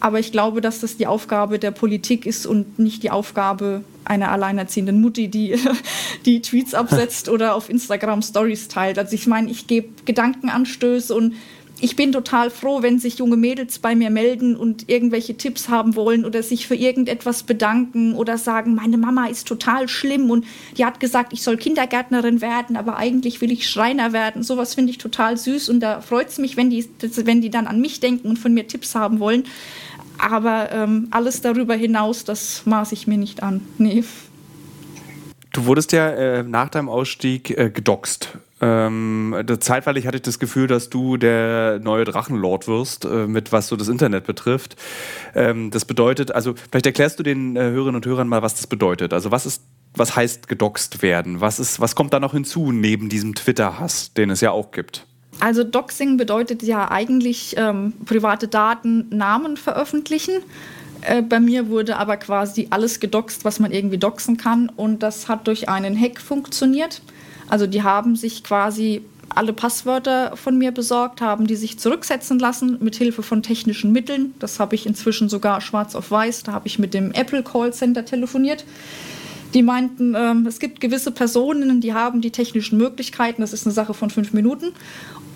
Aber 0.00 0.18
ich 0.18 0.32
glaube, 0.32 0.62
dass 0.62 0.80
das 0.80 0.96
die 0.96 1.06
Aufgabe 1.06 1.58
der 1.58 1.72
Politik 1.72 2.24
ist 2.24 2.46
und 2.46 2.78
nicht 2.78 3.02
die 3.02 3.10
Aufgabe 3.10 3.84
einer 4.04 4.30
alleinerziehenden 4.32 5.02
Mutti, 5.02 5.28
die, 5.28 5.54
die 6.24 6.40
Tweets 6.40 6.72
absetzt 6.72 7.28
oder 7.30 7.54
auf 7.54 7.68
Instagram 7.68 8.22
Stories 8.22 8.68
teilt. 8.68 8.98
Also 8.98 9.14
ich 9.14 9.26
meine, 9.26 9.50
ich 9.50 9.66
gebe 9.66 9.88
Gedankenanstöße 10.06 11.14
und 11.14 11.34
ich 11.84 11.96
bin 11.96 12.12
total 12.12 12.48
froh, 12.48 12.80
wenn 12.80 12.98
sich 12.98 13.18
junge 13.18 13.36
Mädels 13.36 13.78
bei 13.78 13.94
mir 13.94 14.08
melden 14.08 14.56
und 14.56 14.88
irgendwelche 14.88 15.36
Tipps 15.36 15.68
haben 15.68 15.96
wollen 15.96 16.24
oder 16.24 16.42
sich 16.42 16.66
für 16.66 16.74
irgendetwas 16.74 17.42
bedanken 17.42 18.14
oder 18.14 18.38
sagen, 18.38 18.74
meine 18.74 18.96
Mama 18.96 19.26
ist 19.26 19.46
total 19.46 19.86
schlimm 19.86 20.30
und 20.30 20.46
die 20.78 20.86
hat 20.86 20.98
gesagt, 20.98 21.34
ich 21.34 21.42
soll 21.42 21.58
Kindergärtnerin 21.58 22.40
werden, 22.40 22.78
aber 22.78 22.96
eigentlich 22.96 23.42
will 23.42 23.52
ich 23.52 23.68
Schreiner 23.68 24.14
werden. 24.14 24.42
Sowas 24.42 24.74
finde 24.74 24.92
ich 24.92 24.98
total 24.98 25.36
süß 25.36 25.68
und 25.68 25.80
da 25.80 26.00
freut 26.00 26.28
es 26.28 26.38
mich, 26.38 26.56
wenn 26.56 26.70
die, 26.70 26.88
wenn 27.16 27.42
die 27.42 27.50
dann 27.50 27.66
an 27.66 27.82
mich 27.82 28.00
denken 28.00 28.28
und 28.28 28.38
von 28.38 28.54
mir 28.54 28.66
Tipps 28.66 28.94
haben 28.94 29.20
wollen. 29.20 29.44
Aber 30.16 30.72
ähm, 30.72 31.08
alles 31.10 31.42
darüber 31.42 31.74
hinaus, 31.74 32.24
das 32.24 32.64
maße 32.64 32.94
ich 32.94 33.06
mir 33.06 33.18
nicht 33.18 33.42
an. 33.42 33.60
Nee. 33.76 34.04
Du 35.52 35.66
wurdest 35.66 35.92
ja 35.92 36.08
äh, 36.08 36.42
nach 36.42 36.70
deinem 36.70 36.88
Ausstieg 36.88 37.50
äh, 37.50 37.68
gedoxt. 37.68 38.38
Ähm, 38.60 39.34
zeitweilig 39.60 40.06
hatte 40.06 40.16
ich 40.16 40.22
das 40.22 40.38
Gefühl, 40.38 40.66
dass 40.66 40.88
du 40.88 41.16
der 41.16 41.80
neue 41.82 42.04
Drachenlord 42.04 42.68
wirst, 42.68 43.04
äh, 43.04 43.26
mit 43.26 43.52
was 43.52 43.68
so 43.68 43.76
das 43.76 43.88
Internet 43.88 44.26
betrifft. 44.26 44.76
Ähm, 45.34 45.70
das 45.70 45.84
bedeutet, 45.84 46.32
also 46.32 46.54
vielleicht 46.70 46.86
erklärst 46.86 47.18
du 47.18 47.22
den 47.22 47.56
äh, 47.56 47.60
Hörerinnen 47.60 47.96
und 47.96 48.06
Hörern 48.06 48.28
mal, 48.28 48.42
was 48.42 48.54
das 48.54 48.66
bedeutet. 48.66 49.12
Also 49.12 49.30
was 49.30 49.44
ist, 49.44 49.64
was 49.94 50.14
heißt 50.14 50.48
gedoxt 50.48 51.02
werden? 51.02 51.40
Was 51.40 51.58
ist, 51.58 51.80
was 51.80 51.94
kommt 51.96 52.12
da 52.12 52.20
noch 52.20 52.32
hinzu 52.32 52.70
neben 52.70 53.08
diesem 53.08 53.34
Twitter-Hass, 53.34 54.14
den 54.14 54.30
es 54.30 54.40
ja 54.40 54.52
auch 54.52 54.70
gibt? 54.70 55.06
Also 55.40 55.64
Doxing 55.64 56.16
bedeutet 56.16 56.62
ja 56.62 56.90
eigentlich 56.90 57.56
ähm, 57.58 57.92
private 58.04 58.46
Daten, 58.46 59.08
Namen 59.10 59.56
veröffentlichen. 59.56 60.34
Äh, 61.02 61.22
bei 61.22 61.40
mir 61.40 61.68
wurde 61.68 61.96
aber 61.96 62.16
quasi 62.16 62.68
alles 62.70 63.00
gedoxt, 63.00 63.44
was 63.44 63.60
man 63.60 63.72
irgendwie 63.72 63.98
doxen 63.98 64.36
kann. 64.36 64.70
Und 64.74 65.02
das 65.02 65.28
hat 65.28 65.46
durch 65.46 65.68
einen 65.68 66.00
Hack 66.00 66.20
funktioniert. 66.20 67.02
Also 67.48 67.66
die 67.66 67.82
haben 67.82 68.16
sich 68.16 68.42
quasi 68.44 69.02
alle 69.28 69.52
Passwörter 69.52 70.36
von 70.36 70.56
mir 70.56 70.70
besorgt, 70.70 71.20
haben 71.20 71.46
die 71.46 71.56
sich 71.56 71.78
zurücksetzen 71.78 72.38
lassen 72.38 72.78
mit 72.80 72.96
Hilfe 72.96 73.22
von 73.22 73.42
technischen 73.42 73.92
Mitteln. 73.92 74.34
Das 74.38 74.60
habe 74.60 74.74
ich 74.74 74.86
inzwischen 74.86 75.28
sogar 75.28 75.60
schwarz 75.60 75.94
auf 75.94 76.10
weiß. 76.10 76.44
Da 76.44 76.52
habe 76.52 76.66
ich 76.66 76.78
mit 76.78 76.94
dem 76.94 77.12
Apple 77.12 77.42
Call 77.42 77.72
Center 77.72 78.04
telefoniert. 78.04 78.64
Die 79.54 79.62
meinten, 79.62 80.14
ähm, 80.16 80.46
es 80.46 80.58
gibt 80.58 80.80
gewisse 80.80 81.12
Personen, 81.12 81.80
die 81.80 81.94
haben 81.94 82.20
die 82.20 82.32
technischen 82.32 82.76
Möglichkeiten. 82.76 83.40
Das 83.40 83.52
ist 83.52 83.66
eine 83.66 83.72
Sache 83.72 83.94
von 83.94 84.10
fünf 84.10 84.32
Minuten. 84.32 84.72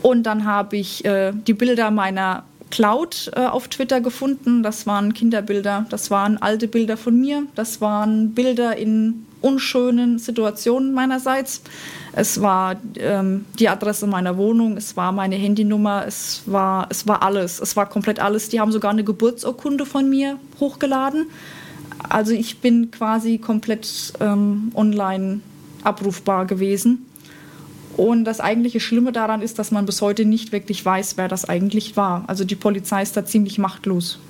Und 0.03 0.25
dann 0.25 0.45
habe 0.45 0.77
ich 0.77 1.05
äh, 1.05 1.33
die 1.33 1.55
Bilder 1.55 1.91
meiner 1.91 2.45
Cloud 2.71 3.31
äh, 3.35 3.47
auf 3.47 3.69
Twitter 3.69 4.01
gefunden. 4.01 4.63
Das 4.63 4.87
waren 4.87 5.15
Kinderbilder, 5.15 5.87
das 5.89 6.11
waren 6.11 6.37
alte 6.39 6.69
Bilder 6.69 6.97
von 6.97 7.19
mir, 7.19 7.45
das 7.55 7.81
waren 7.81 8.35
Bilder 8.35 8.77
in 8.77 9.25
unschönen 9.41 10.19
Situationen 10.19 10.93
meinerseits. 10.93 11.63
Es 12.13 12.41
war 12.41 12.77
ähm, 12.97 13.45
die 13.59 13.69
Adresse 13.69 14.07
meiner 14.07 14.37
Wohnung, 14.37 14.77
es 14.77 14.97
war 14.97 15.13
meine 15.13 15.37
Handynummer, 15.37 16.05
es 16.07 16.43
war, 16.47 16.87
es 16.91 17.07
war 17.07 17.23
alles, 17.23 17.61
es 17.61 17.77
war 17.77 17.89
komplett 17.89 18.21
alles. 18.21 18.49
Die 18.49 18.61
haben 18.61 18.73
sogar 18.73 18.91
eine 18.91 19.05
Geburtsurkunde 19.05 19.87
von 19.87 20.09
mir 20.09 20.39
hochgeladen. 20.59 21.27
Also 22.09 22.33
ich 22.33 22.59
bin 22.59 22.91
quasi 22.91 23.39
komplett 23.39 24.13
ähm, 24.21 24.73
online 24.75 25.41
abrufbar 25.85 26.47
gewesen. 26.47 27.05
Und 27.97 28.25
das 28.25 28.39
eigentliche 28.39 28.79
Schlimme 28.79 29.11
daran 29.11 29.43
ist, 29.43 29.59
dass 29.59 29.73
man 29.73 29.85
bis 29.85 30.01
heute 30.03 30.25
nicht 30.25 30.53
wirklich 30.53 30.85
weiß, 30.85 31.17
wer 31.17 31.27
das 31.27 31.45
eigentlich 31.45 31.97
war. 31.97 32.25
Also 32.29 32.45
die 32.45 32.55
Polizei 32.55 33.03
ist 33.03 33.17
da 33.17 33.25
ziemlich 33.25 33.59
machtlos. 33.59 34.21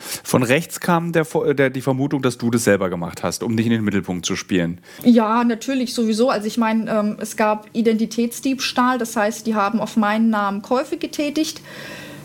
Von 0.00 0.42
rechts 0.42 0.80
kam 0.80 1.12
der, 1.12 1.26
der, 1.54 1.70
die 1.70 1.80
Vermutung, 1.80 2.22
dass 2.22 2.38
du 2.38 2.50
das 2.50 2.64
selber 2.64 2.90
gemacht 2.90 3.22
hast, 3.22 3.42
um 3.42 3.56
dich 3.56 3.66
in 3.66 3.72
den 3.72 3.84
Mittelpunkt 3.84 4.26
zu 4.26 4.36
spielen. 4.36 4.80
Ja, 5.04 5.44
natürlich 5.44 5.94
sowieso. 5.94 6.30
Also 6.30 6.46
ich 6.46 6.58
meine, 6.58 6.90
ähm, 6.90 7.16
es 7.20 7.36
gab 7.36 7.68
Identitätsdiebstahl, 7.72 8.98
das 8.98 9.16
heißt, 9.16 9.46
die 9.46 9.54
haben 9.54 9.80
auf 9.80 9.96
meinen 9.96 10.30
Namen 10.30 10.62
Käufe 10.62 10.96
getätigt 10.96 11.60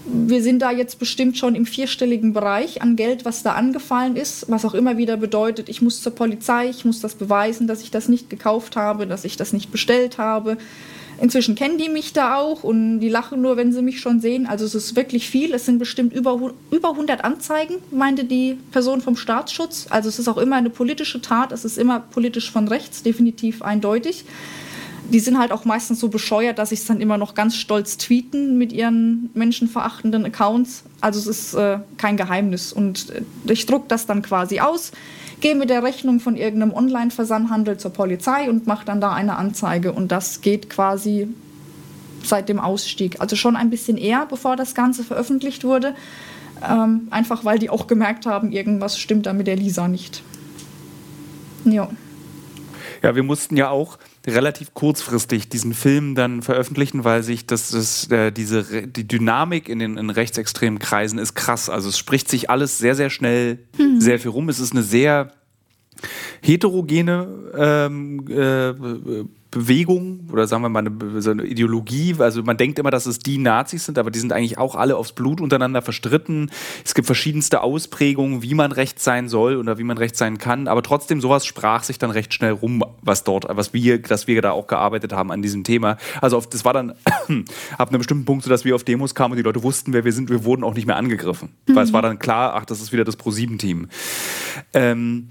wir 0.07 0.43
sind 0.43 0.61
da 0.61 0.71
jetzt 0.71 0.99
bestimmt 0.99 1.37
schon 1.37 1.55
im 1.55 1.65
vierstelligen 1.65 2.33
Bereich 2.33 2.81
an 2.81 2.95
Geld, 2.95 3.25
was 3.25 3.43
da 3.43 3.53
angefallen 3.53 4.15
ist, 4.15 4.49
was 4.49 4.65
auch 4.65 4.73
immer 4.73 4.97
wieder 4.97 5.17
bedeutet, 5.17 5.69
ich 5.69 5.81
muss 5.81 6.01
zur 6.01 6.13
Polizei, 6.13 6.69
ich 6.69 6.85
muss 6.85 7.01
das 7.01 7.15
beweisen, 7.15 7.67
dass 7.67 7.81
ich 7.81 7.91
das 7.91 8.07
nicht 8.07 8.29
gekauft 8.29 8.75
habe, 8.75 9.07
dass 9.07 9.25
ich 9.25 9.35
das 9.35 9.53
nicht 9.53 9.71
bestellt 9.71 10.17
habe. 10.17 10.57
Inzwischen 11.21 11.55
kennen 11.55 11.77
die 11.77 11.89
mich 11.89 12.13
da 12.13 12.35
auch 12.35 12.63
und 12.63 12.99
die 12.99 13.09
lachen 13.09 13.41
nur, 13.41 13.57
wenn 13.57 13.71
sie 13.71 13.81
mich 13.81 13.99
schon 13.99 14.19
sehen. 14.19 14.47
Also 14.47 14.65
es 14.65 14.75
ist 14.75 14.95
wirklich 14.95 15.29
viel. 15.29 15.53
Es 15.53 15.65
sind 15.65 15.79
bestimmt 15.79 16.13
über, 16.13 16.51
über 16.71 16.89
100 16.89 17.23
Anzeigen, 17.23 17.75
meinte 17.91 18.25
die 18.25 18.57
Person 18.71 19.01
vom 19.01 19.15
Staatsschutz. 19.15 19.87
Also 19.89 20.09
es 20.09 20.19
ist 20.19 20.27
auch 20.27 20.37
immer 20.37 20.57
eine 20.57 20.69
politische 20.69 21.21
Tat. 21.21 21.51
Es 21.51 21.63
ist 21.63 21.77
immer 21.77 21.99
politisch 21.99 22.51
von 22.51 22.67
rechts, 22.67 23.03
definitiv 23.03 23.61
eindeutig 23.61 24.25
die 25.09 25.19
sind 25.19 25.37
halt 25.37 25.51
auch 25.51 25.65
meistens 25.65 25.99
so 25.99 26.09
bescheuert, 26.09 26.57
dass 26.57 26.69
sie 26.69 26.75
es 26.75 26.85
dann 26.85 26.99
immer 26.99 27.17
noch 27.17 27.35
ganz 27.35 27.55
stolz 27.55 27.97
tweeten 27.97 28.57
mit 28.57 28.73
ihren 28.73 29.29
menschenverachtenden 29.33 30.25
Accounts. 30.25 30.83
Also 31.01 31.19
es 31.19 31.27
ist 31.27 31.53
äh, 31.53 31.79
kein 31.97 32.17
Geheimnis. 32.17 32.73
Und 32.73 33.09
äh, 33.11 33.51
ich 33.51 33.65
druck 33.65 33.87
das 33.87 34.05
dann 34.05 34.21
quasi 34.21 34.59
aus, 34.59 34.91
gehe 35.45 35.53
mit 35.53 35.69
der 35.69 35.83
Rechnung 35.83 36.19
von 36.19 36.35
irgendeinem 36.35 36.73
Online-Versandhandel 36.73 37.77
zur 37.77 37.93
Polizei 37.93 38.49
und 38.49 38.65
mache 38.65 38.83
dann 38.83 38.99
da 38.99 39.13
eine 39.13 39.35
Anzeige. 39.35 39.93
Und 39.93 40.11
das 40.11 40.41
geht 40.41 40.71
quasi 40.71 41.27
seit 42.23 42.49
dem 42.49 42.59
Ausstieg. 42.59 43.21
Also 43.21 43.35
schon 43.35 43.55
ein 43.55 43.69
bisschen 43.69 43.99
eher, 43.99 44.25
bevor 44.25 44.55
das 44.55 44.73
Ganze 44.73 45.03
veröffentlicht 45.03 45.63
wurde. 45.63 45.93
Ähm, 46.67 47.09
einfach 47.11 47.45
weil 47.45 47.59
die 47.59 47.69
auch 47.69 47.85
gemerkt 47.85 48.25
haben, 48.25 48.51
irgendwas 48.51 48.97
stimmt 48.97 49.27
da 49.27 49.33
mit 49.33 49.45
der 49.45 49.55
Lisa 49.55 49.87
nicht. 49.87 50.23
Ja. 51.63 51.89
Ja, 53.05 53.15
wir 53.15 53.21
mussten 53.21 53.55
ja 53.55 53.69
auch 53.69 53.99
relativ 54.25 54.73
kurzfristig 54.73 55.47
diesen 55.47 55.75
Film 55.75 56.15
dann 56.15 56.41
veröffentlichen, 56.41 57.03
weil 57.03 57.21
sich 57.21 57.45
das, 57.45 57.69
das 57.69 58.09
äh, 58.09 58.31
diese 58.31 58.87
die 58.87 59.07
Dynamik 59.07 59.69
in 59.69 59.77
den 59.77 59.97
in 59.97 60.09
rechtsextremen 60.09 60.79
Kreisen 60.79 61.19
ist 61.19 61.35
krass. 61.35 61.69
Also 61.69 61.89
es 61.89 61.99
spricht 61.99 62.27
sich 62.27 62.49
alles 62.49 62.79
sehr 62.79 62.95
sehr 62.95 63.11
schnell 63.11 63.59
mhm. 63.77 64.01
sehr 64.01 64.17
viel 64.17 64.31
rum. 64.31 64.49
Es 64.49 64.59
ist 64.59 64.71
eine 64.71 64.81
sehr 64.81 65.31
heterogene 66.41 67.27
ähm, 67.55 68.25
äh, 68.27 69.23
Bewegung 69.55 70.27
oder 70.31 70.47
sagen 70.47 70.63
wir 70.63 70.69
mal 70.69 70.85
eine, 70.85 71.21
so 71.21 71.31
eine, 71.31 71.45
Ideologie. 71.45 72.15
Also 72.19 72.43
man 72.43 72.57
denkt 72.57 72.77
immer, 72.77 72.91
dass 72.91 73.05
es 73.05 73.19
die 73.19 73.37
Nazis 73.37 73.85
sind, 73.85 73.97
aber 73.97 74.11
die 74.11 74.19
sind 74.19 74.33
eigentlich 74.33 74.57
auch 74.57 74.75
alle 74.75 74.97
aufs 74.97 75.13
Blut 75.13 75.39
untereinander 75.39 75.81
verstritten. 75.81 76.51
Es 76.83 76.93
gibt 76.93 77.05
verschiedenste 77.05 77.61
Ausprägungen, 77.61 78.41
wie 78.41 78.53
man 78.53 78.73
rechts 78.73 79.05
sein 79.05 79.29
soll 79.29 79.55
oder 79.55 79.77
wie 79.77 79.83
man 79.83 79.97
rechts 79.97 80.19
sein 80.19 80.37
kann. 80.37 80.67
Aber 80.67 80.83
trotzdem, 80.83 81.21
sowas 81.21 81.45
sprach 81.45 81.83
sich 81.83 81.97
dann 81.97 82.11
recht 82.11 82.33
schnell 82.33 82.51
rum, 82.51 82.83
was 83.01 83.23
dort, 83.23 83.45
was 83.47 83.73
wir, 83.73 84.01
dass 84.01 84.27
wir 84.27 84.41
da 84.41 84.51
auch 84.51 84.67
gearbeitet 84.67 85.13
haben 85.13 85.31
an 85.31 85.41
diesem 85.41 85.63
Thema. 85.63 85.97
Also 86.19 86.37
auf, 86.37 86.49
das 86.49 86.65
war 86.65 86.73
dann 86.73 86.91
ab 87.77 87.89
einem 87.89 87.99
bestimmten 87.99 88.25
Punkt 88.25 88.43
so, 88.43 88.49
dass 88.49 88.65
wir 88.65 88.75
auf 88.75 88.83
Demos 88.83 89.15
kamen 89.15 89.31
und 89.31 89.37
die 89.37 89.43
Leute 89.43 89.63
wussten, 89.63 89.93
wer 89.93 90.03
wir 90.03 90.11
sind. 90.11 90.29
Wir 90.29 90.43
wurden 90.43 90.65
auch 90.65 90.73
nicht 90.73 90.85
mehr 90.85 90.97
angegriffen. 90.97 91.49
Mhm. 91.65 91.75
Weil 91.75 91.85
es 91.85 91.93
war 91.93 92.01
dann 92.01 92.19
klar, 92.19 92.55
ach, 92.55 92.65
das 92.65 92.81
ist 92.81 92.91
wieder 92.91 93.05
das 93.05 93.15
Pro-7-Team. 93.15 93.87
Ähm, 94.73 95.29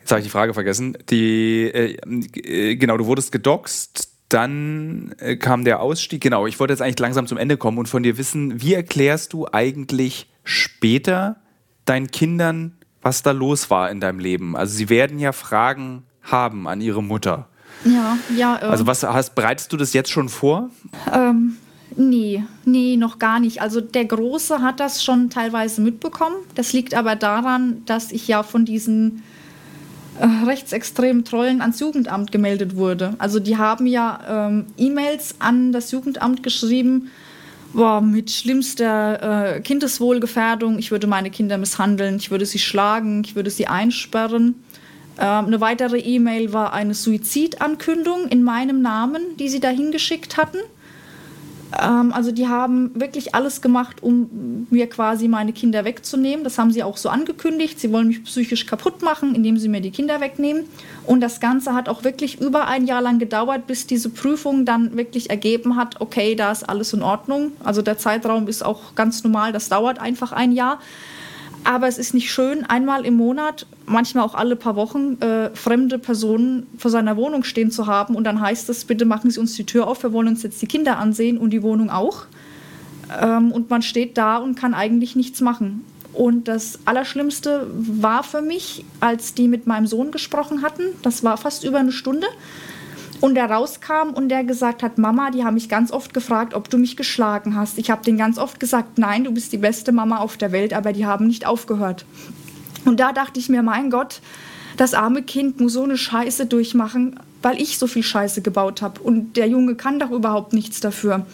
Jetzt 0.00 0.10
habe 0.10 0.20
ich 0.20 0.26
die 0.26 0.30
Frage 0.30 0.54
vergessen. 0.54 0.96
Die, 1.10 1.64
äh, 1.64 1.96
äh, 2.34 2.76
genau, 2.76 2.96
du 2.96 3.06
wurdest 3.06 3.32
gedoxt, 3.32 4.08
dann 4.28 5.14
äh, 5.18 5.36
kam 5.36 5.64
der 5.64 5.80
Ausstieg. 5.80 6.22
Genau, 6.22 6.46
ich 6.46 6.58
wollte 6.58 6.72
jetzt 6.72 6.82
eigentlich 6.82 6.98
langsam 6.98 7.26
zum 7.26 7.38
Ende 7.38 7.56
kommen 7.56 7.78
und 7.78 7.88
von 7.88 8.02
dir 8.02 8.16
wissen, 8.16 8.62
wie 8.62 8.74
erklärst 8.74 9.32
du 9.32 9.46
eigentlich 9.50 10.28
später 10.44 11.36
deinen 11.84 12.10
Kindern, 12.10 12.76
was 13.02 13.22
da 13.22 13.32
los 13.32 13.70
war 13.70 13.90
in 13.90 14.00
deinem 14.00 14.18
Leben? 14.18 14.56
Also 14.56 14.74
sie 14.76 14.88
werden 14.88 15.18
ja 15.18 15.32
Fragen 15.32 16.04
haben 16.22 16.66
an 16.68 16.80
ihre 16.80 17.02
Mutter. 17.02 17.48
Ja, 17.84 18.18
ja. 18.36 18.60
Ähm, 18.62 18.70
also 18.70 18.86
was 18.86 19.02
hast, 19.02 19.34
bereitest 19.34 19.72
du 19.72 19.76
das 19.76 19.92
jetzt 19.92 20.10
schon 20.10 20.28
vor? 20.28 20.70
Ähm, 21.12 21.56
nee, 21.96 22.44
nee, 22.64 22.96
noch 22.96 23.18
gar 23.18 23.40
nicht. 23.40 23.62
Also 23.62 23.80
der 23.80 24.04
Große 24.04 24.60
hat 24.62 24.80
das 24.80 25.02
schon 25.02 25.30
teilweise 25.30 25.80
mitbekommen. 25.80 26.36
Das 26.54 26.72
liegt 26.72 26.94
aber 26.94 27.16
daran, 27.16 27.84
dass 27.86 28.12
ich 28.12 28.28
ja 28.28 28.42
von 28.42 28.64
diesen 28.64 29.18
äh, 29.18 29.39
rechtsextremen 30.26 31.24
Trollen 31.24 31.60
ans 31.60 31.80
Jugendamt 31.80 32.32
gemeldet 32.32 32.76
wurde. 32.76 33.14
Also 33.18 33.40
die 33.40 33.56
haben 33.56 33.86
ja 33.86 34.48
ähm, 34.48 34.66
E-Mails 34.76 35.36
an 35.38 35.72
das 35.72 35.90
Jugendamt 35.90 36.42
geschrieben, 36.42 37.10
boah, 37.72 38.00
mit 38.00 38.30
schlimmster 38.30 39.56
äh, 39.56 39.60
Kindeswohlgefährdung, 39.60 40.78
ich 40.78 40.90
würde 40.90 41.06
meine 41.06 41.30
Kinder 41.30 41.58
misshandeln, 41.58 42.16
ich 42.16 42.30
würde 42.30 42.46
sie 42.46 42.58
schlagen, 42.58 43.22
ich 43.24 43.36
würde 43.36 43.50
sie 43.50 43.66
einsperren. 43.66 44.56
Ähm, 45.18 45.46
eine 45.46 45.60
weitere 45.60 45.98
E-Mail 45.98 46.52
war 46.52 46.72
eine 46.72 46.94
Suizidankündigung 46.94 48.28
in 48.28 48.42
meinem 48.42 48.82
Namen, 48.82 49.36
die 49.38 49.48
sie 49.48 49.60
dahin 49.60 49.92
geschickt 49.92 50.36
hatten. 50.36 50.58
Ähm, 51.78 52.12
also 52.12 52.32
die 52.32 52.48
haben 52.48 52.90
wirklich 52.98 53.34
alles 53.34 53.60
gemacht, 53.60 54.02
um 54.02 54.66
mir 54.70 54.88
quasi 54.88 55.28
meine 55.28 55.52
Kinder 55.52 55.84
wegzunehmen. 55.84 56.44
Das 56.44 56.58
haben 56.58 56.70
sie 56.70 56.82
auch 56.82 56.96
so 56.96 57.08
angekündigt. 57.08 57.78
Sie 57.80 57.92
wollen 57.92 58.08
mich 58.08 58.24
psychisch 58.24 58.66
kaputt 58.66 59.02
machen, 59.02 59.34
indem 59.34 59.56
sie 59.56 59.68
mir 59.68 59.80
die 59.80 59.90
Kinder 59.90 60.20
wegnehmen. 60.20 60.64
Und 61.06 61.20
das 61.20 61.40
Ganze 61.40 61.74
hat 61.74 61.88
auch 61.88 62.04
wirklich 62.04 62.40
über 62.40 62.66
ein 62.66 62.86
Jahr 62.86 63.02
lang 63.02 63.18
gedauert, 63.18 63.66
bis 63.66 63.86
diese 63.86 64.10
Prüfung 64.10 64.64
dann 64.64 64.96
wirklich 64.96 65.30
ergeben 65.30 65.76
hat, 65.76 66.00
okay, 66.00 66.34
da 66.34 66.52
ist 66.52 66.68
alles 66.68 66.92
in 66.92 67.02
Ordnung. 67.02 67.52
Also 67.64 67.82
der 67.82 67.98
Zeitraum 67.98 68.48
ist 68.48 68.64
auch 68.64 68.94
ganz 68.94 69.24
normal, 69.24 69.52
das 69.52 69.68
dauert 69.68 69.98
einfach 69.98 70.32
ein 70.32 70.52
Jahr. 70.52 70.80
Aber 71.64 71.88
es 71.88 71.98
ist 71.98 72.14
nicht 72.14 72.32
schön, 72.32 72.64
einmal 72.64 73.04
im 73.04 73.14
Monat, 73.14 73.66
manchmal 73.86 74.24
auch 74.24 74.34
alle 74.34 74.56
paar 74.56 74.76
Wochen, 74.76 75.20
äh, 75.20 75.50
fremde 75.54 75.98
Personen 75.98 76.66
vor 76.78 76.90
seiner 76.90 77.16
Wohnung 77.16 77.44
stehen 77.44 77.70
zu 77.70 77.86
haben. 77.86 78.14
Und 78.14 78.24
dann 78.24 78.40
heißt 78.40 78.68
es, 78.70 78.84
bitte 78.84 79.04
machen 79.04 79.30
Sie 79.30 79.38
uns 79.38 79.54
die 79.54 79.64
Tür 79.64 79.86
auf, 79.86 80.02
wir 80.02 80.12
wollen 80.12 80.28
uns 80.28 80.42
jetzt 80.42 80.60
die 80.62 80.66
Kinder 80.66 80.98
ansehen 80.98 81.38
und 81.38 81.50
die 81.50 81.62
Wohnung 81.62 81.90
auch. 81.90 82.24
Ähm, 83.20 83.52
und 83.52 83.68
man 83.68 83.82
steht 83.82 84.16
da 84.16 84.38
und 84.38 84.54
kann 84.54 84.74
eigentlich 84.74 85.16
nichts 85.16 85.40
machen. 85.40 85.84
Und 86.12 86.48
das 86.48 86.80
Allerschlimmste 86.86 87.66
war 87.72 88.22
für 88.22 88.42
mich, 88.42 88.84
als 88.98 89.34
die 89.34 89.46
mit 89.46 89.66
meinem 89.66 89.86
Sohn 89.86 90.10
gesprochen 90.10 90.62
hatten. 90.62 90.82
Das 91.02 91.22
war 91.22 91.36
fast 91.36 91.64
über 91.64 91.78
eine 91.78 91.92
Stunde. 91.92 92.26
Und 93.20 93.36
er 93.36 93.50
rauskam 93.50 94.10
und 94.14 94.30
der 94.30 94.44
gesagt 94.44 94.82
hat, 94.82 94.96
Mama, 94.96 95.30
die 95.30 95.44
haben 95.44 95.54
mich 95.54 95.68
ganz 95.68 95.92
oft 95.92 96.14
gefragt, 96.14 96.54
ob 96.54 96.70
du 96.70 96.78
mich 96.78 96.96
geschlagen 96.96 97.54
hast. 97.54 97.76
Ich 97.78 97.90
habe 97.90 98.02
denen 98.02 98.16
ganz 98.16 98.38
oft 98.38 98.58
gesagt, 98.58 98.98
nein, 98.98 99.24
du 99.24 99.32
bist 99.32 99.52
die 99.52 99.58
beste 99.58 99.92
Mama 99.92 100.18
auf 100.18 100.38
der 100.38 100.52
Welt, 100.52 100.72
aber 100.72 100.92
die 100.92 101.04
haben 101.04 101.26
nicht 101.26 101.46
aufgehört. 101.46 102.06
Und 102.86 102.98
da 102.98 103.12
dachte 103.12 103.38
ich 103.38 103.50
mir, 103.50 103.62
mein 103.62 103.90
Gott, 103.90 104.20
das 104.78 104.94
arme 104.94 105.22
Kind 105.22 105.60
muss 105.60 105.74
so 105.74 105.84
eine 105.84 105.98
Scheiße 105.98 106.46
durchmachen, 106.46 107.20
weil 107.42 107.60
ich 107.60 107.78
so 107.78 107.86
viel 107.86 108.02
Scheiße 108.02 108.40
gebaut 108.40 108.80
habe. 108.80 109.00
Und 109.02 109.36
der 109.36 109.48
Junge 109.48 109.74
kann 109.74 109.98
doch 109.98 110.10
überhaupt 110.10 110.54
nichts 110.54 110.80
dafür. 110.80 111.26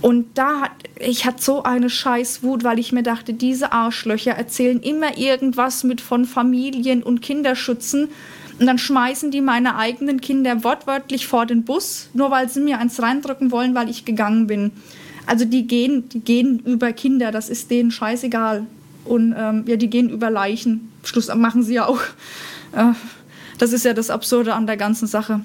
Und 0.00 0.26
da 0.38 0.62
hat, 0.62 0.70
ich 0.98 1.24
hatte 1.24 1.42
so 1.42 1.62
eine 1.62 1.90
Scheißwut, 1.90 2.64
weil 2.64 2.78
ich 2.78 2.92
mir 2.92 3.02
dachte, 3.02 3.34
diese 3.34 3.72
Arschlöcher 3.72 4.32
erzählen 4.32 4.80
immer 4.80 5.18
irgendwas 5.18 5.84
mit 5.84 6.00
von 6.00 6.24
Familien 6.24 7.02
und 7.02 7.20
Kinderschützen 7.20 8.08
und 8.58 8.66
dann 8.66 8.78
schmeißen 8.78 9.30
die 9.30 9.40
meine 9.40 9.76
eigenen 9.76 10.20
Kinder 10.20 10.64
wortwörtlich 10.64 11.26
vor 11.26 11.46
den 11.46 11.64
Bus, 11.64 12.08
nur 12.12 12.30
weil 12.30 12.48
sie 12.48 12.60
mir 12.60 12.78
eins 12.78 13.00
reindrücken 13.00 13.50
wollen, 13.52 13.74
weil 13.74 13.88
ich 13.88 14.04
gegangen 14.04 14.46
bin. 14.46 14.72
Also 15.26 15.44
die 15.44 15.66
gehen, 15.66 16.08
die 16.08 16.20
gehen 16.20 16.60
über 16.60 16.92
Kinder, 16.92 17.30
das 17.30 17.48
ist 17.48 17.70
denen 17.70 17.90
scheißegal. 17.90 18.66
Und 19.04 19.34
ähm, 19.36 19.64
ja, 19.66 19.76
die 19.76 19.88
gehen 19.88 20.10
über 20.10 20.30
Leichen. 20.30 20.90
Schluss 21.04 21.32
machen 21.34 21.62
sie 21.62 21.74
ja 21.74 21.86
auch. 21.86 22.00
Äh, 22.70 22.92
das 23.56 23.72
ist 23.72 23.86
ja 23.86 23.94
das 23.94 24.10
Absurde 24.10 24.52
an 24.52 24.66
der 24.66 24.76
ganzen 24.76 25.06
Sache. 25.08 25.40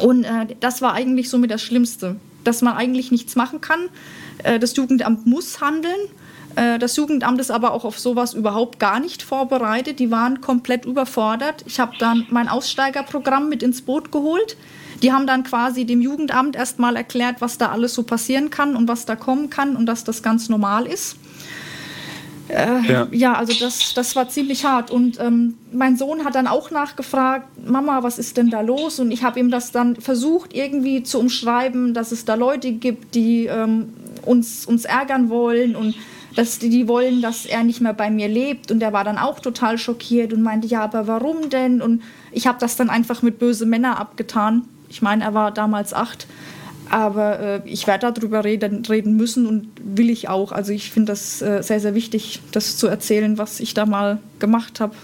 Und 0.00 0.24
äh, 0.24 0.46
das 0.60 0.80
war 0.80 0.94
eigentlich 0.94 1.28
somit 1.28 1.50
das 1.50 1.60
Schlimmste, 1.60 2.16
dass 2.42 2.62
man 2.62 2.72
eigentlich 2.72 3.10
nichts 3.10 3.36
machen 3.36 3.60
kann. 3.60 3.90
Äh, 4.44 4.58
das 4.58 4.74
Jugendamt 4.74 5.26
muss 5.26 5.60
handeln 5.60 6.00
das 6.78 6.96
Jugendamt 6.96 7.40
ist 7.40 7.50
aber 7.50 7.72
auch 7.72 7.84
auf 7.84 7.98
sowas 7.98 8.34
überhaupt 8.34 8.78
gar 8.78 9.00
nicht 9.00 9.22
vorbereitet. 9.22 9.98
Die 9.98 10.10
waren 10.10 10.40
komplett 10.40 10.84
überfordert. 10.86 11.64
Ich 11.66 11.78
habe 11.78 11.92
dann 11.98 12.26
mein 12.30 12.48
Aussteigerprogramm 12.48 13.48
mit 13.48 13.62
ins 13.62 13.82
Boot 13.82 14.10
geholt. 14.10 14.56
Die 15.02 15.12
haben 15.12 15.26
dann 15.26 15.44
quasi 15.44 15.84
dem 15.84 16.00
Jugendamt 16.00 16.56
erstmal 16.56 16.96
erklärt, 16.96 17.40
was 17.40 17.58
da 17.58 17.70
alles 17.70 17.94
so 17.94 18.02
passieren 18.02 18.50
kann 18.50 18.74
und 18.74 18.88
was 18.88 19.04
da 19.06 19.14
kommen 19.14 19.50
kann 19.50 19.76
und 19.76 19.86
dass 19.86 20.04
das 20.04 20.22
ganz 20.22 20.48
normal 20.48 20.86
ist. 20.86 21.16
Äh, 22.48 22.80
ja. 22.90 23.08
ja. 23.10 23.32
also 23.34 23.52
das, 23.60 23.94
das 23.94 24.16
war 24.16 24.28
ziemlich 24.28 24.64
hart. 24.64 24.90
Und 24.90 25.20
ähm, 25.20 25.54
mein 25.72 25.96
Sohn 25.96 26.24
hat 26.24 26.34
dann 26.34 26.46
auch 26.46 26.70
nachgefragt, 26.70 27.46
Mama, 27.68 28.02
was 28.02 28.18
ist 28.18 28.36
denn 28.36 28.50
da 28.50 28.62
los? 28.62 28.98
Und 28.98 29.10
ich 29.10 29.22
habe 29.22 29.38
ihm 29.38 29.50
das 29.50 29.70
dann 29.70 29.96
versucht, 29.96 30.54
irgendwie 30.54 31.02
zu 31.02 31.20
umschreiben, 31.20 31.94
dass 31.94 32.10
es 32.10 32.24
da 32.24 32.34
Leute 32.34 32.72
gibt, 32.72 33.14
die 33.14 33.46
ähm, 33.46 33.92
uns, 34.24 34.66
uns 34.66 34.84
ärgern 34.84 35.28
wollen 35.28 35.76
und 35.76 35.94
dass 36.38 36.60
die, 36.60 36.70
die 36.70 36.86
wollen, 36.86 37.20
dass 37.20 37.46
er 37.46 37.64
nicht 37.64 37.80
mehr 37.80 37.92
bei 37.92 38.10
mir 38.10 38.28
lebt. 38.28 38.70
Und 38.70 38.80
er 38.80 38.92
war 38.92 39.02
dann 39.02 39.18
auch 39.18 39.40
total 39.40 39.76
schockiert 39.76 40.32
und 40.32 40.40
meinte, 40.40 40.68
ja, 40.68 40.82
aber 40.84 41.08
warum 41.08 41.50
denn? 41.50 41.82
Und 41.82 42.04
ich 42.30 42.46
habe 42.46 42.60
das 42.60 42.76
dann 42.76 42.90
einfach 42.90 43.22
mit 43.22 43.40
böse 43.40 43.66
Männer 43.66 43.98
abgetan. 43.98 44.62
Ich 44.88 45.02
meine, 45.02 45.24
er 45.24 45.34
war 45.34 45.50
damals 45.50 45.92
acht. 45.92 46.28
Aber 46.90 47.40
äh, 47.40 47.62
ich 47.64 47.88
werde 47.88 48.12
darüber 48.12 48.44
reden, 48.44 48.84
reden 48.86 49.16
müssen 49.16 49.48
und 49.48 49.66
will 49.82 50.10
ich 50.10 50.28
auch. 50.28 50.52
Also 50.52 50.70
ich 50.72 50.92
finde 50.92 51.10
das 51.10 51.42
äh, 51.42 51.60
sehr, 51.64 51.80
sehr 51.80 51.96
wichtig, 51.96 52.40
das 52.52 52.76
zu 52.76 52.86
erzählen, 52.86 53.36
was 53.36 53.58
ich 53.58 53.74
da 53.74 53.84
mal 53.84 54.20
gemacht 54.38 54.78
habe. 54.78 54.94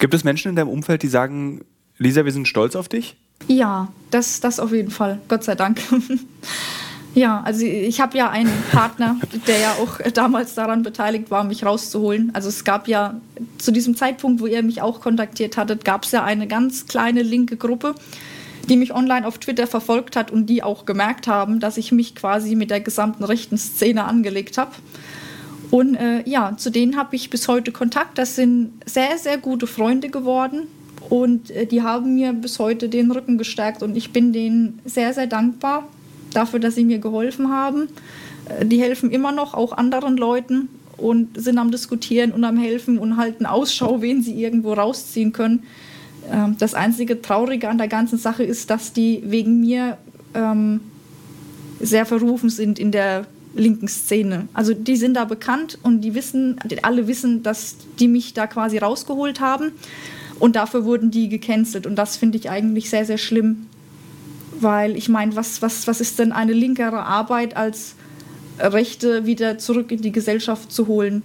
Gibt 0.00 0.14
es 0.14 0.24
Menschen 0.24 0.48
in 0.48 0.56
deinem 0.56 0.68
Umfeld, 0.68 1.04
die 1.04 1.08
sagen, 1.08 1.60
Lisa, 1.98 2.24
wir 2.24 2.32
sind 2.32 2.48
stolz 2.48 2.74
auf 2.74 2.88
dich? 2.88 3.16
Ja, 3.46 3.92
das, 4.10 4.40
das 4.40 4.58
auf 4.58 4.72
jeden 4.72 4.90
Fall. 4.90 5.20
Gott 5.28 5.44
sei 5.44 5.54
Dank. 5.54 5.80
Ja, 7.14 7.42
also 7.42 7.64
ich 7.64 8.00
habe 8.00 8.16
ja 8.16 8.30
einen 8.30 8.52
Partner, 8.70 9.16
der 9.46 9.58
ja 9.58 9.72
auch 9.72 9.98
damals 10.12 10.54
daran 10.54 10.82
beteiligt 10.82 11.30
war, 11.30 11.42
mich 11.42 11.64
rauszuholen. 11.64 12.30
Also 12.34 12.48
es 12.48 12.62
gab 12.64 12.86
ja 12.86 13.20
zu 13.58 13.72
diesem 13.72 13.96
Zeitpunkt, 13.96 14.40
wo 14.40 14.46
ihr 14.46 14.62
mich 14.62 14.80
auch 14.80 15.00
kontaktiert 15.00 15.56
hattet, 15.56 15.84
gab 15.84 16.04
es 16.04 16.12
ja 16.12 16.22
eine 16.22 16.46
ganz 16.46 16.86
kleine 16.86 17.22
linke 17.22 17.56
Gruppe, 17.56 17.96
die 18.68 18.76
mich 18.76 18.94
online 18.94 19.26
auf 19.26 19.38
Twitter 19.38 19.66
verfolgt 19.66 20.14
hat 20.14 20.30
und 20.30 20.46
die 20.46 20.62
auch 20.62 20.86
gemerkt 20.86 21.26
haben, 21.26 21.58
dass 21.58 21.78
ich 21.78 21.90
mich 21.90 22.14
quasi 22.14 22.54
mit 22.54 22.70
der 22.70 22.80
gesamten 22.80 23.24
rechten 23.24 23.58
Szene 23.58 24.04
angelegt 24.04 24.56
habe. 24.56 24.70
Und 25.72 25.96
äh, 25.96 26.22
ja, 26.28 26.56
zu 26.56 26.70
denen 26.70 26.96
habe 26.96 27.16
ich 27.16 27.30
bis 27.30 27.48
heute 27.48 27.72
Kontakt. 27.72 28.18
Das 28.18 28.36
sind 28.36 28.72
sehr, 28.86 29.18
sehr 29.18 29.38
gute 29.38 29.66
Freunde 29.66 30.10
geworden. 30.10 30.68
Und 31.08 31.50
äh, 31.50 31.66
die 31.66 31.82
haben 31.82 32.14
mir 32.14 32.32
bis 32.32 32.60
heute 32.60 32.88
den 32.88 33.10
Rücken 33.10 33.36
gestärkt 33.36 33.82
und 33.82 33.96
ich 33.96 34.12
bin 34.12 34.32
denen 34.32 34.80
sehr, 34.84 35.12
sehr 35.12 35.26
dankbar 35.26 35.88
dafür, 36.32 36.60
dass 36.60 36.74
sie 36.74 36.84
mir 36.84 36.98
geholfen 36.98 37.50
haben. 37.50 37.88
Äh, 38.48 38.66
die 38.66 38.80
helfen 38.80 39.10
immer 39.10 39.32
noch 39.32 39.54
auch 39.54 39.72
anderen 39.72 40.16
Leuten 40.16 40.68
und 40.96 41.40
sind 41.40 41.58
am 41.58 41.70
Diskutieren 41.70 42.32
und 42.32 42.44
am 42.44 42.58
Helfen 42.58 42.98
und 42.98 43.16
halten 43.16 43.46
Ausschau, 43.46 44.02
wen 44.02 44.22
sie 44.22 44.40
irgendwo 44.40 44.72
rausziehen 44.72 45.32
können. 45.32 45.64
Ähm, 46.30 46.56
das 46.58 46.74
einzige 46.74 47.22
Traurige 47.22 47.68
an 47.68 47.78
der 47.78 47.88
ganzen 47.88 48.18
Sache 48.18 48.44
ist, 48.44 48.70
dass 48.70 48.92
die 48.92 49.22
wegen 49.24 49.60
mir 49.60 49.96
ähm, 50.34 50.80
sehr 51.80 52.06
verrufen 52.06 52.50
sind 52.50 52.78
in 52.78 52.92
der 52.92 53.26
linken 53.54 53.88
Szene. 53.88 54.48
Also 54.52 54.74
die 54.74 54.96
sind 54.96 55.14
da 55.14 55.24
bekannt 55.24 55.78
und 55.82 56.02
die 56.02 56.14
wissen, 56.14 56.56
alle 56.82 57.08
wissen, 57.08 57.42
dass 57.42 57.76
die 57.98 58.06
mich 58.06 58.34
da 58.34 58.46
quasi 58.46 58.78
rausgeholt 58.78 59.40
haben. 59.40 59.72
Und 60.38 60.56
dafür 60.56 60.84
wurden 60.84 61.10
die 61.10 61.28
gecancelt. 61.28 61.86
Und 61.86 61.96
das 61.96 62.16
finde 62.16 62.38
ich 62.38 62.48
eigentlich 62.48 62.88
sehr, 62.88 63.04
sehr 63.04 63.18
schlimm. 63.18 63.66
Weil 64.60 64.96
ich 64.96 65.08
meine, 65.08 65.36
was, 65.36 65.62
was, 65.62 65.86
was 65.86 66.00
ist 66.00 66.18
denn 66.18 66.32
eine 66.32 66.52
linkere 66.52 67.02
Arbeit, 67.02 67.56
als 67.56 67.94
Rechte 68.58 69.26
wieder 69.26 69.58
zurück 69.58 69.90
in 69.90 70.02
die 70.02 70.12
Gesellschaft 70.12 70.70
zu 70.70 70.86
holen? 70.86 71.22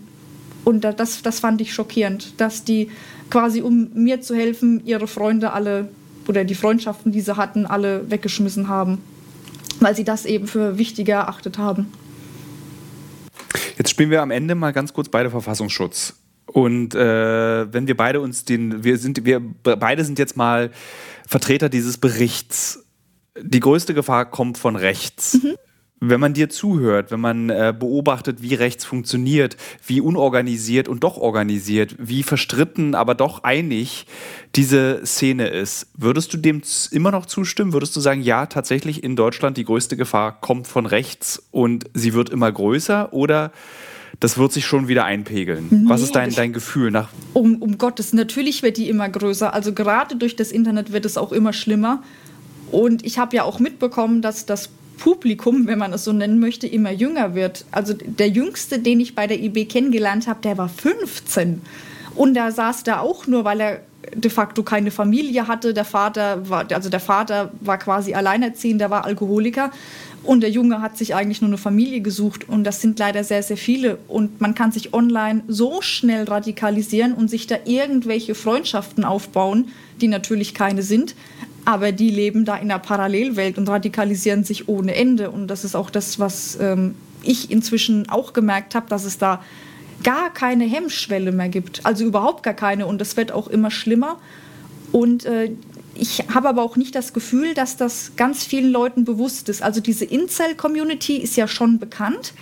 Und 0.63 0.83
das, 0.83 1.21
das 1.21 1.39
fand 1.39 1.61
ich 1.61 1.73
schockierend, 1.73 2.33
dass 2.37 2.63
die 2.63 2.89
quasi, 3.29 3.61
um 3.61 3.91
mir 3.93 4.21
zu 4.21 4.35
helfen, 4.35 4.81
ihre 4.85 5.07
Freunde 5.07 5.53
alle 5.53 5.89
oder 6.27 6.43
die 6.43 6.55
Freundschaften, 6.55 7.11
die 7.11 7.21
sie 7.21 7.37
hatten, 7.37 7.65
alle 7.65 8.09
weggeschmissen 8.09 8.67
haben, 8.67 8.99
weil 9.79 9.95
sie 9.95 10.03
das 10.03 10.25
eben 10.25 10.47
für 10.47 10.77
wichtiger 10.77 11.15
erachtet 11.15 11.57
haben. 11.57 11.87
Jetzt 13.77 13.89
spielen 13.89 14.09
wir 14.09 14.21
am 14.21 14.31
Ende 14.31 14.55
mal 14.55 14.71
ganz 14.71 14.93
kurz 14.93 15.09
beide 15.09 15.29
Verfassungsschutz. 15.29 16.15
Und 16.47 16.95
äh, 16.95 17.73
wenn 17.73 17.87
wir 17.87 17.97
beide 17.97 18.21
uns 18.21 18.45
den, 18.45 18.83
wir 18.83 18.97
sind, 18.97 19.25
wir 19.25 19.41
beide 19.63 20.05
sind 20.05 20.17
jetzt 20.19 20.37
mal 20.37 20.71
Vertreter 21.27 21.69
dieses 21.69 21.97
Berichts. 21.97 22.84
Die 23.41 23.59
größte 23.59 23.93
Gefahr 23.93 24.25
kommt 24.25 24.57
von 24.57 24.75
rechts. 24.75 25.39
Mhm 25.41 25.55
wenn 26.09 26.19
man 26.19 26.33
dir 26.33 26.49
zuhört, 26.49 27.11
wenn 27.11 27.19
man 27.19 27.49
äh, 27.49 27.73
beobachtet, 27.77 28.41
wie 28.41 28.53
rechts 28.53 28.83
funktioniert, 28.83 29.57
wie 29.85 30.01
unorganisiert 30.01 30.87
und 30.87 31.03
doch 31.03 31.17
organisiert, 31.17 31.95
wie 31.99 32.23
verstritten, 32.23 32.95
aber 32.95 33.15
doch 33.15 33.43
einig 33.43 34.05
diese 34.55 35.05
Szene 35.05 35.47
ist, 35.47 35.87
würdest 35.95 36.33
du 36.33 36.37
dem 36.37 36.61
immer 36.91 37.11
noch 37.11 37.25
zustimmen? 37.25 37.73
Würdest 37.73 37.95
du 37.95 37.99
sagen, 37.99 38.21
ja, 38.21 38.45
tatsächlich 38.45 39.03
in 39.03 39.15
Deutschland 39.15 39.57
die 39.57 39.65
größte 39.65 39.97
Gefahr 39.97 40.39
kommt 40.39 40.67
von 40.67 40.85
rechts 40.85 41.41
und 41.51 41.85
sie 41.93 42.13
wird 42.13 42.29
immer 42.29 42.51
größer 42.51 43.13
oder 43.13 43.51
das 44.19 44.37
wird 44.37 44.53
sich 44.53 44.65
schon 44.65 44.87
wieder 44.87 45.03
einpegeln. 45.03 45.67
Nee, 45.69 45.89
Was 45.89 46.01
ist 46.01 46.15
dein, 46.15 46.33
dein 46.33 46.53
Gefühl 46.53 46.89
nach? 46.89 47.09
Um, 47.33 47.61
um 47.61 47.77
Gottes, 47.77 48.13
natürlich 48.13 48.63
wird 48.63 48.77
die 48.77 48.87
immer 48.87 49.09
größer. 49.09 49.53
Also 49.53 49.73
gerade 49.73 50.15
durch 50.15 50.37
das 50.37 50.51
Internet 50.51 50.93
wird 50.93 51.05
es 51.05 51.17
auch 51.17 51.33
immer 51.33 51.51
schlimmer. 51.51 52.01
Und 52.71 53.05
ich 53.05 53.17
habe 53.17 53.35
ja 53.35 53.43
auch 53.43 53.59
mitbekommen, 53.59 54.21
dass 54.21 54.45
das 54.45 54.69
Publikum, 54.97 55.67
wenn 55.67 55.79
man 55.79 55.93
es 55.93 56.03
so 56.03 56.13
nennen 56.13 56.39
möchte, 56.39 56.67
immer 56.67 56.91
jünger 56.91 57.35
wird. 57.35 57.65
Also 57.71 57.93
der 57.93 58.29
jüngste, 58.29 58.79
den 58.79 58.99
ich 58.99 59.15
bei 59.15 59.27
der 59.27 59.41
IB 59.41 59.65
kennengelernt 59.65 60.27
habe, 60.27 60.41
der 60.41 60.57
war 60.57 60.69
15. 60.69 61.61
Und 62.15 62.33
da 62.33 62.51
saß 62.51 62.83
da 62.83 62.99
auch 62.99 63.27
nur, 63.27 63.43
weil 63.43 63.59
er 63.59 63.79
de 64.13 64.31
facto 64.31 64.63
keine 64.63 64.91
Familie 64.91 65.47
hatte. 65.47 65.73
Der 65.73 65.85
Vater 65.85 66.49
war, 66.49 66.65
also 66.71 66.89
der 66.89 66.99
Vater 66.99 67.51
war 67.61 67.77
quasi 67.77 68.13
alleinerziehend, 68.13 68.79
der 68.79 68.89
war 68.89 69.05
Alkoholiker. 69.05 69.71
Und 70.25 70.41
der 70.41 70.49
Junge 70.49 70.81
hat 70.81 70.97
sich 70.97 71.13
eigentlich 71.13 71.41
nur 71.41 71.49
eine 71.49 71.57
Familie 71.57 72.01
gesucht. 72.01 72.49
Und 72.49 72.63
das 72.63 72.81
sind 72.81 72.97
leider 72.97 73.23
sehr, 73.23 73.43
sehr 73.43 73.57
viele. 73.57 73.99
Und 74.07 74.41
man 74.41 74.55
kann 74.55 74.71
sich 74.71 74.93
online 74.93 75.43
so 75.47 75.81
schnell 75.81 76.25
radikalisieren 76.25 77.13
und 77.13 77.29
sich 77.29 77.47
da 77.47 77.57
irgendwelche 77.65 78.35
Freundschaften 78.35 79.03
aufbauen, 79.03 79.69
die 80.01 80.07
natürlich 80.07 80.53
keine 80.53 80.81
sind 80.81 81.15
aber 81.65 81.91
die 81.91 82.11
leben 82.11 82.45
da 82.45 82.55
in 82.55 82.71
einer 82.71 82.79
Parallelwelt 82.79 83.57
und 83.57 83.67
radikalisieren 83.67 84.43
sich 84.43 84.69
ohne 84.69 84.95
Ende. 84.95 85.31
Und 85.31 85.47
das 85.47 85.65
ist 85.65 85.75
auch 85.75 85.89
das, 85.89 86.19
was 86.19 86.57
ähm, 86.61 86.95
ich 87.23 87.49
inzwischen 87.49 88.07
auch 88.07 88.33
gemerkt 88.33 88.75
habe, 88.75 88.87
dass 88.87 89.03
es 89.03 89.17
da 89.17 89.41
gar 90.03 90.31
keine 90.31 90.65
Hemmschwelle 90.65 91.31
mehr 91.31 91.49
gibt. 91.49 91.85
Also 91.85 92.05
überhaupt 92.05 92.43
gar 92.43 92.53
keine. 92.53 92.85
Und 92.85 93.01
das 93.01 93.17
wird 93.17 93.31
auch 93.31 93.47
immer 93.47 93.71
schlimmer. 93.71 94.19
Und 94.91 95.25
äh, 95.25 95.51
ich 95.95 96.23
habe 96.33 96.49
aber 96.49 96.61
auch 96.61 96.75
nicht 96.75 96.95
das 96.95 97.13
Gefühl, 97.13 97.53
dass 97.53 97.77
das 97.77 98.11
ganz 98.15 98.43
vielen 98.43 98.71
Leuten 98.71 99.05
bewusst 99.05 99.49
ist. 99.49 99.61
Also 99.61 99.81
diese 99.81 100.05
Incel-Community 100.05 101.17
ist 101.17 101.35
ja 101.35 101.47
schon 101.47 101.79
bekannt. 101.79 102.33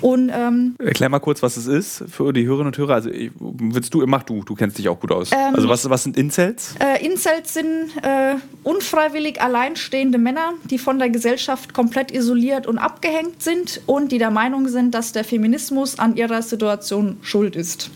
Und, 0.00 0.30
ähm, 0.32 0.76
Erklär 0.78 1.08
mal 1.08 1.18
kurz, 1.18 1.42
was 1.42 1.56
es 1.56 1.66
ist 1.66 2.04
für 2.08 2.32
die 2.32 2.46
Hörerinnen 2.46 2.68
und 2.68 2.78
Hörer. 2.78 2.94
Also 2.94 3.10
willst 3.40 3.92
du, 3.92 4.06
mach 4.06 4.22
du, 4.22 4.42
du 4.44 4.54
kennst 4.54 4.78
dich 4.78 4.88
auch 4.88 5.00
gut 5.00 5.10
aus. 5.10 5.32
Ähm, 5.32 5.54
also 5.54 5.68
was, 5.68 5.88
was 5.90 6.04
sind 6.04 6.16
Incels? 6.16 6.74
Äh, 6.78 7.04
Incels 7.04 7.54
sind 7.54 7.90
äh, 8.02 8.36
unfreiwillig 8.62 9.40
alleinstehende 9.40 10.18
Männer, 10.18 10.52
die 10.70 10.78
von 10.78 10.98
der 10.98 11.10
Gesellschaft 11.10 11.74
komplett 11.74 12.12
isoliert 12.12 12.66
und 12.66 12.78
abgehängt 12.78 13.42
sind 13.42 13.80
und 13.86 14.12
die 14.12 14.18
der 14.18 14.30
Meinung 14.30 14.68
sind, 14.68 14.94
dass 14.94 15.12
der 15.12 15.24
Feminismus 15.24 15.98
an 15.98 16.16
ihrer 16.16 16.42
Situation 16.42 17.18
schuld 17.22 17.56
ist. 17.56 17.90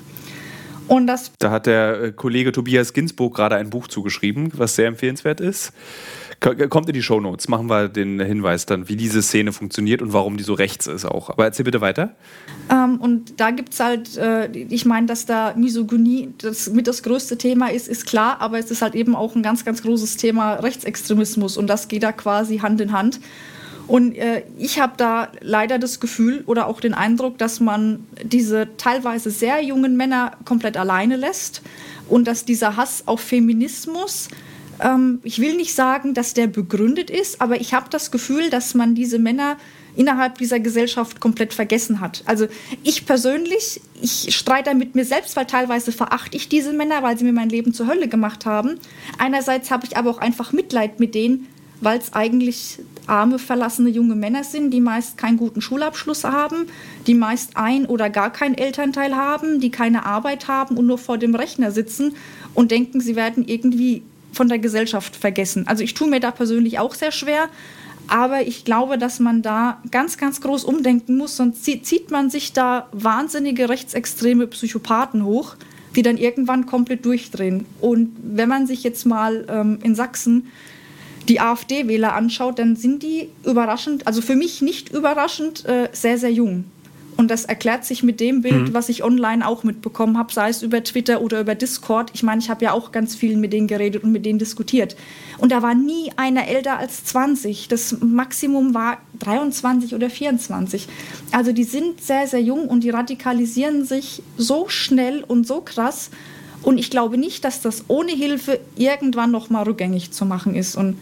Und 0.89 1.07
das 1.07 1.33
da 1.39 1.51
hat 1.51 1.67
der 1.67 2.03
äh, 2.03 2.13
Kollege 2.13 2.53
Tobias 2.53 2.93
Ginsburg 2.93 3.35
gerade 3.35 3.57
ein 3.57 3.71
Buch 3.71 3.89
zugeschrieben, 3.89 4.53
was 4.55 4.77
sehr 4.77 4.89
empfehlenswert 4.89 5.41
ist. 5.41 5.73
Kommt 6.41 6.89
in 6.89 6.95
die 6.95 7.05
Shownotes, 7.05 7.47
machen 7.47 7.71
wir 7.71 7.89
den 7.89 8.19
Hinweis 8.19 8.67
dann, 8.67 8.89
wie 8.89 8.97
diese 8.97 9.23
Szene 9.23 9.53
funktioniert 9.53 10.03
und 10.03 10.13
warum 10.13 10.37
die 10.37 10.43
so 10.43 10.55
rechts 10.55 10.89
ist 10.89 11.05
auch. 11.05 11.31
Aber 11.31 11.45
erzähl 11.45 11.65
bitte 11.65 11.81
weiter. 11.81 12.17
Ähm, 12.69 13.01
und 13.01 13.39
da 13.39 13.53
gibt 13.53 13.73
es 13.73 13.79
halt, 13.79 14.17
äh, 14.17 14.51
ich 14.51 14.85
meine, 14.85 15.07
dass 15.07 15.25
da 15.25 15.55
Misogynie 15.57 16.35
das 16.39 16.69
mit 16.71 16.89
das 16.89 17.05
größte 17.05 17.39
Thema 17.39 17.71
ist, 17.71 17.87
ist 17.87 18.07
klar, 18.07 18.41
aber 18.41 18.59
es 18.59 18.73
ist 18.73 18.83
halt 18.83 18.97
eben 18.97 19.15
auch 19.15 19.37
ein 19.37 19.45
ganz, 19.45 19.65
ganz 19.65 19.83
großes 19.83 20.17
Thema 20.17 20.55
Rechtsextremismus 20.55 21.57
und 21.57 21.69
das 21.69 21.87
geht 21.87 22.03
da 22.03 22.11
quasi 22.11 22.59
Hand 22.59 22.81
in 22.81 22.91
Hand. 22.91 23.21
Und 23.87 24.17
äh, 24.17 24.45
ich 24.59 24.81
habe 24.81 24.95
da 24.97 25.29
leider 25.41 25.79
das 25.79 26.01
Gefühl 26.01 26.45
oder 26.47 26.67
auch 26.67 26.81
den 26.81 26.95
Eindruck, 26.95 27.39
dass 27.39 27.61
man 27.61 28.07
diese 28.23 28.69
teilweise 28.77 29.31
sehr 29.31 29.63
jungen 29.63 29.97
Männer 29.97 30.33
komplett 30.45 30.77
alleine 30.77 31.17
lässt 31.17 31.63
und 32.09 32.27
dass 32.27 32.45
dieser 32.45 32.77
Hass 32.77 33.05
auf 33.07 33.21
Feminismus 33.21 34.29
ähm, 34.81 35.21
ich 35.23 35.39
will 35.39 35.57
nicht 35.57 35.75
sagen, 35.75 36.15
dass 36.15 36.35
der 36.35 36.47
begründet 36.47 37.11
ist, 37.11 37.41
aber 37.41 37.61
ich 37.61 37.75
habe 37.75 37.87
das 37.91 38.11
Gefühl, 38.11 38.51
dass 38.51 38.75
man 38.75 38.95
diese 38.95 39.19
Männer 39.19 39.57
innerhalb 39.95 40.39
dieser 40.39 40.59
Gesellschaft 40.59 41.21
komplett 41.21 41.53
vergessen 41.53 42.01
hat. 42.01 42.23
Also 42.27 42.47
ich 42.83 43.05
persönlich, 43.05 43.81
ich 44.01 44.35
streite 44.35 44.75
mit 44.75 44.95
mir 44.95 45.05
selbst, 45.05 45.37
weil 45.37 45.47
teilweise 45.47 45.93
verachte 45.93 46.37
ich 46.37 46.49
diese 46.49 46.73
Männer, 46.73 47.03
weil 47.03 47.19
sie 47.19 47.25
mir 47.25 47.33
mein 47.33 47.51
Leben 47.51 47.75
zur 47.75 47.87
Hölle 47.87 48.09
gemacht 48.09 48.47
haben. 48.47 48.79
Einerseits 49.19 49.71
habe 49.71 49.87
ich 49.87 49.97
aber 49.97 50.11
auch 50.11 50.19
einfach 50.19 50.53
Mitleid 50.53 50.99
mit 50.99 51.15
denen, 51.15 51.47
weil 51.81 51.99
es 51.99 52.15
eigentlich 52.15 52.79
arme, 53.07 53.39
verlassene 53.39 53.91
junge 53.91 54.15
Männer 54.15 54.45
sind, 54.45 54.71
die 54.71 54.81
meist 54.81 55.19
keinen 55.19 55.37
guten 55.37 55.61
Schulabschluss 55.61 56.25
haben, 56.25 56.67
die 57.07 57.15
meist 57.15 57.57
ein 57.57 57.87
oder 57.87 58.11
gar 58.11 58.31
keinen 58.31 58.55
Elternteil 58.55 59.17
haben, 59.17 59.61
die 59.61 59.71
keine 59.71 60.07
Arbeit 60.07 60.49
haben 60.49 60.77
und 60.77 60.87
nur 60.87 60.99
vor 60.99 61.19
dem 61.19 61.35
Rechner 61.35 61.71
sitzen 61.71 62.15
und 62.55 62.71
denken, 62.71 63.01
sie 63.01 63.17
werden 63.17 63.47
irgendwie 63.47 64.03
von 64.33 64.49
der 64.49 64.59
Gesellschaft 64.59 65.17
vergessen. 65.17 65.67
Also 65.67 65.85
ich 65.85 65.95
tue 65.95 66.09
mir 66.09 66.21
da 66.21 66.31
persönlich 66.31 66.79
auch 66.79 66.95
sehr 66.95 67.13
schwer, 67.13 67.49
aber 68.09 68.47
ich 68.47 68.65
glaube, 68.65 68.99
dass 68.99 69.21
man 69.21 69.43
da 69.43 69.81
ganz, 69.91 70.19
ganz 70.19 70.41
groß 70.41 70.65
umdenken 70.65 71.17
muss, 71.17 71.37
sonst 71.37 71.65
zieht 71.65 72.11
man 72.11 72.31
sich 72.31 72.53
da 72.53 72.89
wahnsinnige 72.93 73.69
rechtsextreme 73.69 74.47
Psychopathen 74.49 75.25
hoch, 75.25 75.57
die 75.95 76.03
dann 76.03 76.17
irgendwann 76.17 76.67
komplett 76.67 77.05
durchdrehen. 77.05 77.67
Und 77.81 78.17
wenn 78.23 78.49
man 78.49 78.67
sich 78.67 78.83
jetzt 78.83 79.05
mal 79.05 79.47
ähm, 79.49 79.79
in 79.83 79.95
Sachsen 79.95 80.49
die 81.29 81.41
AfD-Wähler 81.41 82.15
anschaut, 82.15 82.59
dann 82.59 82.77
sind 82.77 83.03
die 83.03 83.29
überraschend, 83.45 84.07
also 84.07 84.21
für 84.21 84.37
mich 84.37 84.63
nicht 84.63 84.91
überraschend, 84.91 85.65
äh, 85.65 85.89
sehr, 85.93 86.19
sehr 86.19 86.33
jung. 86.33 86.65
Und 87.17 87.31
das 87.31 87.45
erklärt 87.45 87.85
sich 87.85 88.03
mit 88.03 88.21
dem 88.21 88.43
Bild, 88.43 88.69
mhm. 88.69 88.75
was 88.75 88.89
ich 88.89 89.05
online 89.05 89.47
auch 89.47 89.65
mitbekommen 89.65 90.17
habe, 90.19 90.33
sei 90.33 90.49
es 90.49 90.63
über 90.63 90.83
Twitter 90.83 91.21
oder 91.21 91.41
über 91.41 91.55
Discord. 91.55 92.11
Ich 92.15 92.23
meine, 92.23 92.41
ich 92.41 92.49
habe 92.51 92.65
ja 92.65 92.73
auch 92.73 92.91
ganz 92.91 93.15
viel 93.15 93.37
mit 93.37 93.53
denen 93.53 93.67
geredet 93.67 94.03
und 94.03 94.13
mit 94.13 94.25
denen 94.25 94.39
diskutiert. 94.39 94.97
Und 95.39 95.53
da 95.53 95.63
war 95.63 95.75
nie 95.75 96.11
einer 96.17 96.49
älter 96.49 96.79
als 96.79 97.05
20. 97.05 97.69
Das 97.69 97.97
Maximum 98.01 98.75
war 98.75 98.99
23 99.19 99.95
oder 99.95 100.09
24. 100.09 100.89
Also 101.33 101.53
die 101.53 101.65
sind 101.65 102.01
sehr, 102.01 102.27
sehr 102.27 102.43
jung 102.43 102.67
und 102.67 102.83
die 102.83 102.91
radikalisieren 102.91 103.85
sich 103.85 104.23
so 104.37 104.69
schnell 104.69 105.23
und 105.23 105.47
so 105.47 105.61
krass. 105.61 106.11
Und 106.63 106.79
ich 106.79 106.91
glaube 106.91 107.19
nicht, 107.19 107.45
dass 107.45 107.61
das 107.61 107.85
ohne 107.89 108.13
Hilfe 108.13 108.61
irgendwann 108.77 109.31
noch 109.31 109.51
mal 109.51 109.63
rückgängig 109.63 110.13
zu 110.13 110.25
machen 110.25 110.55
ist. 110.55 110.77
Und 110.77 110.97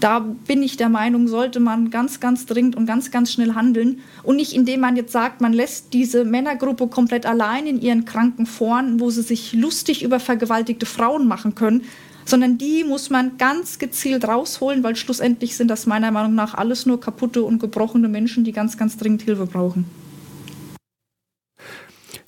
da 0.00 0.18
bin 0.18 0.62
ich 0.62 0.76
der 0.76 0.90
Meinung, 0.90 1.26
sollte 1.26 1.58
man 1.58 1.90
ganz, 1.90 2.20
ganz 2.20 2.44
dringend 2.44 2.76
und 2.76 2.86
ganz, 2.86 3.10
ganz 3.10 3.32
schnell 3.32 3.54
handeln. 3.54 4.00
Und 4.22 4.36
nicht 4.36 4.52
indem 4.52 4.80
man 4.80 4.96
jetzt 4.96 5.12
sagt, 5.12 5.40
man 5.40 5.52
lässt 5.52 5.94
diese 5.94 6.24
Männergruppe 6.24 6.88
komplett 6.88 7.24
allein 7.24 7.66
in 7.66 7.80
ihren 7.80 8.04
kranken 8.04 8.46
Foren, 8.46 9.00
wo 9.00 9.10
sie 9.10 9.22
sich 9.22 9.54
lustig 9.54 10.02
über 10.02 10.20
vergewaltigte 10.20 10.84
Frauen 10.86 11.26
machen 11.26 11.54
können, 11.54 11.82
sondern 12.26 12.58
die 12.58 12.84
muss 12.84 13.08
man 13.08 13.38
ganz 13.38 13.78
gezielt 13.78 14.26
rausholen, 14.26 14.82
weil 14.82 14.96
schlussendlich 14.96 15.56
sind 15.56 15.68
das 15.68 15.86
meiner 15.86 16.10
Meinung 16.10 16.34
nach 16.34 16.54
alles 16.54 16.84
nur 16.84 17.00
kaputte 17.00 17.42
und 17.42 17.58
gebrochene 17.60 18.08
Menschen, 18.08 18.44
die 18.44 18.52
ganz, 18.52 18.76
ganz 18.76 18.96
dringend 18.98 19.22
Hilfe 19.22 19.46
brauchen. 19.46 19.86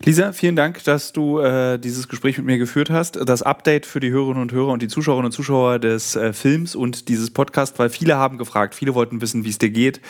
Lisa, 0.09 0.32
vielen 0.32 0.56
Dank, 0.56 0.82
dass 0.85 1.12
du 1.12 1.39
äh, 1.39 1.78
dieses 1.78 2.09
Gespräch 2.09 2.39
mit 2.39 2.47
mir 2.47 2.56
geführt 2.56 2.89
hast. 2.89 3.16
Das 3.28 3.43
Update 3.43 3.85
für 3.85 4.01
die 4.01 4.10
Hörerinnen 4.10 4.40
und 4.40 4.52
Hörer 4.52 4.68
und 4.68 4.80
die 4.80 4.89
Zuschauerinnen 4.89 5.26
und 5.26 5.32
Zuschauer 5.32 5.78
des 5.78 6.16
äh, 6.16 6.32
Films 6.32 6.74
und 6.74 7.10
dieses 7.10 7.30
Podcasts, 7.30 7.78
weil 7.78 7.90
viele 7.90 8.16
haben 8.16 8.39
gefragt, 8.39 8.74
viele 8.74 8.94
wollten 8.94 9.20
wissen, 9.20 9.44
wie 9.44 9.51
es 9.51 9.59
dir 9.59 9.68
geht, 9.68 10.01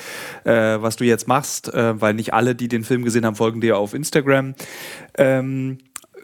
äh, 0.45 0.53
was 0.53 0.95
du 0.95 1.05
jetzt 1.05 1.27
machst, 1.27 1.75
äh, 1.75 2.01
weil 2.01 2.15
nicht 2.15 2.33
alle, 2.33 2.55
die 2.55 2.69
den 2.69 2.85
Film 2.85 3.03
gesehen 3.03 3.27
haben, 3.27 3.35
folgen 3.35 3.61
dir 3.61 3.77
auf 3.77 3.93
Instagram. 3.93 4.55
Ähm, 5.17 5.79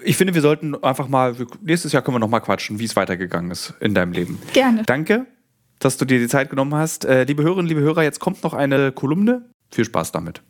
ich 0.04 0.16
finde, 0.16 0.34
wir 0.34 0.42
sollten 0.42 0.80
einfach 0.80 1.08
mal, 1.08 1.34
nächstes 1.60 1.90
Jahr 1.90 2.02
können 2.02 2.14
wir 2.14 2.20
noch 2.20 2.28
mal 2.28 2.38
quatschen, 2.38 2.78
wie 2.78 2.84
es 2.84 2.94
weitergegangen 2.94 3.50
ist 3.50 3.74
in 3.80 3.92
deinem 3.92 4.12
Leben. 4.12 4.38
Gerne. 4.52 4.84
Danke, 4.86 5.26
dass 5.80 5.96
du 5.96 6.04
dir 6.04 6.20
die 6.20 6.28
Zeit 6.28 6.48
genommen 6.48 6.76
hast. 6.76 7.06
Äh, 7.06 7.24
liebe 7.24 7.42
Hörerinnen, 7.42 7.66
liebe 7.66 7.80
Hörer, 7.80 8.04
jetzt 8.04 8.20
kommt 8.20 8.44
noch 8.44 8.54
eine 8.54 8.92
Kolumne. 8.92 9.50
Viel 9.72 9.84
Spaß 9.84 10.12
damit. 10.12 10.42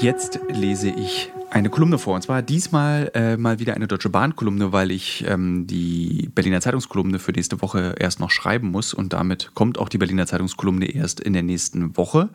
Jetzt 0.00 0.40
lese 0.50 0.90
ich 0.90 1.30
eine 1.50 1.70
Kolumne 1.70 1.98
vor. 1.98 2.16
Und 2.16 2.22
zwar 2.22 2.42
diesmal 2.42 3.10
äh, 3.14 3.36
mal 3.38 3.58
wieder 3.58 3.74
eine 3.74 3.88
Deutsche 3.88 4.10
Bahn-Kolumne, 4.10 4.72
weil 4.72 4.90
ich 4.90 5.24
ähm, 5.26 5.66
die 5.66 6.30
Berliner 6.34 6.60
Zeitungskolumne 6.60 7.18
für 7.18 7.32
nächste 7.32 7.62
Woche 7.62 7.94
erst 7.98 8.20
noch 8.20 8.30
schreiben 8.30 8.70
muss. 8.70 8.92
Und 8.92 9.14
damit 9.14 9.52
kommt 9.54 9.78
auch 9.78 9.88
die 9.88 9.98
Berliner 9.98 10.26
Zeitungskolumne 10.26 10.86
erst 10.86 11.20
in 11.20 11.32
der 11.32 11.42
nächsten 11.42 11.96
Woche. 11.96 12.28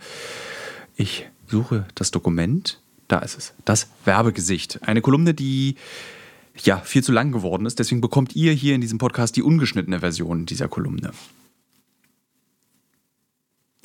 Ich 0.96 1.28
suche 1.48 1.86
das 1.94 2.10
Dokument. 2.10 2.80
Da 3.08 3.20
ist 3.20 3.38
es. 3.38 3.54
Das 3.64 3.90
Werbegesicht. 4.06 4.80
Eine 4.88 5.02
Kolumne, 5.02 5.34
die 5.34 5.76
ja 6.64 6.78
viel 6.78 7.04
zu 7.04 7.12
lang 7.12 7.32
geworden 7.32 7.66
ist. 7.68 7.78
Deswegen 7.78 8.02
bekommt 8.02 8.36
ihr 8.36 8.54
hier 8.54 8.74
in 8.74 8.82
diesem 8.82 8.98
Podcast 8.98 9.36
die 9.36 9.44
ungeschnittene 9.44 10.00
Version 10.00 10.48
dieser 10.48 10.68
Kolumne. 10.68 11.12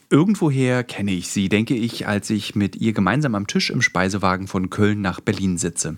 Irgendwoher 0.09 0.85
kenne 0.85 1.11
ich 1.11 1.29
sie, 1.29 1.49
denke 1.49 1.75
ich, 1.75 2.07
als 2.07 2.31
ich 2.31 2.55
mit 2.55 2.77
ihr 2.77 2.93
gemeinsam 2.93 3.35
am 3.35 3.49
Tisch 3.49 3.71
im 3.71 3.83
Speisewagen 3.83 4.47
von 4.47 4.71
Köln 4.71 5.01
nach 5.01 5.19
Berlin 5.19 5.59
sitze. 5.59 5.97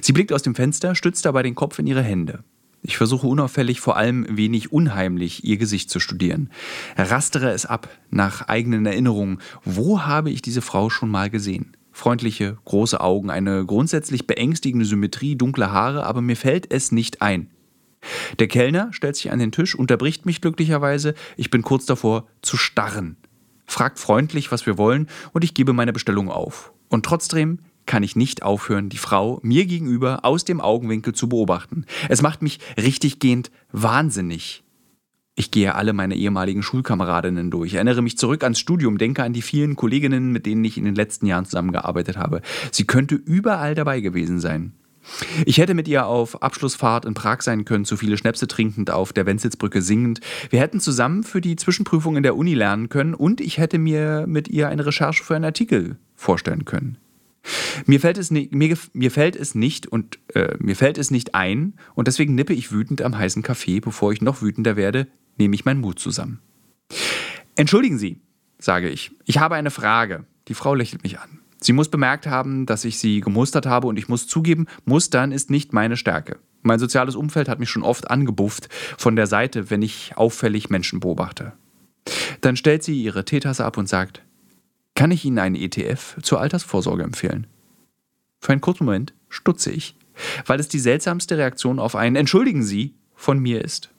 Sie 0.00 0.12
blickt 0.12 0.32
aus 0.32 0.42
dem 0.42 0.54
Fenster, 0.54 0.94
stützt 0.94 1.26
dabei 1.26 1.42
den 1.42 1.54
Kopf 1.54 1.78
in 1.78 1.86
ihre 1.86 2.02
Hände. 2.02 2.42
Ich 2.82 2.96
versuche 2.96 3.26
unauffällig, 3.26 3.80
vor 3.80 3.98
allem 3.98 4.26
wenig 4.30 4.72
unheimlich, 4.72 5.44
ihr 5.44 5.58
Gesicht 5.58 5.90
zu 5.90 6.00
studieren. 6.00 6.48
Rastere 6.96 7.50
es 7.50 7.66
ab, 7.66 7.90
nach 8.08 8.48
eigenen 8.48 8.86
Erinnerungen. 8.86 9.40
Wo 9.62 10.00
habe 10.00 10.30
ich 10.30 10.40
diese 10.40 10.62
Frau 10.62 10.88
schon 10.88 11.10
mal 11.10 11.28
gesehen? 11.28 11.76
Freundliche, 11.92 12.56
große 12.64 12.98
Augen, 12.98 13.28
eine 13.28 13.66
grundsätzlich 13.66 14.26
beängstigende 14.26 14.86
Symmetrie, 14.86 15.36
dunkle 15.36 15.70
Haare, 15.70 16.06
aber 16.06 16.22
mir 16.22 16.36
fällt 16.36 16.72
es 16.72 16.92
nicht 16.92 17.20
ein. 17.20 17.50
Der 18.38 18.48
Kellner 18.48 18.88
stellt 18.92 19.16
sich 19.16 19.30
an 19.30 19.38
den 19.38 19.52
Tisch, 19.52 19.74
unterbricht 19.74 20.24
mich 20.24 20.40
glücklicherweise. 20.40 21.14
Ich 21.36 21.50
bin 21.50 21.60
kurz 21.60 21.84
davor 21.84 22.26
zu 22.40 22.56
starren 22.56 23.18
fragt 23.70 23.98
freundlich, 23.98 24.52
was 24.52 24.66
wir 24.66 24.78
wollen 24.78 25.08
und 25.32 25.44
ich 25.44 25.54
gebe 25.54 25.72
meine 25.72 25.92
Bestellung 25.92 26.30
auf. 26.30 26.72
Und 26.88 27.06
trotzdem 27.06 27.60
kann 27.86 28.02
ich 28.02 28.16
nicht 28.16 28.42
aufhören, 28.42 28.88
die 28.88 28.98
Frau 28.98 29.40
mir 29.42 29.66
gegenüber 29.66 30.24
aus 30.24 30.44
dem 30.44 30.60
Augenwinkel 30.60 31.14
zu 31.14 31.28
beobachten. 31.28 31.84
Es 32.08 32.22
macht 32.22 32.42
mich 32.42 32.60
richtiggehend 32.76 33.50
wahnsinnig. 33.72 34.62
Ich 35.34 35.50
gehe 35.50 35.74
alle 35.74 35.92
meine 35.92 36.16
ehemaligen 36.16 36.62
Schulkameradinnen 36.62 37.50
durch, 37.50 37.74
erinnere 37.74 38.02
mich 38.02 38.18
zurück 38.18 38.42
ans 38.42 38.60
Studium, 38.60 38.98
denke 38.98 39.22
an 39.22 39.32
die 39.32 39.42
vielen 39.42 39.74
Kolleginnen, 39.74 40.32
mit 40.32 40.44
denen 40.46 40.64
ich 40.64 40.76
in 40.76 40.84
den 40.84 40.94
letzten 40.94 41.26
Jahren 41.26 41.46
zusammengearbeitet 41.46 42.16
habe. 42.16 42.42
Sie 42.72 42.84
könnte 42.84 43.14
überall 43.14 43.74
dabei 43.74 44.00
gewesen 44.00 44.38
sein. 44.38 44.74
Ich 45.46 45.58
hätte 45.58 45.74
mit 45.74 45.88
ihr 45.88 46.06
auf 46.06 46.42
Abschlussfahrt 46.42 47.04
in 47.04 47.14
Prag 47.14 47.42
sein 47.42 47.64
können, 47.64 47.84
zu 47.84 47.96
viele 47.96 48.16
Schnäpse 48.16 48.46
trinkend, 48.46 48.90
auf 48.90 49.12
der 49.12 49.26
Wenzelbrücke 49.26 49.82
singend. 49.82 50.20
Wir 50.50 50.60
hätten 50.60 50.80
zusammen 50.80 51.22
für 51.22 51.40
die 51.40 51.56
Zwischenprüfung 51.56 52.16
in 52.16 52.22
der 52.22 52.36
Uni 52.36 52.54
lernen 52.54 52.88
können 52.88 53.14
und 53.14 53.40
ich 53.40 53.58
hätte 53.58 53.78
mir 53.78 54.26
mit 54.26 54.48
ihr 54.48 54.68
eine 54.68 54.86
Recherche 54.86 55.24
für 55.24 55.34
einen 55.36 55.44
Artikel 55.44 55.96
vorstellen 56.14 56.64
können. 56.64 56.98
Mir 57.86 58.00
fällt 58.00 58.18
es, 58.18 58.30
nicht, 58.30 58.54
mir, 58.54 58.76
mir 58.92 59.10
fällt 59.10 59.34
es 59.34 59.54
nicht 59.54 59.86
und 59.86 60.18
äh, 60.34 60.56
mir 60.58 60.76
fällt 60.76 60.98
es 60.98 61.10
nicht 61.10 61.34
ein 61.34 61.74
und 61.94 62.06
deswegen 62.06 62.34
nippe 62.34 62.52
ich 62.52 62.70
wütend 62.70 63.00
am 63.02 63.16
heißen 63.16 63.42
Kaffee, 63.42 63.80
bevor 63.80 64.12
ich 64.12 64.20
noch 64.20 64.42
wütender 64.42 64.76
werde, 64.76 65.06
nehme 65.38 65.54
ich 65.54 65.64
meinen 65.64 65.80
Mut 65.80 65.98
zusammen. 65.98 66.40
Entschuldigen 67.56 67.98
Sie, 67.98 68.20
sage 68.58 68.90
ich. 68.90 69.12
Ich 69.24 69.38
habe 69.38 69.54
eine 69.54 69.70
Frage. 69.70 70.26
Die 70.48 70.54
Frau 70.54 70.74
lächelt 70.74 71.02
mich 71.02 71.18
an. 71.18 71.39
Sie 71.62 71.72
muss 71.72 71.88
bemerkt 71.88 72.26
haben, 72.26 72.64
dass 72.66 72.84
ich 72.84 72.98
sie 72.98 73.20
gemustert 73.20 73.66
habe 73.66 73.86
und 73.86 73.98
ich 73.98 74.08
muss 74.08 74.26
zugeben, 74.26 74.66
mustern 74.84 75.30
ist 75.30 75.50
nicht 75.50 75.72
meine 75.72 75.96
Stärke. 75.96 76.38
Mein 76.62 76.78
soziales 76.78 77.16
Umfeld 77.16 77.48
hat 77.48 77.58
mich 77.60 77.70
schon 77.70 77.82
oft 77.82 78.10
angebufft 78.10 78.68
von 78.98 79.16
der 79.16 79.26
Seite, 79.26 79.70
wenn 79.70 79.82
ich 79.82 80.12
auffällig 80.16 80.70
Menschen 80.70 81.00
beobachte. 81.00 81.52
Dann 82.40 82.56
stellt 82.56 82.82
sie 82.82 83.02
ihre 83.02 83.24
Teetasse 83.24 83.64
ab 83.64 83.76
und 83.76 83.88
sagt, 83.88 84.22
kann 84.94 85.10
ich 85.10 85.24
Ihnen 85.24 85.38
einen 85.38 85.54
ETF 85.54 86.18
zur 86.22 86.40
Altersvorsorge 86.40 87.02
empfehlen? 87.02 87.46
Für 88.40 88.52
einen 88.52 88.60
kurzen 88.60 88.84
Moment 88.84 89.14
stutze 89.28 89.70
ich, 89.70 89.96
weil 90.46 90.60
es 90.60 90.68
die 90.68 90.78
seltsamste 90.78 91.38
Reaktion 91.38 91.78
auf 91.78 91.96
einen 91.96 92.16
Entschuldigen 92.16 92.62
Sie 92.62 92.94
von 93.14 93.38
mir 93.38 93.64
ist. 93.64 93.90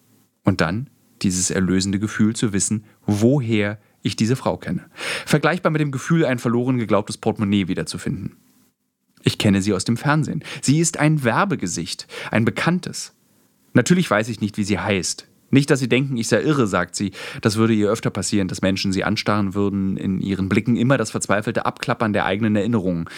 Und 0.44 0.62
dann 0.62 0.90
dieses 1.22 1.52
erlösende 1.52 2.00
Gefühl 2.00 2.36
zu 2.36 2.54
wissen, 2.54 2.86
woher 3.06 3.80
ich 4.02 4.15
diese 4.15 4.36
Frau 4.36 4.57
kenne. 4.57 4.86
Vergleichbar 5.26 5.72
mit 5.72 5.82
dem 5.82 5.91
Gefühl, 5.91 6.26
ein 6.26 6.40
verloren 6.40 6.78
geglaubtes 6.78 7.18
Portemonnaie 7.18 7.68
wiederzufinden. 7.68 8.38
Ich 9.23 9.38
kenne 9.38 9.61
sie 9.61 9.73
aus 9.73 9.86
dem 9.86 9.98
Fernsehen. 9.98 10.44
Sie 10.61 10.80
ist 10.80 10.98
ein 10.98 11.23
Werbegesicht, 11.23 12.07
ein 12.32 12.45
bekanntes. 12.45 13.14
Natürlich 13.73 14.10
weiß 14.10 14.30
ich 14.30 14.41
nicht, 14.41 14.57
wie 14.57 14.64
sie 14.64 14.80
heißt. 14.80 15.28
Nicht, 15.52 15.69
dass 15.69 15.82
Sie 15.82 15.90
denken, 15.90 16.15
ich 16.15 16.30
sei 16.30 16.41
irre, 16.41 16.65
sagt 16.65 16.95
sie. 16.95 17.11
Das 17.41 17.57
würde 17.57 17.73
ihr 17.73 17.91
öfter 17.91 18.10
passieren, 18.10 18.48
dass 18.48 18.61
Menschen 18.61 18.94
sie 18.94 19.03
anstarren 19.03 19.53
würden, 19.53 19.98
in 19.98 20.22
ihren 20.22 20.48
Blicken 20.48 20.78
immer 20.78 20.98
das 20.98 21.11
verzweifelte 21.11 21.65
Abklappern 21.65 22.14
der 22.14 22.26
eigenen 22.26 22.56
Erinnerungen. 22.56 23.10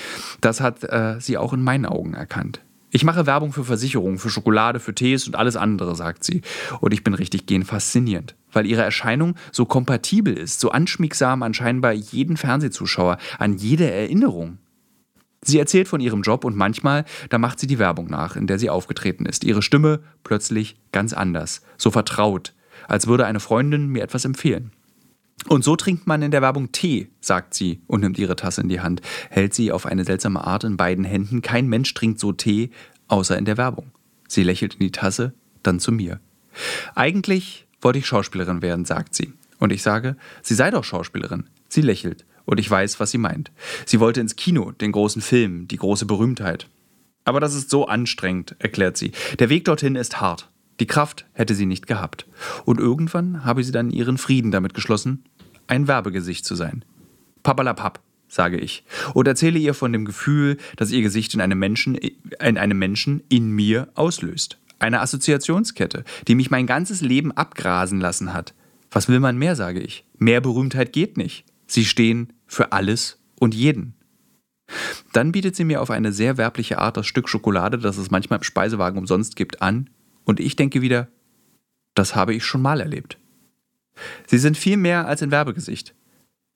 Das 0.42 0.60
hat 0.60 0.84
äh, 0.84 1.22
sie 1.22 1.38
auch 1.38 1.54
in 1.54 1.62
meinen 1.62 1.86
Augen 1.86 2.16
erkannt. 2.16 2.60
Ich 2.96 3.04
mache 3.04 3.26
Werbung 3.26 3.54
für 3.54 3.64
Versicherungen, 3.64 4.20
für 4.20 4.30
Schokolade, 4.30 4.80
für 4.80 4.94
Tees 4.94 5.26
und 5.26 5.36
alles 5.36 5.56
andere, 5.56 5.96
sagt 5.96 6.24
sie. 6.24 6.44
Und 6.80 6.94
ich 6.94 7.04
bin 7.04 7.16
richtig 7.16 7.48
gehen 7.48 7.66
faszinierend, 7.66 8.36
weil 8.52 8.68
ihre 8.68 8.84
Erscheinung 8.84 9.34
so 9.52 9.66
kompatibel 9.66 10.38
ist, 10.38 10.60
so 10.60 10.70
anschmiegsam 10.70 11.42
an 11.42 11.56
scheinbar 11.56 11.94
jeden 11.94 12.38
Fernsehzuschauer, 12.38 13.18
an 13.40 13.58
jede 13.58 13.90
Erinnerung. 13.90 14.60
Sie 15.42 15.58
erzählt 15.58 15.88
von 15.88 16.02
ihrem 16.02 16.22
Job 16.22 16.46
und 16.46 16.56
manchmal, 16.56 17.04
da 17.30 17.40
macht 17.40 17.60
sie 17.60 17.66
die 17.66 17.80
Werbung 17.80 18.06
nach, 18.12 18.36
in 18.36 18.46
der 18.46 18.60
sie 18.60 18.70
aufgetreten 18.70 19.26
ist. 19.26 19.44
Ihre 19.44 19.64
Stimme 19.64 20.02
plötzlich 20.24 20.80
ganz 20.92 21.14
anders, 21.14 21.64
so 21.78 21.90
vertraut, 21.90 22.54
als 22.88 23.08
würde 23.08 23.26
eine 23.26 23.40
Freundin 23.40 23.88
mir 23.88 24.04
etwas 24.04 24.24
empfehlen. 24.24 24.72
Und 25.48 25.64
so 25.64 25.76
trinkt 25.76 26.08
man 26.08 26.22
in 26.22 26.32
der 26.32 26.42
Werbung 26.42 26.72
Tee, 26.72 27.10
sagt 27.22 27.54
sie 27.54 27.82
und 27.88 28.02
nimmt 28.02 28.18
ihre 28.18 28.36
Tasse 28.36 28.62
in 28.62 28.70
die 28.70 28.82
Hand, 28.82 29.02
hält 29.30 29.54
sie 29.54 29.72
auf 29.72 29.86
eine 29.86 30.06
seltsame 30.06 30.46
Art 30.46 30.64
in 30.64 30.78
beiden 30.78 31.06
Händen. 31.06 31.42
Kein 31.42 31.68
Mensch 31.68 31.94
trinkt 31.94 32.20
so 32.20 32.32
Tee, 32.32 32.72
außer 33.08 33.38
in 33.38 33.46
der 33.46 33.58
Werbung. 33.58 33.92
Sie 34.28 34.44
lächelt 34.44 34.76
in 34.76 34.80
die 34.80 34.92
Tasse, 34.92 35.34
dann 35.62 35.80
zu 35.80 35.92
mir. 35.92 36.20
Eigentlich 36.96 37.68
wollte 37.82 38.00
ich 38.00 38.08
Schauspielerin 38.08 38.62
werden, 38.62 38.86
sagt 38.86 39.16
sie. 39.16 39.34
Und 39.60 39.72
ich 39.72 39.84
sage, 39.84 40.18
sie 40.42 40.56
sei 40.56 40.72
doch 40.72 40.84
Schauspielerin. 40.84 41.46
Sie 41.70 41.82
lächelt 41.82 42.26
und 42.46 42.60
ich 42.60 42.70
weiß, 42.70 43.00
was 43.00 43.12
sie 43.12 43.18
meint. 43.18 43.52
Sie 43.86 44.00
wollte 44.00 44.22
ins 44.22 44.36
Kino, 44.36 44.72
den 44.72 44.92
großen 44.92 45.22
Film, 45.22 45.68
die 45.68 45.78
große 45.78 46.06
Berühmtheit. 46.06 46.68
Aber 47.26 47.40
das 47.40 47.56
ist 47.56 47.70
so 47.70 47.88
anstrengend, 47.88 48.56
erklärt 48.60 48.98
sie. 48.98 49.12
Der 49.40 49.50
Weg 49.50 49.66
dorthin 49.66 49.96
ist 49.96 50.20
hart. 50.20 50.50
Die 50.80 50.88
Kraft 50.88 51.26
hätte 51.34 51.56
sie 51.56 51.66
nicht 51.66 51.88
gehabt. 51.88 52.26
Und 52.66 52.80
irgendwann 52.80 53.46
habe 53.46 53.64
sie 53.64 53.72
dann 53.72 53.92
ihren 53.92 54.18
Frieden 54.18 54.52
damit 54.52 54.74
geschlossen, 54.74 55.24
ein 55.68 55.88
Werbegesicht 55.88 56.46
zu 56.46 56.56
sein. 56.56 56.84
Papalapap, 57.44 58.00
sage 58.28 58.58
ich, 58.58 58.84
und 59.14 59.28
erzähle 59.28 59.60
ihr 59.60 59.74
von 59.74 59.94
dem 59.94 60.06
Gefühl, 60.06 60.58
das 60.76 60.92
ihr 60.92 61.02
Gesicht 61.02 61.34
in 61.34 61.42
einem 61.42 61.60
Menschen 61.60 61.96
in, 61.96 62.58
einem 62.58 62.80
Menschen 62.80 63.24
in 63.30 63.52
mir 63.52 63.90
auslöst. 63.96 64.60
Eine 64.80 65.02
Assoziationskette, 65.02 66.04
die 66.28 66.36
mich 66.36 66.52
mein 66.52 66.68
ganzes 66.68 67.02
Leben 67.02 67.32
abgrasen 67.32 68.02
lassen 68.02 68.34
hat. 68.34 68.54
Was 68.92 69.08
will 69.08 69.20
man 69.20 69.38
mehr, 69.38 69.56
sage 69.56 69.80
ich. 69.80 70.06
Mehr 70.18 70.42
Berühmtheit 70.42 70.94
geht 70.94 71.18
nicht. 71.18 71.46
Sie 71.68 71.86
stehen 71.86 72.34
für 72.46 72.72
alles 72.72 73.20
und 73.40 73.56
jeden. 73.56 73.96
Dann 75.12 75.32
bietet 75.32 75.56
sie 75.56 75.66
mir 75.66 75.82
auf 75.82 75.90
eine 75.90 76.12
sehr 76.12 76.38
werbliche 76.38 76.80
Art 76.80 76.98
das 76.98 77.08
Stück 77.08 77.30
Schokolade, 77.30 77.78
das 77.78 77.98
es 77.98 78.12
manchmal 78.12 78.40
im 78.40 78.44
Speisewagen 78.44 78.98
umsonst 78.98 79.36
gibt, 79.36 79.62
an, 79.62 79.90
und 80.26 80.40
ich 80.40 80.56
denke 80.56 80.82
wieder, 80.82 81.10
das 81.96 82.16
habe 82.16 82.34
ich 82.34 82.46
schon 82.46 82.62
mal 82.62 82.80
erlebt. 82.80 83.18
Sie 84.28 84.38
sind 84.38 84.58
viel 84.58 84.78
mehr 84.78 85.08
als 85.08 85.22
ein 85.22 85.32
Werbegesicht. 85.32 85.94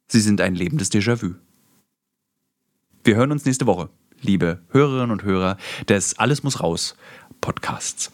Sie 0.07 0.21
sind 0.21 0.41
ein 0.41 0.55
lebendes 0.55 0.91
Déjà-vu. 0.91 1.35
Wir 3.03 3.15
hören 3.15 3.31
uns 3.31 3.45
nächste 3.45 3.65
Woche, 3.67 3.89
liebe 4.21 4.61
Hörerinnen 4.69 5.11
und 5.11 5.23
Hörer 5.23 5.57
des 5.87 6.17
Alles 6.19 6.43
muss 6.43 6.61
raus 6.61 6.95
Podcasts. 7.41 8.11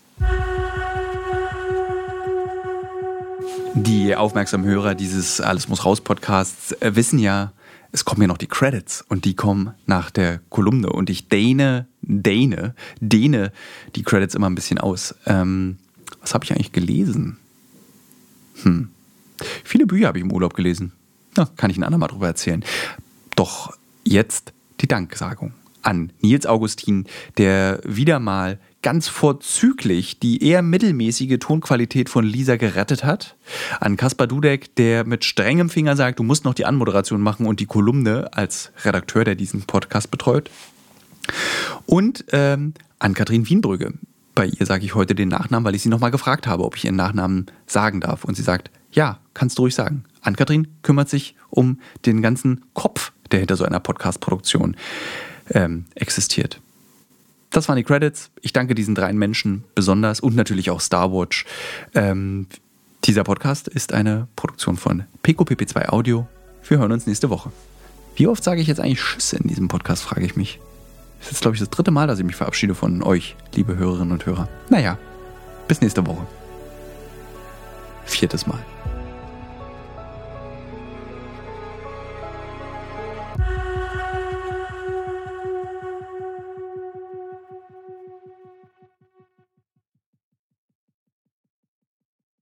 Die 3.75 4.15
aufmerksamen 4.15 4.67
Hörer 4.67 4.93
dieses 4.93 5.41
Alles 5.41 5.67
muss 5.67 5.83
raus 5.83 6.01
Podcasts 6.01 6.73
äh, 6.73 6.95
wissen 6.95 7.17
ja, 7.17 7.53
es 7.91 8.05
kommen 8.05 8.21
ja 8.21 8.27
noch 8.27 8.37
die 8.37 8.47
Credits 8.47 9.03
und 9.07 9.25
die 9.25 9.35
kommen 9.35 9.73
nach 9.85 10.11
der 10.11 10.41
Kolumne 10.49 10.89
und 10.89 11.09
ich 11.09 11.27
dehne, 11.27 11.87
dehne, 12.01 12.75
dehne 12.99 13.51
die 13.95 14.03
Credits 14.03 14.35
immer 14.35 14.49
ein 14.49 14.55
bisschen 14.55 14.79
aus. 14.79 15.15
Ähm, 15.25 15.77
was 16.21 16.33
habe 16.33 16.45
ich 16.45 16.51
eigentlich 16.51 16.71
gelesen? 16.71 17.37
Hm. 18.61 18.89
Viele 19.63 19.85
Bücher 19.85 20.07
habe 20.07 20.17
ich 20.17 20.23
im 20.23 20.31
Urlaub 20.31 20.53
gelesen. 20.53 20.93
Ja, 21.37 21.49
kann 21.57 21.71
ich 21.71 21.77
ein 21.77 21.83
andermal 21.83 22.09
drüber 22.09 22.27
erzählen. 22.27 22.63
Doch 23.35 23.73
jetzt 24.03 24.53
die 24.81 24.87
Danksagung 24.87 25.53
an 25.81 26.11
Nils 26.21 26.45
Augustin, 26.45 27.05
der 27.37 27.81
wieder 27.83 28.19
mal 28.19 28.59
ganz 28.81 29.07
vorzüglich 29.07 30.19
die 30.19 30.43
eher 30.43 30.61
mittelmäßige 30.61 31.37
Tonqualität 31.39 32.09
von 32.09 32.25
Lisa 32.25 32.57
gerettet 32.57 33.03
hat. 33.03 33.35
An 33.79 33.97
Kaspar 33.97 34.27
Dudek, 34.27 34.75
der 34.75 35.05
mit 35.05 35.25
strengem 35.25 35.69
Finger 35.69 35.95
sagt, 35.95 36.19
du 36.19 36.23
musst 36.23 36.45
noch 36.45 36.53
die 36.53 36.65
Anmoderation 36.65 37.21
machen 37.21 37.45
und 37.45 37.59
die 37.59 37.65
Kolumne 37.65 38.29
als 38.33 38.71
Redakteur, 38.83 39.23
der 39.23 39.35
diesen 39.35 39.63
Podcast 39.63 40.11
betreut. 40.11 40.49
Und 41.85 42.25
ähm, 42.31 42.73
an 42.99 43.13
Kathrin 43.13 43.47
Wienbrügge. 43.47 43.93
Bei 44.35 44.47
ihr 44.47 44.65
sage 44.65 44.83
ich 44.85 44.95
heute 44.95 45.15
den 45.15 45.29
Nachnamen, 45.29 45.65
weil 45.65 45.75
ich 45.75 45.83
sie 45.83 45.89
nochmal 45.89 46.11
gefragt 46.11 46.47
habe, 46.47 46.63
ob 46.63 46.75
ich 46.75 46.85
ihren 46.85 46.95
Nachnamen 46.95 47.47
sagen 47.67 48.01
darf. 48.01 48.25
Und 48.25 48.35
sie 48.35 48.41
sagt, 48.41 48.71
ja, 48.95 49.19
kannst 49.33 49.57
du 49.57 49.63
ruhig 49.63 49.75
sagen. 49.75 50.05
Ann-Kathrin 50.21 50.67
kümmert 50.81 51.09
sich 51.09 51.35
um 51.49 51.79
den 52.05 52.21
ganzen 52.21 52.63
Kopf, 52.73 53.11
der 53.31 53.39
hinter 53.39 53.55
so 53.55 53.65
einer 53.65 53.79
Podcast-Produktion 53.79 54.75
ähm, 55.51 55.85
existiert. 55.95 56.59
Das 57.49 57.67
waren 57.67 57.75
die 57.75 57.83
Credits. 57.83 58.31
Ich 58.41 58.53
danke 58.53 58.73
diesen 58.73 58.95
dreien 58.95 59.17
Menschen 59.17 59.63
besonders 59.75 60.19
und 60.19 60.35
natürlich 60.35 60.69
auch 60.71 60.81
Starwatch. 60.81 61.45
Ähm, 61.93 62.47
dieser 63.03 63.23
Podcast 63.23 63.67
ist 63.67 63.93
eine 63.93 64.27
Produktion 64.35 64.77
von 64.77 65.03
PQPP2 65.23 65.89
Audio. 65.89 66.27
Wir 66.67 66.79
hören 66.79 66.91
uns 66.91 67.05
nächste 67.05 67.29
Woche. 67.29 67.51
Wie 68.15 68.27
oft 68.27 68.43
sage 68.43 68.61
ich 68.61 68.67
jetzt 68.67 68.79
eigentlich 68.79 68.99
Tschüss 68.99 69.33
in 69.33 69.47
diesem 69.47 69.67
Podcast, 69.67 70.03
frage 70.03 70.25
ich 70.25 70.35
mich. 70.35 70.59
Das 71.19 71.31
ist 71.31 71.41
glaube 71.41 71.55
ich, 71.55 71.59
das 71.59 71.69
dritte 71.69 71.91
Mal, 71.91 72.07
dass 72.07 72.19
ich 72.19 72.25
mich 72.25 72.35
verabschiede 72.35 72.75
von 72.75 73.03
euch, 73.03 73.35
liebe 73.53 73.75
Hörerinnen 73.75 74.11
und 74.11 74.25
Hörer. 74.25 74.47
Naja, 74.69 74.97
bis 75.67 75.81
nächste 75.81 76.05
Woche. 76.05 76.25
Viertes 78.05 78.47
Mal. 78.47 78.63